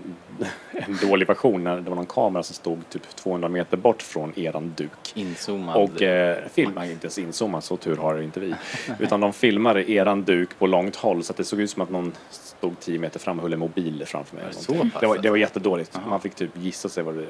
en 0.71 0.97
dålig 1.01 1.27
version 1.27 1.63
när 1.63 1.75
det 1.75 1.89
var 1.89 1.95
någon 1.95 2.05
kamera 2.05 2.43
som 2.43 2.55
stod 2.55 2.89
typ 2.89 3.15
200 3.15 3.49
meter 3.49 3.77
bort 3.77 4.01
från 4.01 4.39
eran 4.39 4.73
duk. 4.77 4.91
Inzoomad. 5.13 5.75
Och 5.75 6.01
eh, 6.01 6.37
filmade 6.53 6.91
inte 6.91 7.05
ens 7.05 7.17
inzoomat, 7.17 7.63
så 7.63 7.77
tur 7.77 7.97
har 7.97 8.21
inte 8.21 8.39
vi. 8.39 8.55
Utan 8.99 9.19
de 9.19 9.33
filmade 9.33 9.91
eran 9.91 10.23
duk 10.23 10.59
på 10.59 10.67
långt 10.67 10.95
håll 10.95 11.23
så 11.23 11.33
att 11.33 11.37
det 11.37 11.43
såg 11.43 11.61
ut 11.61 11.69
som 11.69 11.81
att 11.81 11.89
någon 11.89 12.13
stod 12.29 12.79
10 12.79 12.99
meter 12.99 13.19
fram 13.19 13.37
och 13.37 13.43
höll 13.43 13.53
en 13.53 13.59
mobil 13.59 14.03
framför 14.05 14.35
mig. 14.35 14.45
Var 14.45 14.51
så 14.51 14.73
pass 14.73 14.81
det, 14.81 15.07
var, 15.07 15.13
det 15.13 15.17
alltså? 15.17 15.29
var 15.29 15.37
jättedåligt. 15.37 15.91
Jaha. 15.93 16.03
Man 16.09 16.21
fick 16.21 16.35
typ 16.35 16.51
gissa 16.57 16.89
sig 16.89 17.03
vad 17.03 17.15
det 17.15 17.25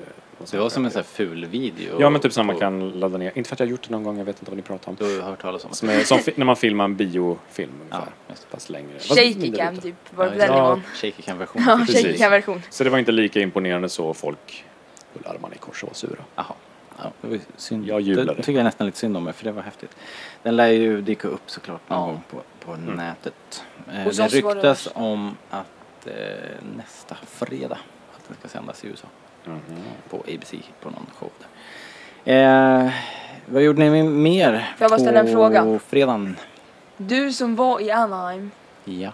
det 0.51 0.57
var 0.57 0.69
som 0.69 0.85
en 0.85 0.91
sån 0.91 0.99
här 0.99 1.03
ful 1.03 1.45
video. 1.45 1.97
Ja 1.99 2.09
men 2.09 2.21
typ 2.21 2.33
som 2.33 2.47
man 2.47 2.59
kan 2.59 2.89
ladda 2.89 3.17
ner. 3.17 3.31
Inte 3.35 3.49
för 3.49 3.55
att 3.55 3.59
jag 3.59 3.67
har 3.67 3.71
gjort 3.71 3.83
det 3.87 3.91
någon 3.91 4.03
gång, 4.03 4.17
jag 4.17 4.25
vet 4.25 4.39
inte 4.39 4.51
vad 4.51 4.57
ni 4.57 4.63
pratar 4.63 4.89
om. 4.89 4.95
Du 4.99 5.21
har 5.21 5.29
hört 5.29 5.41
talas 5.41 5.63
om 5.63 5.69
det. 5.69 5.75
Som, 5.75 5.89
är, 5.89 6.03
som 6.03 6.19
när 6.35 6.45
man 6.45 6.55
filmar 6.55 6.85
en 6.85 6.95
biofilm 6.95 7.71
Ja, 7.89 7.95
ungefär. 7.95 8.11
det. 8.27 8.33
Fast 8.49 8.69
längre. 8.69 8.99
Shaky 8.99 9.51
cam 9.51 9.77
typ. 9.77 9.95
Var 10.15 10.25
det 10.25 10.31
Ja, 10.31 10.37
den 10.37 10.57
ja. 10.57 10.63
nivån? 10.63 10.83
Shaky 10.93 11.21
cam 11.21 11.37
version. 11.37 11.63
Ja, 11.67 11.84
Cam 12.17 12.31
version. 12.31 12.61
Så 12.69 12.83
det 12.83 12.89
var 12.89 12.99
inte 12.99 13.11
lika 13.11 13.39
imponerande 13.39 13.89
så 13.89 14.13
folk 14.13 14.65
höll 15.13 15.35
armarna 15.35 15.55
i 15.55 15.57
kors 15.57 15.83
och 15.83 15.89
var 15.89 15.93
sura. 15.93 16.23
Jaha. 16.35 16.53
Ja, 16.97 17.11
det 17.21 17.27
var 17.27 17.39
synd. 17.57 17.87
Jag 17.87 18.01
jublade. 18.01 18.33
Det 18.33 18.43
tycker 18.43 18.59
jag 18.59 18.63
nästan 18.63 18.87
lite 18.87 18.97
synd 18.97 19.17
om 19.17 19.23
mig 19.23 19.33
för 19.33 19.43
det 19.43 19.51
var 19.51 19.61
häftigt. 19.61 19.95
Den 20.43 20.55
lär 20.55 20.67
ju 20.67 21.01
dyka 21.01 21.27
upp 21.27 21.41
såklart 21.45 21.89
någon 21.89 21.99
Ja. 21.99 22.05
gång 22.05 22.21
på, 22.29 22.41
på 22.65 22.71
Mm. 22.73 22.95
nätet. 22.95 23.63
Eh, 23.93 24.03
det 24.05 24.11
det 24.17 24.27
ryktas 24.27 24.63
värst. 24.63 24.87
om 24.93 25.37
att 25.49 26.07
eh, 26.07 26.13
nästa 26.77 27.15
fredag 27.27 27.77
att 28.15 28.27
den 28.27 28.37
ska 28.39 28.47
sändas 28.47 28.83
i 28.83 28.87
USA 28.87 29.07
Mhm. 29.45 29.61
på 30.09 30.17
ABC 30.17 30.53
på 30.81 30.89
någon 30.89 31.05
show 31.19 31.29
där. 32.23 32.85
Eh, 32.85 32.91
vad 33.45 33.61
gjorde 33.63 33.89
ni 33.89 34.03
mer 34.03 34.51
Får 34.51 34.83
jag 34.83 34.89
bara 34.91 34.99
ställa 34.99 35.19
en 35.19 35.25
på 35.25 35.31
fråga? 35.31 35.79
fredagen? 35.87 36.35
Du 36.97 37.33
som 37.33 37.55
var 37.55 37.79
i 37.81 37.91
Anaheim 37.91 38.51
Ja. 38.83 39.11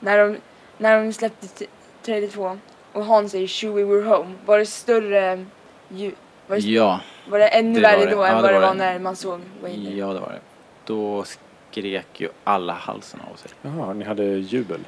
när 0.00 0.18
de, 0.18 0.36
när 0.78 1.02
de 1.04 1.12
släppte 1.12 1.64
t- 2.02 2.06
trailer 2.12 2.28
2 2.28 2.58
och 2.92 3.04
Han 3.04 3.28
säger 3.28 3.46
Chewie 3.46 3.84
we're 3.84 4.04
home. 4.16 4.34
Var 4.46 4.58
det 4.58 4.66
större 4.66 5.44
ljud? 5.88 6.14
Var 6.46 6.56
det, 6.56 6.62
Ja, 6.62 7.00
var 7.28 7.38
det 7.38 7.48
ännu 7.48 7.74
det 7.74 7.80
värre 7.80 8.04
det. 8.04 8.10
då 8.10 8.16
Ja, 8.20 8.26
än 8.26 8.42
vad 8.42 8.52
det 8.52 8.60
var 8.60 8.74
när 8.74 8.98
man 8.98 9.16
såg 9.16 9.40
Vader? 9.62 9.92
ja 9.96 10.06
det 10.12 10.20
var 10.20 10.28
det. 10.28 10.38
Då 10.84 11.24
skrek 11.70 12.06
ju 12.20 12.28
alla 12.44 12.72
halsen 12.72 13.20
av 13.32 13.36
sig. 13.36 13.50
Jaha, 13.62 13.92
ni 13.94 14.04
hade 14.04 14.24
jubel 14.24 14.80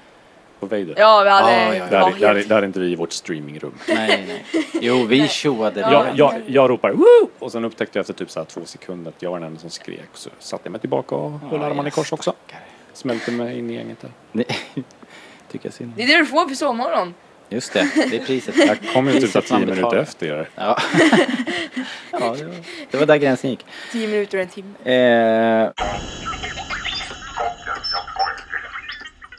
på 0.61 0.67
Vader? 0.67 0.95
Ja, 0.99 1.23
vi 1.25 1.31
hade... 1.31 1.53
Ja, 1.53 1.75
ja, 1.75 1.87
ja. 1.91 1.99
Hade, 1.99 2.27
helt- 2.35 2.49
det 2.49 2.55
hade 2.55 2.67
inte 2.67 2.81
vi 2.81 2.93
i 2.93 2.97
vårt 2.97 3.13
streamingrum. 3.13 3.75
Nej, 3.89 4.25
nej. 4.29 4.45
Jo, 4.81 5.05
vi 5.05 5.29
tjoade 5.29 5.81
Ja. 5.81 6.07
Jag, 6.15 6.35
jag, 6.47 6.71
ropar 6.71 6.91
Woo! 6.91 7.31
och 7.39 7.53
sen 7.53 7.65
upptäckte 7.65 7.99
jag 7.99 8.01
efter 8.01 8.15
typ 8.15 8.31
så 8.31 8.41
här 8.41 8.45
två 8.45 8.61
sekunder 8.65 9.09
att 9.17 9.23
jag 9.23 9.31
var 9.31 9.39
den 9.39 9.47
enda 9.49 9.61
som 9.61 9.71
skrek. 9.71 10.09
Så 10.15 10.31
satte 10.39 10.63
jag 10.65 10.71
mig 10.73 10.81
tillbaka 10.81 11.15
och 11.15 11.31
höll 11.31 11.61
Ja, 11.61 11.67
armarna 11.67 11.89
i 11.89 11.91
kors 11.91 12.13
också. 12.13 12.35
Smälte 12.93 13.31
mig 13.31 13.59
in 13.59 13.71
i 13.71 13.75
gänget 13.75 13.99
där. 14.33 14.45
Jag 15.63 15.73
synd 15.73 15.93
Det 15.97 16.03
är 16.03 16.07
det 16.07 16.17
du 16.19 16.27
får 16.27 16.49
för 16.49 16.55
sovmorgon. 16.55 17.15
Just 17.49 17.73
det, 17.73 17.91
det 18.11 18.17
är 18.17 18.25
priset. 18.27 18.57
Jag 18.57 18.79
kom 18.93 19.09
ju 19.09 19.21
typ 19.21 19.33
tio 19.47 19.59
minuter 19.59 19.75
betalar. 19.75 20.03
efter 20.03 20.27
er. 20.27 20.49
Ja, 20.55 20.79
ja 22.13 22.19
det, 22.39 22.45
var, 22.45 22.55
det 22.91 22.97
var 22.99 23.07
där 23.07 23.17
gränsen 23.17 23.51
gick. 23.51 23.67
Tio 23.93 24.09
minuter 24.09 24.39
och 24.39 24.43
en 24.43 24.49
timme. 24.49 24.75
Eh, 25.65 25.71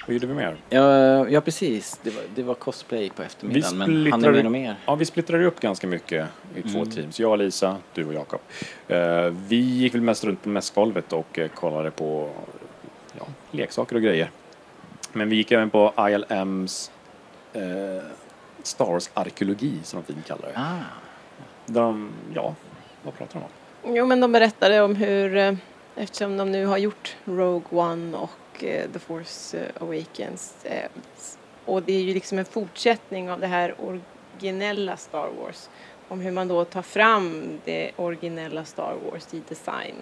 Vad 0.08 0.14
gjorde 0.14 0.28
vi 0.28 0.34
mer? 0.34 0.56
ja, 0.70 1.30
ja, 1.30 1.42
precis. 1.42 2.00
Det 2.04 2.10
var, 2.10 2.24
det 2.36 2.44
var 2.44 2.54
cosplay 2.54 3.10
på 3.10 3.24
eftermiddagen. 3.24 3.78
Men 3.78 4.12
hann 4.12 4.22
det 4.22 4.32
med 4.32 4.44
något 4.44 4.52
mer? 4.52 4.76
Ja, 4.86 4.96
vi 4.96 5.06
splittrade 5.06 5.46
upp 5.46 5.60
ganska 5.60 5.88
mycket 5.88 6.28
i 6.56 6.62
två 6.62 6.78
Mm. 6.80 6.90
teams. 6.92 7.20
Jag 7.20 7.32
och 7.32 7.38
Lisa, 7.38 7.78
du 7.94 8.06
och 8.06 8.14
Jakob. 8.14 8.42
Eh, 8.88 8.98
vi 9.48 9.56
gick 9.56 9.94
väl 9.94 10.02
mest 10.02 10.24
runt 10.24 10.44
på 10.44 10.50
mässgolvet 10.50 11.14
och 11.14 11.40
eh, 11.40 11.48
kollade 11.48 11.92
på 11.92 12.30
ja, 13.20 13.26
leksaker 13.52 13.96
och 13.96 14.02
grejer. 14.02 14.30
Men 15.14 15.30
vi 15.30 15.36
gick 15.36 15.52
även 15.52 15.70
på 15.70 15.94
ILMs 16.10 16.92
eh, 17.54 17.62
Star 18.64 18.86
Wars 18.86 19.10
arkeologi 19.14 19.80
som 19.84 20.04
de 20.08 20.14
fint 20.14 20.28
kallar 20.28 20.48
det. 20.48 20.54
Ah, 20.60 20.78
Där 21.66 21.82
de, 21.82 22.12
ja, 22.34 22.56
vad 23.04 23.18
pratar 23.18 23.40
de 23.40 23.46
om? 23.46 23.96
Jo, 23.96 24.06
men 24.06 24.20
de 24.20 24.32
berättade 24.32 24.82
om 24.82 24.96
hur, 24.96 25.38
eh, 25.38 25.54
eftersom 25.96 26.38
de 26.38 26.52
nu 26.52 26.66
har 26.66 26.78
gjort 26.78 27.16
Rogue 27.26 27.80
One 27.80 28.18
och 28.18 28.64
eh, 28.64 28.90
The 28.94 29.00
Force 29.00 29.58
eh, 29.60 29.82
Awakens, 29.84 30.66
eh, 30.66 30.90
och 31.66 31.84
det 31.84 31.94
är 31.94 32.02
ju 32.02 32.14
liksom 32.14 32.40
en 32.40 32.46
fortsättning 32.46 33.32
av 33.32 33.40
det 33.40 33.48
här 33.48 33.76
originella 33.80 34.98
Star 34.98 35.30
Wars, 35.42 35.70
om 36.08 36.20
hur 36.22 36.32
man 36.32 36.48
då 36.48 36.66
tar 36.66 36.82
fram 36.82 37.60
det 37.66 37.92
originella 37.96 38.66
Star 38.66 38.96
Wars 39.12 39.34
i 39.34 39.42
design 39.50 39.96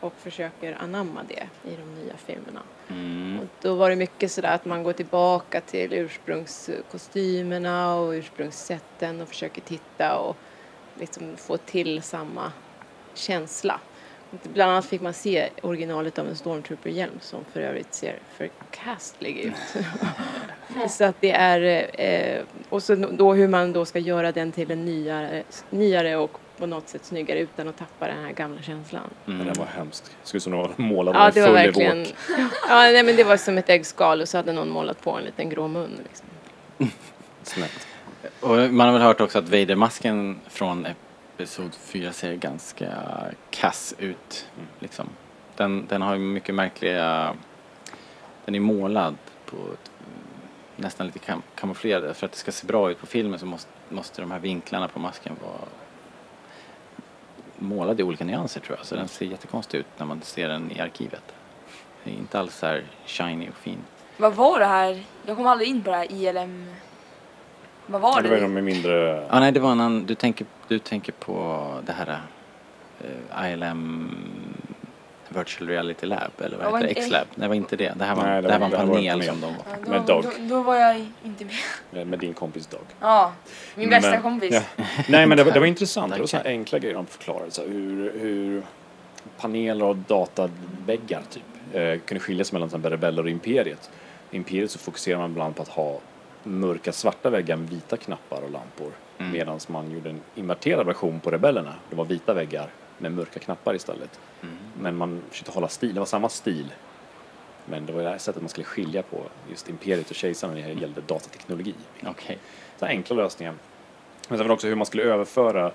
och 0.00 0.12
försöker 0.18 0.76
anamma 0.80 1.20
det 1.28 1.70
i 1.70 1.76
de 1.76 1.94
nya 1.94 2.16
filmerna. 2.16 2.62
mm. 2.88 3.40
Och 3.40 3.46
då 3.62 3.74
var 3.74 3.90
det 3.90 3.96
mycket 3.96 4.32
sådär 4.32 4.54
att 4.54 4.64
man 4.64 4.82
går 4.82 4.92
tillbaka 4.92 5.60
till 5.60 5.92
ursprungskostymerna 5.92 7.94
och 7.94 8.10
ursprungssätten 8.10 9.20
och 9.20 9.28
försöker 9.28 9.60
titta 9.60 10.18
och 10.18 10.36
liksom 10.94 11.36
få 11.36 11.56
till 11.56 12.02
samma 12.02 12.52
känsla. 13.14 13.80
Bland 14.30 14.72
annat 14.72 14.86
fick 14.86 15.00
man 15.00 15.14
se 15.14 15.48
originalet 15.62 16.18
av 16.18 16.28
en 16.28 16.36
stormtrooper-hjälm 16.36 17.18
som 17.20 17.44
för 17.52 17.60
övrigt 17.60 17.94
ser 17.94 18.18
förkastlig 18.36 19.38
ut. 19.38 19.84
så 20.90 21.04
att 21.04 21.20
det 21.20 21.30
är, 21.30 21.90
eh, 22.00 22.42
och 22.68 22.82
så 22.82 22.94
då 22.94 23.34
hur 23.34 23.48
man 23.48 23.72
då 23.72 23.84
ska 23.84 23.98
göra 23.98 24.32
den 24.32 24.52
till 24.52 24.70
en 24.70 24.84
nyare, 24.84 25.42
nyare 25.70 26.16
och 26.16 26.38
på 26.58 26.66
något 26.66 26.88
sätt 26.88 27.04
snyggare 27.04 27.38
utan 27.38 27.68
att 27.68 27.78
tappa 27.78 28.06
den 28.06 28.24
här 28.24 28.32
gamla 28.32 28.62
känslan. 28.62 29.10
Mm. 29.26 29.38
Det 29.38 29.44
där 29.44 29.54
var 29.54 29.66
hemskt. 29.66 30.16
Såg 30.22 30.36
ut 30.36 30.42
som 30.42 30.52
någon 30.52 30.74
målade 30.76 31.18
Ja, 31.18 31.28
i 31.28 31.32
det 31.32 31.40
var 31.40 31.46
full 31.46 31.54
verkligen... 31.54 32.06
Ja, 32.68 32.74
nej, 32.82 33.02
men 33.02 33.16
det 33.16 33.24
var 33.24 33.36
som 33.36 33.58
ett 33.58 33.68
äggskal 33.68 34.20
och 34.20 34.28
så 34.28 34.36
hade 34.36 34.52
någon 34.52 34.70
målat 34.70 35.02
på 35.02 35.12
en 35.12 35.24
liten 35.24 35.48
grå 35.48 35.68
mun. 35.68 36.00
Liksom. 36.04 36.26
Och 38.40 38.56
man 38.56 38.86
har 38.86 38.92
väl 38.92 39.02
hört 39.02 39.20
också 39.20 39.38
att 39.38 39.48
Vader-masken 39.48 40.40
från 40.48 40.86
Episod 41.36 41.74
4 41.74 42.12
ser 42.12 42.34
ganska 42.34 42.92
kass 43.50 43.94
ut. 43.98 44.46
Liksom. 44.78 45.08
Den, 45.56 45.86
den 45.88 46.02
har 46.02 46.14
ju 46.14 46.20
mycket 46.20 46.54
märkliga... 46.54 47.34
Den 48.44 48.54
är 48.54 48.60
målad 48.60 49.16
på 49.46 49.56
ett, 49.56 49.90
nästan 50.76 51.06
lite 51.06 51.18
kam, 51.18 51.42
kamouflerad. 51.54 52.16
För 52.16 52.26
att 52.26 52.32
det 52.32 52.38
ska 52.38 52.52
se 52.52 52.66
bra 52.66 52.90
ut 52.90 53.00
på 53.00 53.06
filmen 53.06 53.38
så 53.38 53.46
måste, 53.46 53.70
måste 53.88 54.20
de 54.22 54.30
här 54.30 54.38
vinklarna 54.38 54.88
på 54.88 54.98
masken 54.98 55.36
vara 55.42 55.68
målade 57.58 58.02
i 58.02 58.04
olika 58.04 58.24
nyanser 58.24 58.60
tror 58.60 58.78
jag. 58.78 58.86
Så 58.86 58.94
den 58.94 59.08
ser 59.08 59.26
jättekonstig 59.26 59.78
ut 59.78 59.86
när 59.96 60.06
man 60.06 60.22
ser 60.22 60.48
den 60.48 60.72
i 60.72 60.80
arkivet. 60.80 61.22
Det 62.04 62.10
är 62.10 62.14
inte 62.14 62.38
alls 62.38 62.54
så 62.54 62.66
här 62.66 62.84
shiny 63.06 63.48
och 63.48 63.54
fin. 63.54 63.78
Vad 64.16 64.34
var 64.34 64.58
det 64.58 64.66
här? 64.66 65.02
Jag 65.26 65.36
kom 65.36 65.46
aldrig 65.46 65.68
in 65.68 65.82
på 65.82 65.90
det 65.90 65.96
här 65.96 66.12
ILM. 66.12 66.66
Vad 67.86 68.00
var 68.00 68.22
det? 68.22 68.28
det 68.28 68.34
var 68.34 68.42
de 68.42 68.52
med 68.52 68.64
mindre... 68.64 69.26
Ja, 69.30 69.40
nej, 69.40 69.52
det 69.52 69.60
var 69.60 69.72
en 69.72 69.80
annan. 69.80 70.06
Du 70.06 70.14
tänker, 70.14 70.46
du 70.68 70.78
tänker 70.78 71.12
på 71.12 71.66
det 71.86 71.92
här 71.92 72.20
eh, 73.00 73.52
ILM 73.52 74.10
Virtual 75.28 75.68
Reality 75.68 76.06
Lab, 76.06 76.30
eller 76.38 76.56
vad 76.56 76.66
heter 76.66 76.66
det? 76.66 76.70
var 76.70 76.80
inte- 76.80 77.00
X-Lab? 77.00 77.26
Nej, 77.34 77.42
det 77.44 77.48
var 77.48 77.54
inte 77.54 77.76
det. 77.76 77.92
Det 77.96 78.04
här 78.04 78.14
var, 78.14 78.22
Nej, 78.22 78.42
det 78.42 78.48
det 78.48 78.52
här 78.52 78.58
var- 78.60 78.66
en 78.66 78.70
det 78.72 78.76
här 78.78 78.86
var 78.86 78.96
en 78.98 79.04
panel 79.08 79.22
som 79.28 79.40
de 79.40 79.46
var. 79.46 79.64
Ja, 79.70 79.76
då, 79.84 79.90
Med 79.90 80.02
Doug. 80.02 80.24
Då, 80.24 80.30
då 80.56 80.62
var 80.62 80.76
jag 80.76 81.06
inte 81.24 81.44
med. 81.44 81.54
Med, 81.90 82.06
med 82.06 82.18
din 82.18 82.34
kompis 82.34 82.66
Doug. 82.66 82.80
Ja, 83.00 83.32
min 83.74 83.90
bästa 83.90 84.10
Men- 84.10 84.22
kompis. 84.22 84.54
Ja. 84.76 84.84
Nej 85.08 85.26
men 85.26 85.38
det 85.38 85.44
var, 85.44 85.52
det 85.52 85.60
var 85.60 85.66
intressant. 85.66 86.14
Det 86.14 86.20
var 86.20 86.26
så 86.26 86.36
här 86.36 86.46
enkla 86.46 86.78
grejer 86.78 86.94
de 86.94 87.06
förklarade. 87.06 87.50
Så 87.50 87.62
här, 87.62 87.68
hur, 87.68 88.12
hur 88.20 88.62
paneler 89.40 89.84
och 89.84 89.96
dataväggar 89.96 91.22
typ 91.30 91.42
eh, 91.72 91.98
kunde 92.06 92.20
skilja 92.20 92.44
sig 92.44 92.54
mellan 92.54 92.68
till 92.68 92.90
rebeller 92.90 93.22
och 93.22 93.30
imperiet. 93.30 93.90
I 94.30 94.36
imperiet 94.36 94.70
så 94.70 94.78
fokuserar 94.78 95.18
man 95.18 95.30
ibland 95.30 95.56
på 95.56 95.62
att 95.62 95.68
ha 95.68 95.98
mörka 96.42 96.92
svarta 96.92 97.30
väggar 97.30 97.56
med 97.56 97.68
vita 97.70 97.96
knappar 97.96 98.36
och 98.42 98.50
lampor. 98.50 98.92
Mm. 99.18 99.32
Medan 99.32 99.60
man 99.68 99.90
gjorde 99.90 100.10
en 100.10 100.20
inverterad 100.34 100.86
version 100.86 101.20
på 101.20 101.30
rebellerna. 101.30 101.74
Det 101.90 101.96
var 101.96 102.04
vita 102.04 102.34
väggar 102.34 102.68
med 102.98 103.12
mörka 103.12 103.40
knappar 103.40 103.74
istället. 103.74 104.20
Mm. 104.42 104.54
Men 104.80 104.96
man 104.96 105.22
försökte 105.30 105.52
hålla 105.52 105.68
stil, 105.68 105.94
det 105.94 106.00
var 106.00 106.06
samma 106.06 106.28
stil. 106.28 106.72
Men 107.66 107.86
det 107.86 107.92
var 107.92 108.02
det 108.02 108.08
här 108.08 108.18
sättet 108.18 108.42
man 108.42 108.48
skulle 108.48 108.64
skilja 108.64 109.02
på 109.02 109.22
just 109.50 109.68
imperiet 109.68 110.10
och 110.10 110.16
kejsaren 110.16 110.54
när 110.54 110.68
det 110.74 110.80
gällde 110.80 111.00
datateknologi. 111.00 111.74
Okej. 112.06 112.38
Så 112.78 112.86
enkla 112.86 113.16
lösningar. 113.16 113.54
Men 114.28 114.38
sen 114.38 114.50
också 114.50 114.66
hur 114.66 114.74
man 114.74 114.86
skulle 114.86 115.02
överföra 115.02 115.66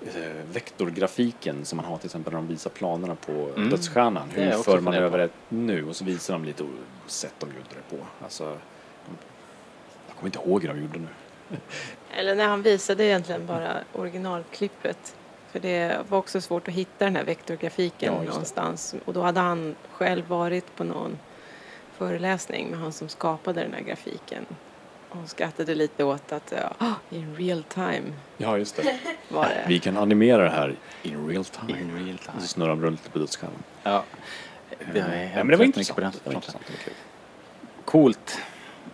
eh, 0.00 0.22
vektorgrafiken 0.52 1.64
som 1.64 1.76
man 1.76 1.84
har 1.84 1.96
till 1.96 2.06
exempel 2.06 2.32
när 2.32 2.40
de 2.40 2.48
visar 2.48 2.70
planerna 2.70 3.14
på 3.14 3.32
Mm. 3.32 3.70
dödsstjärnan. 3.70 4.28
Det 4.34 4.40
Hur 4.40 4.52
för 4.62 4.80
man 4.80 4.94
över 4.94 5.18
det 5.18 5.30
nu? 5.48 5.88
Och 5.88 5.96
så 5.96 6.04
visar 6.04 6.34
de 6.34 6.44
lite 6.44 6.64
sätt 7.06 7.34
de 7.38 7.46
gjorde 7.46 7.68
det 7.90 7.96
på. 7.96 8.02
Alltså, 8.22 8.44
de, 8.44 9.16
jag 10.06 10.16
kommer 10.16 10.28
inte 10.28 10.38
ihåg 10.38 10.62
hur 10.62 10.68
de 10.68 10.80
gjorde 10.80 10.98
nu. 10.98 11.08
Eller 12.14 12.34
när 12.34 12.48
han 12.48 12.62
visade 12.62 13.04
egentligen 13.04 13.46
bara 13.46 13.78
originalklippet. 13.92 15.16
För 15.52 15.60
det 15.60 15.98
var 16.08 16.18
också 16.18 16.40
svårt 16.40 16.68
att 16.68 16.74
hitta 16.74 17.04
den 17.04 17.16
här 17.16 17.24
vektorgrafiken 17.24 18.14
Ja, 18.14 18.22
någonstans. 18.22 18.94
Och 19.04 19.12
då 19.12 19.22
hade 19.22 19.40
han 19.40 19.74
själv 19.92 20.26
varit 20.28 20.76
på 20.76 20.84
någon 20.84 21.18
föreläsning 21.98 22.70
med 22.70 22.78
han 22.80 22.92
som 22.92 23.08
skapade 23.08 23.60
den 23.62 23.72
här 23.74 23.80
grafiken. 23.80 24.46
Och 25.10 25.28
skrattade 25.28 25.74
lite 25.74 26.04
åt 26.04 26.32
att 26.32 26.52
ja, 26.78 26.94
in 27.10 27.36
real 27.36 27.62
time 27.62 28.02
Ja, 28.36 28.58
just 28.58 28.76
det. 28.76 28.98
var 29.28 29.44
det. 29.44 29.64
Vi 29.68 29.78
kan 29.78 29.96
animera 29.96 30.42
det 30.44 30.50
här 30.50 30.74
in 31.02 31.28
real 31.28 31.44
time. 31.44 31.80
In 31.80 31.94
real 32.06 32.14
Och 32.18 32.24
så 32.24 32.30
time. 32.30 32.42
snurrar 32.46 32.68
de 32.68 32.82
runt 32.82 32.98
lite 33.00 33.10
på 33.10 33.18
dödsstjärnan. 33.18 33.62
Ja. 33.82 34.04
Det 34.92 34.98
Ja, 34.98 35.04
hänt 35.04 35.34
men 35.34 35.46
det 35.48 35.56
var 35.56 35.64
intressant. 35.64 35.94
på 35.94 36.00
den 36.00 36.10
Det 36.10 36.16
var 36.24 36.32
fronten. 36.32 36.36
intressant. 36.36 36.64
Det 36.66 36.72
var 36.72 36.84
kul. 36.84 36.94
Coolt. 37.84 38.38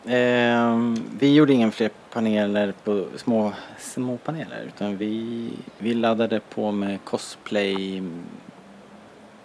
Ehm, 0.07 1.05
vi 1.19 1.35
gjorde 1.35 1.53
inga 1.53 1.71
fler 1.71 1.91
paneler 2.15 2.75
på 2.85 3.07
små, 3.17 3.53
små 3.79 4.17
paneler 4.17 4.63
utan 4.67 4.97
vi, 4.97 5.51
vi 5.79 5.95
laddade 5.95 6.41
på 6.41 6.71
med 6.73 6.99
cosplay 7.05 8.03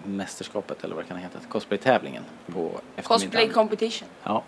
mästerskapet 0.04 0.84
eller 0.84 0.96
vad 0.96 1.04
det 1.04 1.08
kan 1.08 1.18
heta, 1.18 1.40
cosplay-tävlingen 1.50 2.24
på 2.46 2.70
Cosplay 2.70 2.82
eftermiddagen. 2.96 3.54
competition. 3.54 4.08
Ja. 4.24 4.44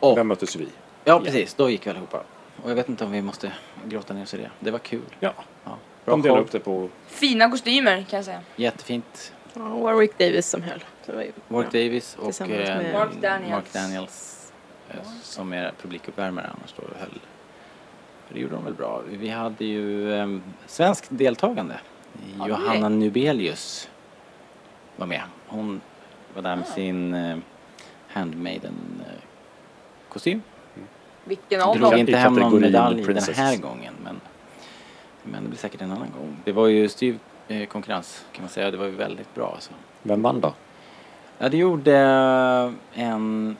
Och 0.00 0.16
där 0.16 0.24
möttes 0.24 0.56
vi. 0.56 0.68
ja, 1.04 1.20
precis. 1.20 1.54
Då 1.54 1.70
gick 1.70 1.86
vi 1.86 1.90
allihopa. 1.90 2.22
Och 2.62 2.70
jag 2.70 2.74
vet 2.74 2.88
inte 2.88 3.04
om 3.04 3.12
vi 3.12 3.22
måste 3.22 3.52
gråta 3.84 4.14
ner 4.14 4.22
oss 4.22 4.34
i 4.34 4.36
det. 4.36 4.50
Det 4.60 4.70
var 4.70 4.78
kul. 4.78 5.00
Ja, 5.20 5.32
Ja. 5.64 5.70
Bra 6.04 6.14
de 6.14 6.22
delade 6.22 6.40
upp 6.42 6.50
det 6.50 6.60
på... 6.60 6.88
Fina 7.06 7.50
kostymer 7.50 7.96
kan 8.10 8.16
jag 8.16 8.24
säga. 8.24 8.40
Jättefint. 8.56 9.32
Ja, 9.54 9.60
Warwick 9.68 10.18
Davis 10.18 10.46
som 10.48 10.62
höll. 10.62 10.80
Så 11.06 11.10
det 11.10 11.16
var 11.16 11.22
ju, 11.22 11.32
Warwick 11.48 11.68
ja. 11.74 11.80
Davis 11.84 12.14
och 12.18 12.24
Tillsammans 12.24 12.68
eh, 12.68 12.76
med- 12.76 12.92
Mark 12.92 13.10
Daniels. 13.22 13.50
Mark 13.50 13.72
Daniels 13.72 14.33
som 15.22 15.52
är 15.52 15.72
publikuppvärmare 15.82 16.46
annars 16.46 16.74
då 16.76 16.82
höll. 17.00 17.20
För 18.26 18.34
det 18.34 18.40
gjorde 18.40 18.54
de 18.54 18.64
väl 18.64 18.74
bra. 18.74 19.02
Vi 19.10 19.28
hade 19.28 19.64
ju 19.64 20.12
eh, 20.14 20.38
svenskt 20.66 21.06
deltagande. 21.08 21.74
Ja, 22.38 22.48
Johanna 22.48 22.88
det. 22.88 22.94
Nubelius 22.94 23.88
var 24.96 25.06
med. 25.06 25.22
Hon 25.46 25.80
var 26.34 26.42
där 26.42 26.56
med 26.56 26.64
Ah. 26.70 26.74
sin 26.74 27.14
eh, 27.14 27.36
handmaiden 28.08 28.74
eh, 29.00 29.22
kostym. 30.08 30.42
Vilken 31.24 31.60
av 31.60 31.76
Drog 31.78 31.90
dem? 31.90 32.00
inte 32.00 32.12
I 32.12 32.14
hem 32.14 32.34
någon 32.34 32.60
medalj 32.60 33.02
den 33.02 33.22
här 33.34 33.56
gången 33.56 33.94
men, 34.04 34.20
men 35.22 35.42
det 35.42 35.48
blir 35.48 35.58
säkert 35.58 35.80
en 35.82 35.90
annan 35.90 36.10
gång. 36.18 36.36
Det 36.44 36.52
var 36.52 36.66
ju 36.66 36.88
styv 36.88 37.18
eh, 37.48 37.66
konkurrens 37.66 38.24
kan 38.32 38.42
man 38.42 38.50
säga. 38.50 38.70
Det 38.70 38.76
var 38.76 38.84
ju 38.86 38.90
väldigt 38.90 39.34
bra 39.34 39.50
alltså. 39.54 39.70
Vem 40.02 40.22
vann 40.22 40.40
då? 40.40 40.54
Ja, 41.38 41.48
det 41.48 41.56
gjorde 41.56 41.96
en... 42.94 43.56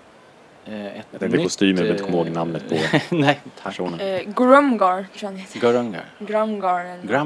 Eh, 0.66 0.86
ett 0.86 1.06
Jag 1.10 1.20
tänkte 1.20 1.36
nytt, 1.38 1.46
kostymen, 1.46 1.76
jag 1.76 1.82
vill 1.82 1.92
inte 1.92 2.04
komma 2.04 2.16
ihåg 2.16 2.26
eh, 2.26 2.32
namnet 2.32 2.68
på 2.68 2.74
Nej, 3.16 3.40
tack. 3.56 3.64
personen. 3.64 4.00
Eh, 4.00 4.20
Grumgar 4.36 4.96
tror 4.96 5.08
jag 5.20 5.28
han 5.28 5.36
heter. 5.36 5.60
Gurungar. 5.60 6.04
Grumgar 6.18 6.84
eller 6.84 7.24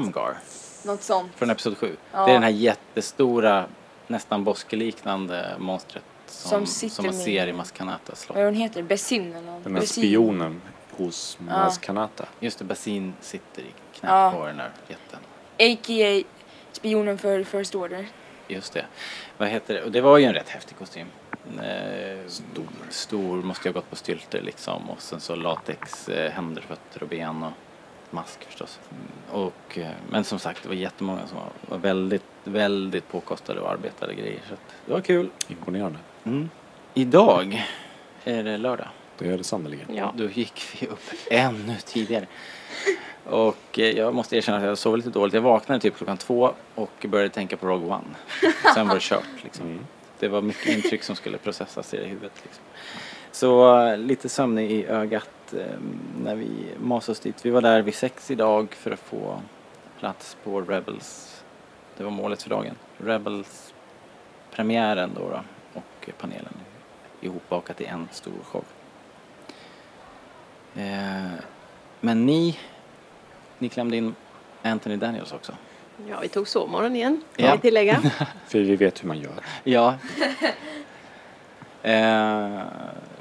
något- 0.85 1.01
sånt. 1.03 1.31
från 1.35 1.49
Episod 1.49 1.77
7. 1.77 1.95
Ja. 2.11 2.25
Det 2.25 2.29
är 2.31 2.33
den 2.33 2.43
här 2.43 2.49
jättestora, 2.49 3.65
nästan 4.07 4.43
boskeliknande 4.43 5.55
monstret 5.59 6.03
som, 6.27 6.65
Som 6.65 6.89
som, 6.89 7.05
man 7.05 7.15
med- 7.15 7.23
ser 7.25 7.47
i 7.47 7.53
Maskanata 7.53 8.15
slott. 8.15 8.35
Vad 8.35 8.41
är 8.41 8.45
hon 8.45 8.55
heter? 8.55 8.83
Besin 8.83 9.33
eller 9.35 9.51
något? 9.51 9.63
Den 9.63 9.73
här 9.73 9.81
Besin. 9.81 10.03
spionen 10.03 10.61
hos 10.91 11.37
Ja. 11.39 11.45
Maz 11.45 11.77
Kanata. 11.77 12.25
Just 12.39 12.59
det, 12.59 12.65
Basin 12.65 13.13
sitter 13.21 13.61
i 13.61 13.65
knät 13.99 14.11
Ja. 14.11 14.33
på 14.37 14.45
den 14.45 14.57
där 14.57 14.71
jätten. 14.87 15.19
A.k.a. 15.59 16.23
spionen 16.71 17.17
för 17.17 17.43
First 17.43 17.75
Order. 17.75 18.07
Just 18.47 18.73
det. 18.73 18.85
Vad 19.37 19.47
heter 19.49 19.73
det? 19.73 19.83
Och 19.83 19.91
det 19.91 20.01
var 20.01 20.17
ju 20.17 20.25
en 20.25 20.33
rätt 20.33 20.49
häftig 20.49 20.77
kostym. 20.77 21.07
Eh, 21.57 22.27
stor. 22.27 22.65
stor, 22.89 23.41
måste 23.41 23.67
ju 23.67 23.73
ha 23.73 23.79
gått 23.79 23.89
på 23.89 23.95
stylter 23.95 24.41
liksom. 24.41 24.89
Och 24.89 25.01
sen 25.01 25.19
så 25.19 25.35
latex, 25.35 26.09
eh, 26.09 26.31
händer, 26.31 26.61
fötter 26.61 27.03
och 27.03 27.09
ben 27.09 27.43
och 27.43 27.51
mask 28.09 28.43
förstås. 28.43 28.79
Och, 29.31 29.77
eh, 29.77 29.91
men 30.09 30.23
som 30.23 30.39
sagt, 30.39 30.63
det 30.63 30.69
var 30.69 30.75
jättemånga 30.75 31.27
som 31.27 31.37
var, 31.37 31.51
var 31.61 31.77
väldigt, 31.77 32.23
väldigt 32.43 33.07
påkostade 33.07 33.59
och 33.59 33.71
arbetade 33.71 34.13
grejer. 34.13 34.41
Så 34.47 34.53
att 34.53 34.75
det 34.85 34.93
var 34.93 35.01
kul. 35.01 35.29
Imponerande. 35.47 35.99
Mm. 36.23 36.49
Idag 36.93 37.65
är 38.23 38.43
det 38.43 38.57
lördag. 38.57 38.87
Det 39.17 39.27
är 39.27 39.37
det 39.37 39.43
sannerligen. 39.43 39.95
Ja. 39.95 40.13
Då 40.17 40.29
gick 40.29 40.63
vi 40.73 40.87
upp 40.87 41.03
ännu 41.31 41.75
tidigare. 41.85 42.27
Och 43.25 43.79
eh, 43.79 43.89
jag 43.89 44.15
måste 44.15 44.37
erkänna 44.37 44.57
att 44.57 44.63
jag 44.63 44.77
sov 44.77 44.97
lite 44.97 45.09
dåligt. 45.09 45.33
Jag 45.33 45.41
vaknade 45.41 45.81
typ 45.81 45.97
klockan 45.97 46.17
två 46.17 46.53
och 46.75 47.05
började 47.07 47.29
tänka 47.29 47.57
på 47.57 47.67
Rogue 47.67 47.87
One. 47.87 48.03
Sen 48.73 48.87
var 48.87 48.95
det 48.95 49.01
kört 49.01 49.43
liksom. 49.43 49.65
Mm. 49.65 49.85
Det 50.19 50.27
var 50.27 50.41
mycket 50.41 50.77
intryck 50.77 51.03
som 51.03 51.15
skulle 51.15 51.37
processas 51.37 51.93
i 51.93 51.97
huvudet. 51.97 52.33
Liksom. 52.43 52.63
Så 53.31 53.95
lite 53.95 54.29
sömn 54.29 54.59
i 54.59 54.85
ögat 54.85 55.53
ehm, 55.53 55.99
när 56.23 56.35
vi 56.35 56.49
masade 56.79 57.11
oss 57.11 57.19
dit. 57.19 57.45
Vi 57.45 57.49
var 57.49 57.61
där 57.61 57.81
vid 57.81 57.95
sex 57.95 58.31
idag 58.31 58.73
för 58.73 58.91
att 58.91 58.99
få 58.99 59.41
plats 59.99 60.37
på 60.43 60.61
Rebels. 60.61 61.43
Det 61.97 62.03
var 62.03 62.11
målet 62.11 62.43
för 62.43 62.49
dagen. 62.49 62.75
Rebels 62.97 63.73
premiären 64.51 65.11
då, 65.15 65.29
då 65.29 65.41
och 65.73 66.09
panelen 66.17 66.53
ihopbakat 67.21 67.81
i 67.81 67.85
en 67.85 68.07
stor 68.11 68.43
show. 68.43 68.63
Ehm, 70.75 71.29
men 71.99 72.25
ni, 72.25 72.59
ni 73.57 73.69
klämde 73.69 73.97
in 73.97 74.15
Anthony 74.61 74.95
Daniels 74.95 75.33
också 75.33 75.53
ja, 76.09 76.19
vi 76.21 76.27
tog 76.27 76.47
sovmorgon 76.47 76.95
igen, 76.95 77.21
kan 77.35 77.45
Ja. 77.45 77.53
vi 77.55 77.59
tillägga. 77.61 78.01
För 78.47 78.59
vi 78.59 78.75
vet 78.75 79.03
hur 79.03 79.07
man 79.07 79.19
gör. 79.19 79.31
Ja. 79.63 79.95
eh, 81.83 82.61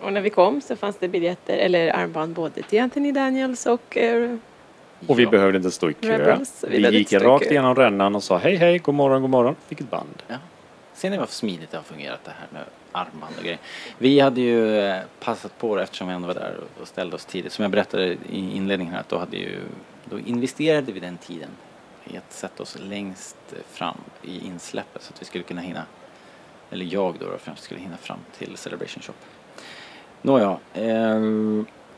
Och 0.00 0.12
när 0.12 0.20
vi 0.20 0.30
kom 0.30 0.60
så 0.60 0.76
fanns 0.76 0.96
det 0.98 1.08
biljetter, 1.08 1.56
eller 1.56 1.96
armband 1.96 2.34
både 2.34 2.62
till 2.62 2.80
Anthony 2.82 3.12
Daniels 3.12 3.66
och 3.66 3.96
eh, 3.96 4.36
Och 5.06 5.18
vi 5.18 5.22
ja. 5.22 5.30
behövde 5.30 5.56
inte 5.56 5.70
stå 5.70 5.90
i 5.90 5.94
kö. 5.94 6.18
Rebels. 6.18 6.64
Vi 6.68 6.82
Vi, 6.86 6.98
gick 6.98 7.12
rakt 7.12 7.44
kö. 7.44 7.50
igenom 7.50 7.74
rännan 7.74 8.14
och 8.16 8.22
sa 8.22 8.36
hej 8.38 8.56
hej, 8.56 8.78
god 8.78 8.94
morgon, 8.94 9.20
god 9.22 9.30
morgon. 9.30 9.56
Fick 9.68 9.80
ett 9.80 9.90
band. 9.90 10.22
Ja. 10.28 10.36
Ser 10.94 11.10
ni 11.10 11.18
vad 11.18 11.28
smidigt 11.30 11.70
det 11.70 11.76
har 11.76 11.84
fungerat 11.84 12.24
det 12.24 12.30
här 12.30 12.46
med 12.52 12.62
armband 12.92 13.34
och 13.38 13.42
grejer. 13.42 13.58
Vi 13.98 14.20
hade 14.20 14.40
ju 14.40 14.80
eh, 14.80 14.96
passat 15.20 15.58
på 15.58 15.76
det 15.76 15.82
eftersom 15.82 16.08
vi 16.08 16.14
ändå 16.14 16.26
var 16.26 16.34
där 16.34 16.54
och- 16.82 16.88
ställde 16.88 17.16
oss 17.16 17.24
tidigt. 17.24 17.52
Som 17.52 17.62
jag 17.62 17.70
berättade 17.70 18.06
i 18.06 18.50
inledningen 18.56 18.94
här 18.94 19.00
att 19.00 19.08
då 19.08 19.18
hade 19.18 19.36
ju, 19.36 19.58
då 20.04 20.18
investerade 20.18 20.92
vi 20.92 21.00
den 21.00 21.16
tiden 21.18 21.48
att 22.16 22.32
sätta 22.32 22.62
oss 22.62 22.76
längst 22.80 23.36
fram 23.68 23.96
i 24.22 24.46
insläppet 24.46 25.02
så 25.02 25.12
att 25.14 25.22
vi 25.22 25.26
skulle 25.26 25.44
kunna 25.44 25.60
hinna, 25.60 25.84
eller 26.70 26.84
jag 26.84 27.14
då, 27.20 27.30
då 27.30 27.38
främst 27.38 27.62
skulle 27.62 27.80
hinna 27.80 27.96
fram 27.96 28.18
till 28.38 28.56
Celebration 28.56 29.02
Shop. 29.02 29.14
Nåja, 30.22 30.58
eh, 30.74 31.20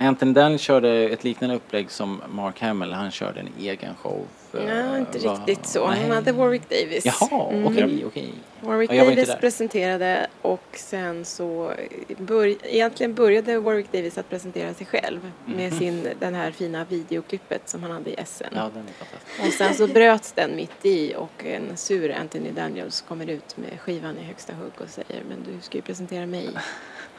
Anthony 0.03 0.33
Daniels 0.33 0.63
körde 0.63 0.89
ett 1.09 1.25
liknande 1.25 1.57
upplägg 1.57 1.91
som 1.91 2.23
Mark 2.29 2.61
Hamill. 2.61 2.93
Han 2.93 3.11
körde 3.11 3.41
en 3.41 3.49
egen 3.59 3.95
show. 3.95 4.27
Ja, 4.53 4.99
inte 4.99 5.19
va- 5.19 5.43
riktigt 5.47 5.67
så. 5.67 5.87
Han 5.87 5.99
Nej. 5.99 6.09
hade 6.11 6.33
Warwick 6.33 6.69
Davis. 6.71 7.07
Jaha, 7.07 7.51
Mm. 7.51 7.67
okej, 7.67 8.05
okej. 8.07 8.33
Warwick 8.61 8.93
Ja, 8.93 9.05
var 9.05 9.11
Davis 9.11 9.35
presenterade 9.41 10.27
och 10.43 10.63
sen 10.73 11.25
så 11.25 11.73
bör, 12.19 12.47
egentligen 12.67 13.15
började 13.15 13.59
Warwick 13.59 13.93
Davis 13.93 14.19
att 14.19 14.31
presentera 14.31 14.75
sig 14.75 14.87
själv 14.87 15.31
med 15.47 15.73
sin, 15.75 16.09
den 16.21 16.35
här 16.35 16.51
fina 16.51 16.85
videoklippet 16.85 17.69
som 17.69 17.83
han 17.83 17.93
hade 17.93 18.11
i 18.11 18.17
SN. 18.27 18.45
Mhm. 18.51 18.59
Ja, 18.59 18.71
den 18.75 18.83
är 18.89 18.93
fantastisk. 18.93 19.47
Och 19.47 19.53
sen 19.53 19.75
så 19.75 19.87
bröts 19.95 20.33
den 20.33 20.57
mitt 20.57 20.87
i 20.87 21.15
och 21.17 21.45
en 21.45 21.77
sur 21.77 22.15
Anthony 22.21 22.51
Daniels 22.51 23.01
kommer 23.09 23.31
ut 23.31 23.57
med 23.57 23.81
skivan 23.81 24.19
i 24.19 24.23
högsta 24.25 24.53
hugg 24.55 24.73
och 24.79 24.89
säger 24.89 25.23
men 25.29 25.39
du 25.55 25.61
ska 25.63 25.79
ju 25.79 25.83
presentera 25.83 26.27
mig. 26.27 26.49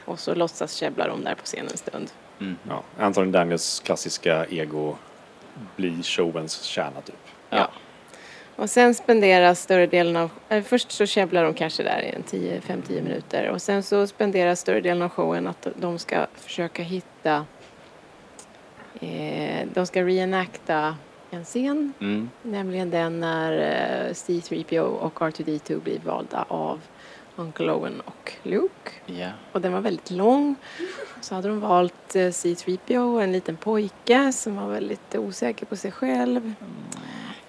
Och 0.06 0.20
så 0.20 0.36
låtsas 0.36 0.74
käbbla 0.74 1.08
de 1.08 1.24
där 1.24 1.36
på 1.36 1.44
scenen 1.46 1.68
en 1.72 1.78
stund. 1.78 2.12
Mm. 2.42 2.56
Ja, 2.70 2.84
Anthony 3.00 3.32
Daniels 3.32 3.80
klassiska 3.80 4.46
ego 4.46 4.96
blir 5.76 6.04
showens 6.04 6.62
kärna 6.62 7.02
typ. 7.02 7.16
Ja. 7.50 7.70
Och 8.56 8.70
sen 8.70 8.96
spenderas 8.96 9.62
större 9.62 9.88
delen 9.88 10.16
av... 10.16 10.32
Äh, 10.50 10.64
först 10.64 10.92
så 10.92 11.06
käbblar 11.06 11.44
de 11.44 11.54
kanske 11.54 11.84
där 11.84 12.02
i 12.02 12.10
en 12.16 12.24
10, 12.24 12.60
5-10 12.60 13.04
minuter. 13.04 13.50
Och 13.50 13.62
sen 13.62 13.84
så 13.84 14.08
spenderas 14.08 14.60
större 14.60 14.82
delen 14.82 15.02
av 15.02 15.10
showen 15.10 15.48
att 15.48 15.68
de 15.76 16.00
ska 16.00 16.28
försöka 16.36 16.84
hitta... 16.84 17.46
Eh, 19.00 19.68
de 19.74 19.86
ska 19.86 20.04
reenacta 20.04 20.96
en 21.32 21.44
scen. 21.44 21.94
Mm. 22.00 22.30
Nämligen 22.42 22.90
den 22.90 23.20
när 23.20 23.52
eh, 23.52 24.12
C3PO 24.12 24.80
och 24.80 25.20
R2D2 25.20 25.82
blir 25.82 26.00
valda 26.00 26.46
av 26.48 26.80
Uncle 27.36 27.72
Owen 27.72 28.02
och 28.06 28.32
Luke. 28.44 28.92
Ja. 29.06 29.30
Och 29.52 29.62
den 29.62 29.74
var 29.74 29.82
väldigt 29.82 30.12
lång. 30.12 30.56
Så 31.22 31.36
hade 31.36 31.48
de 31.48 31.60
valt 31.60 32.16
eh, 32.16 32.20
C3PO, 32.20 33.22
en 33.24 33.32
liten 33.32 33.56
pojke 33.58 34.32
som 34.34 34.56
var 34.56 34.68
väldigt 34.68 35.16
osäker 35.16 35.66
på 35.66 35.76
sig 35.76 35.92
själv. 35.92 36.54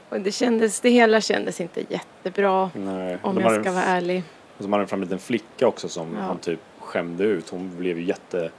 Och 0.08 0.20
det, 0.20 0.32
kändes, 0.32 0.80
det 0.80 0.90
hela 0.90 1.20
kändes 1.20 1.60
inte 1.60 1.84
jättebra 1.88 2.70
Nej. 2.74 3.18
om 3.22 3.34
de 3.34 3.40
jag 3.42 3.60
ska 3.64 3.72
vara 3.72 3.84
ärlig. 3.84 4.22
Och 4.58 4.64
så 4.64 4.70
hade 4.70 4.82
de 4.82 4.88
fram 4.88 5.00
en 5.00 5.04
liten 5.04 5.18
flicka 5.18 5.66
också 5.66 5.88
som 5.88 6.14
Ja. 6.16 6.20
han 6.22 6.38
typ 6.38 6.60
skämde 6.78 7.24
ut. 7.24 7.48
Hon 7.50 7.76
blev 7.76 7.98
ju 7.98 8.04
jätte... 8.04 8.50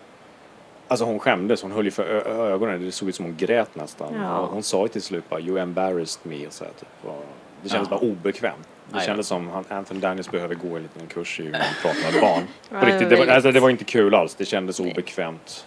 Alltså 0.87 1.05
hon 1.05 1.19
skämdes, 1.19 1.61
hon 1.61 1.71
höll 1.71 1.85
ju 1.85 1.91
för 1.91 2.03
ögonen. 2.51 2.85
Det 2.85 2.91
såg 2.91 3.09
ut 3.09 3.15
som 3.15 3.25
hon 3.25 3.35
grät 3.37 3.75
nästan. 3.75 4.13
Ja. 4.13 4.45
Hon 4.51 4.63
sa 4.63 4.81
ju 4.81 4.87
till 4.87 5.01
slut 5.01 5.29
bara 5.29 5.39
You 5.39 5.57
embarrassed 5.59 6.31
me 6.31 6.47
och 6.47 6.53
så 6.53 6.63
här, 6.63 6.71
typ. 6.79 6.89
Och 7.09 7.25
det 7.63 7.69
kändes 7.69 7.87
Ja. 7.91 7.97
bara 7.97 8.09
obekvämt. 8.09 8.67
Det 8.93 8.99
ja. 8.99 9.05
kändes 9.05 9.27
som 9.27 9.49
han, 9.49 9.65
Anthony 9.69 9.99
Daniels 9.99 10.31
behöver 10.31 10.55
gå 10.55 10.75
en 10.75 10.81
liten 10.83 11.07
kurs 11.07 11.39
i 11.39 11.43
hur 11.43 11.51
man 11.51 11.61
pratar 11.81 12.11
med 12.11 12.21
barn. 12.21 12.43
På 12.69 12.85
det 12.85 12.91
riktigt, 12.91 13.09
var 13.09 13.17
det 13.17 13.25
var, 13.25 13.33
alltså, 13.33 13.51
det 13.51 13.59
var 13.59 13.69
inte 13.69 13.83
kul 13.83 14.15
alls. 14.15 14.35
Det 14.35 14.45
kändes 14.45 14.79
Nej. 14.79 14.91
obekvämt. 14.91 15.65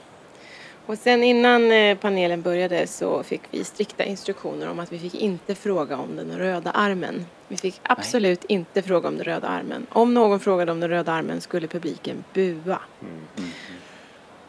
Och 0.86 0.98
sen 0.98 1.22
innan 1.24 1.72
eh, 1.72 1.96
panelen 1.98 2.42
började 2.42 2.86
så 2.86 3.22
fick 3.22 3.40
vi 3.50 3.64
strikta 3.64 4.04
instruktioner 4.04 4.68
om 4.68 4.78
att 4.80 4.92
vi 4.92 4.98
fick 4.98 5.14
inte 5.14 5.54
fråga 5.54 5.96
om 5.96 6.16
den 6.16 6.38
röda 6.38 6.70
armen. 6.70 7.26
Vi 7.48 7.56
fick 7.56 7.80
absolut 7.82 8.44
inte 8.44 8.82
fråga 8.82 9.08
om 9.08 9.16
den 9.16 9.24
röda 9.24 9.48
armen. 9.48 9.86
Om 9.92 10.14
någon 10.14 10.40
frågade 10.40 10.72
om 10.72 10.80
den 10.80 10.90
röda 10.90 11.12
armen 11.12 11.40
skulle 11.40 11.66
publiken 11.66 12.24
bua. 12.34 12.78
Och 13.00 13.06
då- 13.36 13.46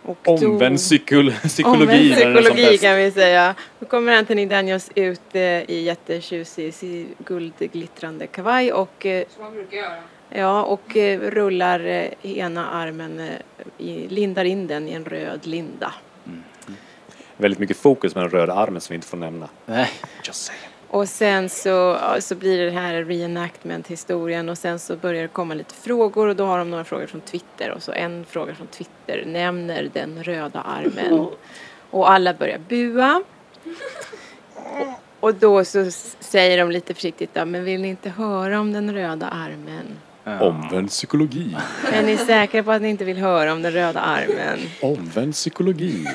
Mm. 0.07 0.51
Omvänd 0.51 0.77
psykol 0.77 1.31
psykologi. 1.31 2.13
Omvänd 2.13 2.35
psykologi 2.45 2.77
kan 2.77 2.95
vi 2.97 3.11
säga. 3.11 3.55
Då 3.79 3.85
kommer 3.85 4.17
Anthony 4.17 4.45
Daniels 4.45 4.91
ut 4.95 5.21
eh, 5.33 5.41
i 5.41 5.81
jättetjusig 5.83 6.73
si- 6.73 7.07
guldglittrande 7.25 8.27
kavaj 8.27 8.73
och, 8.73 9.05
eh, 9.05 9.23
Som 9.35 9.43
man 9.43 9.53
brukar 9.53 9.77
göra. 9.77 9.95
ja, 10.29 10.63
och 10.63 10.97
eh, 10.97 11.19
rullar 11.19 11.79
eh, 11.85 12.37
ena 12.37 12.69
armen, 12.69 13.19
eh, 13.19 13.85
i, 13.87 14.07
lindar 14.07 14.45
in 14.45 14.67
den 14.67 14.87
i 14.87 14.91
en 14.93 15.05
röd 15.05 15.47
linda. 15.47 15.93
Väldigt 17.37 17.59
mycket 17.59 17.77
fokus 17.77 18.15
med 18.15 18.23
den 18.23 18.29
röda 18.31 18.53
armen 18.53 18.81
som 18.81 18.93
vi 18.93 18.95
inte 18.95 19.07
får 19.07 19.17
nämna. 19.17 19.49
Nej. 19.65 19.89
Just 20.23 20.43
saying. 20.45 20.61
Och 20.89 21.09
sen 21.09 21.49
så, 21.49 21.97
så 22.19 22.35
blir 22.35 22.65
det 22.65 22.71
här 22.71 23.03
reenactment-historien 23.03 24.49
och 24.49 24.57
sen 24.57 24.79
så 24.79 24.95
börjar 24.95 25.21
det 25.21 25.27
komma 25.27 25.53
lite 25.53 25.73
frågor 25.73 26.27
och 26.27 26.35
då 26.35 26.45
har 26.45 26.59
de 26.59 26.69
några 26.69 26.83
frågor 26.83 27.05
från 27.05 27.21
Twitter 27.21 27.71
och 27.71 27.83
så 27.83 27.91
en 27.91 28.25
fråga 28.25 28.55
från 28.55 28.67
Twitter 28.67 29.23
nämner 29.25 29.89
den 29.93 30.23
röda 30.23 30.61
armen 30.61 31.27
och 31.89 32.11
alla 32.11 32.33
börjar 32.33 32.57
bua. 32.57 33.23
Och, 34.63 34.87
och 35.19 35.35
då 35.35 35.65
så 35.65 35.91
säger 36.19 36.57
de 36.57 36.71
lite 36.71 36.93
försiktigt 36.93 37.35
men 37.35 37.63
vill 37.63 37.81
ni 37.81 37.87
inte 37.87 38.09
höra 38.09 38.59
om 38.59 38.73
den 38.73 38.93
röda 38.93 39.27
armen? 39.27 39.99
Omvänd 40.41 40.89
psykologi. 40.89 41.57
Är 41.93 42.03
ni 42.03 42.17
säkra 42.17 42.63
på 42.63 42.71
att 42.71 42.81
ni 42.81 42.89
inte 42.89 43.05
vill 43.05 43.17
höra 43.17 43.51
om 43.53 43.61
den 43.61 43.71
röda 43.71 43.99
armen? 43.99 44.59
Omvänd 44.81 45.33
psykologi. 45.33 46.05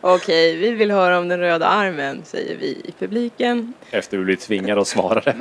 Okej, 0.00 0.56
vi 0.56 0.70
vill 0.70 0.90
höra 0.90 1.18
om 1.18 1.28
den 1.28 1.38
röda 1.40 1.66
armen, 1.66 2.22
säger 2.24 2.56
vi 2.60 2.66
i 2.66 2.94
publiken. 2.98 3.72
Efter 3.90 4.18
vi 4.18 4.24
blir 4.24 4.36
tvingade 4.36 4.80
att 4.80 4.86
svara 4.88 5.20
det. 5.20 5.36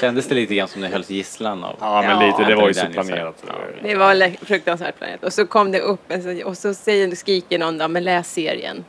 Kändes 0.00 0.28
det 0.28 0.34
lite 0.34 0.54
grann 0.54 0.68
som 0.68 0.80
det 0.82 0.88
hölls 0.88 1.10
gisslan 1.10 1.64
av? 1.64 1.76
Ja, 1.80 2.02
men 2.02 2.10
Ja. 2.10 2.26
lite. 2.26 2.50
Det 2.50 2.56
var 2.56 2.68
ju 2.68 2.74
så 2.74 2.86
planerat. 2.86 3.44
Ja. 3.46 3.52
Det 3.82 3.94
var 3.94 4.44
fruktansvärt 4.44 4.98
planerat. 4.98 5.24
Och 5.24 5.32
så 5.32 5.46
kom 5.46 5.72
det 5.72 5.80
upp 5.80 6.10
en 6.10 6.42
och 6.44 6.58
så 6.58 6.74
säger, 6.74 7.14
skriker 7.14 7.58
någon 7.58 7.78
då, 7.78 7.88
men 7.88 8.04
läs 8.04 8.32
serien. 8.32 8.84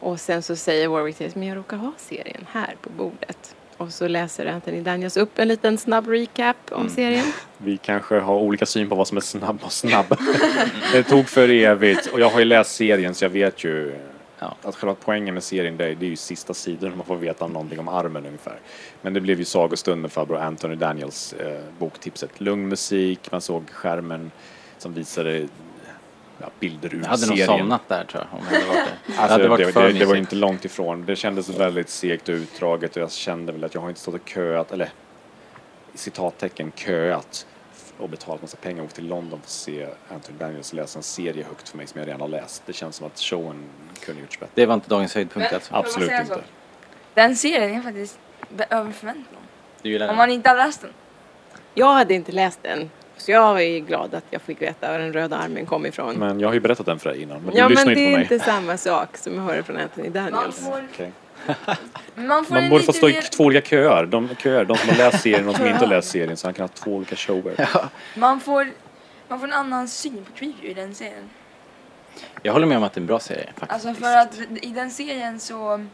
Och 0.00 0.20
sen 0.20 0.42
så 0.42 0.56
säger 0.56 0.88
Warwick 0.88 1.18
Davis, 1.18 1.34
men 1.34 1.48
jag 1.48 1.56
råkar 1.58 1.76
ha 1.76 1.92
serien 1.96 2.46
här 2.52 2.74
på 2.82 2.90
bordet. 2.90 3.54
Och 3.80 3.92
så 3.92 4.08
läser 4.08 4.46
Anthony 4.46 4.80
Daniels 4.80 5.16
upp 5.16 5.38
en 5.38 5.48
liten 5.48 5.78
snabb 5.78 6.08
recap 6.08 6.56
om 6.70 6.88
serien. 6.88 7.24
Vi 7.58 7.76
kanske 7.76 8.18
har 8.18 8.34
olika 8.34 8.66
syn 8.66 8.88
på 8.88 8.94
vad 8.94 9.08
som 9.08 9.16
är 9.16 9.20
snabb 9.20 9.58
och 9.62 9.72
snabb. 9.72 10.06
det 10.92 11.02
tog 11.02 11.28
för 11.28 11.48
evigt 11.48 12.06
och 12.06 12.20
jag 12.20 12.30
har 12.30 12.38
ju 12.38 12.44
läst 12.44 12.74
serien 12.74 13.14
så 13.14 13.24
jag 13.24 13.30
vet 13.30 13.64
ju 13.64 13.92
Ja. 14.42 14.56
att 14.62 14.76
själva 14.76 14.96
poängen 15.04 15.34
med 15.34 15.42
serien 15.42 15.76
det 15.76 15.84
är, 15.84 15.94
det 15.94 16.06
är 16.06 16.10
ju 16.10 16.16
sista 16.16 16.54
sidan 16.54 16.96
man 16.96 17.06
får 17.06 17.16
veta 17.16 17.46
någonting 17.46 17.78
om 17.78 17.88
armen 17.88 18.26
ungefär. 18.26 18.58
Men 19.02 19.14
det 19.14 19.20
blev 19.20 19.38
ju 19.38 19.44
sagostund 19.44 20.02
med 20.02 20.12
farbror 20.12 20.38
Anthony 20.38 20.74
Daniels 20.74 21.32
eh, 21.32 21.60
boktipset. 21.78 22.40
Lugn 22.40 22.68
musik, 22.68 23.32
man 23.32 23.40
såg 23.40 23.70
skärmen 23.70 24.30
som 24.78 24.94
visade 24.94 25.48
ja, 26.40 26.50
bilder 26.60 26.94
ur 26.94 27.00
Jag 27.00 27.08
hade 27.08 27.26
nog 27.26 27.38
serien. 27.38 27.58
somnat 27.58 27.88
där 27.88 28.04
tror 28.04 28.24
jag. 28.30 28.38
Om 28.40 28.46
jag 28.52 28.60
hade 28.60 28.68
varit 28.68 28.86
det 29.06 29.12
Alltså, 29.12 29.32
hade 29.32 29.42
det, 29.42 29.48
varit 29.48 29.74
det, 29.74 29.92
det, 29.98 30.04
var 30.04 30.16
inte 30.16 30.36
långt 30.36 30.64
ifrån. 30.64 31.04
Det 31.06 31.16
kändes 31.16 31.48
väldigt 31.48 31.88
segt 31.88 32.28
och 32.28 32.32
utdraget 32.32 32.96
och 32.96 33.02
jag 33.02 33.12
kände 33.12 33.52
väl 33.52 33.64
att 33.64 33.74
jag 33.74 33.80
har 33.80 33.88
inte 33.88 34.00
stått 34.00 34.14
och 34.14 34.28
köat, 34.28 34.72
eller 34.72 34.88
citattecken 35.94 36.72
köat, 36.74 37.46
och 37.98 38.08
betalat 38.08 38.42
massa 38.42 38.56
pengar 38.56 38.78
och 38.80 38.84
åkt 38.84 38.94
till 38.94 39.08
London 39.08 39.40
för 39.40 39.46
att 39.46 39.50
se 39.50 39.86
Anthony 40.08 40.38
Daniels 40.38 40.72
läsa 40.72 40.98
en 40.98 41.02
serie 41.02 41.44
högt 41.44 41.68
för 41.68 41.76
mig 41.76 41.86
som 41.86 41.98
jag 42.00 42.06
redan 42.08 42.20
har 42.20 42.28
läst. 42.28 42.62
Det 42.66 42.72
känns 42.72 42.96
som 42.96 43.06
att 43.06 43.18
showen 43.18 43.64
kunde 44.04 44.20
gjorts 44.20 44.40
bättre. 44.40 44.52
Det 44.54 44.66
var 44.66 44.74
inte 44.74 44.88
dagens 44.88 45.14
höjdpunkt 45.14 45.48
Men- 45.50 45.54
alltså. 45.54 45.74
Absolut 45.74 46.10
inte. 46.10 46.34
så? 46.34 46.40
Den 47.14 47.36
serien 47.36 47.78
är 47.78 47.82
faktiskt 47.82 48.18
över 48.70 48.92
förväntan. 48.92 50.10
Om 50.10 50.16
man 50.16 50.30
inte 50.30 50.48
har 50.48 50.56
läst 50.56 50.80
den. 50.80 50.90
Jag 51.74 51.92
hade 51.92 52.14
inte 52.14 52.32
läst 52.32 52.62
den. 52.62 52.90
Så 53.20 53.30
jag 53.30 53.52
var 53.52 53.60
ju 53.60 53.80
glad 53.80 54.14
att 54.14 54.24
jag 54.30 54.42
fick 54.42 54.62
veta 54.62 54.90
var 54.90 54.98
den 54.98 55.12
röda 55.12 55.36
armen 55.36 55.66
kom 55.66 55.86
ifrån. 55.86 56.16
Men 56.16 56.40
jag 56.40 56.48
har 56.48 56.54
ju 56.54 56.60
berättat 56.60 56.86
den 56.86 56.98
för 56.98 57.10
dig 57.10 57.22
innan, 57.22 57.42
men 57.42 57.56
ja 57.56 57.68
du 57.68 57.74
men 57.74 57.86
det 57.86 58.14
är 58.14 58.20
inte 58.20 58.38
samma 58.38 58.76
sak 58.76 59.16
som 59.16 59.34
jag 59.34 59.42
hörde 59.42 59.62
från 59.62 59.76
Anthony 59.76 60.10
Man 60.10 60.32
Daniels. 60.32 60.64
får, 60.64 60.82
Okej. 60.92 61.12
man 62.14 62.44
får 62.44 62.54
Man 62.54 62.68
borde 62.68 62.84
få 62.84 62.86
lite 62.86 62.98
stå 62.98 63.08
i 63.08 63.12
mer, 63.12 63.22
två 63.22 63.44
olika 63.44 63.68
köer. 63.68 64.06
De, 64.06 64.28
köer. 64.42 64.64
de 64.64 64.76
som 64.76 64.88
har 64.88 64.96
läst 64.96 65.22
serien 65.22 65.48
och 65.48 65.52
de 65.52 65.58
som 65.58 65.66
inte 65.66 65.78
har 65.78 65.86
läst 65.86 66.10
serien. 66.10 66.36
Så 66.36 66.46
han 66.46 66.54
kan 66.54 66.62
ha 66.62 66.68
två 66.68 66.90
olika 66.90 67.16
shower. 67.16 67.68
man 68.16 68.40
får, 68.40 68.68
man 69.28 69.40
får 69.40 69.46
en 69.46 69.52
annan 69.52 69.88
syn 69.88 70.24
på 70.24 70.38
Treeview 70.38 70.70
i 70.70 70.74
den 70.74 70.94
serien. 70.94 71.30
Jag 72.42 72.52
håller 72.52 72.66
med 72.66 72.76
om 72.76 72.82
att 72.82 72.92
det 72.92 72.98
är 72.98 73.02
en 73.02 73.06
bra 73.06 73.20
serie 73.20 73.46
faktiskt. 73.56 73.86
Alltså 73.86 74.02
för 74.02 74.16
att 74.16 74.38
i 74.62 74.70
den 74.70 74.90
serien 74.90 75.40
så 75.40 75.86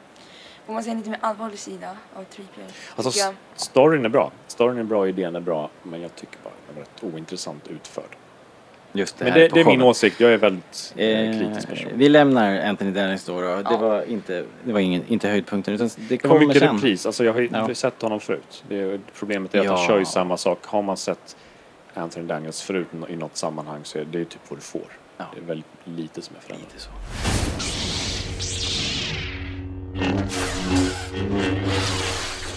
får 0.66 0.72
man 0.72 0.84
se 0.84 0.90
en 0.90 0.96
lite 0.96 1.10
mer 1.10 1.18
allvarlig 1.22 1.58
sida 1.58 1.96
av 2.14 2.24
Treeview. 2.24 2.72
Alltså, 2.96 3.34
storyn 3.54 4.04
är 4.04 4.08
bra. 4.08 4.32
Storyn 4.46 4.78
är 4.78 4.84
bra, 4.84 5.08
idén 5.08 5.36
är 5.36 5.40
bra. 5.40 5.70
Men 5.82 6.02
jag 6.02 6.14
tycker 6.14 6.38
bara 6.44 6.50
är 6.50 6.55
rätt 6.76 7.04
ointressant 7.14 7.68
utförd. 7.68 8.16
Just 8.92 9.18
det 9.18 9.24
Men 9.24 9.32
här 9.32 9.40
det, 9.40 9.48
det 9.48 9.60
är 9.60 9.64
min 9.64 9.82
åsikt. 9.82 10.20
Jag 10.20 10.32
är 10.32 10.36
väldigt 10.38 10.94
eh, 10.96 11.06
Eh, 11.08 11.38
kritisk 11.40 11.68
person. 11.68 11.90
vi 11.94 12.08
lämnar 12.08 12.60
Anthony 12.60 12.90
Daniels 12.90 13.24
då. 13.24 13.40
då. 13.40 13.46
Det 13.56 13.62
Ja. 13.70 13.76
var 13.76 14.02
inte, 14.02 14.44
det 14.64 14.72
var 14.72 14.80
ingen, 14.80 15.02
inte 15.08 15.28
höjdpunkten 15.28 15.74
utan 15.74 15.86
det 15.96 16.02
Det 16.08 16.24
var 16.24 16.34
kommer 16.34 16.46
mycket 16.46 16.62
sen. 16.62 16.74
repris. 16.76 17.06
Alltså 17.06 17.24
jag 17.24 17.32
har 17.32 17.40
ju 17.40 17.48
Ja. 17.52 17.74
sett 17.74 18.02
honom 18.02 18.20
förut. 18.20 18.64
Det 18.68 18.80
är, 18.80 19.00
problemet 19.18 19.54
är 19.54 19.58
att 19.58 19.64
Ja. 19.64 19.76
han 19.76 19.86
kör 19.86 19.98
ju 19.98 20.04
samma 20.04 20.36
sak. 20.36 20.58
Har 20.66 20.82
man 20.82 20.96
sett 20.96 21.36
Anthony 21.94 22.26
Daniels 22.26 22.62
förut 22.62 22.86
i 23.08 23.16
något 23.16 23.36
sammanhang 23.36 23.80
så 23.82 23.98
är 23.98 24.04
det 24.04 24.18
ju 24.18 24.24
typ 24.24 24.40
vad 24.48 24.58
du 24.58 24.62
får. 24.62 24.86
Ja. 25.18 25.24
Det 25.34 25.40
är 25.40 25.44
väldigt 25.44 25.66
lite 25.84 26.22
som 26.22 26.36
är 26.36 26.40
förändrat. 26.40 26.68
Lite 26.72 26.84
så. 26.84 26.90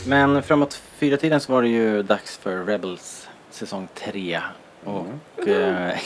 Men 0.07 0.43
framåt 0.43 0.81
fyra 0.97 1.17
tiden 1.17 1.39
så 1.39 1.51
var 1.53 1.61
det 1.61 1.67
ju 1.67 2.03
dags 2.03 2.37
för 2.37 2.65
Rebels 2.65 3.28
säsong 3.49 3.87
3. 3.95 4.39
Och, 4.83 5.47
eh, 5.47 5.97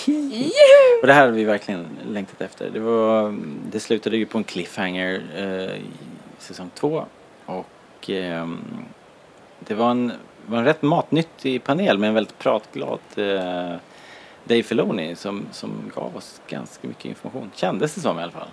och 1.02 1.08
det 1.08 1.14
här 1.14 1.26
har 1.26 1.32
vi 1.32 1.44
verkligen 1.44 1.86
längtat 2.08 2.42
efter. 2.42 2.70
Det, 2.70 2.80
var, 2.80 3.36
det 3.72 3.80
slutade 3.80 4.18
ju 4.18 4.26
på 4.26 4.38
en 4.38 4.44
cliffhanger 4.44 5.24
eh, 5.36 5.78
i 5.78 5.86
säsong 6.38 6.70
2. 6.76 7.06
Och 7.46 8.10
ehm, 8.10 8.60
det 9.60 9.74
var 9.74 9.92
en, 9.92 10.12
var 10.46 10.58
en 10.58 10.66
rätt 10.66 10.82
matnyttig 10.82 11.64
panel 11.64 11.98
med 11.98 12.08
en 12.08 12.14
väldigt 12.14 12.40
pratglad 12.40 13.00
eh, 13.16 13.76
Dave 14.44 14.64
Filoni 14.64 15.16
som, 15.16 15.46
som 15.52 15.92
gav 15.96 16.18
oss 16.18 16.42
ganska 16.48 16.88
mycket 16.88 17.06
information. 17.06 17.52
Kändes 17.56 17.96
det 17.96 18.02
som 18.02 18.20
i 18.20 18.22
alla 18.22 18.32
fall. 18.32 18.48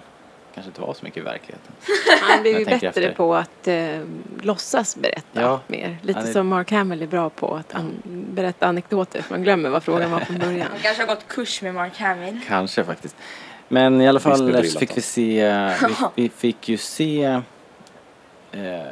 Kanske 0.55 0.69
inte 0.69 0.81
var 0.81 0.95
så 0.95 1.05
mycket 1.05 1.17
i 1.17 1.25
verkligheten. 1.25 1.73
Han 2.21 2.43
blir 2.43 2.59
ju 2.59 2.65
bättre 2.65 2.89
efter. 2.89 3.13
på 3.13 3.35
att 3.35 3.69
eh, 3.69 4.01
låtsas 4.43 4.97
berätta 4.97 5.41
Ja. 5.43 5.61
mer. 5.67 5.99
Lite 6.03 6.19
Han 6.19 6.29
är- 6.29 6.33
som 6.33 6.47
Mark 6.49 6.71
Hamill 6.71 7.03
är 7.03 7.07
bra 7.07 7.31
på 7.31 7.55
att 7.55 7.75
an- 7.75 8.03
berätta 8.33 8.67
anekdoter. 8.67 9.25
Man 9.31 9.43
glömmer 9.43 9.69
vad 9.71 9.83
frågan 9.83 10.11
var 10.11 10.21
från 10.21 10.39
början. 10.39 10.67
Man 10.71 10.79
kanske 10.83 11.03
har 11.03 11.07
gått 11.15 11.29
kurs 11.29 11.63
med 11.63 11.75
Mark 11.75 11.99
Hamill. 11.99 12.41
Kanske 12.49 12.85
faktiskt. 12.85 13.17
Men 13.69 14.01
i 14.01 14.09
alla 14.09 14.21
fall 14.21 14.65
så 14.65 14.79
fick 14.79 14.97
vi 14.97 15.01
se, 15.01 15.49
vi, 16.15 16.23
vi 16.23 16.29
fick 16.29 16.69
ju 16.69 16.77
se 16.77 17.41
eh, 18.53 18.83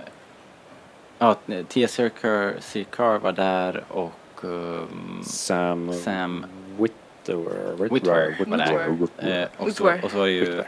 ja, 1.19 1.37
Tia 1.69 1.89
Sirkar, 1.89 2.55
Sirkar 2.61 3.19
var 3.19 3.33
där 3.33 3.85
och 3.89 4.13
um, 4.45 5.23
Sam, 5.25 5.93
Sam 5.93 6.47
Witwer. 6.79 7.77
Witwer 7.95 8.45
var 8.47 8.57
där. 8.59 8.89
Witwer. 8.89 9.43
Eh, 9.43 9.49
och, 9.67 9.73
så, 9.73 9.93
och 10.03 10.11
så 10.11 10.19
var 10.19 10.27
det 10.27 10.33
ju 10.33 10.45
det. 10.57 10.65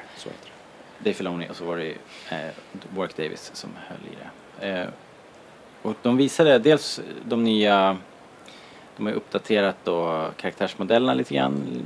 Dave 1.05 1.14
Filoni 1.14 1.46
och 1.51 1.57
så 1.57 1.64
var 1.64 1.76
det 1.76 1.90
eh, 2.30 2.51
Warwick 2.96 3.16
Davis 3.16 3.51
som 3.55 3.70
höll 3.88 3.98
i 4.12 4.16
det. 4.61 4.80
Eh, 4.80 4.88
och 5.82 5.94
de 6.03 6.16
visade 6.16 6.59
dels 6.59 7.01
de 7.24 7.44
nya, 7.44 7.96
de 8.96 9.07
har 9.07 9.11
ju 9.12 9.16
uppdaterat 9.16 9.76
då 9.84 10.28
karaktärsmodellerna 10.36 11.14
lite 11.14 11.34
grann, 11.34 11.82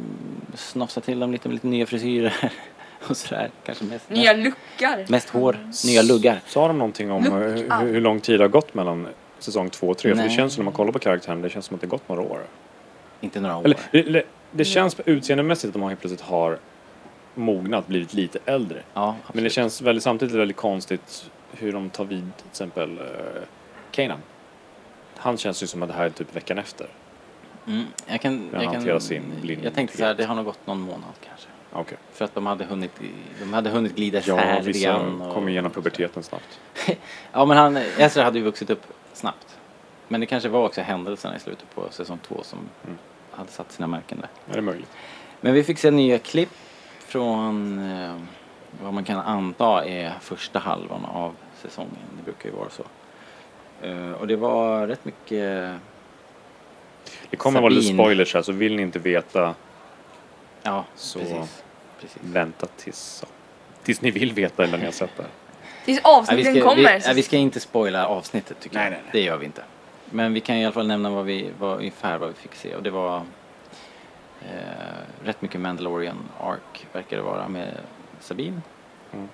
snofsat 0.55 1.05
till 1.05 1.21
dem 1.21 1.33
lite 1.33 1.49
med 1.49 1.55
lite 1.55 1.67
nya 1.67 1.87
frisyrer 1.87 2.35
och 3.09 3.17
sådär. 3.17 3.51
Kanske 3.65 3.85
mest, 3.85 4.11
Nya 4.11 4.33
luckar. 4.33 5.05
mest 5.09 5.31
hår, 5.31 5.59
nya 5.87 6.03
luggar. 6.03 6.41
Sa 6.47 6.67
de 6.69 6.79
någonting 6.79 7.11
om 7.11 7.25
hur, 7.33 7.81
hur 7.93 8.01
lång 8.01 8.21
tid 8.21 8.41
det 8.41 8.45
har 8.45 8.49
gått 8.49 8.75
mellan 8.75 9.09
säsong 9.39 9.71
två 9.71 9.89
och 9.89 9.99
tre? 9.99 10.15
För 10.15 10.23
det 10.23 10.31
känns 10.31 10.55
som 10.55 10.61
när 10.61 10.65
man 10.65 10.75
kollar 10.75 10.93
på 10.93 10.99
karaktären, 10.99 11.43
det 11.43 11.51
känns 11.51 11.67
som 11.67 11.75
att 11.75 11.81
det 11.81 11.87
har 11.87 11.91
gått 11.91 12.09
några 12.09 12.23
år. 12.23 12.41
Inte 13.21 13.41
några 13.41 13.57
år. 13.57 13.65
Eller, 13.65 13.79
det, 13.91 14.03
det, 14.03 14.23
det 14.51 14.65
känns 14.65 15.01
utseendemässigt 15.07 15.69
att 15.69 15.73
de 15.73 15.83
har 15.83 15.89
helt 15.89 16.01
plötsligt 16.01 16.21
har 16.21 16.59
mognat, 17.35 17.87
blivit 17.87 18.15
lite 18.15 18.39
äldre. 18.45 18.83
Ja, 18.95 19.17
Men 19.33 19.45
det 19.45 19.51
känns 19.51 19.83
väldigt, 19.83 20.03
samtidigt 20.05 20.35
väldigt 20.35 20.57
konstigt 20.57 21.31
hur 21.53 21.73
de 21.73 21.91
tar 21.91 22.05
vid 22.05 22.31
till 22.37 22.47
exempel 22.51 22.91
uh, 22.99 23.07
Kanan. 23.91 24.19
Han 25.17 25.37
känns 25.37 25.63
ju 25.63 25.67
som 25.67 25.83
att 25.83 25.89
det 25.89 25.95
här 25.95 26.05
är 26.05 26.11
typ 26.11 26.37
veckan 26.37 26.59
efter. 26.59 26.87
Mm, 27.67 27.85
jag 28.07 28.21
kan, 28.21 28.49
jag, 28.53 28.73
kan, 28.85 29.01
sin 29.01 29.23
blindhet. 29.41 29.65
jag 29.65 29.75
tänkte 29.75 29.97
så 29.97 30.05
här, 30.05 30.15
det 30.15 30.25
har 30.25 30.35
nog 30.35 30.45
gått 30.45 30.67
någon 30.67 30.81
månad 30.81 31.13
kanske. 31.29 31.47
Okej. 31.73 31.99
För 32.13 32.25
att 32.25 32.35
de 32.35 32.47
hade 32.47 32.65
hunnit, 32.65 32.91
de 33.41 33.53
hade 33.53 33.71
hunnit 33.71 33.97
glida 33.97 34.19
Ja, 34.19 34.23
isär 34.23 34.53
lite 34.57 34.67
vissa 34.67 34.89
grann. 34.89 35.21
och- 35.21 35.35
kommer 35.35 35.51
igenom 35.51 35.71
puberteten 35.71 36.23
snabbt. 36.23 36.61
Ja 37.33 37.45
men 37.45 37.57
han, 37.57 37.77
Ezra 37.77 38.25
hade 38.25 38.39
ju 38.39 38.45
vuxit 38.45 38.71
upp 38.71 38.83
snabbt. 39.13 39.59
Men 40.09 40.21
det 40.21 40.27
kanske 40.27 40.49
var 40.49 40.65
också 40.67 40.81
händelserna 40.81 41.37
i 41.37 41.41
slutet 41.41 41.75
på 41.75 41.87
säsong 41.91 42.19
två 42.29 42.41
som 42.43 42.59
Mm. 42.85 42.99
hade 43.31 43.51
satt 43.51 43.73
sina 43.73 43.87
märken 43.87 44.19
där. 44.21 44.53
Är 44.53 44.57
det 44.57 44.63
möjligt? 44.63 44.91
Men 45.41 45.55
vi 45.55 45.65
fick 45.65 45.79
se 45.79 45.91
nya 45.91 46.19
klipp 46.19 46.51
från 47.19 47.79
eh, 47.93 48.17
vad 48.83 48.93
man 48.95 49.05
kan 49.05 49.19
anta 49.19 49.85
är 49.85 50.13
första 50.21 50.59
halvan 50.59 51.05
av 51.05 51.35
säsongen. 51.63 51.97
Det 52.17 52.23
brukar 52.25 52.49
ju 52.49 52.55
vara 52.57 52.69
så. 52.71 52.83
Eh, 53.87 54.13
och 54.13 54.27
det 54.27 54.37
var 54.37 54.87
rätt 54.87 55.05
mycket, 55.05 55.75
Det 57.31 57.37
kommer 57.37 57.61
vara 57.61 57.71
lite 57.71 57.83
Sabine. 57.83 58.03
spoilers 58.03 58.35
här, 58.35 58.43
så 58.43 58.53
vill 58.53 58.77
ni 58.77 58.83
inte 58.83 58.99
veta, 58.99 59.55
ja 60.63 60.85
Så- 60.95 61.19
precis. 61.19 61.63
precis. 62.01 62.23
vänta 62.23 62.67
tills, 62.77 63.25
tills 63.83 64.01
ni 64.01 64.11
vill 64.11 64.33
veta 64.33 64.65
eller 64.65 64.79
ni 64.79 64.85
har 64.85 64.93
sett 64.93 65.17
det. 65.17 65.25
Tills 65.85 66.01
Nej, 66.05 66.13
vi, 66.15 66.19
avsnitten 66.19 66.45
ska, 66.45 66.53
vi, 66.53 66.61
kommer. 66.61 66.83
nej, 67.07 67.15
vi 67.15 67.23
ska 67.23 67.37
inte 67.37 67.61
spoila 67.61 68.07
avsnittet 68.07 68.61
tycker 68.61 68.77
Nej, 68.77 68.85
jag. 68.85 68.91
nej, 68.93 69.01
nej. 69.05 69.11
Det 69.13 69.21
gör 69.21 69.37
vi 69.37 69.47
inte. 69.47 69.63
Men 70.11 70.33
vi 70.33 70.41
kan 70.41 70.57
i 70.57 70.65
alla 70.65 70.73
fall 70.73 70.87
nämna 70.87 71.11
vad 71.11 71.25
vi, 71.25 71.51
vad, 71.59 71.79
ungefär 71.79 72.19
vad 72.19 72.29
vi 72.29 72.35
fick 72.35 72.55
se. 72.55 72.75
Och 72.77 72.83
det 72.83 72.91
var 72.91 73.23
eh, 74.45 75.25
rätt 75.25 75.43
mycket 75.43 75.61
Mandalorian 75.61 76.29
Ark 76.41 76.87
verkar 76.93 77.17
det 77.17 77.23
vara 77.23 77.49
med 77.49 77.75
Sabine. 78.21 78.63
Mm. 79.13 79.29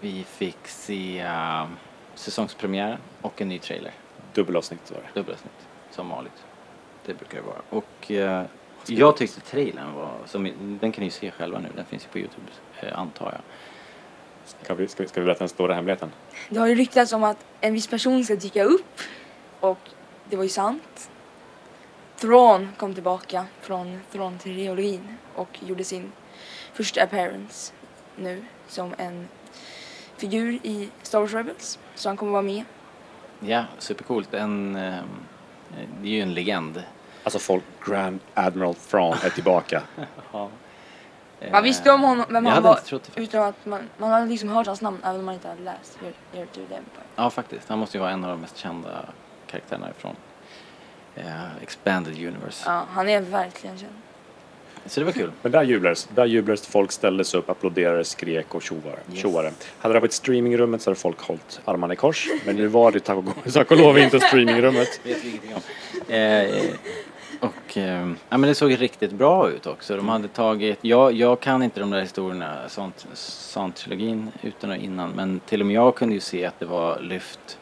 Vi 0.00 0.24
fick 0.24 0.68
se 0.68 1.24
uh, 1.24 1.66
säsongspremiären 2.14 2.98
och 3.22 3.42
en 3.42 3.48
ny 3.48 3.58
trailer. 3.58 3.92
Dubbelavsnitt 4.34 4.90
var 4.90 4.98
det. 4.98 5.20
Dubbelavsnitt, 5.20 5.68
som 5.90 6.08
vanligt. 6.08 6.44
Det 7.06 7.14
brukar 7.14 7.38
det 7.38 7.46
vara. 7.46 7.60
Och 7.70 8.10
eh, 8.10 8.44
jag 8.86 9.16
tyckte 9.16 9.40
trailern 9.40 9.94
var, 9.94 10.12
som, 10.26 10.44
den 10.80 10.92
kan 10.92 11.00
ni 11.02 11.04
ju 11.04 11.10
se 11.10 11.30
själva 11.30 11.58
nu, 11.58 11.68
den 11.76 11.84
finns 11.84 12.04
ju 12.04 12.08
på 12.08 12.18
Youtube 12.18 12.46
eh, 12.80 12.98
antar 12.98 13.32
jag. 13.32 13.40
Ska 14.44 14.74
vi, 14.74 14.88
ska 14.88 15.02
vi, 15.02 15.08
ska 15.08 15.20
vi 15.20 15.24
berätta 15.24 15.38
den 15.38 15.48
stora 15.48 15.74
hemligheten? 15.74 16.12
Det 16.48 16.58
har 16.58 16.66
ju 16.66 16.74
ryktats 16.74 17.12
om 17.12 17.24
att 17.24 17.44
en 17.60 17.72
viss 17.72 17.86
person 17.86 18.24
ska 18.24 18.36
dyka 18.36 18.64
upp 18.64 19.00
och 19.60 19.78
det 20.30 20.36
var 20.36 20.44
ju 20.44 20.50
sant. 20.50 21.10
Thrawn 22.20 22.68
kom 22.76 22.94
tillbaka 22.94 23.46
från 23.60 24.00
Thrawn-trilogin 24.12 25.14
och 25.34 25.48
gjorde 25.66 25.84
sin 25.84 26.12
första 26.72 27.02
appearance 27.02 27.72
nu 28.16 28.44
som 28.68 28.94
en 28.98 29.28
figur 30.16 30.58
i 30.62 30.88
Star 31.02 31.20
Wars 31.20 31.34
Rebels. 31.34 31.78
Så 31.94 32.08
han 32.08 32.16
kommer 32.16 32.32
vara 32.32 32.42
med. 32.42 32.64
Ja, 33.40 33.64
supercoolt. 33.78 34.34
En, 34.34 34.76
eh, 34.76 35.00
det 36.00 36.08
är 36.08 36.12
ju 36.12 36.20
en 36.20 36.34
legend. 36.34 36.82
Alltså 37.24 37.38
folk, 37.38 37.64
Grand 37.86 38.20
Admiral 38.34 38.74
Thrawn 38.74 39.16
är 39.24 39.30
tillbaka. 39.30 39.82
Ja. 40.32 41.50
Man 41.50 41.62
visste 41.62 41.90
om 41.90 42.02
honom, 42.02 42.24
vem 42.28 42.44
jag 42.44 42.52
han 42.52 42.62
hade 42.62 42.68
var 42.68 42.76
inte 42.76 42.88
trott 42.88 43.02
det 43.02 43.06
faktiskt. 43.10 43.34
utan 43.34 43.48
att 43.48 43.66
man, 43.66 43.80
man 43.98 44.10
hade 44.10 44.26
liksom 44.26 44.48
hört 44.48 44.66
hans 44.66 44.80
namn 44.80 44.98
även 45.04 45.18
om 45.20 45.26
man 45.26 45.34
inte 45.34 45.48
hade 45.48 45.62
läst 45.62 45.98
Heir 46.32 46.46
to 46.46 46.54
the 46.54 46.60
Empire. 46.74 47.04
Ja, 47.16 47.30
faktiskt. 47.30 47.68
Han 47.68 47.78
måste 47.78 47.96
ju 47.96 48.00
vara 48.00 48.10
en 48.10 48.24
av 48.24 48.30
de 48.30 48.40
mest 48.40 48.56
kända 48.56 48.88
karaktärerna 49.46 49.90
ifrån 49.90 50.16
eh, 51.16 51.62
Expanded 51.62 52.14
Universe. 52.14 52.64
Ja, 52.66 52.86
han 52.90 53.08
är 53.08 53.20
verkligen 53.20 53.78
känd. 53.78 53.92
Så 54.86 55.00
det 55.00 55.06
var 55.06 55.12
kul. 55.12 55.32
Men 55.42 55.52
där 55.52 55.62
jublades, 55.62 56.08
där 56.14 56.26
jublades 56.26 56.66
folk 56.66 56.92
ställde 56.92 57.24
sig 57.24 57.40
upp, 57.40 57.50
applåderade, 57.50 58.04
skrek 58.04 58.54
och 58.54 58.62
tjoade. 58.62 58.98
Yes. 59.10 59.20
tjoade. 59.20 59.52
Hade 59.78 59.94
det 59.94 60.00
varit 60.00 60.12
streamingrummet 60.12 60.82
så 60.82 60.90
hade 60.90 61.00
folk 61.00 61.20
hållit 61.20 61.60
armarna 61.64 61.92
i 61.92 61.96
kors. 61.96 62.28
Men 62.44 62.56
nu 62.56 62.66
var 62.66 62.92
det 62.92 63.00
tack 63.00 63.18
och, 63.18 63.52
tack 63.52 63.70
och 63.70 63.76
lov 63.76 63.98
inte 63.98 64.20
streamingrummet. 64.20 65.00
vet 65.04 65.24
vi 65.24 65.28
ingenting 65.28 65.54
om. 65.54 65.62
Eh, 66.14 66.76
och 67.40 67.76
eh, 67.76 68.12
ja, 68.28 68.38
men 68.38 68.42
det 68.42 68.54
såg 68.54 68.80
riktigt 68.80 69.12
bra 69.12 69.50
ut 69.50 69.66
också. 69.66 69.96
De 69.96 70.08
hade 70.08 70.28
tagit, 70.28 70.78
jag, 70.80 71.12
jag 71.12 71.40
kan 71.40 71.62
inte 71.62 71.80
de 71.80 71.90
där 71.90 72.00
historierna, 72.00 72.68
sånt, 72.68 73.06
sånt 73.14 73.76
trilogin 73.76 74.32
utan 74.42 74.70
och 74.70 74.76
innan. 74.76 75.10
Men 75.10 75.40
till 75.40 75.60
och 75.60 75.66
med 75.66 75.76
jag 75.76 75.94
kunde 75.94 76.14
ju 76.14 76.20
se 76.20 76.44
att 76.44 76.60
det 76.60 76.66
var 76.66 77.00
lyft 77.00 77.58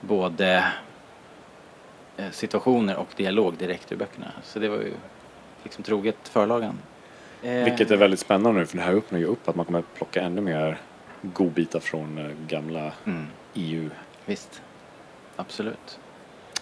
både 0.00 0.64
situationer 2.32 2.96
och 2.96 3.08
dialog 3.16 3.54
direkt 3.58 3.92
ur 3.92 3.96
böckerna. 3.96 4.26
Så 4.42 4.58
det 4.58 4.68
var 4.68 4.76
ju 4.76 4.92
liksom 5.62 5.84
troget 5.84 6.16
förlagen. 6.28 6.78
Eh, 7.42 7.64
Vilket 7.64 7.90
är 7.90 7.96
väldigt 7.96 8.20
spännande 8.20 8.60
nu 8.60 8.66
för 8.66 8.76
det 8.76 8.82
här 8.82 8.94
öppnar 8.94 9.18
ju 9.18 9.24
upp 9.24 9.48
att 9.48 9.56
man 9.56 9.66
kommer 9.66 9.82
plocka 9.96 10.22
ännu 10.22 10.40
mer 10.40 10.78
godbitar 11.22 11.80
från 11.80 12.18
eh, 12.18 12.30
gamla 12.48 12.92
Mm, 13.06 13.26
EU. 13.54 13.90
visst. 14.26 14.62
Absolut. 15.36 15.98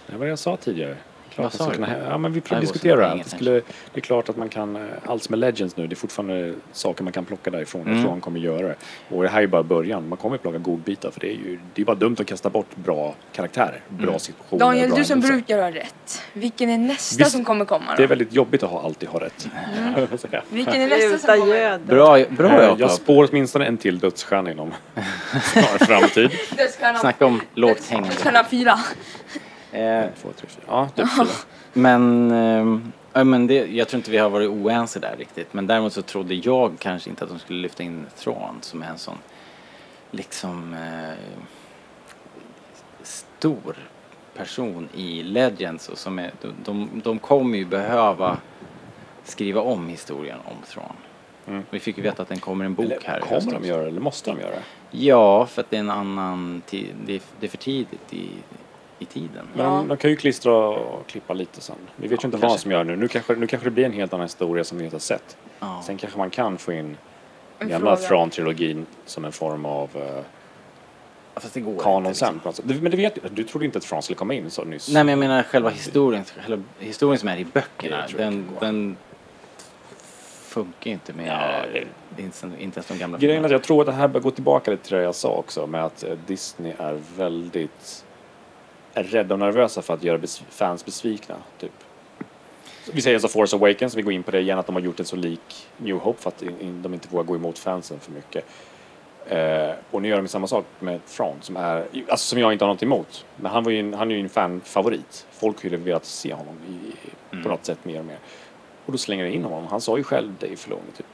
Det 0.07 0.17
var 0.17 0.25
det 0.25 0.31
jag 0.31 0.39
sa 0.39 0.57
tidigare. 0.57 0.97
Klart 1.39 1.45
Vad 1.45 1.47
att 1.47 1.53
sa 1.53 1.64
du? 1.64 1.70
sakerna 1.70 1.86
här- 1.86 2.11
Ja, 2.11 2.18
men 2.18 2.32
vi 2.32 2.39
I 2.39 2.43
was 2.51 2.61
diskuterar 2.61 2.97
det 3.01 3.07
här. 3.09 3.16
Det, 3.24 3.30
skulle, 3.30 3.51
det 3.53 3.62
är 3.95 4.01
klart 4.01 4.28
att 4.28 4.36
man 4.36 4.49
kan, 4.49 4.76
eh, 4.76 4.82
allt 5.07 5.22
som 5.22 5.32
är 5.32 5.36
Legends 5.36 5.76
nu, 5.76 5.86
det 5.86 5.95
är 5.95 5.97
fortfarande 5.97 6.55
saker 6.72 7.05
man 7.05 7.12
kan 7.12 7.24
plocka 7.24 7.51
därifrån. 7.51 7.82
Mm. 7.82 7.95
Jag 7.95 8.03
tror 8.03 8.11
han 8.11 8.20
kommer 8.20 8.41
göra 8.41 8.68
det. 8.68 8.74
Och 9.16 9.22
det 9.22 9.28
här 9.28 9.43
är 9.43 9.47
bara 9.47 9.62
början. 9.62 10.09
Man 10.09 10.18
kommer 10.18 10.39
plocka 10.39 10.59
godbitar 10.59 11.11
för 11.11 11.20
det 11.20 11.26
är 11.26 11.32
ju 11.34 11.59
det 11.74 11.82
är 11.82 11.86
bara 11.86 11.97
dumt 11.97 12.16
att 12.20 12.26
kasta 12.26 12.51
bort 12.51 12.76
bra 12.76 13.14
karaktärer, 13.32 13.80
bra 13.89 14.07
Mm. 14.09 14.18
situationer, 14.18 14.61
Daniel, 14.61 14.89
bra 14.89 14.99
du 14.99 15.05
som 15.05 15.20
brukar 15.20 15.59
ha 15.62 15.70
rätt. 15.70 16.22
Vilken 16.32 16.70
är 16.70 16.78
nästa 16.78 17.18
Visst, 17.18 17.30
som 17.32 17.45
kommer 17.45 17.64
komma 17.64 17.84
Det 17.97 18.03
är 18.03 18.07
då? 18.07 18.09
väldigt 18.09 18.32
jobbigt 18.32 18.62
att 18.62 18.70
ha, 18.70 18.82
alltid 18.82 19.09
ha 19.09 19.20
rätt. 19.20 19.49
Säga. 20.20 20.43
Vilken 20.51 20.74
är 20.80 20.89
nästa 20.89 21.18
som 21.32 21.41
kommer? 21.41 21.78
Bra, 21.78 22.18
bra 22.30 22.49
Eh, 22.49 22.64
Jakob. 22.64 22.80
Jag 22.80 22.91
spår 22.91 23.28
åtminstone 23.30 23.64
en 23.66 23.76
till 23.76 23.99
dödsstjärna 23.99 24.51
inom 24.51 24.74
snar 25.43 25.62
framtid. 25.86 26.30
Snacka 27.01 27.26
om 27.26 27.41
lågt 27.55 27.86
hängande. 27.89 28.09
Dödsstjärna 28.11 28.45
fyra. 28.45 28.78
Eh, 29.73 29.81
En, 29.81 30.12
två, 30.23 30.29
tre, 30.37 30.49
fyra. 30.49 30.64
Ja, 30.69 30.89
typ 30.97 31.09
fyra. 31.16 31.27
Men, 31.73 32.31
ja, 33.12 33.25
men 33.25 33.47
det, 33.47 33.55
jag 33.55 33.89
tror 33.89 33.99
inte 33.99 34.11
vi 34.11 34.19
har 34.19 34.31
varit 34.31 34.49
oense 34.49 34.99
där 35.01 35.16
riktigt. 35.19 35.55
Men 35.55 35.66
däremot 35.66 35.93
så 35.93 36.03
trodde 36.03 36.35
jag 36.35 36.73
kanske 36.79 37.11
inte 37.11 37.25
att 37.25 37.31
de 37.31 37.39
skulle 37.39 37.61
lyfta 37.61 37.83
in 37.83 38.07
Thrawn 38.16 38.59
som 38.61 38.83
är 38.83 38.87
en 38.87 38.99
sån 38.99 39.19
liksom 40.11 40.75
eh, 40.75 41.14
stor 43.03 43.77
person 44.35 44.89
i 44.95 45.23
Legends 45.23 45.89
och 45.89 45.99
som 45.99 46.19
är, 46.19 46.33
de, 46.41 46.55
de, 46.64 47.01
de 47.05 47.19
kommer 47.19 47.59
ju 47.59 47.64
behöva 47.64 48.37
skriva 49.25 49.61
om 49.61 49.89
historien 49.89 50.39
om 50.45 50.57
Thrawn. 50.69 50.97
Mm. 51.47 51.62
Vi 51.71 51.81
fick 51.81 51.97
ju 51.97 52.03
veta 52.03 52.23
att 52.23 52.29
den 52.29 52.39
kommer 52.39 52.64
en 52.64 52.75
bok 52.75 52.87
Eller 52.87 53.01
här 53.05 53.21
kommer 53.21 53.53
de 53.53 53.64
göra 53.64 53.83
det, 53.83 53.89
eller 53.89 54.01
måste 54.01 54.31
de 54.31 54.41
göra 54.41 54.51
det? 54.51 54.62
Ja, 54.91 55.47
för 55.47 55.61
att 55.61 55.71
det 55.71 55.77
är 55.77 55.81
en 55.81 55.91
annan 55.91 56.62
tid, 56.66 56.95
det 57.07 57.47
är 57.47 57.49
för 57.49 57.57
tidigt 57.57 58.12
i, 58.12 58.29
i 58.99 59.05
tiden. 59.05 59.49
Men 59.55 59.67
Ja. 59.67 59.85
de, 59.89 59.97
kan 59.97 60.11
ju 60.11 60.17
klistra 60.17 60.53
och 60.69 61.07
klippa 61.07 61.35
lite 61.35 61.61
sen. 61.61 61.77
Vi 61.97 62.09
vet 62.09 62.13
ju 62.13 62.17
Ja, 62.23 62.27
inte 62.27 62.37
vad 62.37 62.41
kanske. 62.51 62.59
som 62.63 62.71
gör 62.71 62.85
nu. 62.85 62.97
Nu 62.97 63.09
kanske, 63.09 63.35
nu 63.35 63.47
kanske 63.47 63.67
det 63.67 63.71
blir 63.71 63.85
en 63.85 63.93
helt 63.93 64.13
annan 64.13 64.25
historia 64.25 64.65
som 64.65 64.79
vi 64.79 64.85
inte 64.85 64.95
har 64.95 65.01
sett. 65.01 65.37
Ja. 65.61 65.83
Sen 65.87 65.97
kanske 65.97 66.19
man 66.19 66.31
kan 66.31 66.59
få 66.59 66.73
in 66.73 66.97
En 67.59 67.69
gamla. 67.69 67.97
Thrawn-trilogin 67.97 68.85
som 69.07 69.25
en 69.25 69.33
form 69.33 69.65
av 69.65 69.89
uh, 69.97 70.03
Fast 71.35 71.55
det 71.55 71.61
går 71.61 71.73
inte, 71.73 71.85
kanon 71.85 72.03
liksom. 72.09 72.41
sen. 72.53 72.55
Du- 72.69 72.81
Men 72.81 72.91
du 72.91 72.97
vet 72.97 73.17
ju, 73.17 73.21
du 73.31 73.45
trodde 73.45 73.65
inte 73.65 73.79
att 73.79 73.85
Thrawn 73.85 74.03
skulle 74.03 74.17
komma 74.17 74.35
in 74.35 74.51
så 74.51 74.65
nyss. 74.65 74.89
Nej 74.89 75.05
men 75.05 75.09
jag 75.13 75.19
menar 75.19 75.43
själva 75.43 75.71
historien, 75.71 76.25
själva 76.47 76.63
historien 76.79 77.19
som 77.19 77.29
är 77.29 77.37
i 77.37 77.45
böckerna, 77.45 78.05
Det 78.11 78.17
den, 78.19 78.33
inte 78.35 78.67
den 78.67 78.97
funkar 80.43 80.87
ju 80.87 80.93
inte 80.93 81.13
med 81.13 81.27
Ja, 81.29 81.63
det- 82.17 82.23
inte, 82.23 82.47
inte 82.59 82.79
ens 82.79 82.87
de 82.89 82.99
gamla 82.99 83.19
Grejen 83.19 83.43
är 83.43 83.47
att 83.47 83.53
jag 83.53 83.63
tror 83.63 83.81
att 83.81 83.87
det 83.87 83.93
här 83.93 84.09
bör 84.09 84.21
gå 84.21 84.31
tillbaka 84.31 84.71
lite 84.71 84.85
till 84.85 84.97
det 84.97 85.03
jag 85.03 85.15
sa 85.15 85.29
också 85.29 85.67
med 85.67 85.85
att 85.85 86.03
eh, 86.05 86.11
Disney 86.27 86.73
är 86.79 86.99
väldigt 87.17 88.05
är 88.95 89.03
rädda 89.03 89.34
och 89.34 89.39
nervösa 89.39 89.82
för 89.82 89.95
att 89.95 90.03
göra 90.05 90.18
bes- 90.18 90.43
fans 90.51 90.84
besvikna. 90.84 91.34
Typ. 91.59 91.72
Vi 92.93 93.01
säger 93.03 93.18
så 93.18 93.28
Force 93.28 93.57
Awakens, 93.57 93.95
vi 93.95 94.03
går 94.03 94.12
in 94.12 94.22
på 94.22 94.30
det 94.30 94.41
igen, 94.41 94.59
att 94.59 94.66
de 94.66 94.74
har 94.74 94.82
gjort 94.82 94.97
det 94.97 95.05
så 95.05 95.16
lik 95.16 95.68
New 95.76 95.97
Hope 95.97 96.22
för 96.22 96.28
att 96.28 96.43
de 96.82 96.95
inte 96.95 97.09
vågar 97.09 97.24
gå 97.24 97.36
emot 97.36 97.59
fansen 97.59 98.01
för 98.01 98.12
mycket. 98.12 98.45
Eh, 99.26 99.70
och 99.91 100.03
nu 100.03 100.09
gör 100.09 100.16
de 100.16 100.28
samma 100.28 100.47
sak 100.47 100.64
med 100.80 101.01
Thrawn 101.07 101.36
som 101.41 101.57
är, 101.57 101.84
alltså 102.09 102.16
som 102.28 102.39
jag 102.39 102.53
inte 102.53 102.64
har 102.64 102.72
något 102.72 102.82
emot. 102.82 103.24
Men 103.36 103.53
han 103.53 103.64
var 103.64 103.70
ju 103.72 103.80
en, 103.80 103.95
han 103.95 104.11
är 104.11 104.14
ju 104.14 104.20
en 104.20 104.28
fanfavorit. 104.28 105.26
Folk 105.32 105.62
har 105.62 105.70
ju 105.70 105.76
velat 105.76 106.05
se 106.05 106.34
honom 106.34 106.55
i, 106.68 106.93
Mm. 107.32 107.45
på 107.45 107.51
något 107.51 107.64
sätt 107.64 107.78
mer 107.84 107.99
och 107.99 108.05
mer. 108.05 108.18
Och 108.86 108.93
då 108.93 108.99
slänger 108.99 109.24
jag 109.24 109.34
in 109.34 109.45
honom. 109.45 109.66
Han 109.66 109.80
sa 109.80 109.97
ju 109.97 110.05
själv 110.05 110.32
Dave 110.41 110.57
Filoni 110.57 110.82
typ. 110.97 111.07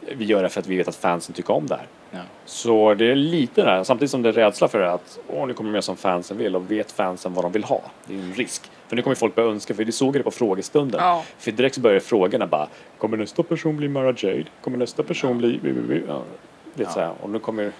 Vi 0.00 0.24
gör 0.24 0.42
det 0.42 0.48
för 0.48 0.60
att 0.60 0.66
vi 0.66 0.76
vet 0.76 0.88
att 0.88 0.96
fansen 0.96 1.34
tycker 1.34 1.52
om 1.54 1.66
det 1.66 1.74
här. 1.76 1.86
Ja. 2.10 2.18
Så 2.44 2.94
det 2.94 3.10
är 3.10 3.14
lite 3.14 3.62
där, 3.62 3.84
samtidigt 3.84 4.10
som 4.10 4.22
det 4.22 4.28
är 4.28 4.32
rädsla 4.32 4.68
för 4.68 4.78
det 4.78 4.92
att 4.92 5.18
åh, 5.28 5.46
nu 5.46 5.54
kommer 5.54 5.70
mer 5.70 5.80
som 5.80 5.96
fansen 5.96 6.36
vill 6.38 6.56
och 6.56 6.70
vet 6.70 6.92
fansen 6.92 7.34
vad 7.34 7.44
de 7.44 7.52
vill 7.52 7.64
ha. 7.64 7.82
Det 8.06 8.14
är 8.14 8.18
en 8.18 8.34
risk. 8.34 8.70
För 8.88 8.96
nu 8.96 9.02
kommer 9.02 9.16
folk 9.16 9.34
börja 9.34 9.48
önska, 9.50 9.74
för 9.74 9.84
vi 9.84 9.92
såg 9.92 10.12
det 10.12 10.22
på 10.22 10.30
frågestunden. 10.30 11.00
Ja. 11.04 11.24
För 11.38 11.50
direkt 11.52 11.74
så 11.74 11.80
börjar 11.80 12.00
frågorna 12.00 12.46
bara, 12.46 12.68
kommer 12.98 13.16
nästa 13.16 13.42
person 13.42 13.76
bli 13.76 13.88
Mara 13.88 14.06
Jade? 14.16 14.44
Kommer 14.60 14.78
nästa 14.78 15.02
person 15.02 15.38
bli... 15.38 15.58
bli? 15.58 16.02
Ja, 16.08 16.22
lite 16.74 16.82
Ja. 16.82 16.90
så 16.94 17.00
här. 17.00 17.12
Och 17.20 17.30
nu 17.30 17.38
kommer 17.38 17.72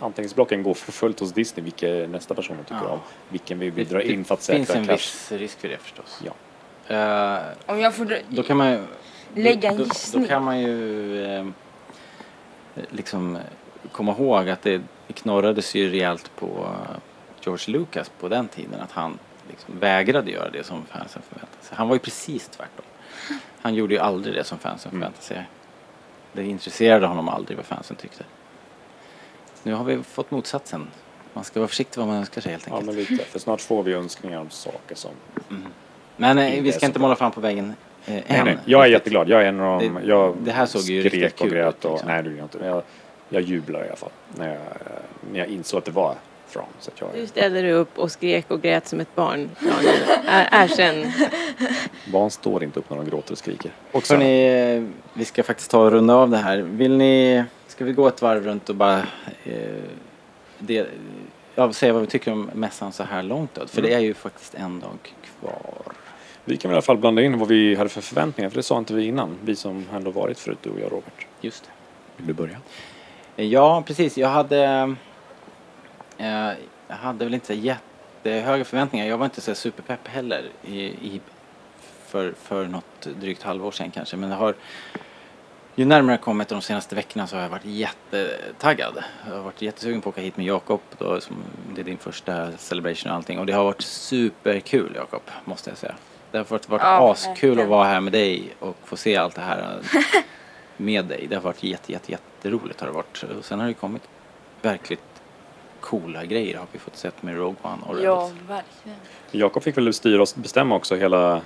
anteckningsblocken 0.00 0.62
gå 0.62 0.74
för 0.74 0.92
fullt 0.92 1.20
hos 1.20 1.32
Disney, 1.32 1.64
vilken 1.64 2.12
nästa 2.12 2.34
person 2.34 2.56
de 2.56 2.64
tycker 2.74 2.86
Ja. 2.86 2.92
om. 2.92 2.98
Vilken 3.28 3.58
vi 3.58 3.70
vill 3.70 3.84
Det- 3.84 3.90
dra 3.94 3.98
det 3.98 4.12
in 4.12 4.24
för 4.24 4.34
att 4.34 4.46
finns 4.46 4.68
säkra 4.68 4.80
en 4.80 4.86
cash. 4.86 4.92
viss 4.94 5.32
risk 5.32 5.60
för 5.60 5.68
det 5.68 5.76
förstås. 5.78 6.22
Ja. 6.24 6.32
Eh, 6.96 7.40
Om 7.66 7.80
jag 7.80 7.94
får 7.94 8.18
då 8.28 8.42
kan 8.42 8.56
man 8.56 8.72
ju... 8.72 8.80
Lägga 9.34 9.70
en 9.70 9.76
då, 9.76 9.84
gissning. 9.84 10.22
Då 10.22 10.28
kan 10.28 10.44
man 10.44 10.60
ju 10.60 11.24
eh, 11.26 11.46
liksom 12.90 13.36
eh, 13.36 13.42
komma 13.92 14.12
ihåg 14.12 14.48
att 14.48 14.62
det, 14.62 14.82
knorrades 15.14 15.74
ju 15.74 15.90
rejält 15.90 16.30
på 16.36 16.46
eh, 16.46 16.96
George 17.40 17.72
Lucas 17.78 18.10
på 18.20 18.28
den 18.28 18.48
tiden 18.48 18.80
att 18.80 18.92
han 18.92 19.18
liksom 19.50 19.78
vägrade 19.78 20.30
göra 20.30 20.50
det 20.50 20.64
som 20.66 20.84
fansen 20.86 21.22
förväntade 21.28 21.62
sig. 21.64 21.76
Han 21.76 21.88
var 21.88 21.94
ju 21.94 21.98
precis 22.00 22.48
tvärtom. 22.48 22.84
Han 23.60 23.74
gjorde 23.74 23.94
ju 23.94 24.00
aldrig 24.00 24.34
det 24.34 24.44
som 24.44 24.58
fansen 24.58 24.90
Mm. 24.92 25.00
förväntade 25.00 25.24
sig. 25.24 25.48
Det 26.32 26.44
intresserade 26.44 27.06
honom 27.06 27.28
aldrig 27.28 27.56
vad 27.56 27.66
fansen 27.66 27.96
tyckte. 27.96 28.24
Nu 29.62 29.74
har 29.74 29.84
vi 29.84 30.02
fått 30.02 30.30
motsatsen. 30.30 30.86
Man 31.34 31.44
ska 31.44 31.60
vara 31.60 31.68
försiktig 31.68 31.98
vad 32.00 32.08
man 32.08 32.16
önskar 32.16 32.40
sig 32.40 32.52
helt 32.52 32.66
Ja, 32.66 32.72
enkelt. 32.76 32.86
men 32.96 33.04
lite. 33.04 33.24
För 33.24 33.38
snart 33.38 33.60
får 33.60 33.82
vi 33.82 33.92
önskningar 33.92 34.40
om 34.40 34.50
saker 34.50 34.94
som... 34.94 35.10
Men 36.16 36.38
eh, 36.38 36.48
Inte 36.48 36.60
vi 36.60 36.72
ska 36.72 36.86
inte 36.86 36.98
måla 36.98 37.16
fram 37.16 37.32
på 37.32 37.40
väggen 37.40 37.74
eh, 38.08 38.12
Nej, 38.12 38.24
än. 38.28 38.44
nej. 38.44 38.58
Jag 38.64 38.82
är 38.84 38.86
jätteglad. 38.88 39.28
Jag 39.28 39.42
är 39.42 39.46
en 39.46 39.60
av 39.60 39.82
dem. 39.82 39.94
Det- 40.02 40.08
jag 40.08 40.36
det 40.40 40.50
här 40.52 40.66
såg 40.66 40.82
ju 40.82 41.00
skrek 41.00 41.12
riktigt 41.14 41.32
och 41.32 41.38
kul 41.38 41.50
grät 41.50 41.74
ut, 41.78 41.84
och... 41.84 41.90
liksom. 41.92 42.08
Nej, 42.08 42.22
det 42.22 42.28
gjorde 42.28 42.38
jag 42.40 42.44
inte. 42.44 42.66
Jag, 42.66 42.82
jag 43.28 43.42
jublar 43.42 43.84
i 43.84 43.86
alla 43.86 43.96
fall. 43.96 44.10
När 44.38 44.48
jag, 44.48 44.58
när 45.32 45.38
jag 45.38 45.48
insåg 45.48 45.78
att 45.78 45.84
det 45.84 45.90
var 45.90 46.14
Thrawn. 46.52 46.66
Så 46.80 46.90
att 46.90 47.00
jag, 47.00 47.08
Du 47.14 47.26
ställde 47.26 47.62
dig 47.62 47.72
upp 47.72 47.98
och 47.98 48.10
skrek 48.12 48.50
och 48.50 48.62
grät 48.62 48.88
som 48.88 49.00
ett 49.00 49.14
barn. 49.14 49.50
Erkänn. 50.52 51.12
Barn 52.12 52.30
står 52.30 52.64
inte 52.64 52.78
upp 52.80 52.90
när 52.90 52.96
de 52.96 53.06
gråter 53.10 53.32
och 53.32 53.38
skriker. 53.38 53.70
Och 53.92 54.10
eh, 54.12 54.84
vi 55.14 55.24
ska 55.24 55.42
faktiskt 55.42 55.70
ta 55.70 55.78
och 55.84 55.90
runda 55.90 56.14
av 56.14 56.30
det 56.30 56.36
här. 56.36 56.58
Vill 56.58 56.96
ni, 56.96 57.44
ska 57.66 57.84
vi 57.84 57.92
gå 57.92 58.08
ett 58.08 58.22
varv 58.22 58.44
runt 58.44 58.68
och 58.68 58.74
bara 58.74 58.98
eh, 59.44 59.54
det, 60.58 60.86
ja, 61.54 61.72
säga 61.72 61.92
vad 61.92 62.02
vi 62.02 62.08
tycker 62.08 62.32
om 62.32 62.50
mässan 62.54 62.92
så 62.92 63.02
här 63.02 63.22
långt 63.22 63.54
då? 63.54 63.66
För 63.66 63.78
Mm. 63.78 63.90
det 63.90 63.96
är 63.96 64.00
ju 64.00 64.14
faktiskt 64.14 64.54
en 64.54 64.80
dag 64.80 64.98
kvar. 65.40 65.92
Vi 66.48 66.56
kan 66.56 66.68
väl 66.68 66.74
i 66.74 66.76
alla 66.76 66.82
fall 66.82 66.98
blanda 66.98 67.22
in 67.22 67.38
vad 67.38 67.48
vi 67.48 67.74
hade 67.74 67.88
för 67.88 68.00
förväntningar. 68.00 68.50
För 68.50 68.56
det 68.56 68.62
sa 68.62 68.78
inte 68.78 68.94
vi 68.94 69.04
innan. 69.04 69.36
Vi 69.44 69.56
som 69.56 69.84
ändå 69.94 70.10
varit 70.10 70.38
förut, 70.38 70.58
du 70.62 70.70
och 70.70 70.80
jag 70.80 70.92
Robert. 70.92 71.26
Just 71.40 71.64
det. 71.64 71.70
Vill 72.16 72.26
du 72.26 72.32
börja? 72.32 72.56
Eh, 73.36 73.44
Ja, 73.46 73.82
precis. 73.86 74.18
Jag 74.18 74.28
hade, 74.28 74.96
eh, 76.18 76.50
jag 76.88 76.96
hade 76.96 77.24
väl 77.24 77.34
inte 77.34 77.46
så 77.46 77.52
jättehöga 77.52 78.64
förväntningar. 78.64 79.06
Jag 79.06 79.18
var 79.18 79.24
inte 79.24 79.40
så 79.40 79.54
superpepp 79.54 80.08
heller 80.08 80.42
i, 80.64 80.80
i, 80.84 81.20
för, 82.06 82.32
för 82.42 82.66
något 82.66 83.08
drygt 83.20 83.42
halvår 83.42 83.70
sedan 83.70 83.90
kanske. 83.90 84.16
Men 84.16 84.30
det 84.30 84.36
har, 84.36 84.54
ju 85.74 85.84
närmare 85.84 86.12
jag 86.12 86.20
kommit 86.20 86.48
de 86.48 86.62
senaste 86.62 86.94
veckorna 86.94 87.26
så 87.26 87.36
har 87.36 87.42
jag 87.42 87.50
varit 87.50 87.64
jättetaggad. 87.64 89.04
Jag 89.26 89.34
har 89.34 89.42
varit 89.42 89.62
jättesugen 89.62 90.00
på 90.00 90.08
att 90.08 90.14
åka 90.14 90.22
hit 90.22 90.36
med 90.36 90.46
Jakob. 90.46 90.80
Det 91.74 91.80
är 91.80 91.84
din 91.84 91.98
första 91.98 92.52
celebration 92.52 93.10
och 93.10 93.16
allting. 93.16 93.38
Och 93.38 93.46
det 93.46 93.52
har 93.52 93.64
varit 93.64 93.82
superkul 93.82 94.92
Jakob, 94.96 95.22
måste 95.44 95.70
jag 95.70 95.78
säga. 95.78 95.94
Det 96.30 96.38
har 96.38 96.44
varit, 96.44 96.68
varit 96.68 96.82
Ja, 96.82 97.12
askul 97.12 97.32
verkligen. 97.48 97.60
att 97.60 97.68
vara 97.68 97.84
här 97.88 98.00
med 98.00 98.12
dig 98.12 98.42
och 98.58 98.76
få 98.84 98.96
se 98.96 99.16
allt 99.16 99.34
det 99.34 99.40
här 99.40 99.76
med 100.76 101.04
dig. 101.04 101.26
Det 101.30 101.34
har 101.36 101.42
varit 101.42 101.62
jätte, 101.62 101.92
jätte, 101.92 102.12
jätteroligt 102.12 102.80
har 102.80 102.86
det 102.86 102.92
varit. 102.94 103.24
Och 103.38 103.44
sen 103.44 103.60
har 103.60 103.66
det 103.66 103.74
kommit 103.74 104.02
verkligt 104.62 105.00
coola 105.80 106.24
grejer 106.24 106.58
har 106.58 106.66
vi 106.72 106.78
fått 106.78 106.96
sett 106.96 107.22
med 107.22 107.36
Rogue 107.36 107.56
One 107.62 107.82
och 107.86 108.04
Ja, 108.04 108.14
Rebels. 108.14 108.32
verkligen. 108.48 108.98
Jakob 109.30 109.62
fick 109.62 109.76
väl 109.76 109.94
styra 109.94 110.22
och 110.22 110.28
bestämma 110.34 110.74
också 110.74 110.96
hela 110.96 111.40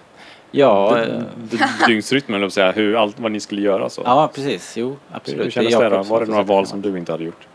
Ja, 0.51 0.95
d- 0.95 1.01
eh, 1.13 1.23
d- 1.37 1.65
dygnsrytmen, 1.87 2.37
eller 2.37 2.49
säga, 2.49 2.73
hur, 2.73 2.97
allt 2.97 3.19
vad 3.21 3.33
ni 3.33 3.41
skulle 3.41 3.63
göra. 3.63 3.89
Så. 3.91 4.03
ja, 4.05 4.31
precis. 4.35 4.77
Jo, 4.77 4.97
absolut. 5.13 5.47
hur 5.47 5.51
kändes 5.51 5.75
det, 5.79 5.91
som 6.05 6.09
Var 6.09 6.21
det 6.21 6.27
några 6.27 6.43
val 6.43 6.67
som 6.67 6.81
du 6.83 6.99
inte 6.99 7.13
hade 7.13 7.25
gjort? 7.25 7.47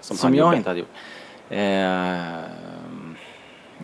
Som, 0.00 0.16
han 0.22 0.34
jag 0.34 0.44
gjorde? 0.46 0.56
inte 0.56 0.70
hade 0.70 0.78
gjort? 0.80 0.88
Eh, 1.50 2.38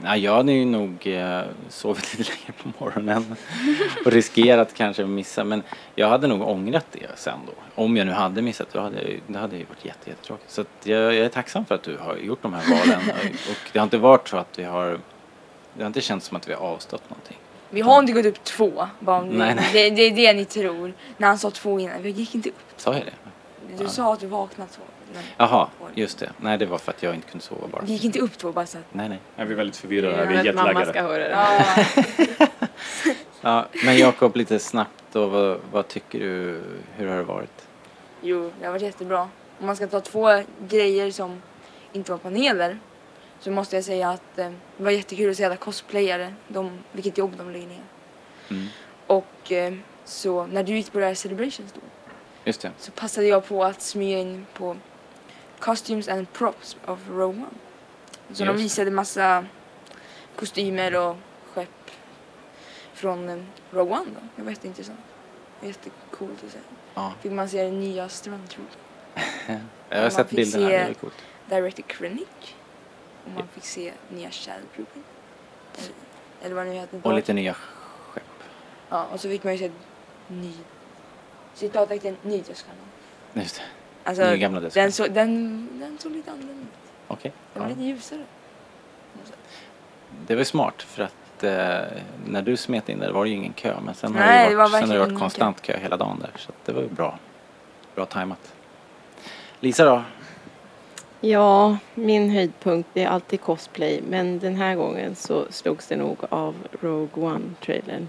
nej, 0.03 0.21
jag 0.25 0.35
hade 0.37 0.53
ju 0.53 0.65
nog 0.65 1.07
eh, 1.07 1.43
sovit 1.69 2.15
lite 2.19 2.31
längre 2.31 2.53
på 2.63 2.85
morgonen 2.85 3.37
och 4.05 4.13
riskerat 4.13 4.75
kanske 4.75 5.03
att 5.03 5.09
missa. 5.09 5.45
Men 5.45 5.63
jag 5.95 6.09
hade 6.09 6.27
nog 6.27 6.43
ångrat 6.49 6.87
det 6.93 7.07
sen 7.19 7.39
då. 7.47 7.53
Om 7.83 7.97
jag 7.97 8.07
nu 8.07 8.13
hade 8.13 8.43
missat, 8.43 8.69
då 8.73 8.81
hade, 8.81 9.03
jag- 9.03 9.21
det 9.27 9.39
hade 9.39 9.57
ju 9.57 9.65
varit 9.65 9.85
jätte, 9.85 10.11
jättetråkigt. 10.11 10.51
Så 10.51 10.65
jag, 10.85 10.99
jag 11.15 11.15
är 11.25 11.29
tacksam 11.29 11.65
för 11.65 11.75
att 11.75 11.83
du 11.83 11.97
har 11.99 12.17
gjort 12.17 12.43
de 12.43 12.55
här 12.55 12.71
valen. 12.71 13.01
och 13.51 13.71
det 13.73 13.79
har 13.79 13.85
inte 13.85 13.99
varit 13.99 14.29
så 14.29 14.37
att 14.37 14.59
vi 14.59 14.65
har, 14.65 14.99
det 15.75 15.83
har 15.83 15.87
inte 15.87 16.01
känts 16.01 16.27
som 16.27 16.37
att 16.37 16.49
vi 16.49 16.53
har 16.53 16.61
avstått 16.67 17.11
någonting. 17.11 17.37
Vi 17.71 17.81
har 17.81 17.99
inte 17.99 18.13
gått 18.13 18.27
upp 18.27 18.45
två. 18.45 18.89
Bara 19.01 19.19
om 19.21 19.29
Nej, 19.29 19.55
nej. 19.55 19.69
Det, 19.73 19.91
det 19.91 20.03
är 20.03 20.11
det 20.11 20.33
ni 20.33 20.45
tror. 20.45 20.95
När 21.17 21.29
han 21.29 21.39
sa 21.39 21.51
två 21.51 21.81
innan. 21.81 22.03
Vi 22.03 22.11
gick 22.11 22.35
inte 22.35 22.49
upp. 22.49 22.57
Sa 22.77 22.93
jag 22.95 23.03
det? 23.05 23.13
Du 23.79 23.85
Ja. 23.85 23.89
sa 23.91 24.13
att 24.13 24.21
du 24.21 24.27
vaknade 24.27 24.71
två. 24.71 24.83
Jaha, 25.37 25.69
just 25.95 26.19
det. 26.19 26.33
Nej, 26.37 26.59
det 26.59 26.67
var 26.67 26.79
för 26.79 26.93
att 26.93 27.03
jag 27.03 27.15
inte 27.15 27.31
kunde 27.31 27.45
sova 27.45 27.67
bara. 27.69 27.83
vi 27.83 27.93
gick 27.93 28.05
inte 28.05 28.19
upp 28.21 28.39
två 28.39 28.53
bara 28.53 28.67
så 28.67 28.79
att... 28.79 28.85
Nej, 28.95 29.09
nej. 29.09 29.19
Nej, 29.37 29.47
vi 29.47 29.53
är 29.53 29.57
väldigt 29.57 29.77
förvirrade 29.77 30.15
här, 30.17 30.23
Jag 30.23 30.43
vi 30.43 30.49
är 30.49 30.49
att 30.49 30.55
mamma 30.55 30.87
ska 30.87 31.03
höra 31.03 31.19
det. 31.19 31.31
Ja, 31.31 32.47
Ja, 33.41 33.67
men 33.85 33.99
Jakob, 33.99 34.37
lite 34.37 34.59
snabbt 34.59 35.05
då. 35.13 35.27
Vad, 35.27 35.61
vad 35.73 35.89
tycker 35.89 36.19
du? 36.19 36.61
Hur 36.97 37.09
har 37.09 37.17
det 37.17 37.23
varit? 37.23 37.69
jo, 38.21 38.51
det 38.61 38.65
har 38.65 38.73
varit 38.73 38.83
jättebra. 38.83 39.29
Om 39.61 39.67
man 39.67 39.77
ska 39.77 39.87
ta 39.87 40.01
två 40.01 40.43
grejer 40.69 41.11
som 41.11 41.43
inte 41.93 42.11
var 42.11 42.19
paneler 42.19 42.79
så 43.41 43.51
måste 43.51 43.77
jag 43.77 43.85
säga 43.85 44.11
att 44.11 44.39
eh, 44.39 44.51
det 44.77 44.85
var 44.85 44.91
jättekul 44.91 45.31
att 45.31 45.37
se 45.37 45.45
alla 45.45 45.57
cosplayare, 45.57 46.35
de, 46.49 46.71
vilket 46.93 47.19
jobb 47.19 47.33
de 47.39 47.51
lägger 47.51 47.67
ner. 47.67 47.83
Mm. 48.51 48.67
Och 49.07 49.53
eh, 49.53 49.75
så 50.05 50.47
när 50.47 50.63
du 50.63 50.73
gick 50.77 50.93
på 50.93 50.99
det 50.99 51.07
här 51.07 51.15
celebrations 51.15 51.73
då 51.73 51.81
Just 52.45 52.61
det. 52.61 52.71
så 52.79 52.91
passade 52.93 53.27
jag 53.27 53.49
på 53.49 53.65
att 53.65 53.83
smyga 53.83 54.19
in 54.19 54.47
på 54.55 54.77
Costumes 55.63 56.09
and 56.09 56.33
Props 56.33 56.77
of 56.87 57.11
One. 57.11 57.47
Så 58.33 58.45
de 58.45 58.57
visade 58.57 58.91
massa 58.91 59.47
kostymer 60.37 60.95
och 60.97 61.17
skepp 61.53 61.91
från 62.95 63.29
eh, 63.29 63.37
Rogue 63.71 63.95
One 63.99 64.11
då. 64.15 64.21
Det 64.37 64.43
var 64.43 64.51
jätteintressant. 64.51 64.99
Jättecoolt 65.61 66.45
att 66.45 66.51
se. 66.53 66.59
Ja. 66.95 67.13
Fick 67.21 67.33
man 67.33 67.49
se 67.49 67.63
den 67.65 67.81
nya 67.81 68.09
Stormtrooper, 68.09 68.77
Jag 69.89 69.97
har 69.97 70.03
man 70.03 70.11
sett 70.11 70.31
bilderna. 70.31 70.69
se- 70.69 70.77
Det 70.85 70.91
är 70.91 70.95
coolt. 70.95 71.15
Director 71.49 71.83
Krennic. 71.83 72.55
Och 73.25 73.31
man 73.31 73.49
fick 73.49 73.65
se 73.65 73.93
nya 74.09 74.31
Shadow 74.31 74.67
Eller, 75.77 75.91
eller 76.43 76.55
vad 76.55 76.67
nu 76.67 76.73
heter. 76.73 77.01
Och 77.05 77.15
lite 77.15 77.33
nya 77.33 77.55
skepp. 77.55 78.25
Ja, 78.89 79.05
och 79.13 79.21
så 79.21 79.29
fick 79.29 79.45
man 79.45 79.53
ju 79.53 79.59
se 79.59 79.71
ny 80.29 80.53
citattecken 81.55 82.17
ny 82.23 82.37
dödskanon. 82.43 82.87
Just 83.35 83.57
det. 83.57 83.63
Alltså, 84.05 84.23
Nya 84.25 84.37
gamla 84.37 84.61
dödskallar. 84.61 84.85
den, 84.85 84.93
så, 84.93 85.07
den, 85.07 85.69
den 85.81 85.99
såg 85.99 86.13
lite 86.13 86.31
annorlunda 86.31 86.63
ut. 86.63 86.91
Okej. 87.09 87.33
Den 87.55 87.63
var 87.63 87.69
Ja. 87.71 87.75
lite 87.77 87.87
ljusare. 87.89 88.21
Det 90.27 90.35
var 90.37 90.45
smart 90.45 90.83
för 90.83 91.03
att 91.03 91.45
eh, 91.45 91.99
när 92.27 92.43
du 92.43 92.57
smet 92.57 92.89
in 92.89 92.99
där 92.99 93.11
var 93.13 93.25
det 93.25 93.31
ju 93.31 93.37
ingen 93.37 93.53
kö. 93.53 93.75
Men 93.85 93.95
sen 93.95 94.13
har 94.15 94.21
Nej, 94.21 94.45
det, 94.45 94.51
det 94.51 94.57
varit, 94.57 94.73
var 94.73 94.79
sen 94.81 94.89
har 94.89 94.95
det 94.95 95.01
verkligen 95.01 95.01
varit 95.01 95.09
ingen 95.11 95.21
konstant 95.21 95.63
kö. 95.63 95.77
hela 95.79 95.97
dagen 95.97 96.19
där. 96.21 96.31
Så 96.37 96.49
att 96.51 96.65
det 96.65 96.73
var 96.73 96.83
ju 96.83 96.89
bra. 96.89 97.19
Bra 97.95 98.05
tajmat. 98.07 98.55
Lisa 99.61 99.85
då? 99.85 100.03
Ja, 101.21 101.77
min 101.95 102.31
höjdpunkt 102.31 102.89
är 102.97 103.07
alltid 103.07 103.41
cosplay. 103.41 104.03
Men 104.09 104.39
den 104.39 104.57
här 104.57 104.75
gången 104.75 105.15
så 105.15 105.45
slogs 105.51 105.87
det 105.87 105.97
nog 105.97 106.17
av 106.29 106.55
Rogue 106.81 107.25
One-trailern. 107.25 108.07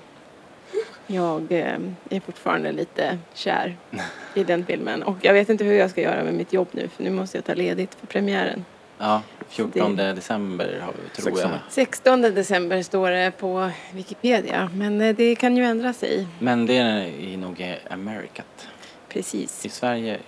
Jag 1.08 1.52
eh, 1.52 1.78
är 2.10 2.20
fortfarande 2.20 2.72
lite 2.72 3.18
kär 3.34 3.78
i 4.34 4.44
den 4.44 4.66
filmen. 4.66 5.04
Och 5.04 5.18
jag 5.22 5.34
vet 5.34 5.50
inte 5.50 5.64
hur 5.64 5.74
jag 5.74 5.90
ska 5.90 6.02
göra 6.02 6.24
med 6.24 6.34
mitt 6.34 6.54
jobb 6.54 6.68
nu. 6.72 6.88
För 6.88 7.04
nu 7.04 7.10
måste 7.10 7.38
jag 7.38 7.46
ta 7.46 7.54
ledigt 7.54 7.96
för 7.96 8.08
premiären. 8.08 8.66
Ja, 8.98 9.22
14 9.50 9.96
Det- 9.96 10.14
december 10.14 10.80
har 10.82 10.94
vi, 10.94 11.22
tror 11.22 11.32
16. 11.36 11.52
jag. 11.52 11.60
16 11.70 12.22
december 12.22 12.84
står 12.84 13.10
det 13.10 13.32
på 13.40 13.70
Wikipedia. 13.94 14.70
Men 14.74 15.02
eh, 15.02 15.16
det 15.16 15.36
kan 15.36 15.58
ju 15.58 15.64
ändra 15.64 15.94
sig. 15.94 16.28
Men 16.40 16.66
det 16.66 16.78
är 16.78 17.06
i 17.06 17.38
nog 17.38 17.62
i 17.62 17.76
Americat. 17.90 18.68
Precis. 19.10 19.66
I 19.66 19.70
Sverige 19.70 20.20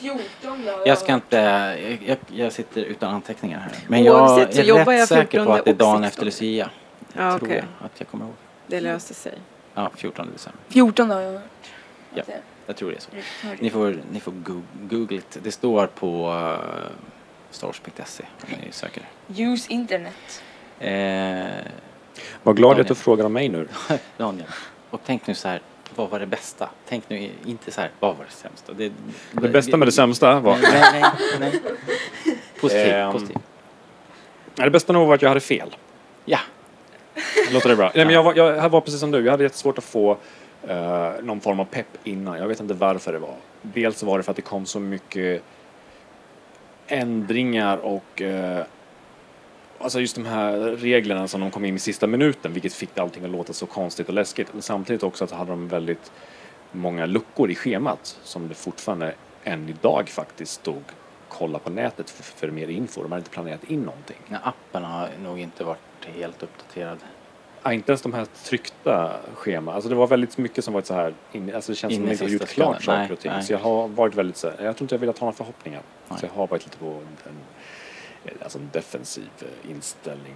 14 0.00 0.64
då? 0.66 0.82
Jag 0.86 0.98
ska 0.98 1.14
inte, 1.14 1.36
jag, 2.06 2.18
jag, 2.26 2.52
sitter 2.52 2.82
utan 2.82 3.14
anteckningar 3.14 3.58
här. 3.58 3.72
Men 3.88 4.04
jag 4.04 4.16
Oavsett 4.16 4.58
är 4.58 4.64
jobbar 4.64 4.92
rätt 4.92 4.98
jag 4.98 5.08
säker 5.08 5.30
14 5.30 5.46
på 5.46 5.52
att 5.52 5.64
det 5.64 5.70
är 5.70 5.74
dagen 5.74 6.04
efter 6.04 6.24
16. 6.24 6.24
Lucia. 6.24 6.70
Ja, 7.12 7.38
tror 7.38 7.48
okej. 7.48 7.56
jag 7.56 7.86
att 7.86 7.92
jag 7.98 8.08
kommer 8.08 8.24
ihåg. 8.24 8.34
Det 8.66 8.80
löser 8.80 9.14
sig. 9.14 9.34
Ja, 9.74 9.90
14 9.96 10.28
december. 10.32 10.60
14 10.68 11.08
då 11.08 11.14
har 11.14 11.20
jag 11.22 11.32
hört. 11.32 11.42
Ja. 12.14 12.22
Jag 12.66 12.76
tror 12.76 12.90
det 12.90 12.96
är 12.96 13.00
så. 13.00 13.10
Ni 13.62 13.70
får, 13.70 13.96
ni 14.12 14.20
får 14.20 14.32
go- 14.32 14.62
googla 14.80 15.20
det. 15.32 15.40
Det 15.44 15.52
står 15.52 15.86
på 15.86 16.30
uh, 16.30 16.90
stars.se 17.50 18.24
om 18.42 18.48
ni 18.66 18.72
söker. 18.72 19.02
Use 19.36 19.72
internet. 19.72 20.42
Eh, 20.78 21.46
Vad 22.42 22.56
glad 22.56 22.70
Daniel. 22.70 22.80
att 22.80 22.88
du 22.88 22.94
frågar 22.94 23.24
om 23.24 23.32
mig 23.32 23.48
nu. 23.48 23.68
Daniel, 24.16 24.46
och 24.90 25.00
tänk 25.06 25.26
nu 25.26 25.34
så 25.34 25.48
här, 25.48 25.60
vad 25.94 26.10
var 26.10 26.18
det 26.20 26.26
bästa? 26.26 26.70
Tänk 26.88 27.08
nu 27.08 27.30
inte 27.44 27.70
så 27.70 27.80
här, 27.80 27.90
vad 28.00 28.16
var 28.16 28.24
det 28.24 28.30
sämsta? 28.30 28.72
Det, 28.72 28.92
Det 29.32 29.48
bästa 29.48 29.76
med 29.76 29.88
det 29.88 29.92
sämsta 29.92 30.40
var... 30.40 30.58
Nej, 30.62 30.82
nej, 30.92 31.04
nej. 31.40 31.60
Positiv, 32.60 32.92
Ehm, 32.94 33.12
positiv. 33.12 33.36
Nej, 34.56 34.64
Det 34.64 34.70
bästa 34.70 34.92
nog 34.92 35.06
var 35.08 35.14
att 35.14 35.22
jag 35.22 35.28
hade 35.28 35.40
fel. 35.40 35.76
Ja, 36.24 36.38
Låter 37.52 37.68
det 37.68 37.76
bra? 37.76 37.92
Nej, 37.94 38.04
men 38.04 38.14
jag, 38.14 38.22
var, 38.22 38.34
jag 38.34 38.68
var 38.68 38.80
precis 38.80 39.00
som 39.00 39.10
du. 39.10 39.24
Jag 39.24 39.30
hade 39.30 39.42
jättesvårt 39.42 39.78
att 39.78 39.84
få 39.84 40.16
eh, 40.68 41.10
någon 41.22 41.40
form 41.40 41.60
av 41.60 41.64
pepp 41.64 41.86
innan. 42.04 42.38
Jag 42.38 42.48
vet 42.48 42.60
inte 42.60 42.74
varför 42.74 43.12
det 43.12 43.18
var. 43.18 43.34
Dels 43.62 44.02
var 44.02 44.18
det 44.18 44.24
för 44.24 44.30
att 44.30 44.36
det 44.36 44.42
kom 44.42 44.66
så 44.66 44.80
mycket 44.80 45.42
ändringar 46.86 47.76
och 47.76 48.22
eh, 48.22 48.64
alltså 49.78 50.00
just 50.00 50.14
de 50.14 50.26
här 50.26 50.58
reglerna 50.58 51.28
som 51.28 51.40
de 51.40 51.50
kom 51.50 51.64
in 51.64 51.76
i 51.76 51.78
sista 51.78 52.06
minuten 52.06 52.52
vilket 52.52 52.72
fick 52.72 52.98
allting 52.98 53.24
att 53.24 53.30
låta 53.30 53.52
så 53.52 53.66
konstigt 53.66 54.08
och 54.08 54.14
läskigt. 54.14 54.48
Men 54.52 54.62
samtidigt 54.62 55.02
också 55.02 55.24
att 55.24 55.30
hade 55.30 55.50
de 55.50 55.68
väldigt 55.68 56.12
många 56.72 57.06
luckor 57.06 57.50
i 57.50 57.54
schemat 57.54 58.18
som 58.22 58.48
det 58.48 58.54
fortfarande 58.54 59.14
än 59.44 59.68
idag 59.68 60.08
faktiskt 60.08 60.52
stod 60.52 60.82
kolla 61.28 61.58
på 61.58 61.70
nätet 61.70 62.10
för, 62.10 62.22
för 62.22 62.50
mer 62.50 62.68
info. 62.68 63.02
De 63.02 63.12
hade 63.12 63.20
inte 63.20 63.30
planerat 63.30 63.64
in 63.64 63.80
någonting. 63.80 64.16
Nej, 64.28 64.40
appen 64.42 64.84
har 64.84 65.08
nog 65.22 65.38
inte 65.40 65.64
varit 65.64 65.89
helt 66.10 66.42
uppdaterad. 66.42 66.98
Ja, 67.62 67.72
inte 67.72 67.92
ens 67.92 68.02
de 68.02 68.14
här 68.14 68.26
tryckta 68.44 69.16
scheman. 69.34 69.74
Alltså 69.74 69.90
det 69.90 69.94
var 69.94 70.06
väldigt 70.06 70.38
mycket 70.38 70.64
som 70.64 70.74
var 70.74 70.82
så 70.82 70.94
här, 70.94 71.14
in, 71.32 71.54
alltså 71.54 71.72
det 71.72 71.76
känns 71.76 71.92
In 71.92 71.98
som 71.98 72.04
att 72.04 72.18
de 72.18 72.24
inte 72.24 72.24
har 72.24 72.30
gjort 72.30 72.48
klart 72.48 72.82
saker 72.82 73.12
och 73.12 73.20
ting. 73.20 73.32
Nej, 73.32 73.42
Så 73.42 73.52
jag 73.52 73.58
har 73.58 73.88
varit 73.88 74.14
väldigt 74.14 74.36
så 74.36 74.50
här, 74.50 74.64
jag 74.64 74.76
tror 74.76 74.84
inte 74.84 74.94
jag 74.94 75.00
velat 75.00 75.18
ha 75.18 75.24
några 75.24 75.36
förhoppningar. 75.36 75.82
Nej. 76.08 76.18
Så 76.20 76.26
jag 76.26 76.32
har 76.32 76.46
varit 76.46 76.64
lite 76.64 76.76
på 76.78 76.86
en, 76.86 77.32
en, 78.24 78.32
alltså 78.42 78.58
en 78.58 78.68
defensiv 78.72 79.28
eh, 79.40 79.70
inställning. 79.70 80.34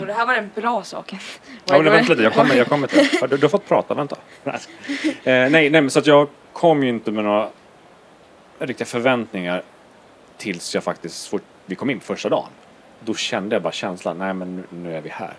Och 0.00 0.06
det 0.06 0.12
här 0.12 0.26
var 0.26 0.34
den 0.34 0.50
bra 0.54 0.82
saken. 0.82 1.18
Ja, 1.64 1.82
men 1.82 1.92
vänta 1.92 2.12
lite, 2.12 2.22
jag 2.22 2.34
kommer, 2.34 2.54
jag 2.54 2.66
kommer 2.66 2.86
till 2.86 2.98
det. 3.20 3.26
Du, 3.30 3.36
du 3.36 3.42
har 3.42 3.48
fått 3.48 3.68
prata, 3.68 3.94
vänta. 3.94 4.16
Nej, 4.44 4.54
eh, 5.04 5.10
nej, 5.24 5.50
nej, 5.50 5.70
men 5.70 5.90
så 5.90 5.98
att 5.98 6.06
jag 6.06 6.28
kom 6.52 6.82
ju 6.82 6.88
inte 6.88 7.10
med 7.12 7.24
några 7.24 7.48
riktiga 8.58 8.86
förväntningar 8.86 9.62
tills 10.36 10.74
jag 10.74 10.84
faktiskt, 10.84 11.28
fort, 11.28 11.42
vi 11.66 11.74
kom 11.74 11.90
in 11.90 12.00
första 12.00 12.28
dagen. 12.28 12.48
Då 13.04 13.14
kände 13.14 13.54
jag 13.54 13.62
bara 13.62 13.72
känslan, 13.72 14.18
nej 14.18 14.34
men 14.34 14.64
nu, 14.70 14.96
är 14.96 15.00
vi 15.00 15.08
här. 15.08 15.34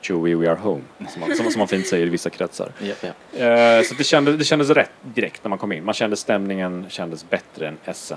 Chewie, 0.00 0.34
we 0.34 0.50
are 0.50 0.58
home. 0.58 0.82
Som 1.08 1.20
man, 1.20 1.36
som, 1.36 1.50
som 1.50 1.58
man 1.58 1.68
fint 1.68 1.86
säger 1.86 2.06
i 2.06 2.10
vissa 2.10 2.30
kretsar. 2.30 2.72
Japp, 2.80 3.02
japp. 3.02 3.16
Eh, 3.32 3.82
så 3.88 3.94
det 3.94 4.04
kändes, 4.04 4.38
det 4.38 4.44
kändes 4.44 4.70
rätt 4.70 4.90
direkt 5.02 5.44
när 5.44 5.48
man 5.48 5.58
kom 5.58 5.72
in. 5.72 5.84
Man 5.84 5.94
kände 5.94 6.16
stämningen 6.16 6.86
kändes 6.88 7.30
bättre 7.30 7.68
än 7.68 7.94
SN. 7.94 8.14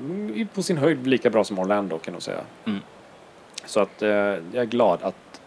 Mm, 0.00 0.48
På 0.54 0.62
sin 0.62 0.78
höjd 0.78 1.06
lika 1.06 1.30
bra 1.30 1.44
som 1.44 1.58
Orlando 1.58 1.98
kan 1.98 2.14
jag 2.14 2.22
säga. 2.22 2.40
Mm. 2.64 2.80
Så 3.64 3.80
att 3.80 4.02
eh, 4.02 4.08
jag 4.08 4.54
är 4.54 4.64
glad 4.64 5.02
att 5.02 5.40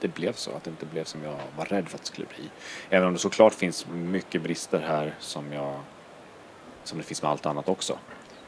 det 0.00 0.08
blev 0.08 0.32
så. 0.32 0.50
Att 0.50 0.64
det 0.64 0.70
inte 0.70 0.86
blev 0.86 1.04
som 1.04 1.24
jag 1.24 1.36
var 1.56 1.64
rädd 1.64 1.88
för 1.88 1.96
att 1.96 2.02
det 2.02 2.08
skulle 2.08 2.26
bli. 2.26 2.50
Även 2.90 3.06
om 3.06 3.12
det 3.12 3.18
såklart 3.18 3.54
finns 3.54 3.86
mycket 3.92 4.42
brister 4.42 4.80
här 4.80 5.14
som 5.18 5.52
jag 5.52 5.80
som 6.84 6.98
det 6.98 7.04
finns 7.04 7.22
med 7.22 7.30
allt 7.30 7.46
annat 7.46 7.68
också. 7.68 7.98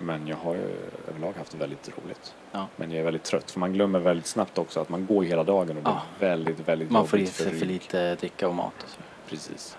Men 0.03 0.27
jag 0.29 0.37
har 0.37 0.55
ju 0.55 0.77
överlag 1.09 1.33
haft 1.39 1.55
väldigt 1.55 1.89
roligt. 2.05 2.35
Ja. 2.53 2.67
Men 2.77 2.91
jag 2.91 3.01
är 3.01 3.05
väldigt 3.05 3.23
trött 3.25 3.51
för 3.51 3.61
man 3.61 3.73
glömmer 3.73 3.99
väldigt 3.99 4.27
snabbt 4.27 4.59
också 4.59 4.81
att 4.81 4.89
man 4.89 5.07
går 5.07 5.23
hela 5.23 5.45
dagen 5.45 5.77
och 5.77 5.83
det 5.85 5.91
är 5.91 6.29
väldigt, 6.29 6.69
väldigt 6.69 6.91
Man 6.91 7.07
får 7.07 7.19
i 7.19 7.27
sig 7.27 7.47
för 7.47 7.55
rygg. 7.55 7.69
lite 7.69 8.15
dricka 8.15 8.49
och 8.49 8.55
mat 8.55 8.73
och 8.85 8.89
så. 8.91 9.01
Precis. 9.31 9.77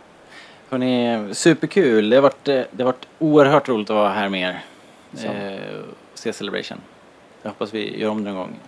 Hörrni, 0.70 1.30
superkul. 1.34 2.10
Det 2.10 2.16
har 2.18 2.22
varit, 2.24 2.46
det 2.46 2.68
har 2.78 2.84
varit 2.84 3.08
oerhört 3.20 3.70
roligt 3.70 3.90
att 3.90 3.96
vara 3.96 4.10
här 4.10 4.30
med 4.30 4.50
er. 4.50 4.64
Detsamma. 5.12 5.34
Eh, 5.34 5.60
se 6.14 6.34
Celebration. 6.34 6.78
Jag 7.42 7.50
hoppas 7.50 7.74
vi 7.74 8.00
gör 8.00 8.10
om 8.10 8.24
det 8.24 8.32
någon 8.32 8.38
gång. 8.40 8.60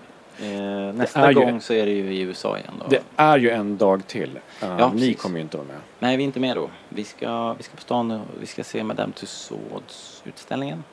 Eh, 0.51 0.93
nästa 0.95 1.19
är 1.19 1.27
ju- 1.29 1.33
gång 1.35 1.61
så 1.61 1.73
är 1.73 1.85
det 1.85 1.91
ju 1.91 2.13
i 2.13 2.21
USA 2.21 2.57
igen 2.57 2.73
då. 2.79 2.85
Det 2.89 3.01
är 3.15 3.37
ju 3.37 3.49
en 3.49 3.77
dag 3.77 4.07
till. 4.07 4.29
Uh, 4.29 4.39
Ja, 4.79 4.91
ni 4.93 4.99
precis. 4.99 5.21
kommer 5.21 5.35
ju 5.35 5.41
inte 5.41 5.57
vara 5.57 5.67
med. 5.67 5.77
Nej, 5.99 6.17
vi 6.17 6.23
är 6.23 6.25
inte 6.25 6.39
med 6.39 6.55
då. 6.57 6.69
Vi 6.89 7.03
ska, 7.03 7.53
vi 7.53 7.63
ska 7.63 7.75
på 7.75 7.81
stan 7.81 8.11
och 8.11 8.21
vi 8.39 8.45
ska 8.45 8.63
se 8.63 8.83
Madame 8.83 9.13
Tussauds 9.13 10.21
utställningen. 10.25 10.83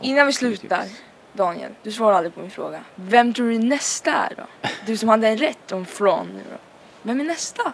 Innan 0.00 0.26
vi 0.26 0.32
slutar, 0.32 0.84
Daniel, 1.32 1.70
du 1.82 1.92
svarar 1.92 2.16
aldrig 2.16 2.34
på 2.34 2.40
min 2.40 2.50
fråga. 2.50 2.80
Vem 2.94 3.34
tror 3.34 3.48
du 3.50 3.58
nästa 3.58 4.12
är 4.12 4.32
då? 4.36 4.68
Du 4.86 4.96
som 4.96 5.08
hade 5.08 5.28
en 5.28 5.36
rätt 5.38 5.72
om 5.72 5.86
Fran 5.86 6.26
nu 6.34 6.40
då. 6.50 6.56
Vem 7.02 7.20
är 7.20 7.24
nästa? 7.24 7.72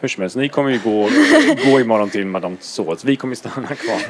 Hur 0.00 0.08
som 0.08 0.20
helst, 0.20 0.36
ni 0.36 0.48
kommer 0.48 0.70
ju 0.70 0.78
gå, 0.78 1.08
gå 1.70 1.80
imorgon 1.80 2.10
till 2.10 2.26
Madame 2.26 2.56
Tussauds. 2.56 3.04
Vi 3.04 3.16
kommer 3.16 3.34
stanna 3.34 3.68
kvar. 3.74 4.00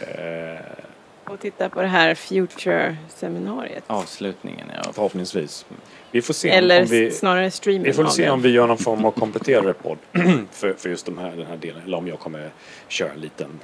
Eh, 0.00 0.60
Och 1.24 1.40
titta 1.40 1.68
på 1.68 1.82
det 1.82 1.88
här 1.88 2.14
Future-seminariet. 2.14 3.84
Avslutningen, 3.86 4.66
ja. 4.84 4.92
förhoppningsvis. 4.92 5.66
Vi 6.10 6.22
får 6.22 6.34
se 6.34 6.50
Eller 6.50 6.80
om 6.82 6.86
vi... 6.86 7.10
snarare 7.10 7.50
streaming 7.50 7.82
Vi 7.84 7.92
får 7.92 8.04
av 8.04 8.08
se 8.08 8.24
det. 8.24 8.30
om 8.30 8.42
vi 8.42 8.48
gör 8.50 8.66
någon 8.66 8.78
form 8.78 9.04
av 9.04 9.10
kompletterande 9.10 9.72
podd 9.72 9.98
för, 10.50 10.74
för 10.74 10.88
just 10.88 11.06
de 11.06 11.18
här, 11.18 11.30
den 11.36 11.46
här 11.46 11.56
delen. 11.56 11.82
Eller 11.86 11.96
om 11.96 12.08
jag 12.08 12.18
kommer 12.18 12.50
köra 12.88 13.12
en 13.12 13.20
liten... 13.20 13.60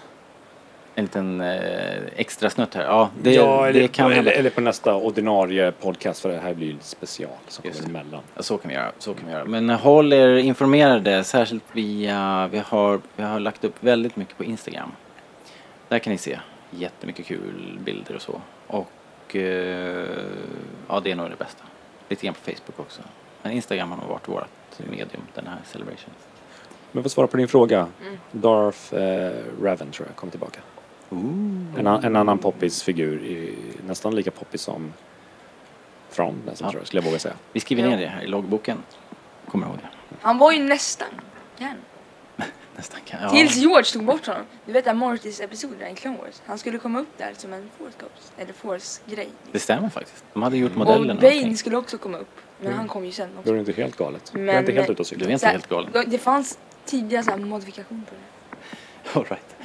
En 0.95 1.05
liten 1.05 1.41
eh, 1.41 2.03
extra 2.17 2.51
snutt 2.51 2.75
här. 2.75 2.85
Ja, 2.85 3.11
det, 3.23 3.35
ja, 3.35 3.67
eller, 3.67 3.81
det 3.81 3.89
kan 3.89 4.13
eller, 4.13 4.33
eller 4.33 4.51
på 4.51 4.61
nästa 4.61 4.95
ordinarie 4.95 5.73
podcast 5.73 6.21
för 6.21 6.29
det 6.29 6.39
här 6.39 6.55
blir 6.55 6.67
ju 6.67 6.73
en 6.73 6.79
special 6.81 7.31
som 7.49 7.65
Just 7.65 7.83
kommer 7.83 8.01
emellan. 8.01 8.21
Ja, 8.37 8.43
så 8.43 8.59
kan 8.59 8.69
vi 8.69 8.75
göra. 8.75 8.93
Så 8.99 9.15
kan 9.15 9.27
vi 9.27 9.33
göra. 9.33 9.45
Men 9.45 9.71
håll 9.71 10.13
er 10.13 10.37
informerade, 10.37 11.25
särskilt 11.25 11.65
via, 11.73 12.49
vi 12.53 12.63
har, 12.67 13.01
vi 13.17 13.23
har 13.23 13.41
lagt 13.41 13.65
upp 13.65 13.75
väldigt 13.81 14.17
mycket 14.17 14.37
på 14.37 14.45
Instagram. 14.45 14.93
Där 15.89 15.99
kan 15.99 16.13
ni 16.13 16.19
se 16.19 16.39
Jättemycket 16.71 17.27
kul 17.27 17.79
bilder 17.85 18.15
och 18.15 18.23
så. 18.23 18.41
Och 18.67 19.37
eh, 19.37 20.07
ja, 20.89 21.01
det 21.01 21.11
är 21.11 21.15
nog 21.15 21.31
det 21.31 21.37
bästa. 21.37 21.65
Lite 22.09 22.27
grann 22.27 22.35
på 22.35 22.41
Facebook 22.41 22.81
också. 22.81 23.03
Men 23.43 23.53
Instagram 23.53 23.91
har 23.91 23.97
nog 23.97 24.07
varit 24.09 24.29
vårt 24.29 24.79
medium, 24.79 25.23
den 25.35 25.47
här 25.47 25.59
Celebration. 25.65 26.11
Men 26.93 27.03
för 27.03 27.09
att 27.09 27.13
svara 27.13 27.27
på 27.27 27.37
din 27.37 27.49
fråga. 27.49 27.87
Darth 28.33 28.95
eh, 28.95 29.33
Raven 29.63 29.91
tror 29.91 30.09
jag 30.09 30.17
kom 30.17 30.31
tillbaka. 30.31 30.61
En, 31.11 31.87
en 31.87 32.17
annan 32.17 32.39
poppis-figur. 32.39 33.25
i- 33.25 33.55
Nästan 33.87 34.15
lika 34.15 34.31
poppis 34.31 34.63
som 34.63 34.93
Thrawn 36.15 36.43
nästan 36.47 36.67
Ja. 36.67 36.71
tror 36.71 36.81
jag, 36.81 36.87
skulle 36.87 37.03
jag 37.03 37.07
våga 37.07 37.19
säga. 37.19 37.35
Vi 37.53 37.61
skriver 37.61 37.89
ner 37.89 37.99
det 37.99 38.07
här 38.07 38.23
i 38.23 38.27
loggboken. 38.27 38.79
Kommer 39.49 39.67
ihåg 39.67 39.77
det. 39.77 40.17
Han 40.21 40.39
var 40.39 40.53
ju 40.53 40.63
nästan 40.63 41.09
järn. 41.59 41.77
Nästan 42.77 43.01
kan. 43.05 43.23
Ja. 43.23 43.31
Tills 43.31 43.57
George 43.57 43.85
tog 43.85 44.05
bort 44.05 44.27
honom. 44.27 44.43
Du 44.67 44.73
vet 44.73 44.87
episod 45.41 45.71
där 45.79 45.87
i 45.89 45.95
Clone 45.95 46.19
Wars. 46.19 46.43
Han 46.47 46.59
skulle 46.59 46.79
komma 46.79 47.01
upp 47.01 47.09
där 47.19 47.33
som 47.37 47.53
en 47.53 47.71
force. 47.79 48.33
Eller 48.39 48.53
force 48.53 49.01
grej. 49.07 49.29
Det 49.53 49.59
stämmer 49.59 49.89
faktiskt. 49.89 50.25
De 50.33 50.43
hade 50.43 50.57
gjort 50.57 50.73
Och 50.73 50.79
modellen. 50.79 51.17
och 51.17 51.23
Bane 51.23 51.57
skulle 51.57 51.77
också 51.77 51.99
komma 51.99 52.19
upp. 52.19 52.37
Men 52.61 52.73
han 52.73 52.89
kom 52.89 53.05
ju 53.05 53.13
sen 53.13 53.29
Då 53.29 53.37
är 53.37 53.41
också. 53.41 53.53
det 53.53 53.59
inte 53.59 53.73
helt 53.73 53.97
galet. 53.97 54.31
jag 54.35 54.41
är 54.43 54.45
Men- 54.47 54.59
inte 54.59 54.73
helt 54.73 54.91
ute 54.91 54.93
och 54.93 54.97
Du 54.97 55.03
är 55.03 55.05
cyklar. 55.05 55.31
inte 55.31 55.47
helt 55.47 55.69
galen. 55.69 55.91
Det 56.07 56.19
fanns 56.19 56.59
tidiga 56.85 57.23
så 57.23 57.37
modifikationer 57.37 58.03
på 58.05 58.15
det. 58.15 59.19
All 59.19 59.25
right. 59.25 59.57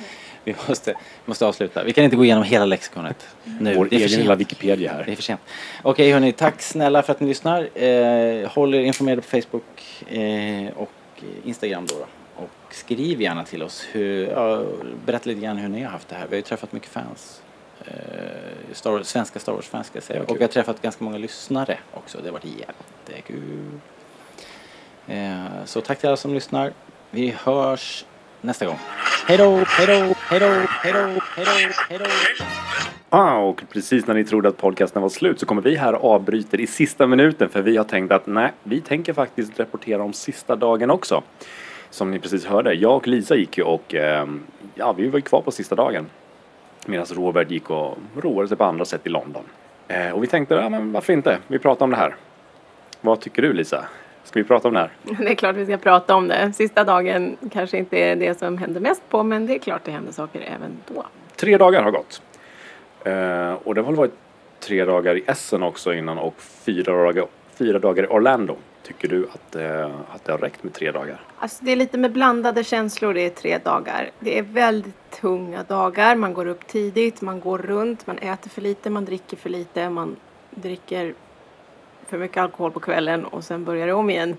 Vi 0.45 0.55
måste, 0.67 0.95
måste 1.25 1.45
avsluta. 1.45 1.83
Vi 1.83 1.93
kan 1.93 2.03
inte 2.03 2.15
gå 2.15 2.23
igenom 2.25 2.43
hela 2.43 2.65
lexikonet 2.65 3.27
nu. 3.43 3.75
Vår 3.75 3.87
egen 3.91 4.09
lilla. 4.19 4.35
Wikipedia 4.35 4.75
Det 4.75 5.01
är 5.01 5.03
här. 5.03 5.15
för 5.15 5.23
sent. 5.23 5.41
Okej 5.83 6.11
hörni, 6.11 6.31
tack 6.31 6.61
snälla 6.61 7.01
för 7.03 7.11
att 7.11 7.19
ni 7.19 7.27
lyssnar. 7.27 7.83
Eh, 7.83 8.49
håll 8.49 8.75
er 8.75 8.79
informerade 8.81 9.21
på 9.21 9.27
Facebook 9.27 10.03
eh, 10.07 10.77
och 10.77 10.91
Instagram 11.43 11.85
då, 11.85 11.95
då. 11.95 12.05
Och 12.43 12.73
skriv 12.73 13.21
gärna 13.21 13.43
till 13.43 13.63
oss. 13.63 13.85
Hur, 13.91 14.27
ja, 14.27 14.63
berätta 15.05 15.29
lite 15.29 15.41
grann 15.41 15.57
hur 15.57 15.69
ni 15.69 15.81
har 15.83 15.91
haft 15.91 16.09
det 16.09 16.15
här. 16.15 16.25
Vi 16.29 16.29
har 16.29 16.35
ju 16.35 16.41
träffat 16.41 16.71
mycket 16.71 16.89
fans. 16.89 17.41
Eh, 17.85 17.93
Star 18.73 19.03
svenska 19.03 19.39
Star 19.39 19.53
Wars-fans 19.53 19.87
ska 19.87 19.97
jag 19.97 20.03
säga. 20.03 20.23
Och 20.23 20.35
vi 20.37 20.41
har 20.41 20.47
träffat 20.47 20.81
ganska 20.81 21.03
många 21.03 21.17
lyssnare 21.17 21.77
också. 21.93 22.17
Det 22.17 22.25
har 22.27 22.33
varit 22.33 22.45
jättekul. 22.45 23.79
Eh, 25.07 25.65
så 25.65 25.81
tack 25.81 25.99
till 25.99 26.07
alla 26.09 26.17
som 26.17 26.33
lyssnar. 26.33 26.73
Vi 27.11 27.35
hörs 27.43 28.05
nästa 28.41 28.65
gång. 28.65 28.79
Hej 29.27 29.37
då, 29.37 29.63
hej 29.67 29.87
då, 29.87 30.13
hej 30.17 30.39
då, 30.39 30.45
hej 30.45 30.93
då, 30.93 31.21
hej 31.35 31.45
då, 31.45 31.75
hej 31.89 31.99
då. 31.99 32.05
Ah, 33.09 33.37
och 33.37 33.63
precis 33.69 34.07
när 34.07 34.13
ni 34.13 34.23
trodde 34.23 34.49
att 34.49 34.57
podcasten 34.57 35.01
var 35.01 35.09
slut 35.09 35.39
så 35.39 35.45
kommer 35.45 35.61
vi 35.61 35.75
här 35.75 35.95
och 35.95 36.11
avbryter 36.11 36.59
i 36.59 36.67
sista 36.67 37.07
minuten 37.07 37.49
för 37.49 37.61
vi 37.61 37.77
har 37.77 37.83
tänkt 37.83 38.11
att 38.11 38.27
nej, 38.27 38.51
vi 38.63 38.81
tänker 38.81 39.13
faktiskt 39.13 39.59
rapportera 39.59 40.03
om 40.03 40.13
sista 40.13 40.55
dagen 40.55 40.91
också. 40.91 41.23
Som 41.89 42.11
ni 42.11 42.19
precis 42.19 42.45
hörde, 42.45 42.73
jag 42.73 42.95
och 42.95 43.07
Lisa 43.07 43.35
gick 43.35 43.57
ju 43.57 43.63
och 43.63 43.95
eh, 43.95 44.27
ja, 44.75 44.93
vi 44.93 45.07
var 45.07 45.17
ju 45.17 45.21
kvar 45.21 45.41
på 45.41 45.51
sista 45.51 45.75
dagen. 45.75 46.05
Medan 46.85 47.05
Robert 47.05 47.51
gick 47.51 47.69
och 47.69 47.97
roade 48.15 48.47
sig 48.47 48.57
på 48.57 48.63
andra 48.63 48.85
sätt 48.85 49.01
i 49.03 49.09
London. 49.09 49.43
Eh, 49.87 50.11
och 50.11 50.23
vi 50.23 50.27
tänkte, 50.27 50.55
ja 50.55 50.69
men 50.69 50.91
varför 50.91 51.13
inte? 51.13 51.37
Vi 51.47 51.59
pratar 51.59 51.85
om 51.85 51.91
det 51.91 51.97
här. 51.97 52.15
Vad 53.01 53.21
tycker 53.21 53.41
du 53.41 53.53
Lisa? 53.53 53.85
Ska 54.35 54.41
vi 54.41 54.47
prata 54.47 54.67
om 54.67 54.73
det 54.73 54.79
här? 54.79 54.91
Det 55.23 55.31
är 55.31 55.35
klart 55.35 55.55
vi 55.55 55.65
ska 55.65 55.77
prata 55.77 56.15
om 56.15 56.27
det. 56.27 56.53
Sista 56.53 56.83
dagen 56.83 57.37
kanske 57.51 57.77
inte 57.77 57.97
är 57.97 58.15
det 58.15 58.39
som 58.39 58.57
händer 58.57 58.81
mest 58.81 59.01
på 59.09 59.23
men 59.23 59.45
det 59.45 59.55
är 59.55 59.59
klart 59.59 59.81
det 59.85 59.91
händer 59.91 60.11
saker 60.11 60.41
även 60.55 60.77
då. 60.87 61.05
Tre 61.35 61.57
dagar 61.57 61.83
har 61.83 61.91
gått. 61.91 62.21
Eh, 63.03 63.53
och 63.67 63.75
det 63.75 63.81
har 63.81 63.85
väl 63.85 63.95
varit 63.95 64.13
tre 64.59 64.85
dagar 64.85 65.17
i 65.17 65.23
Essen 65.27 65.63
också 65.63 65.93
innan 65.93 66.17
och 66.17 66.35
fyra 66.37 66.93
dagar, 66.93 67.27
fyra 67.53 67.79
dagar 67.79 68.03
i 68.03 68.07
Orlando. 68.07 68.55
Tycker 68.83 69.07
du 69.07 69.27
att, 69.33 69.55
eh, 69.55 69.85
att 69.85 70.25
det 70.25 70.31
har 70.31 70.39
räckt 70.39 70.63
med 70.63 70.73
tre 70.73 70.91
dagar? 70.91 71.19
Alltså 71.39 71.65
det 71.65 71.71
är 71.71 71.75
lite 71.75 71.97
med 71.97 72.11
blandade 72.11 72.63
känslor 72.63 73.13
det 73.13 73.21
är 73.21 73.29
tre 73.29 73.57
dagar. 73.57 74.09
Det 74.19 74.37
är 74.39 74.43
väldigt 74.43 75.11
tunga 75.21 75.63
dagar. 75.63 76.15
Man 76.15 76.33
går 76.33 76.47
upp 76.47 76.67
tidigt, 76.67 77.21
man 77.21 77.39
går 77.39 77.57
runt, 77.57 78.07
man 78.07 78.17
äter 78.17 78.49
för 78.49 78.61
lite, 78.61 78.89
man 78.89 79.05
dricker 79.05 79.37
för 79.37 79.49
lite, 79.49 79.89
man 79.89 80.15
dricker 80.51 81.13
för 82.07 82.17
mycket 82.17 82.37
alkohol 82.37 82.71
på 82.71 82.79
kvällen 82.79 83.25
och 83.25 83.43
sen 83.43 83.63
börjar 83.63 83.87
det 83.87 83.93
om 83.93 84.09
igen. 84.09 84.37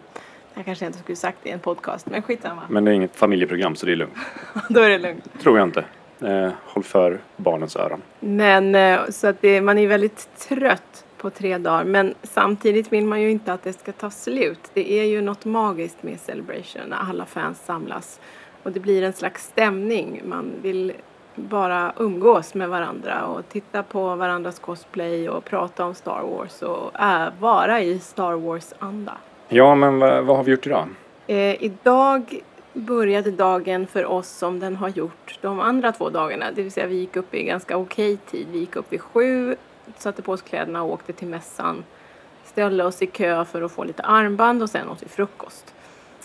Jag 0.55 0.65
kanske 0.65 0.87
inte 0.87 0.99
skulle 0.99 1.17
sagt 1.17 1.39
det 1.43 1.49
i 1.49 1.53
en 1.53 1.59
podcast, 1.59 2.11
men 2.11 2.23
skitsamma. 2.23 2.63
Men 2.69 2.85
det 2.85 2.91
är 2.91 2.93
inget 2.93 3.17
familjeprogram 3.17 3.77
så 3.77 3.87
det 3.87 3.93
är 3.93 3.97
lugnt. 3.97 4.17
Då 4.69 4.81
är 4.81 4.89
det 4.89 4.99
lugnt. 4.99 5.41
Tror 5.41 5.59
jag 5.59 5.69
inte. 5.69 5.85
Eh, 6.21 6.51
håll 6.65 6.85
för 6.85 7.21
barnens 7.37 7.77
öron. 7.77 8.03
Men 8.21 8.75
eh, 8.75 9.01
så 9.09 9.27
att 9.27 9.41
det, 9.41 9.61
man 9.61 9.79
är 9.79 9.87
väldigt 9.87 10.29
trött 10.39 11.05
på 11.17 11.31
tre 11.31 11.59
dagar. 11.59 11.85
Men 11.85 12.15
samtidigt 12.23 12.93
vill 12.93 13.05
man 13.05 13.23
ju 13.23 13.31
inte 13.31 13.53
att 13.53 13.63
det 13.63 13.73
ska 13.73 13.93
ta 13.93 14.11
slut. 14.11 14.71
Det 14.75 14.93
är 14.93 15.05
ju 15.05 15.21
något 15.21 15.45
magiskt 15.45 16.03
med 16.03 16.21
Celebration 16.21 16.83
när 16.89 16.97
alla 16.97 17.27
fans 17.27 17.65
samlas. 17.65 18.21
Och 18.63 18.73
det 18.73 18.81
blir 18.81 19.03
en 19.03 19.13
slags 19.13 19.45
stämning. 19.47 20.23
Man 20.25 20.53
vill 20.63 20.93
bara 21.37 21.93
umgås 21.97 22.55
med 22.55 22.69
varandra 22.69 23.27
och 23.27 23.49
titta 23.49 23.83
på 23.83 24.15
varandras 24.15 24.59
cosplay 24.59 25.29
och 25.29 25.45
prata 25.45 25.85
om 25.85 25.95
Star 25.95 26.23
Wars 26.23 26.63
och 26.63 27.01
äh, 27.01 27.29
vara 27.41 27.81
i 27.81 27.99
Star 27.99 28.33
Wars-anda. 28.33 29.13
Ja, 29.49 29.75
men 29.75 29.99
vad, 29.99 30.37
har 30.37 30.45
vi 30.45 30.51
gjort 30.51 30.67
idag? 30.67 30.89
Eh, 31.27 31.63
idag 31.63 32.41
började 32.73 33.31
dagen 33.31 33.87
för 33.87 34.07
oss 34.07 34.29
som 34.29 34.61
den 34.61 34.77
har 34.77 34.89
gjort 34.89 35.39
de 35.41 35.61
andra 35.61 35.93
två 35.93 36.11
dagarna. 36.11 36.47
Det 36.55 36.63
vill 36.63 36.73
säga 36.73 36.87
vi 36.87 36.97
gick 36.97 37.17
upp 37.17 37.35
i 37.35 37.43
ganska 37.43 37.77
okej 37.77 38.17
tid. 38.17 38.47
Vi 38.53 38.59
gick 38.59 38.77
upp 38.77 38.93
vid 38.93 39.01
sju, 39.01 39.57
satte 39.97 40.23
på 40.23 40.33
oss 40.33 40.43
kläderna 40.43 40.83
och 40.83 40.93
åkte 40.93 41.13
till 41.13 41.29
mässan. 41.29 41.85
Ställde 42.45 42.85
oss 42.85 43.03
i 43.03 43.07
kö 43.07 43.45
för 43.45 43.63
att 43.63 43.73
få 43.73 43.85
lite 43.85 44.03
armband 44.03 44.63
och 44.63 44.71
sen 44.71 44.89
åt 44.89 45.03
vi 45.03 45.09
frukost. 45.09 45.75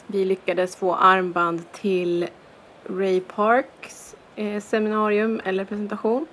Vi 0.07 0.25
lyckades 0.25 0.75
få 0.75 0.95
armband 0.95 1.71
till 1.71 2.27
Ray 2.83 3.19
Parks 3.21 4.15
seminarium 4.61 5.41
eller 5.45 5.65
presentation. 5.65 6.27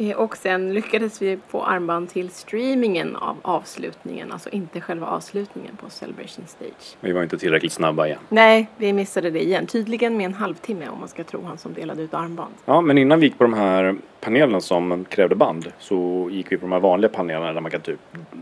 Eh, 0.00 0.16
och 0.16 0.36
sen 0.36 0.74
lyckades 0.74 1.22
vi 1.22 1.38
få 1.48 1.62
armband 1.62 2.08
till 2.08 2.30
streamingen 2.30 3.16
av 3.16 3.36
avslutningen, 3.42 4.32
alltså 4.32 4.48
inte 4.50 4.80
själva 4.80 5.06
avslutningen 5.06 5.76
på 5.76 5.90
Celebration 5.90 6.46
Stage. 6.46 6.96
Vi 7.00 7.12
var 7.12 7.22
inte 7.22 7.38
tillräckligt 7.38 7.72
snabba 7.72 8.06
igen. 8.06 8.18
Nej, 8.28 8.68
vi 8.76 8.92
missade 8.92 9.30
det 9.30 9.42
igen. 9.42 9.66
Tydligen 9.66 10.16
med 10.16 10.26
en 10.26 10.34
halvtimme 10.34 10.88
om 10.88 11.00
man 11.00 11.08
ska 11.08 11.24
tro 11.24 11.44
han 11.44 11.58
som 11.58 11.74
delade 11.74 12.02
ut 12.02 12.14
armband. 12.14 12.54
Ja, 12.64 12.80
men 12.80 12.98
innan 12.98 13.20
vi 13.20 13.26
gick 13.26 13.38
på 13.38 13.44
de 13.44 13.54
här 13.54 13.96
panelerna 14.20 14.60
som 14.60 15.04
krävde 15.04 15.34
band 15.34 15.72
så 15.78 16.28
gick 16.32 16.52
vi 16.52 16.56
på 16.56 16.60
de 16.60 16.72
här 16.72 16.80
vanliga 16.80 17.08
panelerna 17.08 17.52
där 17.52 17.60
man 17.60 17.70
kan 17.70 17.80
typ 17.80 18.00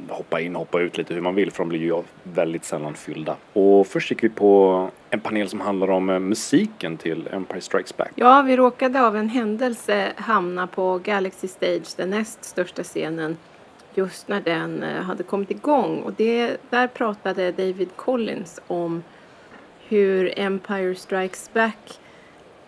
hoppa 0.09 0.41
in 0.41 0.55
och 0.57 0.59
hoppa 0.59 0.81
ut 0.81 0.99
lite 0.99 1.15
hur 1.15 1.21
man 1.21 1.35
vill 1.35 1.51
för 1.51 1.59
de 1.59 1.69
blir 1.69 1.81
ju 1.81 2.03
väldigt 2.23 2.65
sällan 2.65 2.95
fyllda. 2.95 3.37
Och 3.53 3.87
först 3.87 4.11
gick 4.11 4.25
vi 4.25 4.29
på 4.29 4.91
en 5.11 5.21
panel 5.21 5.49
som 5.49 5.61
handlar 5.61 5.91
om 5.91 6.11
eh, 6.11 6.19
musiken 6.19 6.97
till 6.97 7.29
Empire 7.33 7.61
Strikes 7.61 7.97
Back. 7.97 8.13
Ja, 8.15 8.43
vi 8.43 8.57
råkade 8.57 9.07
av 9.07 9.17
en 9.17 9.29
händelse 9.29 10.13
hamna 10.17 10.67
på 10.67 10.99
Galaxy 10.99 11.49
Stage, 11.49 11.97
den 11.97 12.11
näst 12.11 12.45
största 12.45 12.83
scenen, 12.83 13.37
just 13.95 14.29
när 14.29 14.41
den 14.41 14.83
eh, 14.83 15.03
hade 15.03 15.23
kommit 15.23 15.51
igång. 15.51 16.03
Och 16.03 16.13
det, 16.13 16.57
där 16.71 16.87
pratade 16.87 17.53
David 17.53 17.89
Collins 17.97 18.61
om 18.67 19.03
hur 19.89 20.39
Empire 20.39 20.95
Strikes 20.95 21.51
Back 21.53 22.01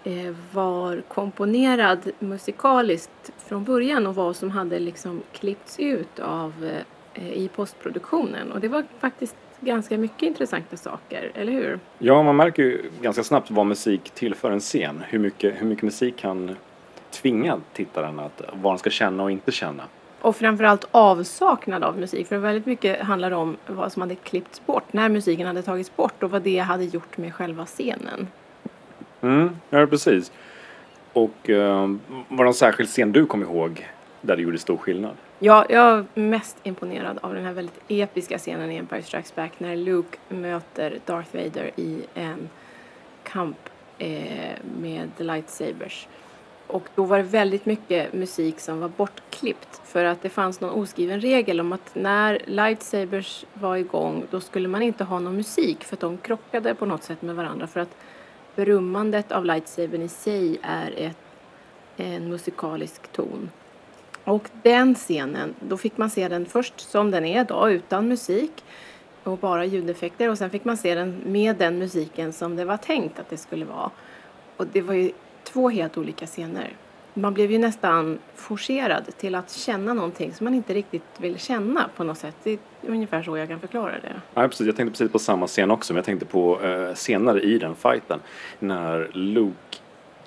eh, 0.05 0.35
var 0.53 1.03
komponerad 1.09 2.11
musikaliskt 2.19 3.33
från 3.47 3.65
början 3.65 4.07
och 4.07 4.15
vad 4.15 4.37
som 4.37 4.51
hade 4.51 4.79
liksom 4.79 5.23
klippts 5.33 5.79
ut 5.79 6.19
av 6.21 6.53
i 7.15 7.49
postproduktionen. 7.49 8.53
Och 8.53 8.61
det 8.61 8.69
var 8.69 8.85
faktiskt 8.99 9.37
ganska 9.61 9.99
mycket 9.99 10.23
intressanta 10.23 10.77
saker, 10.77 11.31
eller 11.35 11.53
hur? 11.53 11.79
Ja, 11.99 12.23
man 12.23 12.37
märker 12.37 12.63
ju 12.63 12.83
ganska 13.03 13.23
snabbt 13.23 13.51
vad 13.51 13.67
musik 13.67 14.11
tillför 14.15 14.51
en 14.51 14.61
scen. 14.61 15.03
Hur 15.09 15.19
mycket, 15.19 15.63
hur 15.63 15.67
mycket 15.67 15.83
musik 15.83 16.17
kan 16.17 16.57
tvinga 17.11 17.61
tittaren 17.73 18.21
att 18.21 18.43
vad 18.53 18.73
han 18.73 18.79
ska 18.79 18.91
känna 18.91 19.23
och 19.23 19.31
inte 19.31 19.53
känna. 19.53 19.83
Och 20.21 20.37
framförallt 20.37 20.85
avsaknad 20.91 21.85
av 21.85 21.99
musik. 21.99 22.27
För 22.27 22.39
väldigt 22.39 22.67
mycket 22.67 23.01
handlar 23.01 23.31
om 23.31 23.57
vad 23.67 23.93
som 23.93 24.03
hade 24.03 24.15
klippts 24.15 24.67
bort. 24.67 24.93
När 24.93 25.09
musiken 25.09 25.47
hade 25.47 25.63
tagits 25.63 25.97
bort 25.97 26.23
och 26.23 26.31
vad 26.31 26.43
det 26.43 26.59
hade 26.59 26.85
gjort 26.85 27.17
med 27.17 27.35
själva 27.35 27.67
scenen. 27.67 28.29
Mm, 29.21 29.51
ja 29.71 29.87
precis. 29.87 30.33
Och 31.13 31.51
eh, 31.51 31.89
var 32.29 32.37
det 32.37 32.45
någon 32.45 32.55
särskild 32.55 32.89
scen 32.89 33.13
du 33.13 33.27
kom 33.27 33.43
ihåg 33.43 33.87
där 34.21 34.37
det 34.37 34.43
gjorde 34.43 34.59
stor 34.59 34.77
skillnad? 34.77 35.15
Ja, 35.43 35.67
jag 35.69 35.99
är 35.99 36.05
mest 36.15 36.57
imponerad 36.63 37.19
av 37.23 37.35
den 37.35 37.45
här 37.45 37.53
väldigt 37.53 37.81
episka 37.89 38.39
scenen 38.39 38.71
i 38.71 38.77
Empire 38.77 39.03
Strikes 39.03 39.35
Back 39.35 39.61
när 39.61 39.77
Luke 39.77 40.19
möter 40.29 40.99
Darth 41.05 41.37
Vader 41.37 41.71
i 41.77 42.03
en 42.15 42.49
kamp 43.23 43.57
eh, 43.99 44.57
med 44.81 45.11
lightsabers. 45.17 46.09
Och 46.67 46.89
då 46.95 47.05
var 47.05 47.17
det 47.17 47.23
väldigt 47.23 47.67
mycket 47.67 48.13
musik 48.13 48.61
som 48.61 48.81
var 48.81 48.89
bortklippt 48.89 49.81
för 49.85 50.05
att 50.05 50.23
det 50.23 50.29
fanns 50.29 50.61
någon 50.61 50.71
oskriven 50.71 51.21
regel 51.21 51.61
om 51.61 51.73
att 51.73 51.95
när 51.95 52.43
lightsabers 52.47 53.45
var 53.55 53.77
igång 53.77 54.27
då 54.31 54.41
skulle 54.41 54.69
man 54.69 54.83
inte 54.83 55.05
ha 55.05 55.19
någon 55.19 55.37
musik 55.37 55.85
för 55.85 55.97
att 55.97 56.01
de 56.01 56.19
krockade 56.19 56.75
på 56.75 56.87
något 56.87 57.03
sätt 57.03 57.23
med 57.23 57.37
varandra 57.37 57.67
för 57.67 57.81
att 57.81 57.97
brummandet 58.57 59.33
av 59.33 59.45
lightsabern 59.45 60.03
i 60.03 60.09
sig 60.09 60.59
är 60.63 60.95
ett, 60.97 61.19
en 61.97 62.29
musikalisk 62.29 63.13
ton. 63.13 63.51
Och 64.25 64.49
den 64.63 64.95
scenen, 64.95 65.55
då 65.61 65.77
fick 65.77 65.97
man 65.97 66.11
se 66.11 66.29
den 66.29 66.47
först 66.47 66.81
som 66.81 67.11
den 67.11 67.25
är 67.25 67.41
idag 67.41 67.73
utan 67.73 68.09
musik 68.09 68.65
och 69.25 69.39
bara 69.39 69.65
ljudeffekter 69.65 70.29
och 70.29 70.39
sen 70.39 70.51
fick 70.51 70.65
man 70.65 70.77
se 70.77 70.95
den 70.95 71.23
med 71.27 71.57
den 71.57 71.79
musiken 71.79 72.33
som 72.33 72.57
det 72.57 72.65
var 72.65 72.77
tänkt 72.77 73.19
att 73.19 73.31
det 73.31 73.37
skulle 73.37 73.65
vara. 73.65 73.91
Och 74.57 74.67
det 74.67 74.81
var 74.81 74.95
ju 74.95 75.11
två 75.45 75.69
helt 75.69 75.99
olika 75.99 76.27
scener. 76.27 76.71
man 77.15 77.35
blev 77.35 77.53
ju 77.53 77.59
nästan 77.59 78.19
forcerad 78.35 79.05
till 79.19 79.35
att 79.35 79.51
känna 79.51 79.95
någonting 79.95 80.35
som 80.35 80.45
man 80.45 80.55
inte 80.55 80.75
riktigt 80.75 81.03
vill 81.19 81.39
känna 81.39 81.89
på 81.97 82.05
något 82.05 82.19
sätt. 82.19 82.37
Det 82.43 82.51
är 82.53 82.59
ungefär 82.87 83.23
så 83.23 83.37
jag 83.37 83.49
kan 83.49 83.61
förklara 83.61 83.93
det. 83.93 84.21
Ja, 84.35 84.49
precis. 84.49 84.67
Jag 84.67 84.77
tänkte 84.77 84.91
precis 84.91 85.13
på 85.13 85.19
samma 85.19 85.47
scen 85.47 85.71
också, 85.71 85.93
men 85.93 85.97
jag 85.97 86.05
tänkte 86.05 86.27
på 86.27 86.63
eh, 86.63 86.95
senare 86.95 87.41
i 87.41 87.59
den 87.59 87.75
fighten 87.75 88.21
när 88.59 89.11
Luke 89.13 89.79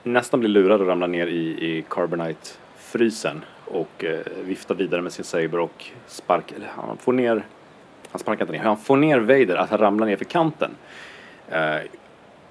nästan 0.04 0.40
blir 0.40 0.50
lurad 0.50 0.82
och 0.82 0.88
ramlar 0.88 1.08
ner 1.08 1.28
i, 1.28 1.78
i 1.78 1.86
Carbonite-frysen 1.90 3.42
och 3.66 4.04
eh, 4.04 4.20
viftar 4.44 4.76
vidare 4.76 5.02
med 5.02 5.12
sin 5.12 5.26
saber 5.26 5.60
och 5.60 5.86
sparkar, 6.08 6.56
eller 6.56 6.68
han 6.68 6.98
får 6.98 7.14
ner, 7.14 7.46
han 8.10 8.20
sparkar 8.20 8.42
inte 8.42 8.54
ner, 8.54 8.64
han 8.64 8.78
får 8.78 8.98
ner 8.98 9.20
Vader 9.20 9.56
att 9.56 9.70
han 9.70 9.80
ramlar 9.80 10.08
ner 10.08 10.18
för 10.18 10.26
kanten. 10.26 10.72
Eh, 11.50 11.78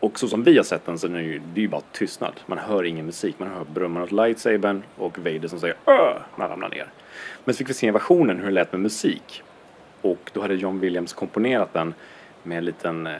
och 0.00 0.18
så 0.18 0.28
som 0.28 0.42
vi 0.42 0.56
har 0.56 0.64
sett 0.64 0.86
den 0.86 0.98
så 0.98 1.06
är 1.06 1.10
det 1.10 1.22
ju, 1.22 1.40
det 1.54 1.60
är 1.60 1.62
ju 1.62 1.68
bara 1.68 1.82
tystnad. 1.92 2.40
Man 2.46 2.58
hör 2.58 2.84
ingen 2.84 3.06
musik, 3.06 3.38
man 3.38 3.48
hör 3.48 3.64
brumman 3.64 4.02
åt 4.02 4.12
lightsabern 4.12 4.82
och 4.96 5.18
Vader 5.18 5.48
som 5.48 5.60
säger 5.60 5.76
Öh! 5.86 6.14
när 6.36 6.48
han 6.48 6.50
ramlar 6.50 6.68
ner. 6.68 6.86
Men 7.44 7.54
så 7.54 7.58
fick 7.58 7.68
vi 7.68 7.74
se 7.74 7.90
versionen 7.90 8.38
hur 8.38 8.46
det 8.46 8.52
lät 8.52 8.72
med 8.72 8.80
musik. 8.80 9.42
Och 10.00 10.30
då 10.32 10.42
hade 10.42 10.54
John 10.54 10.80
Williams 10.80 11.12
komponerat 11.12 11.72
den 11.72 11.94
med 12.42 12.58
en 12.58 12.64
liten, 12.64 13.06
eh, 13.06 13.12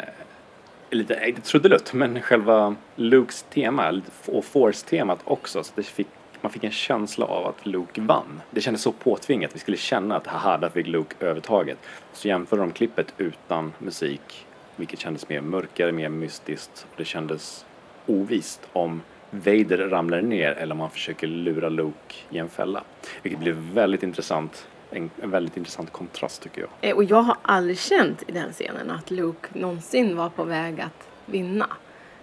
lite, 0.91 1.21
inte 1.27 1.41
trudelutt, 1.41 1.93
men 1.93 2.23
själva 2.23 2.77
Lukes 2.97 3.43
tema 3.43 4.03
och 4.27 4.45
Force-temat 4.45 5.19
också. 5.25 5.65
Så 5.65 5.73
det 5.75 5.83
fick, 5.83 6.09
man 6.43 6.53
fick 6.53 6.65
en 6.65 6.71
känsla 6.71 7.27
av 7.27 7.47
att 7.47 7.67
Luke 7.67 8.01
vann. 8.01 8.43
Det 8.51 8.61
kändes 8.61 8.83
så 8.83 8.93
påtvingat, 8.93 9.51
vi 9.55 9.59
skulle 9.59 9.77
känna 9.77 10.17
att 10.17 10.27
haha, 10.27 10.59
där 10.59 10.69
fick 10.69 10.87
Luke 10.87 11.27
övertaget. 11.27 11.79
Så 12.13 12.29
jämförde 12.29 12.63
de 12.63 12.73
klippet 12.73 13.15
utan 13.19 13.73
musik, 13.79 14.47
vilket 14.77 15.01
kändes 15.01 15.29
mer 15.29 15.41
mörkare, 15.41 15.93
mer 15.93 16.09
mystiskt. 16.09 16.87
Och 16.91 16.97
det 16.97 17.05
kändes 17.05 17.65
ovist 18.07 18.61
om 18.73 19.03
Vader 19.31 19.89
ramlar 19.89 20.23
ner 20.23 20.53
eller 20.53 20.75
om 20.75 20.81
han 20.81 20.91
försöker 20.91 21.27
lura 21.27 21.69
Luke 21.69 22.15
i 22.31 22.39
en 22.39 22.49
fälla. 22.49 22.83
Vilket 23.23 23.41
blev 23.41 23.55
väldigt 23.55 24.03
intressant, 24.03 24.67
en, 24.91 25.11
en 25.23 25.31
väldigt 25.31 25.57
intressant 25.57 25.93
kontrast 25.93 26.43
tycker 26.43 26.61
jag. 26.61 26.71
Eh, 26.91 26.97
och 26.97 27.05
jag 27.05 27.23
har 27.23 27.37
aldrig 27.43 27.79
känt 27.79 28.23
i 28.27 28.33
den 28.33 28.53
scenen 28.53 28.91
att 28.91 29.11
Luke 29.11 29.49
någonsin 29.53 30.17
var 30.17 30.29
på 30.29 30.45
väg 30.45 30.81
att 30.81 31.09
vinna. 31.27 31.67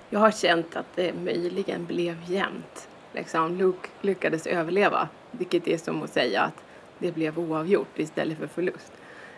Jag 0.09 0.19
har 0.19 0.31
känt 0.31 0.75
att 0.75 0.95
det 0.95 1.13
möjligen 1.13 1.85
blev 1.85 2.17
jämnt. 2.27 2.87
Liksom, 3.13 3.57
Luke 3.57 3.89
lyckades 4.01 4.47
överleva, 4.47 5.07
vilket 5.31 5.67
är 5.67 5.77
som 5.77 6.03
att 6.03 6.09
säga 6.09 6.41
att 6.41 6.63
det 6.97 7.11
blev 7.11 7.39
oavgjort 7.39 7.99
istället 7.99 8.37
för 8.37 8.47
förlust. 8.47 8.91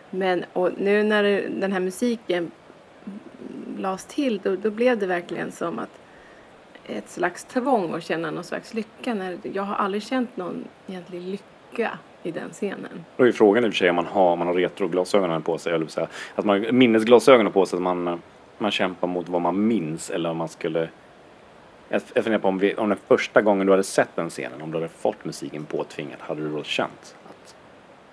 Men 0.09 0.45
och 0.53 0.69
nu 0.77 1.03
när 1.03 1.23
den 1.59 1.71
här 1.71 1.79
musiken 1.79 2.51
lades 3.77 4.05
till, 4.05 4.39
då, 4.43 4.55
då 4.55 4.69
blev 4.69 4.99
det 4.99 5.05
verkligen 5.05 5.51
som 5.51 5.79
att 5.79 5.99
ett 6.85 7.09
slags 7.09 7.43
tvång 7.43 7.93
att 7.93 8.03
känna 8.03 8.31
någon 8.31 8.43
slags 8.43 8.73
lycka. 8.73 9.13
När, 9.13 9.37
jag 9.53 9.63
har 9.63 9.75
aldrig 9.75 10.03
känt 10.03 10.37
någon 10.37 10.67
egentlig 10.87 11.21
lycka 11.21 11.99
i 12.23 12.31
den 12.31 12.49
scenen. 12.49 13.05
Då 13.17 13.23
är 13.23 13.27
ju 13.27 13.33
frågan 13.33 13.65
i 13.65 13.67
och 13.67 13.71
för 13.71 13.77
sig 13.77 13.89
om 13.89 13.95
man 13.95 14.05
har, 14.05 14.35
man 14.35 14.47
har 14.47 14.53
retroglasögonen 14.53 15.41
på 15.41 15.57
sig, 15.57 15.73
eller 15.73 15.87
säga, 15.87 16.07
att 16.35 16.45
man 16.45 16.63
har 16.63 16.71
minnesglasögonen 16.71 17.51
på 17.51 17.65
sig, 17.65 17.77
att 17.77 17.83
man, 17.83 18.21
man 18.57 18.71
kämpar 18.71 19.07
mot 19.07 19.29
vad 19.29 19.41
man 19.41 19.67
minns 19.67 20.09
eller 20.09 20.29
om 20.29 20.37
man 20.37 20.49
skulle 20.49 20.89
jag 21.91 22.01
jag 22.13 22.23
funderar 22.23 22.41
på 22.41 22.47
om, 22.47 22.57
vi, 22.57 22.75
om 22.75 22.89
den 22.89 22.97
första 23.07 23.41
gången 23.41 23.67
du 23.67 23.73
hade 23.73 23.83
sett 23.83 24.15
den 24.15 24.29
scenen, 24.29 24.61
om 24.61 24.71
du 24.71 24.77
hade 24.77 24.89
fått 24.89 25.25
musiken 25.25 25.65
påtvingad, 25.65 26.17
hade 26.19 26.41
du 26.41 26.49
då 26.49 26.63
känt 26.63 27.15
att 27.29 27.55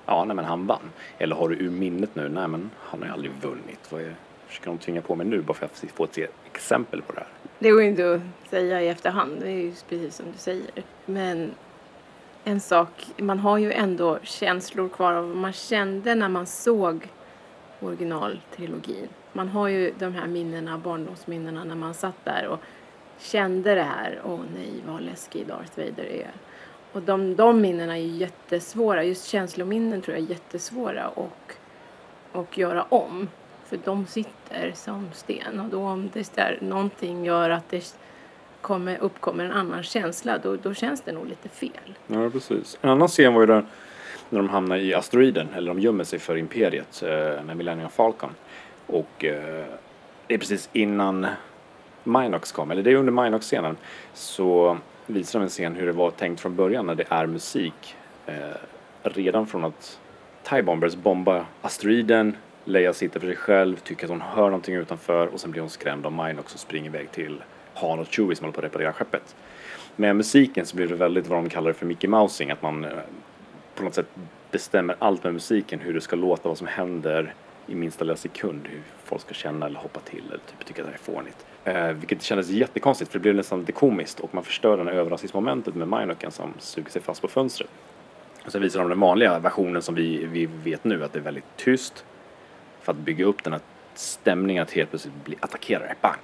ja, 0.07 0.24
nej 0.24 0.37
men 0.37 0.45
han 0.45 0.66
vann? 0.66 0.91
Eller 1.18 1.37
har 1.37 1.49
du 1.49 1.57
ur 1.57 1.70
minnet 1.70 2.14
nu, 2.14 2.29
nej 2.29 2.49
men 2.49 2.70
han 2.79 3.01
har 3.01 3.07
ju 3.07 3.12
aldrig 3.12 3.33
vunnit. 3.43 3.93
Vad 3.93 4.01
är, 4.01 4.14
försöker 4.47 4.66
de 4.66 4.79
tvinga 4.79 5.01
på 5.01 5.14
mig 5.14 5.26
nu 5.26 5.41
bara 5.41 5.55
för 5.55 5.66
att 5.66 5.85
få 5.95 6.05
ett 6.05 6.18
exempel 6.53 7.03
på 7.03 7.12
det 7.12 7.18
här? 7.20 7.29
Det 7.59 7.70
går 7.70 7.83
ju 7.83 7.89
inte 7.89 8.14
att 8.14 8.51
säga 8.51 8.83
i 8.83 8.89
efterhand, 8.89 9.37
det 9.41 9.51
är 9.51 9.62
ju 9.62 9.72
precis 9.89 10.16
som 10.16 10.26
du 10.33 10.39
säger. 10.39 10.70
Men 11.07 11.51
en 12.45 12.61
sak, 12.61 13.07
man 13.16 13.39
har 13.39 13.59
ju 13.59 13.72
ändå 13.72 14.18
känslor 14.22 14.89
kvar 14.89 15.12
av 15.12 15.29
vad 15.29 15.37
man 15.37 15.53
kände 15.53 16.14
när 16.14 16.29
man 16.29 16.47
såg 16.47 17.09
originaltrilogin. 17.81 19.09
Man 19.33 19.49
har 19.49 19.68
ju 19.68 19.93
de 19.99 20.14
här 20.14 20.26
minnena, 20.26 20.79
barndomsminnena 20.79 21.64
när 21.64 21.74
man 21.74 21.95
satt 21.95 22.24
där 22.24 22.47
och 22.47 22.61
kände 23.19 23.75
det 23.75 23.83
här, 23.83 24.21
åh 24.25 24.41
nej 24.55 24.73
vad 24.87 25.03
läskig 25.03 25.47
Darth 25.47 25.79
Vader 25.79 26.05
är. 26.05 26.31
Och 26.93 27.03
de, 27.03 27.37
de 27.37 27.61
minnena 27.61 27.99
är 27.99 28.03
ju 28.03 28.16
jättesvåra, 28.16 29.05
just 29.05 29.27
känslominnen 29.27 30.03
tror 30.03 30.16
jag 30.16 30.25
är 30.25 30.31
jättesvåra 30.31 31.09
och, 31.09 31.53
och 32.33 32.59
göra 32.59 32.83
om. 32.83 33.29
För 33.64 33.79
de 33.85 34.07
sitter 34.07 34.73
som 34.75 35.09
sten 35.12 35.61
och 35.61 35.69
då 35.69 35.83
om 35.83 36.11
det 36.12 36.35
där, 36.35 36.59
någonting 36.61 37.25
gör 37.25 37.51
att 37.51 37.71
det 37.71 37.95
kommer, 38.61 38.99
uppkommer 38.99 39.45
en 39.45 39.53
annan 39.53 39.83
känsla 39.83 40.39
då, 40.39 40.57
då 40.57 40.75
känns 40.75 41.01
det 41.01 41.12
nog 41.12 41.27
lite 41.27 41.49
fel. 41.49 41.95
Ja, 42.07 42.31
precis. 42.31 42.79
En 42.81 42.91
annan 42.91 43.09
scen 43.09 43.35
var 43.35 43.41
ju 43.41 43.47
där 43.47 43.66
när 44.31 44.39
de 44.39 44.49
hamnar 44.49 44.77
i 44.77 44.95
asteroiden, 44.95 45.49
eller 45.55 45.75
de 45.75 45.81
gömmer 45.81 46.05
sig 46.05 46.19
för 46.19 46.37
Imperiet 46.37 47.03
eh, 47.03 47.45
med 47.45 47.57
Millennium 47.57 47.91
Falcon. 47.91 48.31
Och 48.87 49.25
eh, 49.25 49.64
det 50.27 50.35
är 50.35 50.39
precis 50.39 50.69
innan 50.73 51.27
Minox 52.09 52.53
kom, 52.53 52.71
eller 52.71 52.83
det 52.83 52.91
är 52.91 52.95
under 52.95 53.25
Minox-scenen, 53.25 53.77
så 54.15 54.79
visar 55.07 55.39
de 55.39 55.43
en 55.43 55.49
scen 55.49 55.75
hur 55.75 55.87
det 55.87 55.93
var 55.93 56.11
tänkt 56.11 56.41
från 56.41 56.57
början 56.57 56.87
när 56.87 56.95
det 56.95 57.05
är 57.09 57.27
musik. 57.27 57.97
Eh, 58.27 58.35
redan 59.03 59.47
från 59.47 59.65
att 59.65 60.01
TIE 60.43 60.63
Bombers 60.63 60.95
bombar 60.95 61.45
asteroiden, 61.63 62.37
Leia 62.65 62.93
sitter 62.93 63.21
för 63.21 63.27
sig 63.27 63.37
själv, 63.37 63.77
tycker 63.77 64.05
att 64.05 64.11
hon 64.11 64.21
hör 64.21 64.45
någonting 64.45 64.75
utanför 64.75 65.27
och 65.27 65.41
sen 65.41 65.51
blir 65.51 65.61
hon 65.61 65.71
skrämd 65.71 66.07
av 66.07 66.13
Minox 66.13 66.55
och 66.55 66.61
springer 66.61 66.87
iväg 66.87 67.13
till 67.13 67.43
Han 67.75 67.99
och 67.99 68.07
Chewie 68.07 68.37
som 68.37 68.45
håller 68.45 68.53
på 68.53 68.61
att 68.61 68.65
reparera 68.65 68.93
skeppet. 68.93 69.37
Med 69.97 70.17
musiken 70.17 70.67
så 70.67 70.77
blir 70.77 70.87
det 70.87 70.95
väldigt 70.95 71.27
vad 71.27 71.39
de 71.39 71.49
kallar 71.49 71.69
det 71.69 71.75
för 71.75 71.87
Mickey 71.87 72.09
Mousing, 72.09 72.51
att 72.51 72.63
man 72.63 72.85
eh, 72.85 72.91
på 73.75 73.85
något 73.85 73.95
sätt 73.95 74.09
bestämmer 74.51 74.97
allt 74.99 75.25
med 75.25 75.33
musiken, 75.33 75.81
hur 75.81 75.95
det 75.95 76.01
ska 76.01 76.17
låta, 76.17 76.49
vad 76.49 76.59
som 76.59 76.67
händer 76.67 77.35
i 77.67 77.75
minsta 77.75 78.05
lilla 78.05 78.17
sekund, 78.17 78.61
hur 78.65 78.83
folk 79.05 79.23
ska 79.23 79.35
känna 79.35 79.67
eller 79.67 79.81
hoppa 79.81 80.01
till 80.01 80.23
eller 80.27 80.39
typ 80.39 80.67
tycka 80.67 80.83
att 80.83 80.89
det 80.89 80.95
är 80.95 80.99
fånigt. 80.99 81.47
Eh, 81.69 81.93
vilket 81.93 82.23
kändes 82.23 82.49
jättekonstigt 82.49 83.11
för 83.11 83.19
det 83.19 83.23
blev 83.23 83.35
nästan 83.35 83.61
lite 83.61 83.73
komiskt 83.73 84.21
och 84.21 84.35
man 84.35 84.45
förstör 84.45 84.77
den 84.77 84.87
här 84.87 84.95
överraskningsmomentet 84.95 85.75
med 85.75 85.89
Minoken 85.89 86.31
som 86.31 86.55
suger 86.59 86.91
sig 86.91 87.03
fast 87.03 87.23
på 87.23 87.29
fönstret. 87.29 87.71
Och 88.45 88.53
sen 88.53 88.62
visar 88.62 88.81
de 88.81 88.89
den 88.89 89.01
vanliga 89.01 89.39
versionen 89.39 89.83
som 89.83 89.95
vi, 89.95 90.25
vi 90.25 90.47
vet 90.47 90.85
nu, 90.85 91.05
att 91.05 91.12
det 91.12 91.19
är 91.19 91.23
väldigt 91.23 91.57
tyst 91.57 92.05
för 92.83 92.93
att 92.93 92.99
bygga 92.99 93.25
upp 93.25 93.45
den 93.45 93.53
här 93.53 93.62
stämningen 93.95 94.62
att 94.62 94.71
helt 94.71 94.91
plötsligt 94.91 95.25
bli 95.25 95.37
attackerade, 95.41 95.95
bang! 96.01 96.19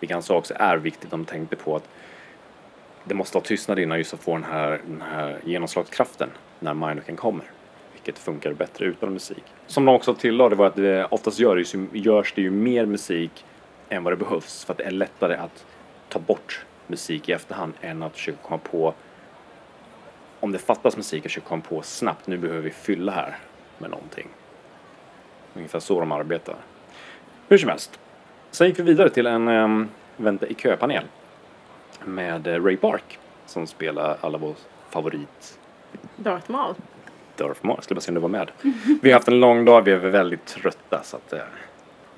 Vilket 0.00 0.14
han 0.14 0.22
sa 0.22 0.36
också 0.36 0.54
är 0.56 0.76
viktigt, 0.76 1.10
de 1.10 1.24
tänkte 1.24 1.56
på 1.56 1.76
att 1.76 1.88
det 3.04 3.14
måste 3.14 3.36
vara 3.36 3.44
tystnad 3.44 3.78
innan 3.78 3.98
just 3.98 4.14
att 4.14 4.20
få 4.20 4.34
den 4.34 4.44
här, 4.44 4.80
den 4.86 5.02
här 5.12 5.38
genomslagskraften 5.44 6.28
när 6.60 6.74
Minoken 6.74 7.16
kommer. 7.16 7.44
Vilket 7.92 8.18
funkar 8.18 8.52
bättre 8.52 8.84
utan 8.84 9.12
musik. 9.12 9.44
Som 9.66 9.84
de 9.84 9.94
också 9.94 10.14
tillade 10.14 10.56
var 10.56 10.66
att 10.66 10.76
det 10.76 11.04
oftast 11.10 11.38
gör 11.38 11.56
det, 11.56 11.74
ju- 11.74 11.88
görs 11.92 12.32
det 12.34 12.42
ju 12.42 12.50
mer 12.50 12.86
musik 12.86 13.44
än 13.94 14.04
vad 14.04 14.12
det 14.12 14.16
behövs 14.16 14.64
för 14.64 14.72
att 14.72 14.78
det 14.78 14.84
är 14.84 14.90
lättare 14.90 15.36
att 15.36 15.66
ta 16.08 16.18
bort 16.18 16.64
musik 16.86 17.28
i 17.28 17.32
efterhand 17.32 17.72
än 17.80 18.02
att 18.02 18.12
försöka 18.12 18.38
komma 18.42 18.58
på 18.58 18.94
om 20.40 20.52
det 20.52 20.58
fattas 20.58 20.96
musik, 20.96 21.18
att 21.18 21.32
försöka 21.32 21.48
komma 21.48 21.62
på 21.68 21.82
snabbt, 21.82 22.26
nu 22.26 22.38
behöver 22.38 22.60
vi 22.60 22.70
fylla 22.70 23.12
här 23.12 23.38
med 23.78 23.90
någonting. 23.90 24.28
Ungefär 25.54 25.80
så 25.80 26.00
de 26.00 26.12
arbetar. 26.12 26.56
Hur 27.48 27.58
som 27.58 27.68
helst. 27.68 28.00
Sen 28.50 28.66
gick 28.66 28.78
vi 28.78 28.82
vidare 28.82 29.10
till 29.10 29.26
en 29.26 29.48
um, 29.48 29.88
vänta 30.16 30.46
i 30.46 30.54
kö-panel 30.54 31.04
med 32.04 32.46
eh, 32.46 32.64
Ray 32.64 32.76
Park 32.76 33.18
som 33.46 33.66
spelar 33.66 34.16
alla 34.20 34.38
vår 34.38 34.54
favorit 34.90 35.58
Darth 36.16 36.50
Maul. 36.50 36.74
Darth 37.36 37.66
Maul. 37.66 37.82
Skulle 37.82 37.94
bara 37.94 38.00
se 38.00 38.10
om 38.10 38.14
du 38.14 38.20
var 38.20 38.28
med. 38.28 38.50
Vi 39.02 39.10
har 39.10 39.18
haft 39.18 39.28
en 39.28 39.40
lång 39.40 39.64
dag, 39.64 39.82
vi 39.82 39.92
är 39.92 39.96
väldigt 39.96 40.46
trötta 40.46 41.02
så 41.02 41.16
att 41.16 41.32
eh, 41.32 41.40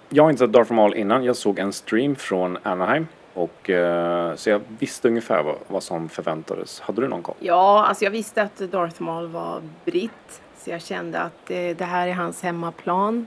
jag 0.08 0.22
har 0.22 0.30
inte 0.30 0.38
sett 0.38 0.52
Darth 0.52 0.72
Maul 0.72 0.94
innan, 0.94 1.24
jag 1.24 1.36
såg 1.36 1.58
en 1.58 1.72
stream 1.72 2.16
från 2.16 2.58
Anaheim 2.62 3.06
och 3.34 3.70
eh, 3.70 4.34
så 4.34 4.50
jag 4.50 4.60
visste 4.78 5.08
ungefär 5.08 5.42
vad, 5.42 5.56
vad 5.68 5.82
som 5.82 6.08
förväntades. 6.08 6.80
Hade 6.80 7.00
du 7.00 7.08
någon 7.08 7.22
koll? 7.22 7.34
Ja, 7.38 7.86
alltså 7.86 8.04
jag 8.04 8.10
visste 8.10 8.42
att 8.42 8.58
Darth 8.58 9.02
Maul 9.02 9.26
var 9.26 9.62
britt. 9.84 10.42
Så 10.56 10.70
jag 10.70 10.82
kände 10.82 11.20
att 11.20 11.50
eh, 11.50 11.76
det 11.76 11.84
här 11.84 12.08
är 12.08 12.12
hans 12.12 12.42
hemmaplan. 12.42 13.26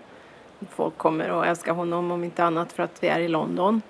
Folk 0.70 0.98
kommer 0.98 1.30
att 1.30 1.48
älska 1.48 1.72
honom 1.72 2.12
om 2.12 2.24
inte 2.24 2.44
annat 2.44 2.72
för 2.72 2.84
att 2.84 3.04
vi 3.04 3.08
är 3.08 3.20
i 3.20 3.28
London. 3.28 3.82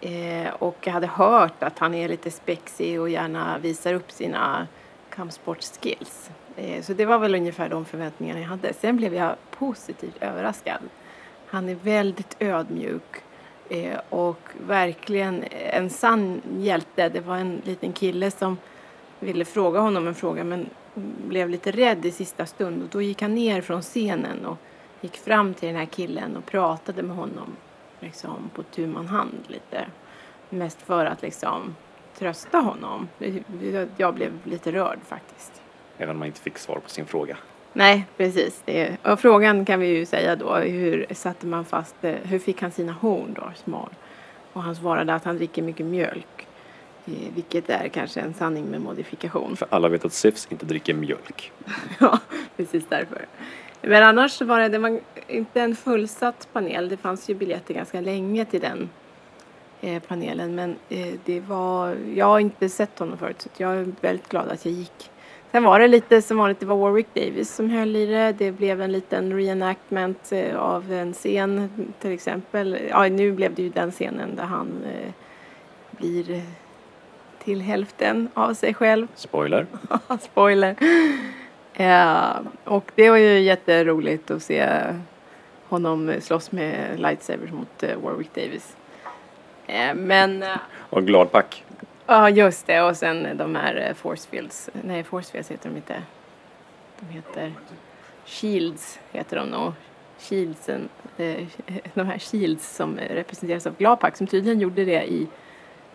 Eh, 0.00 0.54
och 0.58 0.76
jag 0.80 0.92
hade 0.92 1.06
hört 1.06 1.62
att 1.62 1.78
han 1.78 1.94
är 1.94 2.08
lite 2.08 2.30
spexig 2.30 3.00
och 3.00 3.10
gärna 3.10 3.58
visar 3.58 3.94
upp 3.94 4.10
sina 4.10 4.66
kampsportskills. 5.10 6.30
Eh, 6.56 6.82
så 6.82 6.92
det 6.92 7.04
var 7.04 7.18
väl 7.18 7.34
ungefär 7.34 7.68
de 7.68 7.84
förväntningarna 7.84 8.40
jag 8.40 8.48
hade. 8.48 8.72
Sen 8.72 8.96
blev 8.96 9.14
jag 9.14 9.34
positivt 9.50 10.16
överraskad. 10.20 10.80
Han 11.50 11.68
är 11.68 11.74
väldigt 11.74 12.36
ödmjuk 12.38 13.16
eh, 13.68 14.00
och 14.08 14.40
verkligen 14.66 15.44
en 15.50 15.90
sann 15.90 16.42
hjälte. 16.58 17.08
Det 17.08 17.20
var 17.20 17.36
en 17.36 17.62
liten 17.64 17.92
kille 17.92 18.30
som 18.30 18.56
ville 19.20 19.44
fråga 19.44 19.80
honom 19.80 20.06
en 20.06 20.14
fråga 20.14 20.44
men 20.44 20.66
blev 21.26 21.50
lite 21.50 21.70
rädd 21.70 22.06
i 22.06 22.10
sista 22.10 22.46
stund 22.46 22.82
och 22.82 22.88
då 22.88 23.02
gick 23.02 23.22
han 23.22 23.34
ner 23.34 23.60
från 23.60 23.82
scenen 23.82 24.46
och 24.46 24.56
gick 25.00 25.16
fram 25.16 25.54
till 25.54 25.68
den 25.68 25.76
här 25.76 25.86
killen 25.86 26.36
och 26.36 26.46
pratade 26.46 27.02
med 27.02 27.16
honom 27.16 27.56
liksom 28.00 28.50
på 28.54 28.62
tu 28.62 28.86
man 28.86 29.06
hand 29.06 29.44
lite. 29.46 29.86
Mest 30.50 30.82
för 30.82 31.06
att 31.06 31.22
liksom 31.22 31.76
trösta 32.18 32.58
honom. 32.58 33.08
Jag 33.96 34.14
blev 34.14 34.32
lite 34.44 34.72
rörd 34.72 34.98
faktiskt. 35.06 35.62
Även 35.98 36.10
om 36.10 36.18
man 36.18 36.26
inte 36.26 36.40
fick 36.40 36.58
svar 36.58 36.78
på 36.84 36.90
sin 36.90 37.06
fråga. 37.06 37.36
Nej, 37.72 38.06
precis. 38.16 38.62
Det, 38.64 38.96
och 39.02 39.20
frågan 39.20 39.64
kan 39.64 39.80
vi 39.80 39.86
ju 39.86 40.06
säga 40.06 40.36
då, 40.36 40.54
hur 40.54 41.06
satte 41.10 41.46
man 41.46 41.64
fast, 41.64 41.94
hur 42.00 42.38
fick 42.38 42.62
han 42.62 42.70
sina 42.70 42.92
horn 42.92 43.34
då, 43.34 43.52
smal? 43.64 43.88
Och 44.52 44.62
han 44.62 44.76
svarade 44.76 45.14
att 45.14 45.24
han 45.24 45.36
dricker 45.36 45.62
mycket 45.62 45.86
mjölk. 45.86 46.46
Eh, 47.06 47.12
Vilket 47.34 47.70
är 47.70 47.88
kanske 47.88 48.20
en 48.20 48.34
sanning 48.34 48.64
med 48.64 48.80
modifikation. 48.80 49.56
För 49.56 49.68
alla 49.70 49.88
vet 49.88 50.04
att 50.04 50.12
Sifs 50.12 50.48
inte 50.50 50.66
dricker 50.66 50.94
mjölk. 50.94 51.52
Ja, 52.00 52.18
precis 52.56 52.84
därför. 52.88 53.26
Men 53.82 54.02
annars 54.02 54.40
var 54.42 54.60
det, 54.60 54.68
det 54.68 54.78
var 54.78 55.00
inte 55.28 55.60
en 55.60 55.76
fullsatt 55.76 56.48
panel. 56.52 56.88
Det 56.88 56.96
fanns 56.96 57.30
ju 57.30 57.34
biljetter 57.34 57.74
ganska 57.74 58.00
länge 58.00 58.44
till 58.44 58.60
den 58.60 58.88
eh, 59.80 60.02
panelen. 60.02 60.54
Men 60.54 60.76
eh, 60.88 61.14
det 61.24 61.40
var, 61.40 61.96
jag 62.14 62.26
har 62.26 62.38
inte 62.40 62.68
sett 62.68 62.98
honom 62.98 63.18
förut 63.18 63.40
så 63.40 63.48
jag 63.62 63.76
är 63.76 63.92
väldigt 64.00 64.28
glad 64.28 64.48
att 64.48 64.64
jag 64.64 64.74
gick. 64.74 65.10
Sen 65.52 65.64
var 65.64 65.80
det 65.80 65.88
lite 65.88 66.22
som 66.22 66.36
vanligt, 66.38 66.60
det 66.60 66.66
var 66.66 66.76
Warwick 66.76 67.14
Davis 67.14 67.54
som 67.54 67.70
höll 67.70 67.96
i 67.96 68.06
det. 68.06 68.32
Det 68.32 68.52
blev 68.52 68.82
en 68.82 68.92
liten 68.92 69.32
reenactment 69.32 70.32
eh, 70.32 70.56
av 70.56 70.92
en 70.92 71.12
scen 71.12 71.70
till 72.00 72.12
exempel. 72.12 72.78
Ja, 72.90 73.08
nu 73.08 73.32
blev 73.32 73.54
det 73.54 73.62
ju 73.62 73.68
den 73.68 73.90
scenen 73.90 74.36
där 74.36 74.44
han 74.44 74.84
eh, 74.84 75.12
blir 75.90 76.30
eh, 76.30 76.42
till 77.44 77.60
hälften 77.60 78.28
av 78.34 78.54
sig 78.54 78.74
själv. 78.74 79.06
Spoiler. 79.14 79.66
Spoiler. 80.20 80.76
Ja, 81.72 82.36
och 82.64 82.92
det 82.94 83.10
var 83.10 83.16
ju 83.16 83.40
jätteroligt 83.40 84.30
att 84.30 84.42
se 84.42 84.68
honom 85.68 86.12
slåss 86.20 86.52
med 86.52 87.00
lightsabers 87.00 87.50
mot 87.50 87.82
eh, 87.82 87.96
Warwick 88.04 88.34
Davis. 88.34 88.76
Eh, 89.66 89.94
Men 89.94 90.42
eh, 90.42 90.56
Och 90.90 91.06
glad 91.06 91.32
pack. 91.32 91.64
Ja, 92.08 92.30
just 92.30 92.66
det. 92.66 92.82
Och 92.82 92.96
sen 92.96 93.36
de 93.36 93.54
här 93.54 93.86
eh, 93.88 93.94
forcefields. 93.94 94.70
Nej, 94.82 95.04
forcefields 95.04 95.50
heter 95.50 95.68
de 95.68 95.76
inte. 95.76 96.02
De 97.00 97.06
heter 97.14 97.52
shields 98.24 98.98
heter 99.12 99.36
de 99.36 99.46
nog. 99.48 99.72
Shieldsen, 100.18 100.88
eh, 101.16 101.46
de 101.94 102.06
här 102.06 102.18
shields 102.18 102.76
som 102.76 102.96
representeras 102.96 103.66
av 103.66 103.76
Gladpack 103.76 104.16
som 104.16 104.26
tydligen 104.26 104.60
gjorde 104.60 104.84
det 104.84 105.04
i 105.12 105.26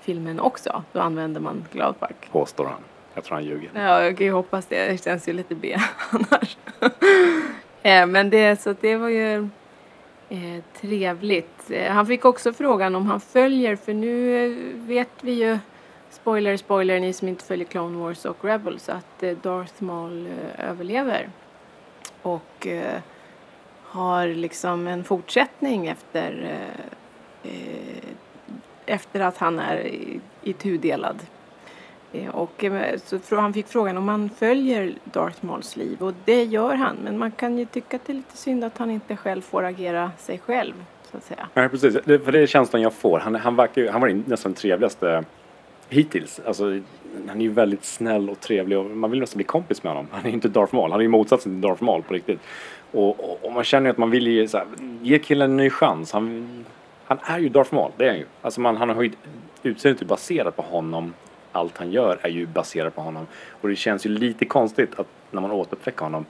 filmen 0.01 0.39
också. 0.39 0.83
Då 0.91 0.99
använde 0.99 1.39
man 1.39 1.65
Gladpack. 1.71 2.29
Påstår 2.31 2.65
han. 2.65 2.81
Jag 3.13 3.23
tror 3.23 3.35
han 3.35 3.45
ljuger. 3.45 3.69
Ja, 3.73 4.03
jag 4.03 4.17
kan 4.17 4.25
ju 4.25 4.31
hoppas 4.33 4.65
det. 4.65 4.87
Det 4.87 5.03
känns 5.03 5.27
ju 5.29 5.33
lite 5.33 5.55
B 5.55 5.77
annars. 6.09 6.57
Eh, 7.85 8.05
Men 8.07 8.29
det, 8.29 8.61
så 8.61 8.75
det 8.81 8.95
var 8.95 9.09
ju 9.09 9.49
trevligt. 10.81 11.71
Han 11.89 12.07
fick 12.07 12.25
också 12.25 12.53
frågan 12.53 12.95
om 12.95 13.05
han 13.05 13.19
följer, 13.19 13.75
för 13.75 13.93
nu 13.93 14.47
vet 14.75 15.09
vi 15.21 15.31
ju, 15.31 15.57
spoiler, 16.23 16.57
spoiler, 16.57 16.99
ni 16.99 17.13
som 17.13 17.27
inte 17.27 17.45
följer 17.45 17.65
Clone 17.65 17.97
Wars 17.97 18.25
och 18.25 18.45
Rebels, 18.45 18.89
att 18.89 19.23
eh, 19.23 19.37
Darth 19.37 19.83
Maul 19.83 20.27
eh, 20.27 20.69
överlever. 20.69 21.29
Och 22.21 22.67
eh, 22.67 23.01
har 23.83 24.27
liksom 24.27 24.87
en 24.87 25.03
fortsättning 25.03 25.87
efter, 25.87 26.57
efter 28.85 29.19
att 29.19 29.37
han 29.37 29.59
är 29.59 29.77
i, 29.77 30.19
i 30.41 30.53
tudelad. 30.53 31.19
Och 32.31 32.65
så 33.23 33.35
han 33.35 33.53
fick 33.53 33.67
frågan 33.67 33.97
om 33.97 34.07
han 34.07 34.29
följer 34.29 34.93
Darth 35.03 35.45
Mauls 35.45 35.75
liv 35.75 36.01
och 36.01 36.13
det 36.25 36.43
gör 36.43 36.75
han. 36.75 36.95
Men 37.03 37.17
man 37.17 37.31
kan 37.31 37.57
ju 37.57 37.65
tycka 37.65 37.95
att 37.95 38.05
det 38.05 38.13
är 38.13 38.15
lite 38.15 38.37
synd 38.37 38.63
att 38.63 38.77
han 38.77 38.91
inte 38.91 39.15
själv 39.15 39.41
får 39.41 39.63
agera 39.63 40.11
sig 40.17 40.39
själv 40.39 40.73
så 41.11 41.17
att 41.17 41.23
säga. 41.23 41.47
Nej, 41.53 41.69
precis. 41.69 41.97
Det, 42.05 42.19
för 42.19 42.31
det 42.31 42.39
är 42.39 42.47
känslan 42.47 42.81
jag 42.81 42.93
får. 42.93 43.19
Han, 43.19 43.35
han, 43.35 43.55
verkar, 43.55 43.91
han 43.91 44.01
var 44.01 44.09
nästan 44.09 44.51
den 44.51 44.53
trevligaste 44.53 45.23
hittills. 45.89 46.41
Alltså, 46.45 46.79
han 47.27 47.37
är 47.37 47.41
ju 47.41 47.51
väldigt 47.51 47.85
snäll 47.85 48.29
och 48.29 48.39
trevlig 48.39 48.77
och 48.77 48.85
man 48.85 49.11
vill 49.11 49.19
nästan 49.19 49.37
bli 49.37 49.43
kompis 49.43 49.83
med 49.83 49.93
honom. 49.93 50.07
Han 50.11 50.21
är 50.21 50.27
ju 50.27 50.33
inte 50.33 50.47
Darth 50.47 50.75
Maul. 50.75 50.91
Han 50.91 50.99
är 50.99 51.03
ju 51.03 51.09
motsatsen 51.09 51.51
till 51.51 51.61
Darth 51.61 51.83
Maul 51.83 52.03
på 52.03 52.13
riktigt. 52.13 52.39
Och, 52.91 53.29
och, 53.29 53.45
och 53.45 53.51
man 53.51 53.63
känner 53.63 53.87
ju 53.87 53.91
att 53.91 53.97
man 53.97 54.11
vill 54.11 54.27
ge, 54.27 54.47
så 54.47 54.57
här, 54.57 54.67
ge 55.01 55.19
killen 55.19 55.51
en 55.51 55.57
ny 55.57 55.69
chans. 55.69 56.11
Han, 56.11 56.65
han 57.05 57.19
är 57.23 57.39
ju 57.39 57.49
Darth 57.49 57.73
Maul, 57.73 57.91
det 57.97 58.05
är 58.05 58.09
han 58.09 58.19
ju. 58.19 58.25
Alltså 58.41 58.61
man, 58.61 58.77
han 58.77 58.89
har 58.89 59.03
ju 59.03 59.11
utseendet 59.63 60.01
är 60.01 60.05
baserat 60.05 60.55
på 60.55 60.61
honom. 60.61 61.13
Allt 61.51 61.77
han 61.77 61.91
gör 61.91 62.19
är 62.21 62.29
ju 62.29 62.45
baserat 62.45 62.95
på 62.95 63.01
honom. 63.01 63.27
Och 63.61 63.69
det 63.69 63.75
känns 63.75 64.05
ju 64.05 64.09
lite 64.09 64.45
konstigt 64.45 64.99
att 64.99 65.07
när 65.31 65.41
man 65.41 65.51
återuppväcker 65.51 66.03
honom 66.03 66.25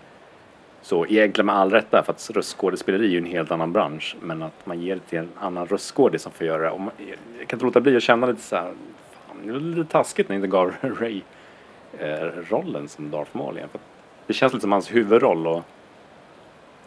så 0.81 1.05
egentligen 1.05 1.45
med 1.45 1.55
all 1.55 1.71
rätt 1.71 1.91
där, 1.91 2.01
för 2.01 2.13
att 2.13 2.29
röstskådespeleri 2.33 3.05
är 3.05 3.09
ju 3.09 3.17
en 3.17 3.25
helt 3.25 3.51
annan 3.51 3.73
bransch. 3.73 4.15
Men 4.21 4.43
att 4.43 4.65
man 4.65 4.81
ger 4.81 4.95
det 4.95 5.01
till 5.01 5.19
en 5.19 5.29
annan 5.39 5.65
röstskådis 5.65 6.21
som 6.21 6.31
får 6.31 6.47
göra 6.47 6.63
det. 6.63 6.69
Och 6.69 6.79
man, 6.79 6.91
jag 7.39 7.47
kan 7.47 7.57
inte 7.57 7.65
låta 7.65 7.81
bli 7.81 7.95
att 7.95 8.03
känna 8.03 8.27
lite 8.27 8.41
så 8.41 8.55
här, 8.55 8.73
det 9.45 9.51
var 9.51 9.59
lite 9.59 9.91
taskigt 9.91 10.29
när 10.29 10.35
jag 10.35 10.39
inte 10.39 10.51
gav 10.51 10.73
Ray 10.81 11.21
eh, 11.99 12.27
rollen 12.49 12.87
som 12.87 13.11
Darth 13.11 13.37
Maul 13.37 13.57
igen. 13.57 13.69
För 13.69 13.79
det 14.27 14.33
känns 14.33 14.53
lite 14.53 14.61
som 14.61 14.71
hans 14.71 14.93
huvudroll 14.93 15.47
och 15.47 15.63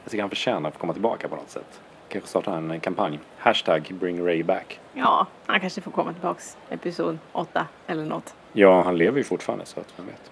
jag 0.02 0.10
tycker 0.10 0.22
han 0.22 0.30
förtjänar 0.30 0.68
att 0.68 0.78
komma 0.78 0.92
tillbaka 0.92 1.28
på 1.28 1.36
något 1.36 1.50
sätt. 1.50 1.80
Kanske 2.08 2.28
starta 2.28 2.56
en 2.56 2.80
kampanj. 2.80 3.18
Hashtag 3.38 3.94
bring 4.00 4.26
Ray 4.26 4.42
back. 4.42 4.80
Ja, 4.92 5.26
han 5.46 5.60
kanske 5.60 5.80
får 5.80 5.90
komma 5.90 6.12
tillbaks 6.12 6.56
episod 6.70 7.18
8 7.32 7.66
eller 7.86 8.04
något. 8.04 8.34
Ja, 8.52 8.82
han 8.82 8.98
lever 8.98 9.18
ju 9.18 9.24
fortfarande 9.24 9.66
så 9.66 9.80
att 9.80 9.94
vem 9.96 10.06
vet. 10.06 10.30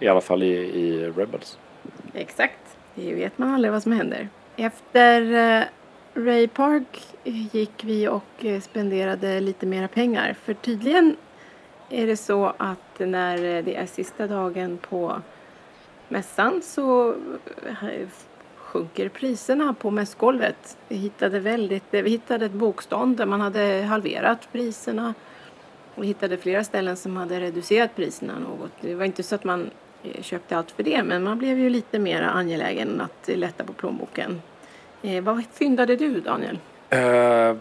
I 0.00 0.08
alla 0.08 0.20
fall 0.20 0.42
i, 0.42 0.52
i 0.56 1.10
Rebels. 1.10 1.58
Exakt, 2.14 2.76
det 2.94 3.14
vet 3.14 3.38
man 3.38 3.54
aldrig 3.54 3.72
vad 3.72 3.82
som 3.82 3.92
händer. 3.92 4.28
Efter 4.56 5.32
eh, 5.32 5.64
Ray 6.14 6.48
Park 6.48 7.06
gick 7.24 7.84
vi 7.84 8.08
och 8.08 8.44
eh, 8.44 8.60
spenderade 8.60 9.40
lite 9.40 9.66
mera 9.66 9.88
pengar. 9.88 10.36
För 10.42 10.54
tydligen 10.54 11.16
är 11.90 12.06
det 12.06 12.16
så 12.16 12.52
att 12.56 12.98
när 12.98 13.62
det 13.62 13.76
är 13.76 13.86
sista 13.86 14.26
dagen 14.26 14.78
på 14.78 15.20
mässan 16.08 16.62
så 16.62 17.14
eh, 17.66 18.08
sjunker 18.56 19.08
priserna 19.08 19.74
på 19.74 19.90
mässgolvet. 19.90 20.76
Vi 20.88 20.96
hittade, 20.96 21.40
väldigt, 21.40 21.94
eh, 21.94 22.02
vi 22.02 22.10
hittade 22.10 22.46
ett 22.46 22.52
bokstånd 22.52 23.16
där 23.16 23.26
man 23.26 23.40
hade 23.40 23.86
halverat 23.88 24.52
priserna. 24.52 25.14
Och 25.94 26.02
vi 26.02 26.06
hittade 26.06 26.36
flera 26.36 26.64
ställen 26.64 26.96
som 26.96 27.16
hade 27.16 27.40
reducerat 27.40 27.96
priserna 27.96 28.38
något. 28.38 28.72
Det 28.80 28.94
var 28.94 29.04
inte 29.04 29.22
så 29.22 29.34
att 29.34 29.44
man 29.44 29.70
eh, 30.02 30.22
köpte 30.22 30.56
allt 30.56 30.70
för 30.70 30.82
det 30.82 31.02
men 31.02 31.22
man 31.22 31.38
blev 31.38 31.58
ju 31.58 31.70
lite 31.70 31.98
mer 31.98 32.22
angelägen 32.22 33.00
att 33.00 33.28
lätta 33.36 33.64
på 33.64 33.72
plånboken. 33.72 34.42
Eh, 35.02 35.24
vad 35.24 35.44
fyndade 35.52 35.96
du 35.96 36.20
Daniel? 36.20 36.58
Uh, 36.94 37.56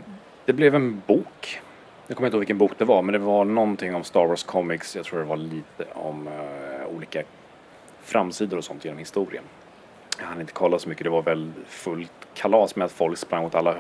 det 0.46 0.54
blev 0.54 0.76
en 0.76 1.02
bok. 1.08 1.62
Jag 2.08 2.18
kommer 2.18 2.28
inte 2.28 2.36
ihåg 2.36 2.40
vilken 2.40 2.58
bok 2.58 2.72
det 2.78 2.86
var, 2.86 3.02
men 3.02 3.14
det 3.14 3.20
var 3.20 3.46
någonting 3.46 3.96
om 3.96 4.04
Star 4.04 4.26
Wars 4.26 4.44
Comics. 4.44 4.96
Jag 4.96 5.06
tror 5.06 5.20
det 5.20 5.26
var 5.26 5.38
lite 5.38 5.86
om 5.94 6.28
uh, 6.28 6.96
olika 6.96 7.24
framsidor 8.04 8.58
och 8.58 8.64
sånt 8.64 8.86
genom 8.86 9.00
historien. 9.00 9.44
Jag 10.20 10.26
hann 10.26 10.42
inte 10.42 10.54
kolla 10.54 10.80
så 10.80 10.90
mycket. 10.90 11.04
Det 11.04 11.10
var 11.10 11.22
väl 11.22 11.52
fullt 11.68 12.12
kalas 12.34 12.76
med 12.76 12.86
att 12.86 12.92
folk 12.92 13.18
sprang 13.18 13.46
åt 13.46 13.56
alla 13.56 13.76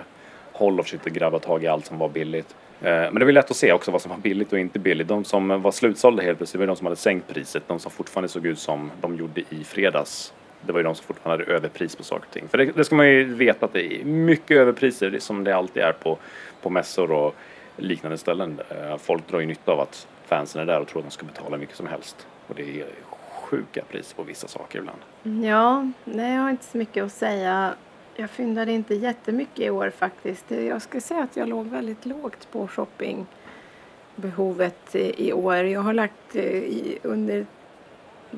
håll 0.51 0.79
och 0.79 0.85
försökte 0.85 1.09
grabba 1.09 1.39
tag 1.39 1.63
i 1.63 1.67
allt 1.67 1.85
som 1.85 1.97
var 1.97 2.09
billigt. 2.09 2.55
Eh, 2.81 2.91
men 2.91 3.15
det 3.15 3.25
var 3.25 3.31
lätt 3.31 3.51
att 3.51 3.57
se 3.57 3.73
också 3.73 3.91
vad 3.91 4.01
som 4.01 4.11
var 4.11 4.17
billigt 4.17 4.53
och 4.53 4.59
inte 4.59 4.79
billigt. 4.79 5.07
De 5.07 5.23
som 5.23 5.61
var 5.61 5.71
slutsålda 5.71 6.23
helt 6.23 6.37
plötsligt 6.37 6.59
var 6.59 6.67
de 6.67 6.75
som 6.75 6.85
hade 6.85 6.95
sänkt 6.95 7.33
priset. 7.33 7.63
De 7.67 7.79
som 7.79 7.91
fortfarande 7.91 8.29
såg 8.29 8.45
ut 8.45 8.59
som 8.59 8.91
de 9.01 9.15
gjorde 9.15 9.41
i 9.49 9.63
fredags. 9.63 10.33
Det 10.61 10.71
var 10.71 10.79
ju 10.79 10.83
de 10.83 10.95
som 10.95 11.05
fortfarande 11.05 11.43
hade 11.43 11.55
överpris 11.57 11.95
på 11.95 12.03
saker 12.03 12.25
och 12.27 12.33
ting. 12.33 12.47
För 12.47 12.57
det, 12.57 12.65
det 12.65 12.83
ska 12.83 12.95
man 12.95 13.09
ju 13.09 13.33
veta 13.33 13.65
att 13.65 13.73
det 13.73 14.01
är 14.01 14.05
mycket 14.05 14.57
överpriser 14.57 15.19
som 15.19 15.43
det 15.43 15.55
alltid 15.55 15.83
är 15.83 15.91
på, 15.91 16.17
på 16.61 16.69
mässor 16.69 17.11
och 17.11 17.35
liknande 17.75 18.17
ställen. 18.17 18.61
Eh, 18.69 18.97
folk 18.97 19.27
drar 19.27 19.39
ju 19.39 19.45
nytta 19.45 19.71
av 19.71 19.79
att 19.79 20.07
fansen 20.25 20.61
är 20.61 20.65
där 20.65 20.81
och 20.81 20.87
tror 20.87 20.99
att 20.99 21.05
de 21.05 21.11
ska 21.11 21.25
betala 21.25 21.57
mycket 21.57 21.75
som 21.75 21.87
helst. 21.87 22.27
Och 22.47 22.55
det 22.55 22.81
är 22.81 22.87
sjuka 23.31 23.83
priser 23.91 24.15
på 24.15 24.23
vissa 24.23 24.47
saker 24.47 24.79
ibland. 24.79 24.99
Ja, 25.45 25.87
nej 26.03 26.35
jag 26.35 26.41
har 26.41 26.49
inte 26.49 26.65
så 26.65 26.77
mycket 26.77 27.03
att 27.03 27.11
säga. 27.11 27.73
Jag 28.15 28.29
fyndade 28.29 28.71
inte 28.71 28.95
jättemycket 28.95 29.59
i 29.59 29.69
år 29.69 29.89
faktiskt. 29.89 30.51
Jag 30.51 30.81
ska 30.81 31.01
säga 31.01 31.23
att 31.23 31.35
jag 31.35 31.47
låg 31.47 31.67
väldigt 31.67 32.05
lågt 32.05 32.47
på 32.51 32.67
shoppingbehovet 32.67 34.95
i 34.95 35.33
år. 35.33 35.55
Jag 35.55 35.81
har 35.81 35.93
lagt 35.93 36.35
eh, 36.35 36.43
i, 36.45 36.99
under 37.03 37.45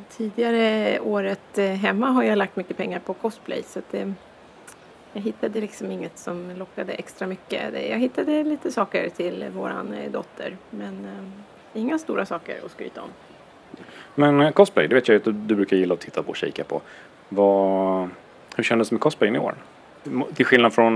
tidigare 0.09 0.99
året 0.99 1.57
eh, 1.57 1.65
hemma 1.65 2.09
har 2.09 2.23
jag 2.23 2.37
lagt 2.37 2.55
mycket 2.55 2.77
pengar 2.77 2.99
på 2.99 3.13
cosplay 3.13 3.63
så 3.63 3.79
att 3.79 3.91
det, 3.91 4.13
jag 5.13 5.21
hittade 5.21 5.61
liksom 5.61 5.91
inget 5.91 6.17
som 6.17 6.51
lockade 6.57 6.93
extra 6.93 7.27
mycket. 7.27 7.89
Jag 7.89 7.99
hittade 7.99 8.43
lite 8.43 8.71
saker 8.71 9.09
till 9.09 9.45
våran 9.55 9.93
eh, 9.93 10.11
dotter 10.11 10.57
men 10.69 11.05
eh, 11.05 11.81
inga 11.81 11.99
stora 11.99 12.25
saker 12.25 12.65
att 12.65 12.71
skryta 12.71 13.01
om. 13.01 13.09
Men 14.15 14.41
eh, 14.41 14.51
cosplay, 14.51 14.87
det 14.87 14.95
vet 14.95 15.07
jag 15.07 15.17
att 15.17 15.23
du, 15.23 15.55
brukar 15.55 15.77
gilla 15.77 15.93
att 15.93 15.99
titta 15.99 16.23
på 16.23 16.29
och 16.29 16.35
kika 16.35 16.63
på. 16.63 16.81
Vad, 17.29 18.09
hur 18.55 18.63
kändes 18.63 18.89
det 18.89 18.93
med 18.93 19.01
cosplayen 19.01 19.35
i 19.35 19.39
år? 19.39 19.55
Till 20.33 20.45
skillnad 20.45 20.73
från 20.73 20.95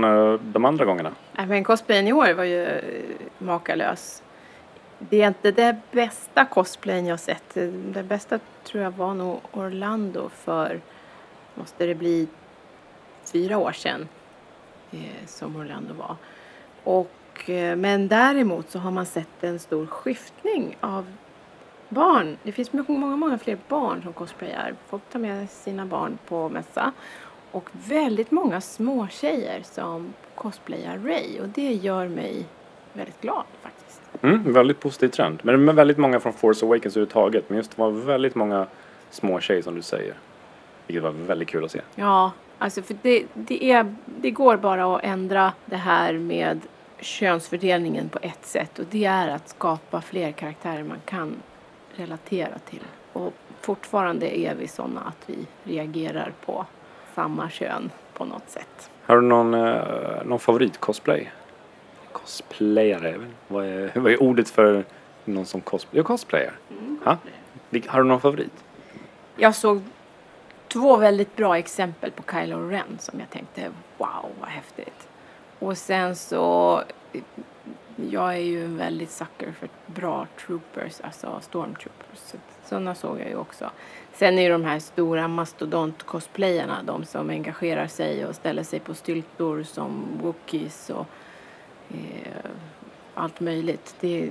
de 0.52 0.64
andra 0.64 0.84
gångerna. 0.84 1.12
Nej, 1.32 1.46
men 1.46 1.64
cosplayen 1.64 2.08
i 2.08 2.12
år 2.12 2.32
var 2.32 2.44
ju 2.44 2.80
makalös. 3.38 4.22
Det 4.98 5.22
är 5.22 5.28
inte 5.28 5.50
det 5.50 5.76
bästa 5.90 6.44
cosplayen 6.44 7.06
jag 7.06 7.20
sett. 7.20 7.54
Det 7.94 8.02
bästa 8.02 8.38
tror 8.64 8.82
jag 8.82 8.90
var 8.90 9.14
nog 9.14 9.40
Orlando 9.52 10.28
för, 10.28 10.80
måste 11.54 11.86
det 11.86 11.94
bli, 11.94 12.28
fyra 13.32 13.58
år 13.58 13.72
sedan 13.72 14.08
eh, 14.90 15.26
som 15.26 15.56
Orlando 15.56 15.94
var. 15.94 16.16
Och, 16.84 17.50
eh, 17.50 17.76
men 17.76 18.08
däremot 18.08 18.70
så 18.70 18.78
har 18.78 18.90
man 18.90 19.06
sett 19.06 19.44
en 19.44 19.58
stor 19.58 19.86
skiftning 19.86 20.76
av 20.80 21.06
Barn. 21.88 22.36
Det 22.42 22.52
finns 22.52 22.72
många, 22.72 22.84
många, 22.88 23.16
många 23.16 23.38
fler 23.38 23.58
barn 23.68 24.02
som 24.02 24.12
cosplayar. 24.12 24.74
Folk 24.86 25.02
tar 25.12 25.18
med 25.18 25.50
sina 25.50 25.86
barn 25.86 26.18
på 26.28 26.48
mässa. 26.48 26.92
Och 27.50 27.70
väldigt 27.88 28.30
många 28.30 28.60
små 28.60 29.08
tjejer 29.08 29.62
som 29.62 30.12
cosplayar 30.34 30.98
Ray. 30.98 31.40
Och 31.40 31.48
det 31.48 31.72
gör 31.72 32.08
mig 32.08 32.44
väldigt 32.92 33.20
glad 33.20 33.44
faktiskt. 33.62 34.00
Mm, 34.22 34.52
väldigt 34.52 34.80
positiv 34.80 35.08
trend. 35.08 35.40
Men 35.42 35.64
med 35.64 35.74
väldigt 35.74 35.98
många 35.98 36.20
från 36.20 36.32
Force 36.32 36.66
Awakens 36.66 36.96
överhuvudtaget. 36.96 37.48
Men 37.48 37.56
just 37.56 37.76
det 37.76 37.82
var 37.82 37.90
väldigt 37.90 38.34
många 38.34 38.66
små 39.10 39.40
tjejer 39.40 39.62
som 39.62 39.74
du 39.74 39.82
säger. 39.82 40.14
Vilket 40.86 41.02
var 41.02 41.10
väldigt 41.10 41.48
kul 41.48 41.64
att 41.64 41.70
se. 41.70 41.80
Ja, 41.94 42.32
alltså 42.62 42.82
för 42.82 42.96
det, 43.02 43.24
det, 43.34 43.70
är, 43.72 43.94
det 44.06 44.30
går 44.30 44.56
bara 44.56 44.96
att 44.96 45.04
ändra 45.04 45.52
det 45.66 45.76
här 45.76 46.12
med 46.12 46.60
könsfördelningen 47.00 48.08
på 48.08 48.18
ett 48.22 48.46
sätt 48.46 48.78
och 48.78 48.84
det 48.90 49.04
är 49.04 49.28
att 49.28 49.48
skapa 49.48 50.00
fler 50.00 50.32
karaktärer 50.32 50.82
man 50.82 50.98
kan 51.04 51.34
relatera 51.94 52.58
till. 52.70 52.82
Och 53.12 53.32
fortfarande 53.60 54.38
är 54.38 54.54
vi 54.54 54.68
sådana 54.68 55.00
att 55.00 55.16
vi 55.26 55.46
reagerar 55.64 56.32
på 56.46 56.66
samma 57.14 57.50
kön 57.50 57.90
på 58.14 58.24
något 58.24 58.50
sätt. 58.50 58.90
Har 59.06 59.16
du 59.16 59.22
någon, 59.22 59.54
eh, 59.54 60.24
någon 60.24 60.38
favorit-cosplay? 60.38 61.26
Cosplayare? 62.12 63.20
Vad 63.48 63.64
är, 63.66 63.90
vad 64.00 64.12
är 64.12 64.22
ordet 64.22 64.50
för 64.50 64.84
någon 65.24 65.46
som 65.46 65.60
cosplayar? 65.60 66.02
Ja, 66.02 66.06
cosplayer. 66.06 66.52
Ha? 67.04 67.16
Vil- 67.70 67.88
Har 67.88 68.02
du 68.02 68.08
någon 68.08 68.20
favorit? 68.20 68.64
Jag 69.36 69.54
såg 69.54 69.82
två 70.72 70.96
väldigt 70.96 71.36
bra 71.36 71.58
exempel 71.58 72.10
på 72.10 72.22
Kylo 72.32 72.68
Ren 72.68 72.98
som 72.98 73.20
jag 73.20 73.30
tänkte 73.30 73.70
wow 73.98 74.30
vad 74.40 74.48
häftigt. 74.48 75.08
Och 75.58 75.78
sen 75.78 76.16
så 76.16 76.82
jag 78.10 78.34
är 78.34 78.40
ju 78.40 78.64
en 78.64 78.76
väldigt 78.76 79.10
sucker 79.10 79.52
för 79.52 79.68
bra 79.86 80.26
troopers, 80.46 81.00
alltså 81.00 81.40
stormtroopers. 81.40 82.18
Så 82.18 82.36
Sådana 82.64 82.94
såg 82.94 83.20
jag 83.20 83.28
ju 83.28 83.36
också. 83.36 83.70
Sen 84.12 84.38
är 84.38 84.42
ju 84.42 84.48
de 84.48 84.64
här 84.64 84.78
stora 84.78 85.28
mastodont-cosplayerna 85.28 86.82
de 86.84 87.04
som 87.04 87.30
engagerar 87.30 87.86
sig 87.86 88.26
och 88.26 88.34
ställer 88.34 88.62
sig 88.62 88.80
på 88.80 88.94
styltor 88.94 89.62
som 89.62 90.04
wookies 90.22 90.90
och 90.90 91.06
eh, 91.90 92.50
allt 93.14 93.40
möjligt. 93.40 93.94
Det, 94.00 94.30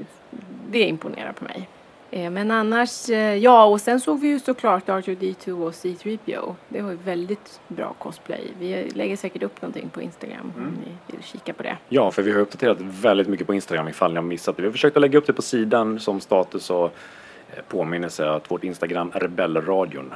det 0.70 0.84
imponerar 0.84 1.32
på 1.32 1.44
mig. 1.44 1.70
Eh, 2.14 2.32
men 2.32 2.52
annars, 2.52 3.10
eh, 3.10 3.36
ja 3.36 3.66
och 3.66 3.82
sen 3.82 4.00
såg 4.00 4.20
vi 4.20 4.28
ju 4.28 4.40
såklart 4.40 4.88
R2D2 4.88 5.52
och 5.52 5.72
C3PO. 5.72 6.56
Det 6.70 6.82
var 6.82 6.92
ju 6.92 6.98
väldigt 6.98 7.62
bra 7.68 7.94
cosplay. 8.00 8.48
Vi 8.60 8.90
lägger 8.94 9.18
säkert 9.18 9.44
upp 9.44 9.62
någonting 9.62 9.90
på 9.90 10.02
Instagram 10.02 10.54
om 10.58 10.78
ni 10.86 10.92
vill 11.08 11.24
kika 11.24 11.54
på 11.54 11.64
det. 11.64 11.78
Ja, 11.90 12.12
för 12.12 12.22
vi 12.22 12.32
har 12.32 12.40
uppdaterat 12.40 12.78
väldigt 12.82 13.28
mycket 13.28 13.48
på 13.48 13.54
Instagram 13.54 13.88
ifall 13.88 14.12
ni 14.12 14.16
har 14.16 14.24
missat 14.24 14.56
det. 14.56 14.62
Vi 14.62 14.68
har 14.68 14.72
försökt 14.72 14.98
att 14.98 15.02
lägga 15.02 15.18
upp 15.18 15.28
det 15.28 15.34
på 15.34 15.42
sidan 15.42 16.00
som 16.00 16.20
status 16.20 16.70
och 16.70 16.86
eh, 16.86 17.64
påminnelse 17.68 18.30
att 18.30 18.52
vårt 18.52 18.64
Instagram 18.64 19.12
Rebellradion 19.14 20.14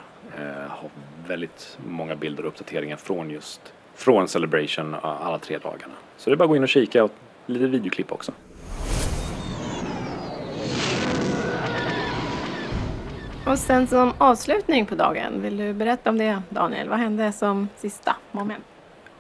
har 0.67 0.89
väldigt 1.27 1.77
många 1.88 2.15
bilder 2.15 2.43
och 2.43 2.47
uppdateringar 2.47 2.97
från 2.97 3.30
just 3.30 3.73
från 3.95 4.27
Celebration 4.27 4.95
alla 5.01 5.39
tre 5.39 5.57
dagarna. 5.57 5.93
Så 6.17 6.30
det 6.30 6.34
är 6.34 6.38
bara 6.38 6.43
att 6.43 6.49
gå 6.49 6.55
in 6.55 6.63
och 6.63 6.69
kika 6.69 7.03
och 7.03 7.11
lite 7.45 7.67
videoklipp 7.67 8.11
också. 8.11 8.31
Och 13.47 13.59
sen 13.59 13.88
som 13.88 14.13
avslutning 14.17 14.85
på 14.85 14.95
dagen, 14.95 15.41
vill 15.41 15.57
du 15.57 15.73
berätta 15.73 16.09
om 16.09 16.17
det 16.17 16.41
Daniel? 16.49 16.89
Vad 16.89 16.99
hände 16.99 17.31
som 17.31 17.69
sista 17.76 18.15
moment? 18.31 18.63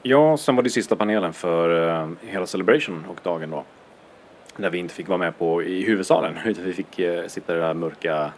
Ja, 0.03 0.37
sen 0.37 0.55
var 0.55 0.63
det 0.63 0.69
sista 0.69 0.95
panelen 0.95 1.33
för 1.33 1.89
eh, 1.89 2.09
hela 2.21 2.45
Celebration 2.45 3.05
och 3.09 3.19
dagen 3.23 3.51
då. 3.51 3.63
Där 4.57 4.69
vi 4.69 4.77
inte 4.77 4.93
fick 4.93 5.07
vara 5.07 5.17
med 5.17 5.37
på 5.37 5.63
i 5.63 5.85
huvudsalen 5.85 6.33
utan 6.45 6.63
vi 6.63 6.73
fick 6.73 6.99
eh, 6.99 7.27
sitta 7.27 7.53
i 7.53 7.55
det 7.55 7.61
där 7.61 7.73
mörka 7.73 8.31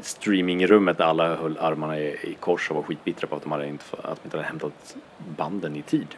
streamingrummet 0.00 0.98
där 0.98 1.04
alla 1.04 1.36
höll 1.36 1.58
armarna 1.58 1.98
i, 1.98 2.06
i 2.06 2.36
kors 2.40 2.70
och 2.70 2.76
var 2.76 2.82
skitbittra 2.82 3.26
på 3.26 3.36
att 3.36 3.42
de, 3.42 3.52
hade 3.52 3.68
inte, 3.68 3.84
att 4.02 4.22
de 4.22 4.26
inte 4.26 4.36
hade 4.36 4.48
hämtat 4.48 4.96
banden 5.36 5.76
i 5.76 5.82
tid. 5.82 6.08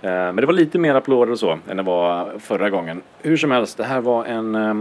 Eh, 0.00 0.10
men 0.10 0.36
det 0.36 0.46
var 0.46 0.52
lite 0.52 0.78
mer 0.78 0.94
applåder 0.94 1.32
och 1.32 1.38
så 1.38 1.58
än 1.68 1.76
det 1.76 1.82
var 1.82 2.38
förra 2.38 2.70
gången. 2.70 3.02
Hur 3.22 3.36
som 3.36 3.50
helst, 3.50 3.76
det 3.76 3.84
här 3.84 4.00
var 4.00 4.24
en, 4.24 4.54
eh, 4.54 4.74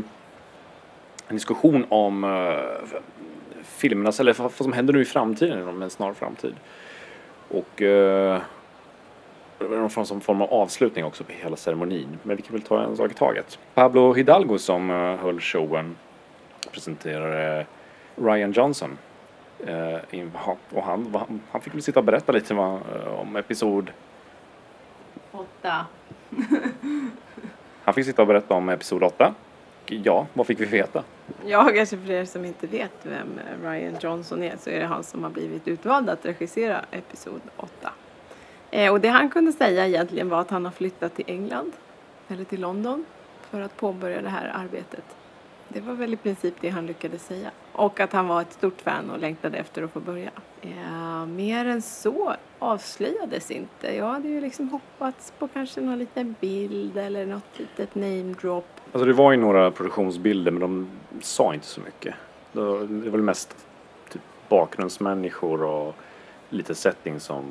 en 1.32 1.36
diskussion 1.36 1.86
om 1.90 2.24
eh, 2.24 3.00
filmernas, 3.64 4.20
eller 4.20 4.34
vad 4.34 4.52
som 4.52 4.74
händer 4.74 4.94
nu 4.94 5.02
i 5.02 5.06
framtiden, 5.06 5.60
inom 5.60 5.82
en 5.82 5.90
snar 5.90 6.14
framtid. 6.14 6.56
Och 7.50 7.82
eh, 7.82 8.42
det 9.60 9.68
var 9.68 9.78
någon 9.78 10.22
form, 10.22 10.42
av 10.42 10.54
avslutning 10.54 11.06
också 11.06 11.24
på 11.24 11.32
hela 11.32 11.56
ceremonin. 11.56 12.20
Men 12.24 12.36
vi 12.36 12.42
kan 12.42 12.54
väl 12.54 12.62
ta 12.62 12.84
en 12.84 12.98
sak 12.98 13.12
i 13.12 13.14
taget. 13.14 13.60
Pablo 13.74 14.14
Hidalgo 14.14 14.58
som 14.58 14.90
eh, 14.90 15.16
höll 15.16 15.40
showen 15.40 15.96
presenterade 16.72 17.66
Ryan 18.16 18.52
Johnson. 18.52 18.98
Eh, 19.66 19.98
och 20.70 20.84
han, 20.84 21.16
han 21.52 21.62
fick 21.62 21.74
väl 21.74 21.82
sitta 21.82 22.00
och 22.00 22.06
berätta 22.06 22.32
lite 22.32 22.54
om 22.54 23.36
episod... 23.36 23.92
Åtta. 25.32 25.86
Han 27.84 27.94
fick 27.94 28.06
sitta 28.06 28.22
och 28.22 28.28
berätta 28.28 28.54
om 28.54 28.70
episod 28.70 29.04
8. 29.04 29.34
Ja, 29.86 30.28
vad 30.34 30.48
fick 30.48 30.60
vi 30.60 30.66
veta? 30.66 31.04
Ja, 31.46 31.72
kanske 31.76 31.98
för 31.98 32.12
er 32.12 32.26
som 32.26 32.46
inte 32.46 32.68
vet 32.68 32.92
vem 33.04 33.40
Ryan 33.64 33.96
Johnson 34.02 34.44
är 34.44 34.58
så 34.58 34.70
är 34.70 34.80
det 34.80 34.86
han 34.86 35.04
som 35.04 35.24
har 35.24 35.30
blivit 35.30 35.68
utvald 35.68 36.10
att 36.10 36.26
regissera 36.26 36.86
Episod 36.92 37.42
8. 37.58 37.94
Eh, 38.72 38.92
och 38.92 39.02
det 39.02 39.08
han 39.08 39.30
kunde 39.30 39.52
säga 39.52 39.88
egentligen 39.88 40.30
var 40.30 40.42
att 40.42 40.50
han 40.50 40.66
har 40.66 40.72
flyttat 40.72 41.16
till 41.16 41.26
England, 41.28 41.72
eller 42.28 42.44
till 42.44 42.62
London, 42.62 43.06
för 43.50 43.62
att 43.62 43.78
påbörja 43.78 44.22
det 44.22 44.30
här 44.30 44.52
arbetet. 44.56 45.04
Det 45.68 45.82
var 45.82 45.94
väl 45.94 46.14
i 46.14 46.18
princip 46.18 46.54
det 46.62 46.70
han 46.70 46.86
lyckades 46.86 47.26
säga. 47.26 47.52
Och 47.72 48.00
att 48.00 48.14
han 48.14 48.28
var 48.28 48.42
ett 48.42 48.54
stort 48.54 48.82
fan 48.82 49.10
och 49.10 49.20
längtade 49.20 49.58
efter 49.58 49.84
att 49.84 49.92
få 49.92 50.00
börja. 50.00 50.32
Eh, 50.62 51.26
mer 51.26 51.66
än 51.66 51.82
så 51.82 52.36
avslöjades 52.60 53.52
inte. 53.52 53.96
Jag 53.96 54.06
hade 54.06 54.28
ju 54.28 54.42
liksom 54.42 54.70
hoppats 54.70 55.34
på 55.40 55.48
kanske 55.48 55.82
någon 55.82 56.00
liten 56.00 56.36
bild 56.40 56.98
eller 56.98 57.26
något 57.26 57.60
litet 57.60 57.96
namedrop. 57.96 58.68
Alltså 58.92 59.06
det 59.06 59.14
var 59.14 59.32
ju 59.32 59.38
några 59.38 59.72
produktionsbilder 59.72 60.52
men 60.52 60.62
de 60.62 60.90
sa 61.22 61.54
inte 61.54 61.66
så 61.66 61.82
mycket. 61.82 62.16
Det 62.52 62.60
var 62.60 62.78
väl 63.12 63.22
mest 63.22 63.56
typ 64.10 64.22
bakgrundsmänniskor 64.50 65.64
och 65.64 65.96
lite 66.50 66.76
setting 66.76 67.20
som 67.20 67.44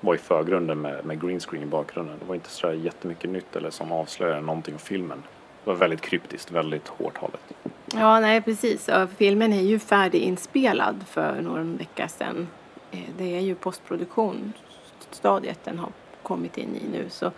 var 0.00 0.14
i 0.14 0.18
förgrunden 0.18 0.80
med, 0.80 1.04
med 1.04 1.20
green 1.20 1.40
screen 1.40 1.62
i 1.62 1.66
bakgrunden. 1.66 2.16
Det 2.18 2.24
var 2.24 2.34
inte 2.34 2.50
så 2.50 2.72
jättemycket 2.72 3.30
nytt 3.30 3.56
eller 3.56 3.70
som 3.70 3.92
avslöjade 3.92 4.40
någonting 4.40 4.74
om 4.74 4.80
filmen. 4.80 5.22
Det 5.64 5.70
var 5.70 5.74
väldigt 5.74 6.00
kryptiskt, 6.00 6.50
väldigt 6.50 6.88
hårt 6.88 7.16
hållet. 7.16 7.40
Ja, 7.94 8.20
nej 8.20 8.40
precis. 8.40 8.88
och 8.88 9.10
Filmen 9.10 9.52
är 9.52 9.62
ju 9.62 9.78
färdiginspelad 9.78 11.04
för 11.06 11.40
någon 11.40 11.76
vecka 11.76 12.08
sedan. 12.08 12.48
Eh, 12.90 13.00
det 13.18 13.36
är 13.36 13.40
ju 13.40 13.54
postproduktionsstadiet 13.54 15.64
den 15.64 15.78
har 15.78 15.88
kommit 16.22 16.58
in 16.58 16.76
i 16.76 16.82
nu. 16.92 17.06
Så 17.10 17.32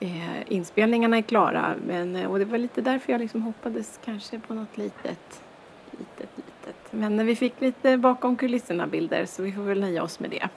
eh, 0.00 0.52
inspelningarna 0.52 1.16
är 1.16 1.22
klara. 1.22 1.74
Men, 1.86 2.16
eh, 2.16 2.30
och 2.30 2.38
det 2.38 2.44
var 2.44 2.58
lite 2.58 2.80
därför 2.80 3.12
jag 3.12 3.20
liksom 3.20 3.42
hoppades 3.42 4.00
kanske 4.04 4.38
på 4.38 4.54
något 4.54 4.78
litet, 4.78 5.42
litet, 5.90 6.30
litet. 6.36 6.76
Men 6.90 7.26
vi 7.26 7.36
fick 7.36 7.60
lite 7.60 7.96
bakom 7.96 8.36
kulisserna 8.36 8.86
bilder 8.86 9.26
så 9.26 9.42
vi 9.42 9.52
får 9.52 9.62
väl 9.62 9.80
nöja 9.80 10.02
oss 10.02 10.20
med 10.20 10.30
det. 10.30 10.48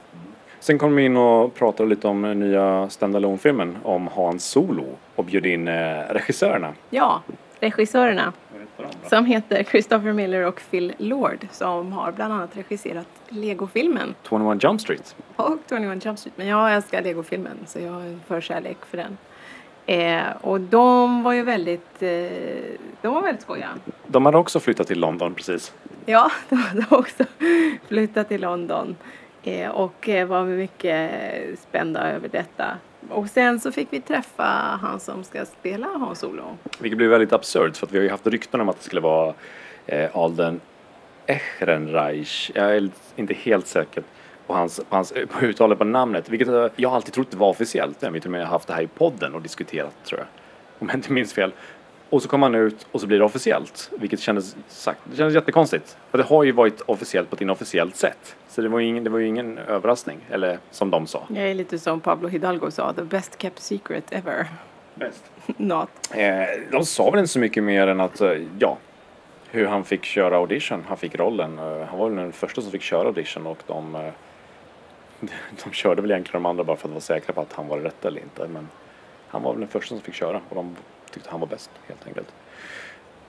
Sen 0.63 0.77
kom 0.77 0.95
vi 0.95 1.05
in 1.05 1.17
och 1.17 1.53
pratade 1.55 1.89
lite 1.89 2.07
om 2.07 2.21
den 2.21 2.39
nya 2.39 2.89
standalone 2.89 3.37
filmen 3.37 3.77
om 3.83 4.09
Han 4.15 4.39
Solo 4.39 4.85
och 5.15 5.25
bjöd 5.25 5.45
in 5.45 5.67
eh, 5.67 5.73
regissörerna. 6.09 6.73
Ja, 6.89 7.21
regissörerna 7.59 8.33
som 9.09 9.25
heter 9.25 9.63
Christopher 9.63 10.13
Miller 10.13 10.45
och 10.45 10.61
Phil 10.71 10.93
Lord 10.97 11.47
som 11.51 11.93
har 11.93 12.11
bland 12.11 12.33
annat 12.33 12.57
regisserat 12.57 13.07
Lego-filmen 13.29 14.15
21 14.29 14.63
Jump 14.63 14.81
Street. 14.81 15.15
och 15.35 15.57
21 15.69 16.05
Jump 16.05 16.19
Street. 16.19 16.37
Men 16.37 16.47
jag 16.47 16.73
älskar 16.73 17.01
Lego-filmen 17.01 17.57
så 17.65 17.79
jag 17.79 17.91
har 17.91 18.01
en 18.01 18.21
förkärlek 18.27 18.77
för 18.85 18.97
den. 18.97 19.17
Eh, 19.85 20.23
och 20.41 20.61
de 20.61 21.23
var 21.23 21.33
ju 21.33 21.43
väldigt, 21.43 22.01
eh, 22.01 22.09
de 23.01 23.13
var 23.13 23.21
väldigt 23.21 23.41
skojiga. 23.41 23.69
De 24.07 24.25
hade 24.25 24.37
också 24.37 24.59
flyttat 24.59 24.87
till 24.87 24.99
London 24.99 25.33
precis. 25.33 25.73
Ja, 26.05 26.31
de 26.49 26.55
hade 26.55 26.85
också 26.89 27.23
flyttat 27.87 28.27
till 28.27 28.41
London 28.41 28.95
eh, 28.99 29.22
Eh, 29.43 29.69
och 29.69 30.09
eh, 30.09 30.27
var 30.27 30.45
mycket 30.45 31.11
spända 31.59 32.11
över 32.11 32.27
detta. 32.27 32.77
Och 33.09 33.29
sen 33.29 33.59
så 33.59 33.71
fick 33.71 33.87
vi 33.91 34.01
träffa 34.01 34.43
han 34.81 34.99
som 34.99 35.23
ska 35.23 35.45
spela 35.45 35.87
Hans-Olof. 35.87 36.57
Vilket 36.79 36.97
blev 36.97 37.09
väldigt 37.09 37.33
absurt 37.33 37.77
för 37.77 37.87
att 37.87 37.91
vi 37.91 37.97
har 37.97 38.03
ju 38.03 38.09
haft 38.09 38.27
rykten 38.27 38.61
om 38.61 38.69
att 38.69 38.77
det 38.77 38.83
skulle 38.83 39.01
vara 39.01 39.33
eh, 39.85 40.17
Alden 40.17 40.61
Ehrenreich. 41.25 42.51
Jag 42.55 42.75
är 42.75 42.89
inte 43.15 43.33
helt 43.33 43.67
säker 43.67 44.03
på 44.47 44.53
hans, 44.53 44.81
på 44.89 44.95
hans 44.95 45.13
på 45.29 45.45
uttalet 45.45 45.77
på 45.77 45.83
namnet. 45.83 46.29
Vilket 46.29 46.47
jag 46.75 46.93
alltid 46.93 47.13
trott 47.13 47.33
var 47.33 47.49
officiellt. 47.49 47.97
Vi 47.99 48.07
har 48.07 48.13
till 48.13 48.25
och 48.25 48.31
med 48.31 48.47
haft 48.47 48.67
det 48.67 48.73
här 48.73 48.81
i 48.81 48.87
podden 48.87 49.35
och 49.35 49.41
diskuterat 49.41 49.93
tror 50.03 50.19
jag. 50.19 50.27
Om 50.79 50.89
jag 50.89 50.97
inte 50.97 51.11
minns 51.11 51.33
fel. 51.33 51.51
Och 52.13 52.21
så 52.21 52.27
kom 52.27 52.41
han 52.43 52.55
ut 52.55 52.87
och 52.91 53.01
så 53.01 53.07
blir 53.07 53.19
det 53.19 53.25
officiellt. 53.25 53.91
Vilket 53.99 54.19
kändes, 54.19 54.55
sagt, 54.67 54.99
det 55.03 55.17
kändes 55.17 55.35
jättekonstigt. 55.35 55.97
För 56.11 56.17
det 56.17 56.23
har 56.23 56.43
ju 56.43 56.51
varit 56.51 56.81
officiellt 56.81 57.29
på 57.29 57.35
ett 57.35 57.41
inofficiellt 57.41 57.95
sätt. 57.95 58.35
Så 58.47 58.61
det 58.61 58.69
var 58.69 58.79
ju 58.79 58.85
ingen, 58.85 59.03
det 59.03 59.09
var 59.09 59.19
ingen 59.19 59.57
överraskning. 59.57 60.17
Eller 60.29 60.59
som 60.71 60.91
de 60.91 61.07
sa. 61.07 61.23
Jag 61.27 61.49
är 61.49 61.53
lite 61.53 61.79
som 61.79 61.99
Pablo 61.99 62.27
Hidalgo 62.27 62.71
sa, 62.71 62.93
the 62.93 63.01
best 63.01 63.41
kept 63.41 63.59
secret 63.59 64.03
ever. 64.09 64.47
Bäst. 64.95 65.31
Not. 65.57 65.89
Eh, 66.11 66.27
de 66.71 66.85
sa 66.85 67.09
väl 67.09 67.19
inte 67.19 67.31
så 67.31 67.39
mycket 67.39 67.63
mer 67.63 67.87
än 67.87 67.99
att, 67.99 68.21
eh, 68.21 68.41
ja, 68.59 68.77
hur 69.49 69.65
han 69.67 69.83
fick 69.83 70.03
köra 70.05 70.37
audition. 70.37 70.83
Han 70.87 70.97
fick 70.97 71.15
rollen. 71.19 71.59
Eh, 71.59 71.87
Han 71.87 71.99
var 71.99 72.09
väl 72.09 72.17
den 72.17 72.31
första 72.31 72.61
som 72.61 72.71
fick 72.71 72.81
köra 72.81 73.07
audition 73.07 73.47
och 73.47 73.63
de, 73.67 73.95
eh, 73.95 74.01
de 75.63 75.71
körde 75.71 76.01
väl 76.01 76.11
egentligen 76.11 76.43
de 76.43 76.49
andra 76.49 76.63
bara 76.63 76.77
för 76.77 76.87
att 76.87 76.91
vara 76.91 77.01
säkra 77.01 77.33
på 77.33 77.41
att 77.41 77.53
han 77.53 77.67
var 77.67 77.79
rätt 77.79 78.05
eller 78.05 78.21
inte. 78.21 78.47
Men 78.47 78.67
han 79.27 79.43
var 79.43 79.51
väl 79.51 79.59
den 79.59 79.69
första 79.69 79.95
som 79.95 80.01
fick 80.01 80.15
köra 80.15 80.41
och 80.49 80.55
de 80.55 80.75
tyckte 81.13 81.29
han 81.31 81.39
var 81.39 81.47
bäst 81.47 81.71
helt 81.87 82.07
enkelt. 82.07 82.33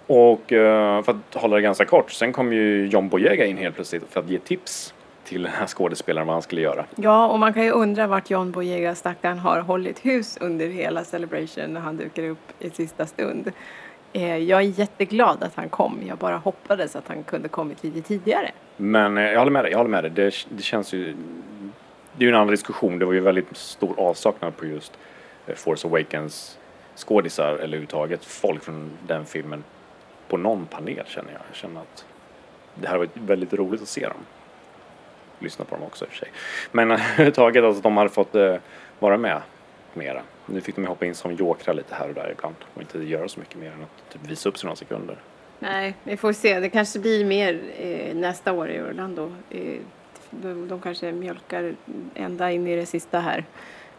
Och 0.07 0.53
eh, 0.53 1.03
för 1.03 1.13
att 1.13 1.43
hålla 1.43 1.57
det 1.57 1.63
ganska 1.63 1.85
kort, 1.85 2.11
sen 2.11 2.33
kom 2.33 2.53
ju 2.53 2.87
John 2.87 3.09
Boyega 3.09 3.47
in 3.47 3.57
helt 3.57 3.75
plötsligt 3.75 4.03
för 4.11 4.21
att 4.21 4.31
ge 4.31 4.39
tips 4.39 4.95
till 5.25 5.43
den 5.43 5.53
här 5.53 5.67
skådespelaren 5.67 6.27
vad 6.27 6.35
han 6.35 6.43
skulle 6.43 6.61
göra. 6.61 6.85
Ja, 6.97 7.27
och 7.29 7.39
man 7.39 7.55
kan 7.55 7.65
ju 7.65 7.71
undra 7.71 8.07
vart 8.07 8.31
John 8.31 8.51
Boyega 8.51 8.95
stackaren 8.95 9.39
har 9.39 9.61
hållit 9.61 10.07
hus 10.07 10.39
under 10.41 10.69
hela 10.69 11.05
Celebration 11.05 11.73
när 11.73 11.81
han 11.81 11.97
dyker 11.97 12.29
upp 12.29 12.53
i 12.61 12.71
sista 12.71 13.07
stund. 13.07 13.53
Eh, 14.13 14.37
jag 14.37 14.61
är 14.61 14.79
jätteglad 14.79 15.43
att 15.43 15.55
han 15.55 15.69
kom. 15.69 16.01
Jag 16.09 16.19
bara 16.19 16.37
hoppades 16.37 16.97
att 16.97 17.09
han 17.09 17.23
kunde 17.23 17.49
kommit 17.49 17.85
lite 17.85 18.01
tidigare. 18.01 18.51
Men 18.77 19.19
eh, 19.19 19.25
jag 19.25 19.39
håller 19.39 19.53
med 19.53 19.65
dig, 19.65 19.71
jag 19.71 19.79
håller 19.79 19.91
med 19.91 20.05
dig. 20.05 20.11
Det, 20.11 20.35
det 20.49 20.63
känns 20.63 20.93
ju... 20.93 21.17
Det 22.17 22.25
är 22.25 22.27
ju 22.27 22.29
en 22.29 22.35
annan 22.35 22.51
diskussion. 22.51 22.99
Det 22.99 23.05
var 23.05 23.13
ju 23.13 23.21
väldigt 23.21 23.57
stor 23.57 23.95
avsaknad 23.99 24.57
på 24.57 24.67
just 24.67 24.93
Force 25.55 25.89
Awakens 25.89 26.59
skådisar 26.97 27.49
eller 27.49 27.65
överhuvudtaget 27.65 28.25
folk 28.25 28.63
från 28.63 28.91
den 29.07 29.27
filmen 29.27 29.65
på 30.29 30.37
någon 30.37 30.67
panel 30.67 31.05
känner 31.07 31.33
jag. 31.33 31.43
Jag 31.49 31.57
känner 31.57 31.81
att 31.81 32.05
det 32.75 32.89
här 32.89 32.99
var 32.99 33.09
väldigt 33.15 33.53
roligt 33.53 33.83
att 33.83 33.89
se 33.89 34.09
dem. 34.09 34.27
Lyssna 35.39 35.65
på 35.65 35.75
dem 35.75 35.85
också 35.85 36.05
i 36.05 36.09
och 36.09 36.11
för 36.11 36.19
sig. 36.19 36.29
Men 36.73 36.91
överhuvudtaget 36.91 37.65
alltså 37.65 37.83
de 37.83 37.97
hade 37.97 38.11
fått 38.11 38.35
eh, 38.35 38.57
vara 38.99 39.17
med 39.17 39.43
mera. 39.95 40.23
Nu 40.47 40.61
fick 40.61 40.75
de 40.75 40.81
ju 40.83 40.89
hoppa 40.89 41.07
in 41.07 41.15
som 41.15 41.33
jokrar 41.33 41.75
lite 41.75 41.95
här 41.95 42.09
och 42.09 42.15
där 42.15 42.35
ibland 42.39 42.55
och 42.75 42.81
inte 42.81 42.99
göra 42.99 43.29
så 43.29 43.41
mycket 43.41 43.57
mer 43.57 43.73
än 43.73 43.83
att 43.83 44.13
typ 44.13 44.31
visa 44.31 44.49
upp 44.49 44.59
sig 44.59 44.67
några 44.67 44.77
sekunder. 44.77 45.17
Nej, 45.59 45.95
vi 46.05 46.17
får 46.17 46.33
se. 46.33 46.61
Det 46.61 46.69
kanske 46.69 46.99
blir 46.99 47.25
mer 47.25 47.61
eh, 47.79 48.15
nästa 48.15 48.53
år 48.53 48.71
i 48.71 48.81
Orlando. 48.81 49.33
Eh, 49.51 49.81
de, 50.31 50.69
de 50.69 50.81
kanske 50.81 51.13
mjölkar 51.13 51.75
ända 52.15 52.51
in 52.51 52.67
i 52.67 52.77
det 52.77 52.87
sista 52.87 53.21
här. 53.21 53.45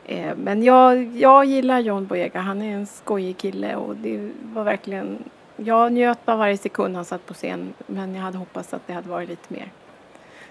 Eh, 0.05 0.35
men 0.35 0.63
jag, 0.63 1.03
jag 1.17 1.45
gillar 1.45 1.79
John 1.79 2.05
Boyega. 2.05 2.39
Han 2.39 2.61
är 2.61 2.73
en 2.73 2.85
skojig 2.85 3.37
kille 3.37 3.75
och 3.75 3.95
det 3.95 4.31
var 4.53 4.63
verkligen... 4.63 5.23
Jag 5.57 5.91
njöt 5.91 6.19
av 6.25 6.37
varje 6.37 6.57
sekund 6.57 6.95
han 6.95 7.05
satt 7.05 7.25
på 7.25 7.33
scen 7.33 7.73
men 7.87 8.15
jag 8.15 8.21
hade 8.21 8.37
hoppats 8.37 8.73
att 8.73 8.87
det 8.87 8.93
hade 8.93 9.09
varit 9.09 9.29
lite 9.29 9.53
mer. 9.53 9.71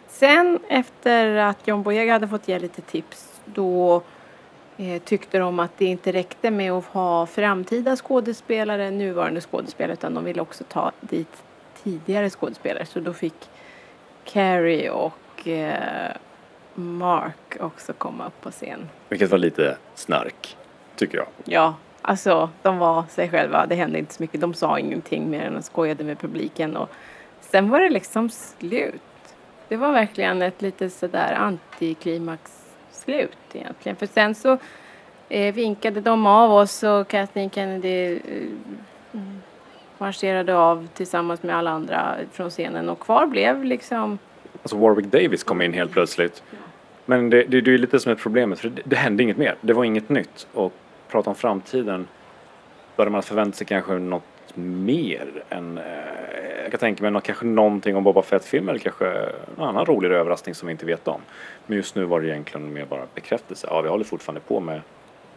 Sen 0.09 0.59
efter 0.69 1.37
att 1.37 1.69
John 1.69 1.83
Boyega 1.83 2.13
hade 2.13 2.29
fått 2.29 2.49
ge 2.49 2.59
lite 2.59 2.83
tips 2.83 3.41
då 3.45 4.03
eh, 4.77 5.03
tyckte 5.03 5.39
de 5.39 5.59
att 5.59 5.79
det 5.79 5.85
inte 5.85 6.13
räckte 6.13 6.51
med 6.51 6.73
att 6.73 6.85
ha 6.85 7.27
framtida 7.27 7.97
skådespelare, 7.97 8.91
nuvarande 8.91 9.41
skådespelare, 9.41 9.93
utan 9.93 10.15
de 10.15 10.25
ville 10.25 10.43
också 10.43 10.65
ta 10.69 10.93
dit 11.01 11.43
tidigare 11.83 12.31
skådespelare. 12.31 12.87
Så 12.87 13.01
då 13.01 13.13
fick 13.13 13.51
Carrie 14.25 14.91
och 14.91 15.49
eh, 15.49 16.13
Mark 16.75 17.57
också 17.61 17.93
komma 17.93 18.27
upp 18.27 18.41
på 18.41 18.51
scen. 18.51 18.89
Vilket 19.09 19.31
var 19.31 19.39
lite 19.39 19.77
snark, 19.95 20.57
tycker 20.97 21.19
jag. 21.19 21.27
Ja, 21.45 21.75
alltså 22.03 22.51
de 22.63 22.79
var 22.79 23.05
sig 23.09 23.31
själva. 23.31 23.67
Det 23.67 23.75
hände 23.75 23.99
inte 23.99 24.15
så 24.15 24.23
mycket. 24.23 24.41
De 24.41 24.55
sa 24.55 24.79
ingenting 24.79 25.31
mer 25.31 25.41
än 25.41 25.57
att 25.57 25.65
skojade 25.65 26.05
med 26.05 26.19
publiken 26.19 26.77
och 26.77 26.91
sen 27.41 27.71
var 27.71 27.81
det 27.81 27.91
liksom 27.91 28.31
slut. 28.31 29.01
Det 29.69 29.77
var 29.77 29.93
verkligen 29.93 30.43
ett 30.43 30.63
lite 30.63 30.91
sådär 30.91 31.33
antiklimax-slut 31.35 33.39
egentligen. 33.53 33.97
För 33.97 34.07
sen 34.07 34.35
så 34.35 34.59
eh, 35.29 35.55
vinkade 35.55 36.01
de 36.01 36.27
av 36.27 36.53
oss 36.53 36.83
och 36.83 37.09
Kathleen 37.09 37.51
Kennedy 37.51 38.15
eh, 38.15 38.21
marscherade 39.99 40.57
av 40.57 40.89
tillsammans 40.95 41.43
med 41.43 41.57
alla 41.57 41.71
andra 41.71 42.17
från 42.33 42.51
scenen 42.51 42.89
och 42.89 43.01
kvar 43.01 43.27
blev 43.27 43.65
liksom 43.65 44.19
Alltså 44.63 44.77
Warwick 44.77 45.07
Davis 45.07 45.45
kom 45.45 45.63
in 45.63 45.73
helt 45.73 45.93
plötsligt. 45.93 46.43
Men 47.07 47.31
det, 47.31 47.43
det, 47.43 47.61
det 47.61 47.71
är 47.71 47.73
ju 47.73 47.79
lite 47.79 48.01
som 48.01 48.13
ett 48.13 48.19
problem, 48.19 48.57
för 48.57 48.69
det, 48.69 48.83
det 48.85 48.97
hände 48.97 49.23
inget 49.23 49.37
mer. 49.37 49.55
Det 49.61 49.73
var 49.73 49.85
inget 49.85 50.09
nytt. 50.09 50.47
Och 50.53 50.73
prata 51.09 51.31
om 51.31 51.37
framtiden, 51.37 52.09
började 52.97 53.11
man 53.11 53.23
förvänta 53.23 53.57
sig 53.57 53.67
kanske 53.67 53.93
något 53.93 54.23
mer 54.55 55.27
än, 55.49 55.79
eh, 55.79 55.85
jag 56.63 56.71
kan 56.71 56.81
tänka 56.81 57.03
mig 57.03 57.11
något, 57.11 57.25
kanske 57.25 57.47
någonting 57.47 57.97
om 57.97 58.05
Boba 58.05 58.23
Fett-filmen 58.23 58.69
eller 58.69 58.79
kanske 58.79 59.29
någon 59.57 59.69
annan 59.69 59.87
rolig 59.87 60.11
överraskning 60.11 60.55
som 60.55 60.67
vi 60.67 60.73
inte 60.73 60.87
vet 60.87 61.09
om. 61.09 61.21
Men 61.67 61.77
just 61.77 61.95
nu 61.95 62.05
var 62.05 62.21
det 62.21 62.27
egentligen 62.27 62.73
mer 62.73 62.85
bara 62.85 63.03
bekräftelse. 63.15 63.67
Ja, 63.71 63.81
vi 63.81 63.89
håller 63.89 64.05
fortfarande 64.05 64.41
på 64.41 64.61
med 64.61 64.81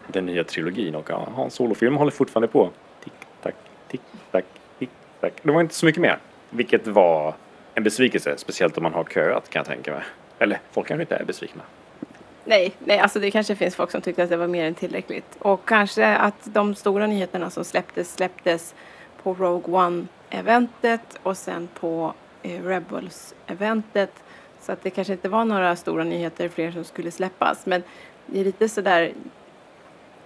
den 0.08 0.26
nya 0.26 0.44
trilogin 0.44 0.96
och 0.96 1.10
ja, 1.10 1.28
Hans 1.36 1.54
solofilm 1.54 1.96
håller 1.96 2.12
fortfarande 2.12 2.48
på. 2.48 2.70
Tick, 3.04 3.14
tack, 3.42 3.56
tick, 3.88 4.02
tack, 4.32 4.46
tick, 4.80 4.90
tack. 5.22 5.34
Det 5.42 5.52
var 5.52 5.62
inte 5.62 5.76
så 5.76 5.86
mycket 5.86 6.02
mer. 6.02 6.18
Vilket 6.50 6.88
var 6.88 7.34
en 7.74 7.84
besvikelse, 7.84 8.38
speciellt 8.38 8.78
om 8.78 8.84
man 8.84 8.94
har 8.94 9.04
köat 9.04 9.50
kan 9.50 9.60
jag 9.60 9.68
tänka 9.68 9.92
mig. 9.92 10.04
Eller 10.40 10.60
folk 10.72 10.88
kanske 10.88 11.02
inte 11.02 11.16
är 11.16 11.26
besvikna. 11.26 11.62
Nej, 12.46 12.74
nej, 12.80 13.00
alltså 13.00 13.20
det 13.20 13.32
kanske 13.32 13.56
finns 13.56 13.76
folk 13.76 13.92
som 13.92 14.02
tyckte 14.02 14.24
att 14.24 14.30
det 14.30 14.38
var 14.38 14.48
mer 14.48 14.66
än 14.66 14.76
tillräckligt. 14.76 15.38
Och 15.40 15.68
kanske 15.68 16.16
att 16.16 16.54
de 16.54 16.76
stora 16.76 17.08
nyheterna 17.08 17.50
som 17.50 17.64
släpptes 17.64 18.14
släpptes 18.14 18.76
på 19.24 19.34
Rogue 19.34 19.76
One-eventet 19.76 21.20
och 21.24 21.38
sen 21.38 21.68
på 21.80 22.14
eh, 22.44 22.64
Rebels-eventet. 22.64 24.12
Så 24.62 24.72
att 24.72 24.84
det 24.84 24.90
kanske 24.90 25.14
inte 25.14 25.30
var 25.30 25.46
några 25.46 25.76
stora 25.76 26.04
nyheter 26.04 26.50
fler 26.50 26.72
som 26.72 26.84
skulle 26.84 27.12
släppas. 27.12 27.66
Men 27.66 27.84
det 28.26 28.40
är 28.40 28.46
lite 28.46 28.70
sådär, 28.70 29.14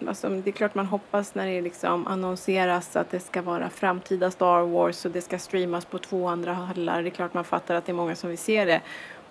alltså, 0.08 0.30
det 0.30 0.50
är 0.50 0.52
klart 0.52 0.76
man 0.76 0.86
hoppas 0.86 1.36
när 1.36 1.48
det 1.48 1.62
liksom 1.62 2.08
annonseras 2.08 2.96
att 2.96 3.12
det 3.12 3.20
ska 3.20 3.42
vara 3.42 3.70
framtida 3.70 4.32
Star 4.32 4.62
Wars 4.62 5.06
och 5.06 5.12
det 5.12 5.22
ska 5.22 5.40
streamas 5.40 5.86
på 5.86 5.98
två 5.98 6.28
andra 6.28 6.54
hallar. 6.54 7.04
Det 7.04 7.10
är 7.10 7.12
klart 7.12 7.34
man 7.34 7.44
fattar 7.44 7.76
att 7.76 7.86
det 7.86 7.92
är 7.92 7.94
många 7.94 8.16
som 8.16 8.30
vill 8.30 8.40
se 8.40 8.66
det. 8.66 8.82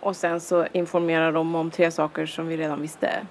Och 0.00 0.16
sen 0.16 0.40
så 0.40 0.66
informerar 0.72 1.32
de 1.32 1.54
om 1.54 1.70
tre 1.70 1.90
saker 1.90 2.26
som 2.26 2.48
vi 2.48 2.56
redan 2.56 2.80
visste. 2.80 3.26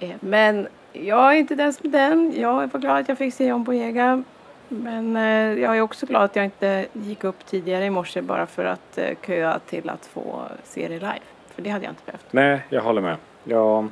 Eh, 0.00 0.10
men 0.20 0.68
jag 0.92 1.32
är 1.32 1.36
inte 1.36 1.54
den 1.54 1.72
som 1.72 1.86
är 1.86 1.92
den. 1.92 2.34
Jag 2.36 2.54
var 2.72 2.80
glad 2.80 2.96
att 2.96 3.08
jag 3.08 3.18
fick 3.18 3.34
se 3.34 3.46
John 3.46 3.64
Boyega. 3.64 4.22
Men 4.68 5.16
eh, 5.16 5.62
jag 5.62 5.76
är 5.76 5.80
också 5.80 6.06
glad 6.06 6.22
att 6.22 6.36
jag 6.36 6.44
inte 6.44 6.86
gick 6.92 7.24
upp 7.24 7.46
tidigare 7.46 7.84
i 7.84 7.90
morse 7.90 8.22
bara 8.22 8.46
för 8.46 8.64
att 8.64 8.98
eh, 8.98 9.16
köa 9.26 9.58
till 9.58 9.88
att 9.88 10.06
få 10.06 10.42
se 10.64 10.88
det 10.88 10.94
live. 10.94 11.20
För 11.54 11.62
det 11.62 11.70
hade 11.70 11.84
jag 11.84 11.92
inte 11.92 12.02
behövt. 12.06 12.26
Nej, 12.30 12.60
jag 12.68 12.82
håller 12.82 13.02
med. 13.02 13.16
Jag, 13.44 13.88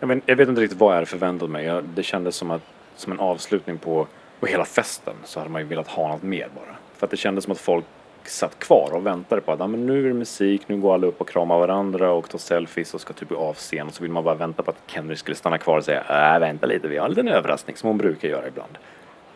jag, 0.00 0.08
vet, 0.08 0.22
jag 0.26 0.36
vet 0.36 0.48
inte 0.48 0.60
riktigt 0.60 0.78
vad 0.78 0.90
jag 0.90 0.94
hade 0.94 1.06
förväntat 1.06 1.50
mig. 1.50 1.64
Jag, 1.64 1.84
det 1.84 2.02
kändes 2.02 2.36
som, 2.36 2.50
att, 2.50 2.62
som 2.94 3.12
en 3.12 3.20
avslutning 3.20 3.78
på, 3.78 4.06
på 4.40 4.46
hela 4.46 4.64
festen 4.64 5.14
så 5.24 5.40
hade 5.40 5.50
man 5.50 5.62
ju 5.62 5.68
velat 5.68 5.88
ha 5.88 6.08
något 6.08 6.22
mer 6.22 6.48
bara. 6.54 6.76
För 6.96 7.06
att 7.06 7.10
det 7.10 7.16
kändes 7.16 7.44
som 7.44 7.52
att 7.52 7.58
folk 7.58 7.84
satt 8.30 8.58
kvar 8.58 8.90
och 8.94 9.06
väntade 9.06 9.40
på 9.40 9.52
att 9.52 9.60
ah, 9.60 9.66
men 9.66 9.86
nu 9.86 10.04
är 10.04 10.08
det 10.08 10.14
musik, 10.14 10.68
nu 10.68 10.76
går 10.76 10.94
alla 10.94 11.06
upp 11.06 11.20
och 11.20 11.28
kramar 11.28 11.58
varandra 11.58 12.12
och 12.12 12.30
tar 12.30 12.38
selfies 12.38 12.94
och 12.94 13.00
ska 13.00 13.12
typ 13.12 13.32
av 13.32 13.54
scen. 13.54 13.86
Och 13.86 13.94
så 13.94 14.02
vill 14.02 14.12
man 14.12 14.24
bara 14.24 14.34
vänta 14.34 14.62
på 14.62 14.70
att 14.70 14.82
Kenry 14.86 15.16
skulle 15.16 15.34
stanna 15.34 15.58
kvar 15.58 15.76
och 15.76 15.84
säga 15.84 16.34
äh, 16.34 16.40
vänta 16.40 16.66
lite, 16.66 16.88
vi 16.88 16.96
har 16.96 17.04
en 17.04 17.10
liten 17.10 17.28
överraskning 17.28 17.76
som 17.76 17.86
hon 17.86 17.98
brukar 17.98 18.28
göra 18.28 18.48
ibland. 18.48 18.78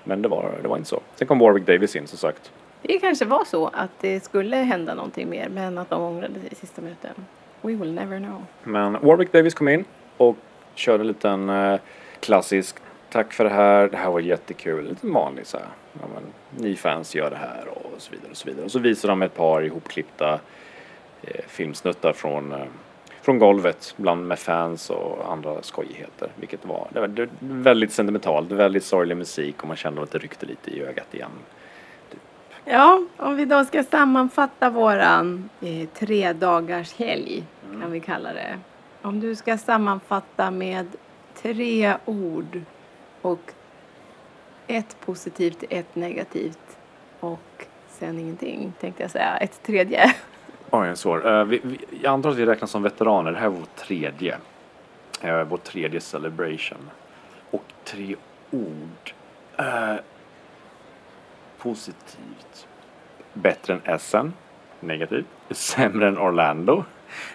Men 0.05 0.23
det 0.23 0.29
var, 0.29 0.53
det 0.63 0.69
var 0.69 0.77
inte 0.77 0.89
så. 0.89 1.01
Sen 1.15 1.29
kom 1.29 1.39
Warwick 1.39 1.67
Davis 1.67 1.97
in 1.97 2.07
som 2.07 2.19
sagt. 2.19 2.53
Det 2.83 2.99
kanske 2.99 3.25
var 3.25 3.45
så 3.45 3.67
att 3.67 3.91
det 4.01 4.25
skulle 4.25 4.57
hända 4.57 4.95
någonting 4.95 5.31
mer 5.31 5.49
men 5.49 5.79
att 5.79 5.91
de 5.91 6.03
ångrade 6.03 6.35
sig 6.35 6.49
i 6.51 6.55
sista 6.55 6.83
minuten. 6.83 7.15
We 7.61 7.75
will 7.75 7.93
never 7.93 8.19
know. 8.19 8.45
Men 8.63 8.93
Warwick 8.93 9.33
Davis 9.33 9.55
kom 9.55 9.69
in 9.69 9.85
och 10.17 10.37
körde 10.75 11.03
en 11.03 11.07
liten 11.07 11.51
eh, 11.51 11.81
klassisk 12.21 12.77
Tack 13.11 13.33
för 13.33 13.45
det 13.45 13.51
här, 13.51 13.89
det 13.89 13.97
här 13.97 14.11
var 14.11 14.21
jättekul. 14.21 14.89
Lite 14.89 15.07
vanlig 15.07 15.47
så 15.47 15.57
här. 15.57 15.67
Ja, 15.93 16.07
men, 16.15 16.23
ni 16.63 16.77
fans 16.77 17.15
gör 17.15 17.31
det 17.31 17.37
här 17.37 17.69
och 17.69 17.95
så 17.99 18.13
vidare 18.13 18.31
och 18.31 18.37
så 18.37 18.49
vidare. 18.49 18.65
Och 18.65 18.73
så 18.73 18.79
visar 18.79 19.09
de 19.09 19.23
ett 19.23 19.35
par 19.35 19.63
ihopklippta 19.63 20.41
eh, 21.23 21.45
filmsnuttar 21.49 22.13
från, 22.13 22.53
eh, 22.53 22.59
från 23.23 23.39
golvet 23.39 23.95
bland 23.97 24.27
med 24.27 24.39
fans 24.39 24.91
och 24.91 25.33
andra 25.33 25.63
skojigheter. 25.63 26.29
Vilket 26.37 26.65
var, 26.65 26.89
det 26.93 27.01
var, 27.01 27.09
det 27.09 27.23
var 27.23 27.31
väldigt 27.41 27.93
sentimentalt, 27.93 28.53
väldigt 28.53 28.85
sorglig 28.85 29.17
musik 29.17 29.63
och 29.63 29.69
man 29.69 29.77
kände 29.77 30.03
att 30.03 30.11
det 30.11 30.19
ryckte 30.19 30.47
lite 30.47 30.71
i 30.71 30.83
ögat 30.83 31.15
igen. 31.15 31.31
Ja, 32.65 33.03
om 33.17 33.37
vi 33.37 33.45
då 33.45 33.65
ska 33.65 33.83
sammanfatta 33.83 34.71
våran 34.71 35.51
eh, 35.61 35.89
tre 35.89 36.33
dagars 36.33 36.95
helg 36.95 37.45
kan 37.81 37.93
vi 37.93 38.01
kalla 38.01 38.33
det. 38.33 38.59
Om 39.03 39.21
du 39.21 39.37
ska 39.37 39.59
sammanfatta 39.59 40.51
med 40.51 40.87
tre 41.43 41.95
ord 42.05 42.61
och 43.23 43.53
ett 44.77 44.97
positivt, 45.01 45.65
ett 45.71 45.97
negativt 45.97 46.79
och 47.21 47.67
sen 47.89 48.19
ingenting 48.19 48.73
tänkte 48.81 49.03
jag 49.03 49.11
säga. 49.11 49.37
Ett 49.37 49.63
tredje. 49.63 50.15
Oj, 50.71 50.89
en 50.89 50.97
svår. 50.97 51.29
Eh, 51.29 51.45
vi, 51.45 51.61
vi, 51.63 51.79
jag 52.03 52.13
antar 52.13 52.31
att 52.31 52.37
vi 52.37 52.47
räknas 52.47 52.71
som 52.71 52.83
veteraner. 52.83 53.33
Det 53.33 53.39
här 53.39 53.47
är 53.47 53.51
vår 53.51 53.67
tredje. 53.77 54.37
Uh, 55.25 55.43
vår 55.43 55.57
tredje 55.57 56.01
celebration. 56.01 56.91
Och 57.51 57.65
tre 57.85 58.17
ord. 58.51 59.13
Eh, 59.57 59.95
positivt. 61.59 62.67
Bättre 63.33 63.75
än 63.75 63.81
Essen. 63.85 64.33
Negativt. 64.81 65.27
Sämre 65.51 66.09
än 66.09 66.19
Orlando. 66.19 66.85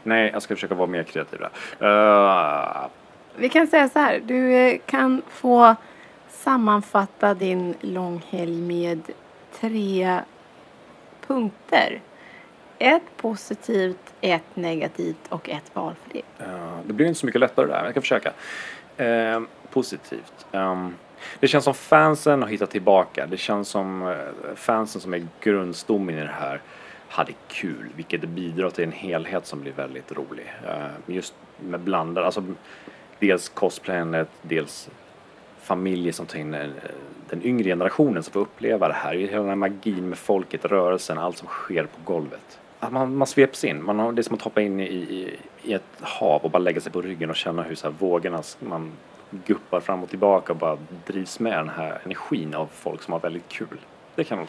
Nej, 0.04 0.30
jag 0.34 0.42
ska 0.42 0.56
försöka 0.56 0.76
vara 0.76 0.88
mer 0.88 1.04
kreativ 1.04 1.40
där. 1.40 1.50
Eh, 1.80 2.88
Vi 3.36 3.50
kan 3.50 3.68
säga 3.68 3.90
så 3.90 4.00
här, 4.00 4.20
du 4.26 4.80
kan 4.86 5.22
få 5.30 5.76
sammanfatta 6.46 7.34
din 7.34 7.76
långhelg 7.82 8.62
med 8.62 9.02
tre 9.60 10.20
punkter. 11.28 12.02
Ett 12.80 13.18
positivt, 13.18 14.14
ett 14.22 14.56
negativt 14.56 15.28
och 15.30 15.50
ett 15.50 15.72
valfritt. 15.74 16.26
Det 16.86 16.94
blir 16.94 17.08
inte 17.08 17.20
så 17.20 17.26
mycket 17.26 17.42
lättare 17.42 17.66
där, 17.66 17.76
men 17.76 17.86
jag 17.86 17.94
kan 17.94 18.04
försöka. 18.04 18.34
Ehm, 18.98 19.48
positivt. 19.70 20.46
Ehm, 20.52 20.96
det 21.40 21.48
känns 21.48 21.64
som 21.64 21.74
fansen 21.74 22.42
har 22.42 22.50
hittat 22.50 22.72
tillbaka. 22.72 23.28
Det 23.28 23.38
känns 23.38 23.68
som 23.68 24.08
eh, 24.08 24.56
fansen 24.56 25.02
som 25.02 25.14
är 25.14 25.28
grundstommen 25.42 26.16
i 26.16 26.22
det 26.22 26.36
här 26.40 26.62
hade 27.10 27.32
kul, 27.48 27.90
vilket 27.96 28.22
bidrar 28.22 28.70
till 28.70 28.84
en 28.84 28.92
helhet 28.92 29.46
som 29.46 29.62
blir 29.62 29.72
väldigt 29.72 30.12
rolig. 30.12 30.54
Ehm, 30.68 31.14
just 31.16 31.34
med 31.60 31.80
blandade, 31.80 32.26
alltså 32.26 32.44
dels 33.20 33.50
cosplayandet, 33.50 34.30
dels 34.42 34.90
familjer 35.66 36.14
som 36.14 36.26
tar 36.26 36.40
in 36.40 36.54
eh, 36.54 36.70
den 37.30 37.44
yngre 37.44 37.64
generationen 37.64 38.24
som 38.24 38.34
får 38.34 38.40
uppleva 38.40 38.88
det 38.88 38.94
här. 38.94 39.16
Hela 39.16 39.38
den 39.38 39.50
här 39.50 39.56
magin 39.56 40.10
med 40.10 40.18
folket, 40.18 40.66
rörelsen, 40.66 41.18
allt 41.18 41.38
som 41.38 41.48
sker 41.48 41.84
på 41.84 42.12
golvet. 42.14 42.60
Att 42.80 42.92
man, 42.92 43.16
man 43.16 43.28
sveps 43.28 43.64
in, 43.64 43.84
man 43.84 44.00
har, 44.00 44.12
det 44.12 44.22
är 44.22 44.24
som 44.24 44.36
att 44.36 44.42
hoppa 44.42 44.62
in 44.62 44.80
i, 44.80 44.84
i, 44.84 45.40
i 45.64 45.74
ett 45.74 45.84
hav 46.02 46.42
och 46.42 46.52
bara 46.52 46.60
lägga 46.60 46.82
sig 46.82 46.92
på 46.92 47.02
ryggen 47.02 47.30
och 47.30 47.36
känna 47.36 47.64
hur 47.64 47.76
så 47.76 47.88
här 47.88 47.96
vågorna, 48.00 48.44
man 48.60 48.92
guppar 49.30 49.80
fram 49.80 50.04
och 50.04 50.10
tillbaka 50.10 50.54
och 50.54 50.60
bara 50.60 50.78
drivs 51.06 51.40
med 51.40 51.58
den 51.58 51.70
här 51.70 52.02
energin 52.04 52.56
av 52.56 52.70
folk 52.74 53.02
som 53.02 53.14
har 53.14 53.20
väldigt 53.20 53.50
kul. 53.50 53.80
Det 54.16 54.24
kan 54.24 54.38
vara 54.38 54.48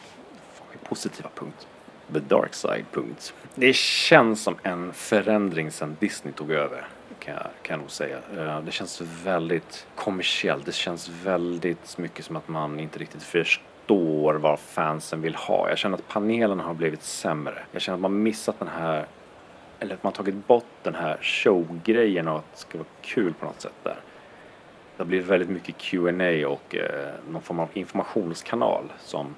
en 0.73 0.79
positiva 0.89 1.29
punkt. 1.35 1.67
The 2.13 2.19
dark 2.19 2.53
side 2.53 2.85
punkt. 2.91 3.33
Det 3.55 3.75
känns 3.75 4.43
som 4.43 4.55
en 4.63 4.93
förändring 4.93 5.71
sedan 5.71 5.97
Disney 5.99 6.33
tog 6.33 6.51
över. 6.51 6.87
Kan 7.27 7.35
jag, 7.35 7.47
kan 7.61 7.73
jag 7.73 7.79
nog 7.79 7.91
säga. 7.91 8.17
Eh, 8.37 8.61
det 8.61 8.71
känns 8.71 9.01
väldigt 9.01 9.87
kommersiellt. 9.95 10.65
Det 10.65 10.71
känns 10.71 11.09
väldigt 11.09 11.97
mycket 11.97 12.25
som 12.25 12.35
att 12.35 12.47
man 12.47 12.79
inte 12.79 12.99
riktigt 12.99 13.23
förstår 13.23 14.33
vad 14.33 14.59
fansen 14.59 15.21
vill 15.21 15.35
ha. 15.35 15.69
Jag 15.69 15.77
känner 15.77 15.97
att 15.97 16.07
panelen 16.07 16.59
har 16.59 16.73
blivit 16.73 17.03
sämre. 17.03 17.63
Jag 17.71 17.81
känner 17.81 17.95
att 17.95 18.01
man 18.01 18.23
missat 18.23 18.59
den 18.59 18.67
här 18.67 19.05
eller 19.79 19.95
att 19.95 20.03
man 20.03 20.13
tagit 20.13 20.47
bort 20.47 20.65
den 20.83 20.95
här 20.95 21.17
showgrejen 21.21 22.27
och 22.27 22.37
att 22.37 22.51
det 22.53 22.59
ska 22.59 22.77
vara 22.77 22.87
kul 23.01 23.33
på 23.33 23.45
något 23.45 23.61
sätt 23.61 23.83
där. 23.83 23.97
Det 24.97 25.03
har 25.03 25.05
blivit 25.05 25.27
väldigt 25.27 25.49
mycket 25.49 25.77
Q&A 25.77 26.47
och 26.47 26.75
eh, 26.75 27.13
någon 27.31 27.41
form 27.41 27.59
av 27.59 27.69
informationskanal 27.73 28.93
som 28.99 29.35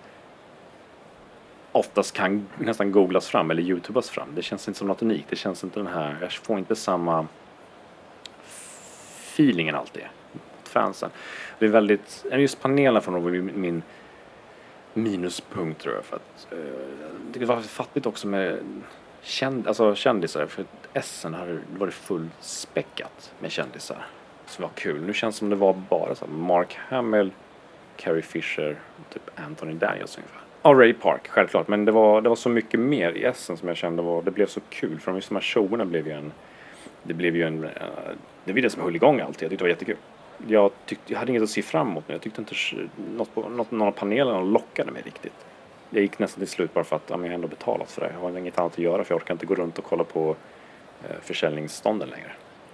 oftast 1.72 2.14
kan 2.14 2.48
nästan 2.58 2.92
googlas 2.92 3.28
fram 3.28 3.52
eller 3.52 3.64
youtubas 3.64 4.10
fram. 4.10 4.28
Det 4.36 4.42
känns 4.42 4.68
inte 4.68 4.78
som 4.78 4.88
något 4.88 5.02
unikt. 5.02 5.30
Det 5.30 5.36
känns 5.36 5.64
inte 5.64 5.80
den 5.80 5.88
här, 5.88 6.18
jag 6.22 6.32
får 6.32 6.60
inte 6.60 6.76
samma 6.76 7.28
feelingen 9.40 9.76
alltid 9.76 10.04
mot 10.34 10.70
fansen. 10.70 11.10
Det 11.60 11.66
är 11.66 11.70
väldigt, 11.70 12.26
just 12.32 12.62
panelen 12.62 13.02
från 13.02 13.16
Robin 13.16 13.52
min 13.56 13.84
minuspunkt 14.94 15.82
tror 15.82 15.96
jag 15.96 16.06
för 16.06 16.16
att 16.16 16.48
eh, 16.52 16.58
det 17.34 17.46
var 17.46 17.62
fattigt 17.62 18.06
också 18.06 18.28
med 18.28 18.60
känd, 19.22 19.68
alltså 19.68 19.96
kändisar 19.96 20.46
för 20.46 20.66
Essen 20.94 21.34
hade 21.34 21.60
varit 21.78 21.94
fullspäckat 21.94 23.34
med 23.40 23.52
kändisar 23.52 24.06
som 24.46 24.62
var 24.64 24.72
kul. 24.76 25.02
Nu 25.02 25.14
känns 25.14 25.36
det 25.36 25.40
som 25.40 25.50
det 25.50 25.56
var 25.56 25.74
bara 25.90 26.16
så 26.16 26.28
Mark 26.28 26.78
Hamill, 26.90 27.32
Carrie 27.98 28.22
Fisher, 28.22 28.76
typ 29.14 29.30
Anthony 29.36 29.74
Daniels 29.74 30.18
ungefär. 30.18 30.42
Ja, 30.62 30.74
Ray 30.74 30.94
Park, 30.94 31.28
självklart. 31.28 31.68
Men 31.68 31.86
det 31.86 31.92
var, 31.92 32.22
det 32.22 32.30
var 32.30 32.36
så 32.36 32.50
mycket 32.50 32.80
mer 32.80 33.12
i 33.12 33.24
Essen 33.24 33.58
som 33.58 33.68
jag 33.68 33.78
kände 33.78 34.02
var, 34.02 34.22
det 34.22 34.32
blev 34.32 34.46
så 34.46 34.60
kul. 34.70 35.00
För 35.00 35.16
just 35.16 35.30
de 35.30 35.36
här 35.36 35.42
showerna 35.42 35.86
blev 35.86 36.08
ju 36.08 36.14
en, 36.14 36.32
det 37.04 37.14
blev 37.14 37.36
ju 37.36 37.44
en, 37.44 37.64
eh, 37.64 37.70
det 38.50 38.54
var 38.54 38.62
det 38.62 38.70
som 38.70 38.84
höll 38.84 38.96
igång 38.96 39.20
allt. 39.20 39.42
Jag 39.42 39.50
tyckte 39.50 39.64
det 39.66 39.68
var 39.68 39.70
jättekul. 39.70 39.98
Jag, 40.48 40.72
tyckte, 40.86 41.14
jag 41.14 41.20
hade 41.20 41.32
inget 41.32 41.44
att 41.44 41.50
se 41.50 41.62
fram 41.62 41.90
emot 41.90 42.04
men 42.08 42.14
jag 42.14 42.22
tyckte 42.22 42.42
inte 42.42 42.56
något, 43.18 43.36
på, 43.36 43.50
något, 43.50 43.72
någon 43.72 43.88
av 43.88 43.92
panelerna 43.92 44.42
lockade 44.42 44.92
mig 44.92 45.02
riktigt. 45.06 45.46
Jag 45.90 46.02
gick 46.02 46.20
nästan 46.20 46.40
till 46.40 46.48
slut 46.48 46.74
bara 46.74 46.84
för 46.84 46.96
att 46.96 47.04
ja, 47.08 47.18
jag 47.18 47.24
har 47.24 47.30
ändå 47.30 47.48
betalat 47.48 47.92
för 47.92 48.02
det. 48.02 48.12
Jag 48.14 48.20
har 48.20 48.38
inget 48.38 48.60
annat 48.60 48.72
att 48.72 48.80
göra 48.80 49.04
för 49.04 49.14
jag 49.14 49.22
orkar 49.22 49.34
inte 49.34 49.46
gå 49.46 49.56
runt 49.56 49.78
och 49.78 49.84
kolla 49.84 50.04
på 50.04 50.36
eh, 51.04 51.16
försäljningsstånden 51.22 52.10
längre. 52.10 52.32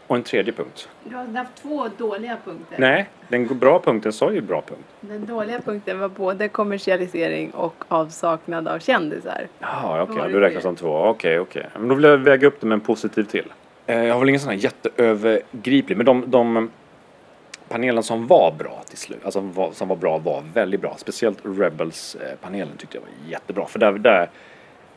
Och 0.08 0.16
en 0.16 0.24
tredje 0.24 0.54
punkt. 0.54 0.90
Du 1.04 1.16
har 1.16 1.26
haft 1.26 1.56
två 1.56 1.88
dåliga 1.98 2.38
punkter. 2.46 2.76
Nej, 2.80 3.10
den 3.28 3.60
bra 3.60 3.80
punkten 3.80 4.14
sa 4.14 4.32
ju 4.32 4.42
bra 4.42 4.62
punkt. 4.62 4.88
Den 5.02 5.26
dåliga 5.26 5.62
punkten 5.62 6.00
var 6.00 6.10
både 6.10 6.48
kommersialisering 6.48 7.52
och 7.52 7.84
avsaknad 7.88 8.68
av 8.68 8.80
kändisar. 8.80 9.48
Jaha, 9.60 10.04
okej, 10.04 10.18
var 10.18 10.30
du 10.30 10.40
räknas 10.40 10.64
som 10.64 10.76
två. 10.76 10.98
Okej, 10.98 11.40
okej. 11.40 11.70
Men 11.80 11.88
då 11.88 11.96
vill 11.96 12.04
jag 12.04 12.18
väga 12.18 12.48
upp 12.48 12.62
det 12.62 12.68
med 12.68 12.76
en 12.76 12.82
positiv 12.82 13.24
till. 13.24 13.52
Eh, 13.88 14.04
jag 14.04 14.14
har 14.14 14.20
väl 14.20 14.30
ingen 14.30 14.42
sån 14.42 14.50
här 14.50 14.58
jätteövergriplig, 14.58 15.98
men 15.98 16.06
de, 16.06 16.24
de 16.28 16.70
panelen 17.68 18.04
som 18.04 18.28
var 18.28 18.52
bra 18.52 18.84
till 18.90 18.98
slut, 18.98 19.26
alltså 19.26 19.40
var, 19.40 19.72
som 19.72 19.88
var 19.88 19.96
bra 19.96 20.18
var 20.18 20.44
väldigt 20.54 20.82
bra. 20.82 20.96
Speciellt 20.98 21.40
Rebels-panelen 21.44 22.78
tyckte 22.78 22.98
jag 22.98 23.02
var 23.02 23.32
jättebra, 23.32 23.66
för 23.66 23.80
där, 23.80 23.92
där, 23.92 24.30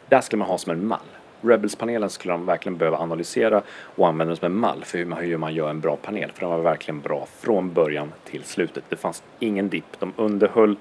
där 0.09 0.21
skulle 0.21 0.39
man 0.39 0.49
ha 0.49 0.59
som 0.59 0.73
en 0.73 0.87
mall. 0.87 1.01
Rebels-panelen 1.41 2.11
skulle 2.11 2.33
de 2.33 2.47
verkligen 2.47 2.79
behöva 2.79 2.99
analysera 2.99 3.63
och 3.69 4.09
använda 4.09 4.37
som 4.37 4.47
en 4.47 4.59
mall 4.59 4.85
för 4.85 4.99
hur 4.99 5.05
man, 5.05 5.19
hur 5.19 5.37
man 5.37 5.55
gör 5.55 5.71
en 5.71 5.81
bra 5.81 5.97
panel. 5.97 6.31
För 6.35 6.41
den 6.41 6.51
var 6.51 6.59
verkligen 6.59 7.01
bra 7.01 7.27
från 7.41 7.73
början 7.73 8.13
till 8.25 8.45
slutet. 8.45 8.85
Det 8.89 8.97
fanns 8.97 9.23
ingen 9.39 9.69
dipp. 9.69 9.99
De 9.99 10.13
underhöll 10.17 10.77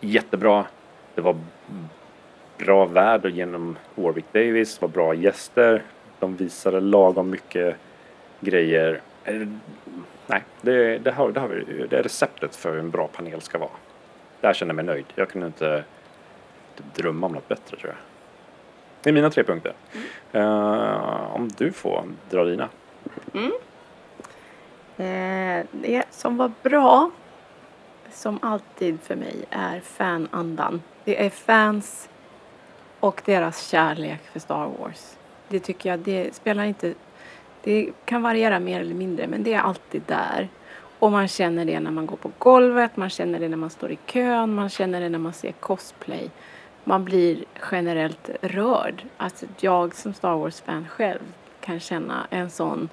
jättebra. 0.00 0.66
Det 1.14 1.20
var 1.20 1.36
bra 2.58 2.84
värld 2.84 3.26
genom 3.26 3.76
Warwick 3.94 4.32
Davis, 4.32 4.78
det 4.78 4.82
var 4.82 4.88
bra 4.88 5.14
gäster. 5.14 5.82
De 6.22 6.36
visade 6.36 6.80
lagom 6.80 7.30
mycket 7.30 7.76
grejer. 8.40 9.00
Eh, 9.24 9.46
nej, 10.26 10.42
det, 10.60 10.98
det, 10.98 11.12
har, 11.12 11.32
det, 11.32 11.40
har, 11.40 11.48
vi- 11.48 11.86
det 11.90 11.98
är 11.98 12.02
receptet 12.02 12.56
för 12.56 12.70
hur 12.70 12.78
en 12.78 12.90
bra 12.90 13.08
panel 13.08 13.40
ska 13.40 13.58
vara. 13.58 13.70
Där 14.40 14.52
känner 14.52 14.70
jag 14.70 14.76
mig 14.76 14.84
nöjd. 14.84 15.04
Jag 15.14 15.28
kunde 15.28 15.46
inte 15.46 15.84
drömma 16.94 17.26
om 17.26 17.32
något 17.32 17.48
bättre 17.48 17.76
tror 17.76 17.86
jag. 17.88 17.96
Det 19.02 19.10
är 19.10 19.14
mina 19.14 19.30
tre 19.30 19.44
punkter. 19.44 19.72
Eh, 20.32 21.34
om 21.34 21.48
du 21.58 21.72
får 21.72 22.04
dra 22.30 22.44
dina. 22.44 22.68
Mm. 23.34 23.52
Eh, 24.96 25.66
det 25.70 26.04
som 26.10 26.36
var 26.36 26.52
bra, 26.62 27.10
som 28.12 28.38
alltid 28.42 29.00
för 29.00 29.16
mig, 29.16 29.44
är 29.50 29.80
fanandan. 29.80 30.82
Det 31.04 31.26
är 31.26 31.30
fans 31.30 32.08
och 33.00 33.22
deras 33.24 33.66
kärlek 33.68 34.20
för 34.32 34.40
Star 34.40 34.68
Wars. 34.80 35.16
Det 35.52 35.60
tycker 35.60 35.90
jag, 35.90 35.98
det 35.98 36.34
spelar 36.34 36.64
inte... 36.64 36.94
Det 37.62 37.90
kan 38.04 38.22
variera 38.22 38.60
mer 38.60 38.80
eller 38.80 38.94
mindre, 38.94 39.26
men 39.26 39.42
det 39.42 39.54
är 39.54 39.60
alltid 39.60 40.02
där. 40.06 40.48
Och 40.98 41.12
man 41.12 41.28
känner 41.28 41.64
det 41.64 41.80
när 41.80 41.90
man 41.90 42.06
går 42.06 42.16
på 42.16 42.30
golvet, 42.38 42.96
man 42.96 43.10
känner 43.10 43.40
det 43.40 43.48
när 43.48 43.56
man 43.56 43.70
står 43.70 43.92
i 43.92 43.98
kön, 44.06 44.54
man 44.54 44.68
känner 44.68 45.00
det 45.00 45.08
när 45.08 45.18
man 45.18 45.32
ser 45.32 45.52
cosplay. 45.52 46.30
Man 46.84 47.04
blir 47.04 47.44
generellt 47.70 48.30
rörd. 48.40 49.04
Alltså 49.16 49.46
jag 49.60 49.94
som 49.94 50.14
Star 50.14 50.36
Wars-fan 50.36 50.88
själv 50.88 51.20
kan 51.60 51.80
känna 51.80 52.26
en 52.30 52.50
sån 52.50 52.88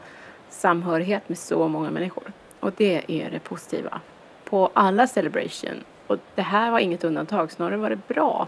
samhörighet 0.50 1.30
med 1.30 1.38
så 1.38 1.68
många 1.68 1.92
människor. 1.92 2.32
Och 2.60 2.72
det 2.78 3.04
är 3.08 3.30
det 3.32 3.40
positiva. 3.40 4.02
På 4.44 4.70
alla 4.74 5.08
Celebration, 5.08 5.84
och 6.08 6.18
det 6.36 6.42
här 6.42 6.72
var 6.72 6.80
inget 6.80 7.04
undantag, 7.04 7.52
snarare 7.52 7.78
var 7.78 7.90
det 7.90 8.08
bra, 8.08 8.48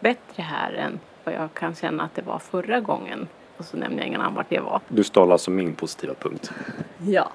bättre 0.00 0.42
här 0.42 0.72
än 0.72 1.00
vad 1.24 1.34
jag 1.34 1.54
kan 1.54 1.74
känna 1.74 2.02
att 2.02 2.14
det 2.14 2.22
var 2.22 2.38
förra 2.38 2.80
gången. 2.80 3.28
Och 3.56 3.64
så 3.64 3.76
nämner 3.76 3.98
jag 3.98 4.06
ingen 4.06 4.20
annan 4.20 4.34
vart 4.34 4.48
det 4.50 4.60
var. 4.60 4.80
Du 4.88 5.04
stal 5.04 5.32
alltså 5.32 5.50
min 5.50 5.74
positiva 5.74 6.14
punkt. 6.14 6.52
Ja. 7.06 7.32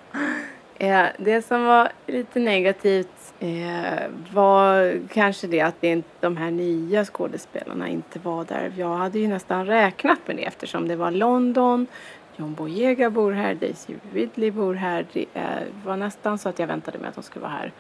Eh, 0.79 1.05
det 1.17 1.41
som 1.41 1.65
var 1.65 1.89
lite 2.07 2.39
negativt 2.39 3.33
eh, 3.39 4.09
var 4.33 4.99
kanske 5.13 5.47
det 5.47 5.61
att 5.61 5.75
det 5.81 5.87
inte, 5.87 6.09
de 6.19 6.37
här 6.37 6.51
nya 6.51 7.05
skådespelarna 7.05 7.89
inte 7.89 8.19
var 8.19 8.45
där. 8.45 8.71
Jag 8.77 8.95
hade 8.97 9.19
ju 9.19 9.27
nästan 9.27 9.65
räknat 9.65 10.19
med 10.25 10.35
det 10.35 10.43
eftersom 10.45 10.87
det 10.87 10.95
var 10.95 11.11
London, 11.11 11.87
John 12.35 12.53
Boyega 12.53 13.09
bor 13.09 13.31
här, 13.31 13.53
Daisy 13.55 13.93
Ridley 14.13 14.51
bor 14.51 14.73
här. 14.73 15.05
Det 15.13 15.25
eh, 15.33 15.43
var 15.85 15.97
nästan 15.97 16.37
så 16.37 16.49
att 16.49 16.59
jag 16.59 16.67
väntade 16.67 16.97
mig 16.97 17.07
att 17.09 17.15
de 17.15 17.23
skulle 17.23 17.43
vara 17.43 17.51
här. 17.51 17.71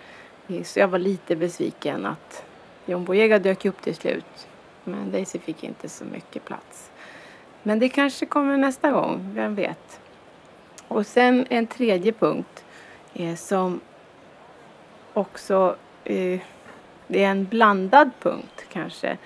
Eh, 0.47 0.63
Så 0.63 0.79
jag 0.79 0.87
var 0.87 0.99
lite 0.99 1.35
besviken 1.35 2.05
att 2.05 2.43
John 2.85 3.05
Boyega 3.05 3.39
dök 3.39 3.65
upp 3.65 3.81
till 3.81 3.95
slut. 3.95 4.47
Men 4.91 5.11
Daisy 5.11 5.39
fick 5.39 5.63
inte 5.63 5.89
så 5.89 6.05
mycket 6.05 6.45
plats. 6.45 6.91
Men 7.63 7.79
det 7.79 7.89
kanske 7.89 8.25
kommer 8.25 8.57
nästa 8.57 8.91
gång, 8.91 9.31
vem 9.33 9.55
vet. 9.55 9.99
Och 10.87 11.05
sen 11.05 11.45
en 11.49 11.67
tredje 11.67 12.11
punkt 12.11 12.63
eh, 13.13 13.35
som 13.35 13.79
också 15.13 15.75
eh, 16.03 16.39
det 17.07 17.23
är 17.23 17.31
en 17.31 17.45
blandad 17.45 18.09
punkt 18.19 18.65
kanske. 18.71 19.17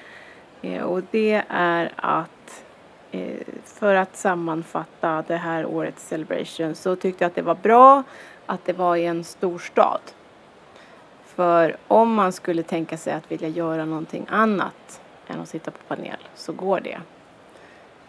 Eh, 0.62 0.84
och 0.84 1.02
det 1.12 1.44
är 1.50 1.92
att 1.96 2.64
eh, 3.12 3.38
för 3.64 3.96
att 3.96 4.16
sammanfatta 4.16 5.24
det 5.28 5.36
här 5.36 5.66
årets 5.66 6.08
celebration 6.08 6.76
så 6.76 6.96
tyckte 6.96 7.24
jag 7.24 7.30
att 7.30 7.36
det 7.36 7.42
var 7.42 7.56
bra 7.56 8.04
att 8.46 8.66
det 8.66 8.74
var 8.74 8.96
i 8.96 9.06
en 9.06 9.24
storstad. 9.24 10.02
För 11.26 11.78
om 11.88 12.14
man 12.14 12.32
skulle 12.32 12.64
tänka 12.64 12.98
sig 12.98 13.14
att 13.14 13.32
vilja 13.32 13.48
göra 13.48 13.86
någonting 13.86 14.26
annat 14.30 15.02
än 15.34 15.40
att 15.40 15.50
sitta 15.50 15.72
på 15.72 15.78
panel 15.88 16.18
så 16.36 16.54
går 16.54 16.80
det. 16.80 16.98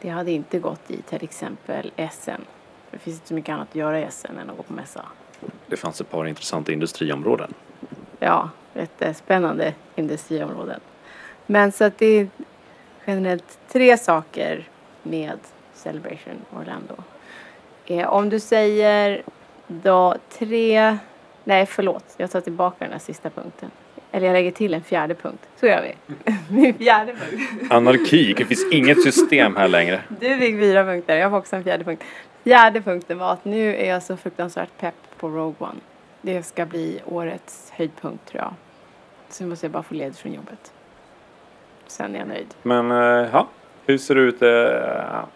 Det 0.00 0.08
hade 0.08 0.30
inte 0.30 0.58
gått 0.58 0.90
i 0.90 1.02
till 1.02 1.24
exempel 1.24 1.92
Essen. 1.96 2.44
Det 2.90 2.98
finns 2.98 3.16
inte 3.16 3.28
så 3.28 3.34
mycket 3.34 3.52
annat 3.52 3.68
att 3.68 3.74
göra 3.74 4.00
i 4.00 4.02
Essen 4.02 4.38
än 4.38 4.50
att 4.50 4.56
gå 4.56 4.62
på 4.62 4.72
mässa. 4.72 5.04
Det 5.66 5.76
fanns 5.76 6.00
ett 6.00 6.10
par 6.10 6.26
intressanta 6.26 6.72
industriområden. 6.72 7.54
Ja, 8.18 8.50
jättespännande 8.74 9.74
industriområden. 9.96 10.80
Men 11.46 11.72
så 11.72 11.84
att 11.84 11.98
det 11.98 12.28
generellt 13.06 13.58
tre 13.68 13.98
saker 13.98 14.68
med 15.02 15.38
Celebration 15.74 16.44
Orlando. 16.50 16.94
Eh, 17.86 18.08
om 18.08 18.28
du 18.28 18.40
säger 18.40 19.22
då 19.66 20.14
tre... 20.38 20.98
Nej, 21.44 21.66
förlåt. 21.66 22.04
Jag 22.16 22.30
tar 22.30 22.40
tillbaka 22.40 22.76
den 22.84 22.92
här 22.92 22.98
sista 22.98 23.30
punkten. 23.30 23.70
Eller 24.14 24.26
jag 24.26 24.32
lägger 24.34 24.50
till 24.50 24.74
en 24.74 24.82
fjärde 24.82 25.14
punkt. 25.14 25.48
Så 25.60 25.66
gör 25.66 25.82
vi. 25.82 25.94
Min 26.62 26.74
fjärde 26.74 27.12
punkt. 27.12 27.72
Anarki, 27.72 28.34
det 28.36 28.44
finns 28.44 28.72
inget 28.72 29.02
system 29.02 29.56
här 29.56 29.68
längre. 29.68 30.00
Du 30.20 30.38
fick 30.38 30.58
fyra 30.60 30.84
punkter. 30.84 31.16
Jag 31.16 31.30
får 31.30 31.38
också 31.38 31.56
en 31.56 31.64
fjärde 31.64 31.84
punkt. 31.84 32.04
Fjärde 32.44 32.80
punkten 32.80 33.18
var 33.18 33.32
att 33.32 33.44
nu 33.44 33.76
är 33.76 33.88
jag 33.88 34.02
så 34.02 34.16
fruktansvärt 34.16 34.68
pepp 34.80 34.94
på 35.18 35.28
Rogue 35.28 35.54
One. 35.58 35.80
Det 36.22 36.42
ska 36.42 36.66
bli 36.66 37.00
årets 37.06 37.70
höjdpunkt 37.76 38.26
tror 38.28 38.42
jag. 38.42 38.54
Så 39.28 39.44
nu 39.44 39.50
måste 39.50 39.66
jag 39.66 39.72
bara 39.72 39.82
få 39.82 39.94
ledigt 39.94 40.18
från 40.18 40.32
jobbet. 40.32 40.72
Sen 41.86 42.14
är 42.14 42.18
jag 42.18 42.28
nöjd. 42.28 42.46
Men 42.62 42.90
eh, 42.90 43.28
ja, 43.32 43.48
hur 43.86 43.98
ser 43.98 44.14
det 44.14 44.20
ut 44.20 44.42
eh, 44.42 44.48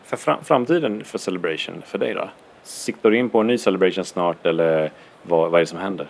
för 0.04 0.16
fram- 0.16 0.44
framtiden 0.44 1.04
för 1.04 1.18
Celebration 1.18 1.82
för 1.86 1.98
dig 1.98 2.14
då? 2.14 2.28
Siktar 2.62 3.10
du 3.10 3.16
in 3.18 3.30
på 3.30 3.40
en 3.40 3.46
ny 3.46 3.58
Celebration 3.58 4.04
snart 4.04 4.46
eller 4.46 4.90
vad, 5.22 5.50
vad 5.50 5.58
är 5.58 5.62
det 5.62 5.66
som 5.66 5.78
händer? 5.78 6.06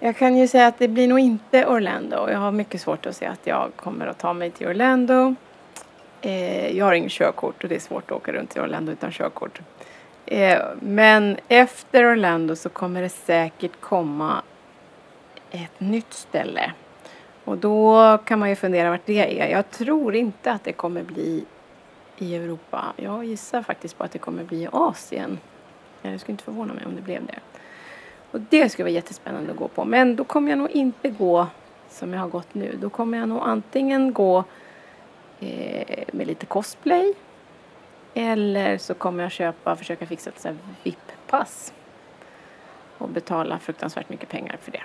Jag 0.00 0.16
kan 0.16 0.36
ju 0.36 0.48
säga 0.48 0.66
att 0.66 0.78
det 0.78 0.88
blir 0.88 1.08
nog 1.08 1.18
inte 1.18 1.66
Orlando. 1.66 2.30
Jag 2.30 2.38
har 2.38 2.52
mycket 2.52 2.80
svårt 2.80 3.06
att 3.06 3.16
se 3.16 3.26
att 3.26 3.46
jag 3.46 3.70
kommer 3.76 4.06
att 4.06 4.18
ta 4.18 4.32
mig 4.32 4.50
till 4.50 4.66
Orlando. 4.66 5.34
Eh, 6.20 6.76
jag 6.76 6.84
har 6.84 6.92
inget 6.92 7.12
körkort 7.12 7.62
och 7.62 7.68
det 7.68 7.74
är 7.74 7.80
svårt 7.80 8.10
att 8.10 8.16
åka 8.16 8.32
runt 8.32 8.56
i 8.56 8.60
Orlando 8.60 8.92
utan 8.92 9.12
körkort. 9.12 9.60
Eh, 10.26 10.62
men 10.80 11.36
efter 11.48 12.12
Orlando 12.12 12.56
så 12.56 12.68
kommer 12.68 13.02
det 13.02 13.08
säkert 13.08 13.80
komma 13.80 14.42
ett 15.50 15.80
nytt 15.80 16.12
ställe. 16.12 16.72
Och 17.44 17.58
då 17.58 18.18
kan 18.24 18.38
man 18.38 18.48
ju 18.48 18.56
fundera 18.56 18.90
vart 18.90 19.06
det 19.06 19.40
är. 19.40 19.48
Jag 19.48 19.70
tror 19.70 20.14
inte 20.14 20.52
att 20.52 20.64
det 20.64 20.72
kommer 20.72 21.02
bli 21.02 21.44
i 22.18 22.36
Europa. 22.36 22.84
Jag 22.96 23.24
gissar 23.24 23.62
faktiskt 23.62 23.98
på 23.98 24.04
att 24.04 24.12
det 24.12 24.18
kommer 24.18 24.44
bli 24.44 24.62
i 24.62 24.68
Asien. 24.72 25.38
Jag 26.02 26.20
skulle 26.20 26.32
inte 26.32 26.44
förvåna 26.44 26.74
mig 26.74 26.86
om 26.86 26.96
det 26.96 27.02
blev 27.02 27.26
det. 27.26 27.38
Och 28.30 28.40
det 28.40 28.68
skulle 28.68 28.84
vara 28.84 28.92
jättespännande 28.92 29.50
att 29.52 29.56
gå 29.58 29.68
på. 29.68 29.84
Men 29.84 30.16
då 30.16 30.24
kommer 30.24 30.50
jag 30.50 30.58
nog 30.58 30.70
inte 30.70 31.10
gå 31.10 31.46
som 31.90 32.12
jag 32.12 32.20
har 32.20 32.28
gått 32.28 32.54
nu. 32.54 32.78
Då 32.80 32.90
kommer 32.90 33.18
jag 33.18 33.28
nog 33.28 33.40
antingen 33.42 34.12
gå 34.12 34.44
eh, 35.40 36.04
med 36.12 36.26
lite 36.26 36.46
cosplay. 36.46 37.14
Eller 38.14 38.78
så 38.78 38.94
kommer 38.94 39.22
jag 39.22 39.32
köpa, 39.32 39.76
försöka 39.76 40.06
fixa 40.06 40.30
ett 40.30 40.46
VIP-pass. 40.82 41.72
Och 42.98 43.08
betala 43.08 43.58
fruktansvärt 43.58 44.08
mycket 44.08 44.28
pengar 44.28 44.56
för 44.62 44.72
det. 44.72 44.82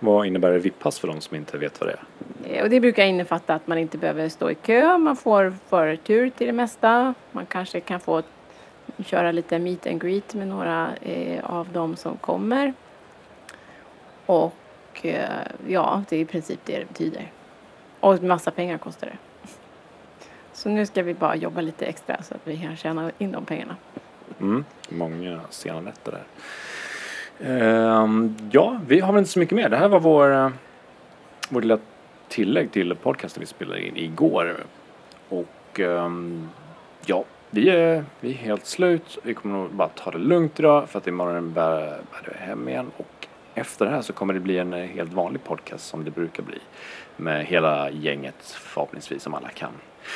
Vad 0.00 0.26
innebär 0.26 0.58
VIP-pass 0.58 0.98
för 0.98 1.08
de 1.08 1.20
som 1.20 1.36
inte 1.36 1.58
vet 1.58 1.80
vad 1.80 1.88
det 1.88 1.92
är? 1.92 2.56
Eh, 2.56 2.62
Och 2.64 2.70
det 2.70 2.80
brukar 2.80 3.04
innefatta 3.04 3.54
att 3.54 3.66
man 3.66 3.78
inte 3.78 3.98
behöver 3.98 4.28
stå 4.28 4.50
i 4.50 4.54
kö. 4.54 4.98
Man 4.98 5.16
får 5.16 5.54
förtur 5.68 6.30
till 6.30 6.46
det 6.46 6.52
mesta. 6.52 7.14
Man 7.32 7.46
kanske 7.46 7.80
kan 7.80 8.00
få 8.00 8.22
köra 9.04 9.32
lite 9.32 9.58
meet 9.58 9.86
and 9.86 10.02
greet 10.02 10.34
med 10.34 10.48
några 10.48 10.96
eh, 10.96 11.44
av 11.44 11.68
dem 11.72 11.96
som 11.96 12.16
kommer. 12.16 12.72
Och 14.26 14.54
eh, 15.02 15.28
ja, 15.66 16.02
det 16.08 16.16
är 16.16 16.20
i 16.20 16.24
princip 16.24 16.60
det 16.64 16.78
det 16.78 16.88
betyder. 16.88 17.32
Och 18.00 18.14
en 18.14 18.28
massa 18.28 18.50
pengar 18.50 18.78
kostar 18.78 19.06
det. 19.06 19.16
Så 20.52 20.68
nu 20.68 20.86
ska 20.86 21.02
vi 21.02 21.14
bara 21.14 21.36
jobba 21.36 21.60
lite 21.60 21.86
extra 21.86 22.22
så 22.22 22.34
att 22.34 22.40
vi 22.44 22.56
kan 22.56 22.76
tjäna 22.76 23.10
in 23.18 23.32
de 23.32 23.44
pengarna. 23.44 23.76
Mm, 24.40 24.64
många 24.88 25.40
sena 25.50 25.80
nätter 25.80 26.12
där. 26.12 26.24
Ehm, 27.40 28.36
ja, 28.50 28.80
vi 28.86 29.00
har 29.00 29.12
väl 29.12 29.18
inte 29.18 29.30
så 29.30 29.38
mycket 29.38 29.56
mer. 29.56 29.68
Det 29.68 29.76
här 29.76 29.88
var 29.88 30.00
vår, 30.00 30.32
eh, 30.34 30.50
vår 31.48 31.60
lilla 31.60 31.78
tillägg 32.28 32.72
till 32.72 32.94
podcasten 32.94 33.40
vi 33.40 33.46
spelade 33.46 33.86
in 33.86 33.96
igår. 33.96 34.56
Och 35.28 35.80
ehm, 35.80 36.48
ja, 37.06 37.24
vi 37.50 37.70
är, 37.70 38.04
vi 38.20 38.30
är 38.30 38.34
helt 38.34 38.66
slut. 38.66 39.18
Vi 39.22 39.34
kommer 39.34 39.58
nog 39.58 39.70
bara 39.70 39.88
ta 39.88 40.10
det 40.10 40.18
lugnt 40.18 40.60
idag 40.60 40.88
för 40.88 40.98
att 40.98 41.06
imorgon 41.06 41.52
bär, 41.52 41.80
bär 41.80 42.32
det 42.32 42.38
hem 42.38 42.68
igen. 42.68 42.90
Och 42.96 43.26
efter 43.54 43.84
det 43.84 43.90
här 43.90 44.02
så 44.02 44.12
kommer 44.12 44.34
det 44.34 44.40
bli 44.40 44.58
en 44.58 44.72
eh, 44.72 44.84
helt 44.84 45.12
vanlig 45.12 45.44
podcast 45.44 45.86
som 45.86 46.04
det 46.04 46.10
brukar 46.10 46.42
bli. 46.42 46.58
Med 47.16 47.46
hela 47.46 47.90
gänget 47.90 48.44
förhoppningsvis 48.44 49.22
som 49.22 49.34
alla 49.34 49.48
kan. 49.48 49.70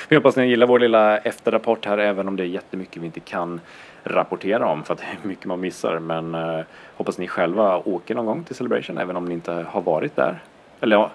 Vi 0.08 0.16
hoppas 0.16 0.36
ni 0.36 0.46
gillar 0.46 0.66
vår 0.66 0.78
lilla 0.78 1.18
efterrapport 1.18 1.84
här 1.84 1.98
även 1.98 2.28
om 2.28 2.36
det 2.36 2.42
är 2.42 2.46
jättemycket 2.46 3.02
vi 3.02 3.06
inte 3.06 3.20
kan 3.20 3.60
rapportera 4.04 4.66
om 4.66 4.84
för 4.84 4.94
att 4.94 5.00
det 5.00 5.06
är 5.22 5.28
mycket 5.28 5.46
man 5.46 5.60
missar. 5.60 5.98
Men 5.98 6.34
eh, 6.34 6.60
hoppas 6.96 7.18
ni 7.18 7.28
själva 7.28 7.78
åker 7.78 8.14
någon 8.14 8.26
gång 8.26 8.44
till 8.44 8.56
Celebration 8.56 8.98
även 8.98 9.16
om 9.16 9.24
ni 9.24 9.34
inte 9.34 9.52
har 9.52 9.82
varit 9.82 10.16
där. 10.16 10.42
Eller 10.80 10.96
ja, 10.96 11.10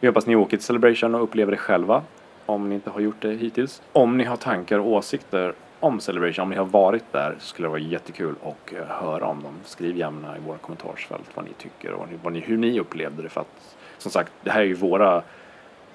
vi 0.00 0.08
hoppas 0.08 0.26
ni 0.26 0.36
åker 0.36 0.56
till 0.56 0.66
Celebration 0.66 1.14
och 1.14 1.22
upplever 1.22 1.50
det 1.50 1.58
själva 1.58 2.02
om 2.46 2.68
ni 2.68 2.74
inte 2.74 2.90
har 2.90 3.00
gjort 3.00 3.20
det 3.20 3.34
hittills. 3.34 3.82
Om 3.92 4.18
ni 4.18 4.24
har 4.24 4.36
tankar 4.36 4.78
och 4.78 4.86
åsikter 4.86 5.54
om 5.80 6.00
Celebration, 6.00 6.42
om 6.42 6.50
ni 6.50 6.56
har 6.56 6.64
varit 6.64 7.12
där 7.12 7.36
så 7.38 7.46
skulle 7.46 7.66
det 7.66 7.70
vara 7.70 7.80
jättekul 7.80 8.34
att 8.42 8.72
eh, 8.72 8.86
höra 8.86 9.26
om 9.26 9.42
dem. 9.42 9.54
Skriv 9.64 9.96
gärna 9.96 10.36
i 10.36 10.40
våra 10.40 10.58
kommentarsfält 10.58 11.30
vad 11.34 11.44
ni 11.44 11.50
tycker 11.52 11.92
och 11.92 12.06
vad 12.22 12.32
ni, 12.32 12.40
hur 12.40 12.56
ni 12.56 12.80
upplevde 12.80 13.22
det 13.22 13.28
för 13.28 13.40
att 13.40 13.76
som 13.98 14.10
sagt, 14.10 14.32
det 14.42 14.50
här 14.50 14.60
är 14.60 14.64
ju 14.64 14.74
våra, 14.74 15.22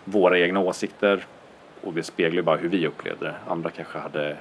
våra 0.03 0.39
egna 0.39 0.59
åsikter 0.59 1.25
och 1.81 1.93
det 1.93 2.03
speglar 2.03 2.35
ju 2.35 2.41
bara 2.41 2.57
hur 2.57 2.69
vi 2.69 2.87
upplevde 2.87 3.25
det. 3.25 3.35
Andra 3.47 3.69
kanske 3.69 3.97
hade 3.97 4.37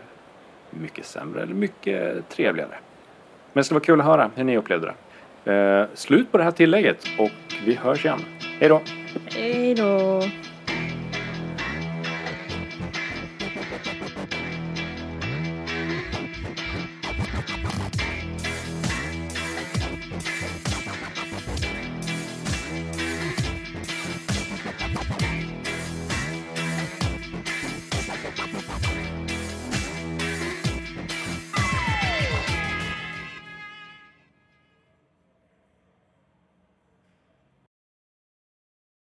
mycket 0.70 1.06
sämre 1.06 1.42
eller 1.42 1.54
mycket 1.54 2.28
trevligare. 2.28 2.74
Men 3.52 3.60
det 3.60 3.64
skulle 3.64 3.76
vara 3.76 3.84
kul 3.84 4.00
att 4.00 4.06
höra 4.06 4.30
hur 4.34 4.44
ni 4.44 4.56
upplevde 4.56 4.86
det. 4.86 5.52
Eh, 5.52 5.86
slut 5.94 6.32
på 6.32 6.38
det 6.38 6.44
här 6.44 6.50
tillägget 6.50 7.06
och 7.18 7.30
vi 7.64 7.74
hörs 7.74 8.04
igen. 8.04 8.20
Hej 8.60 8.68
då! 8.68 8.80
Hej 9.30 9.74
då! 9.74 10.22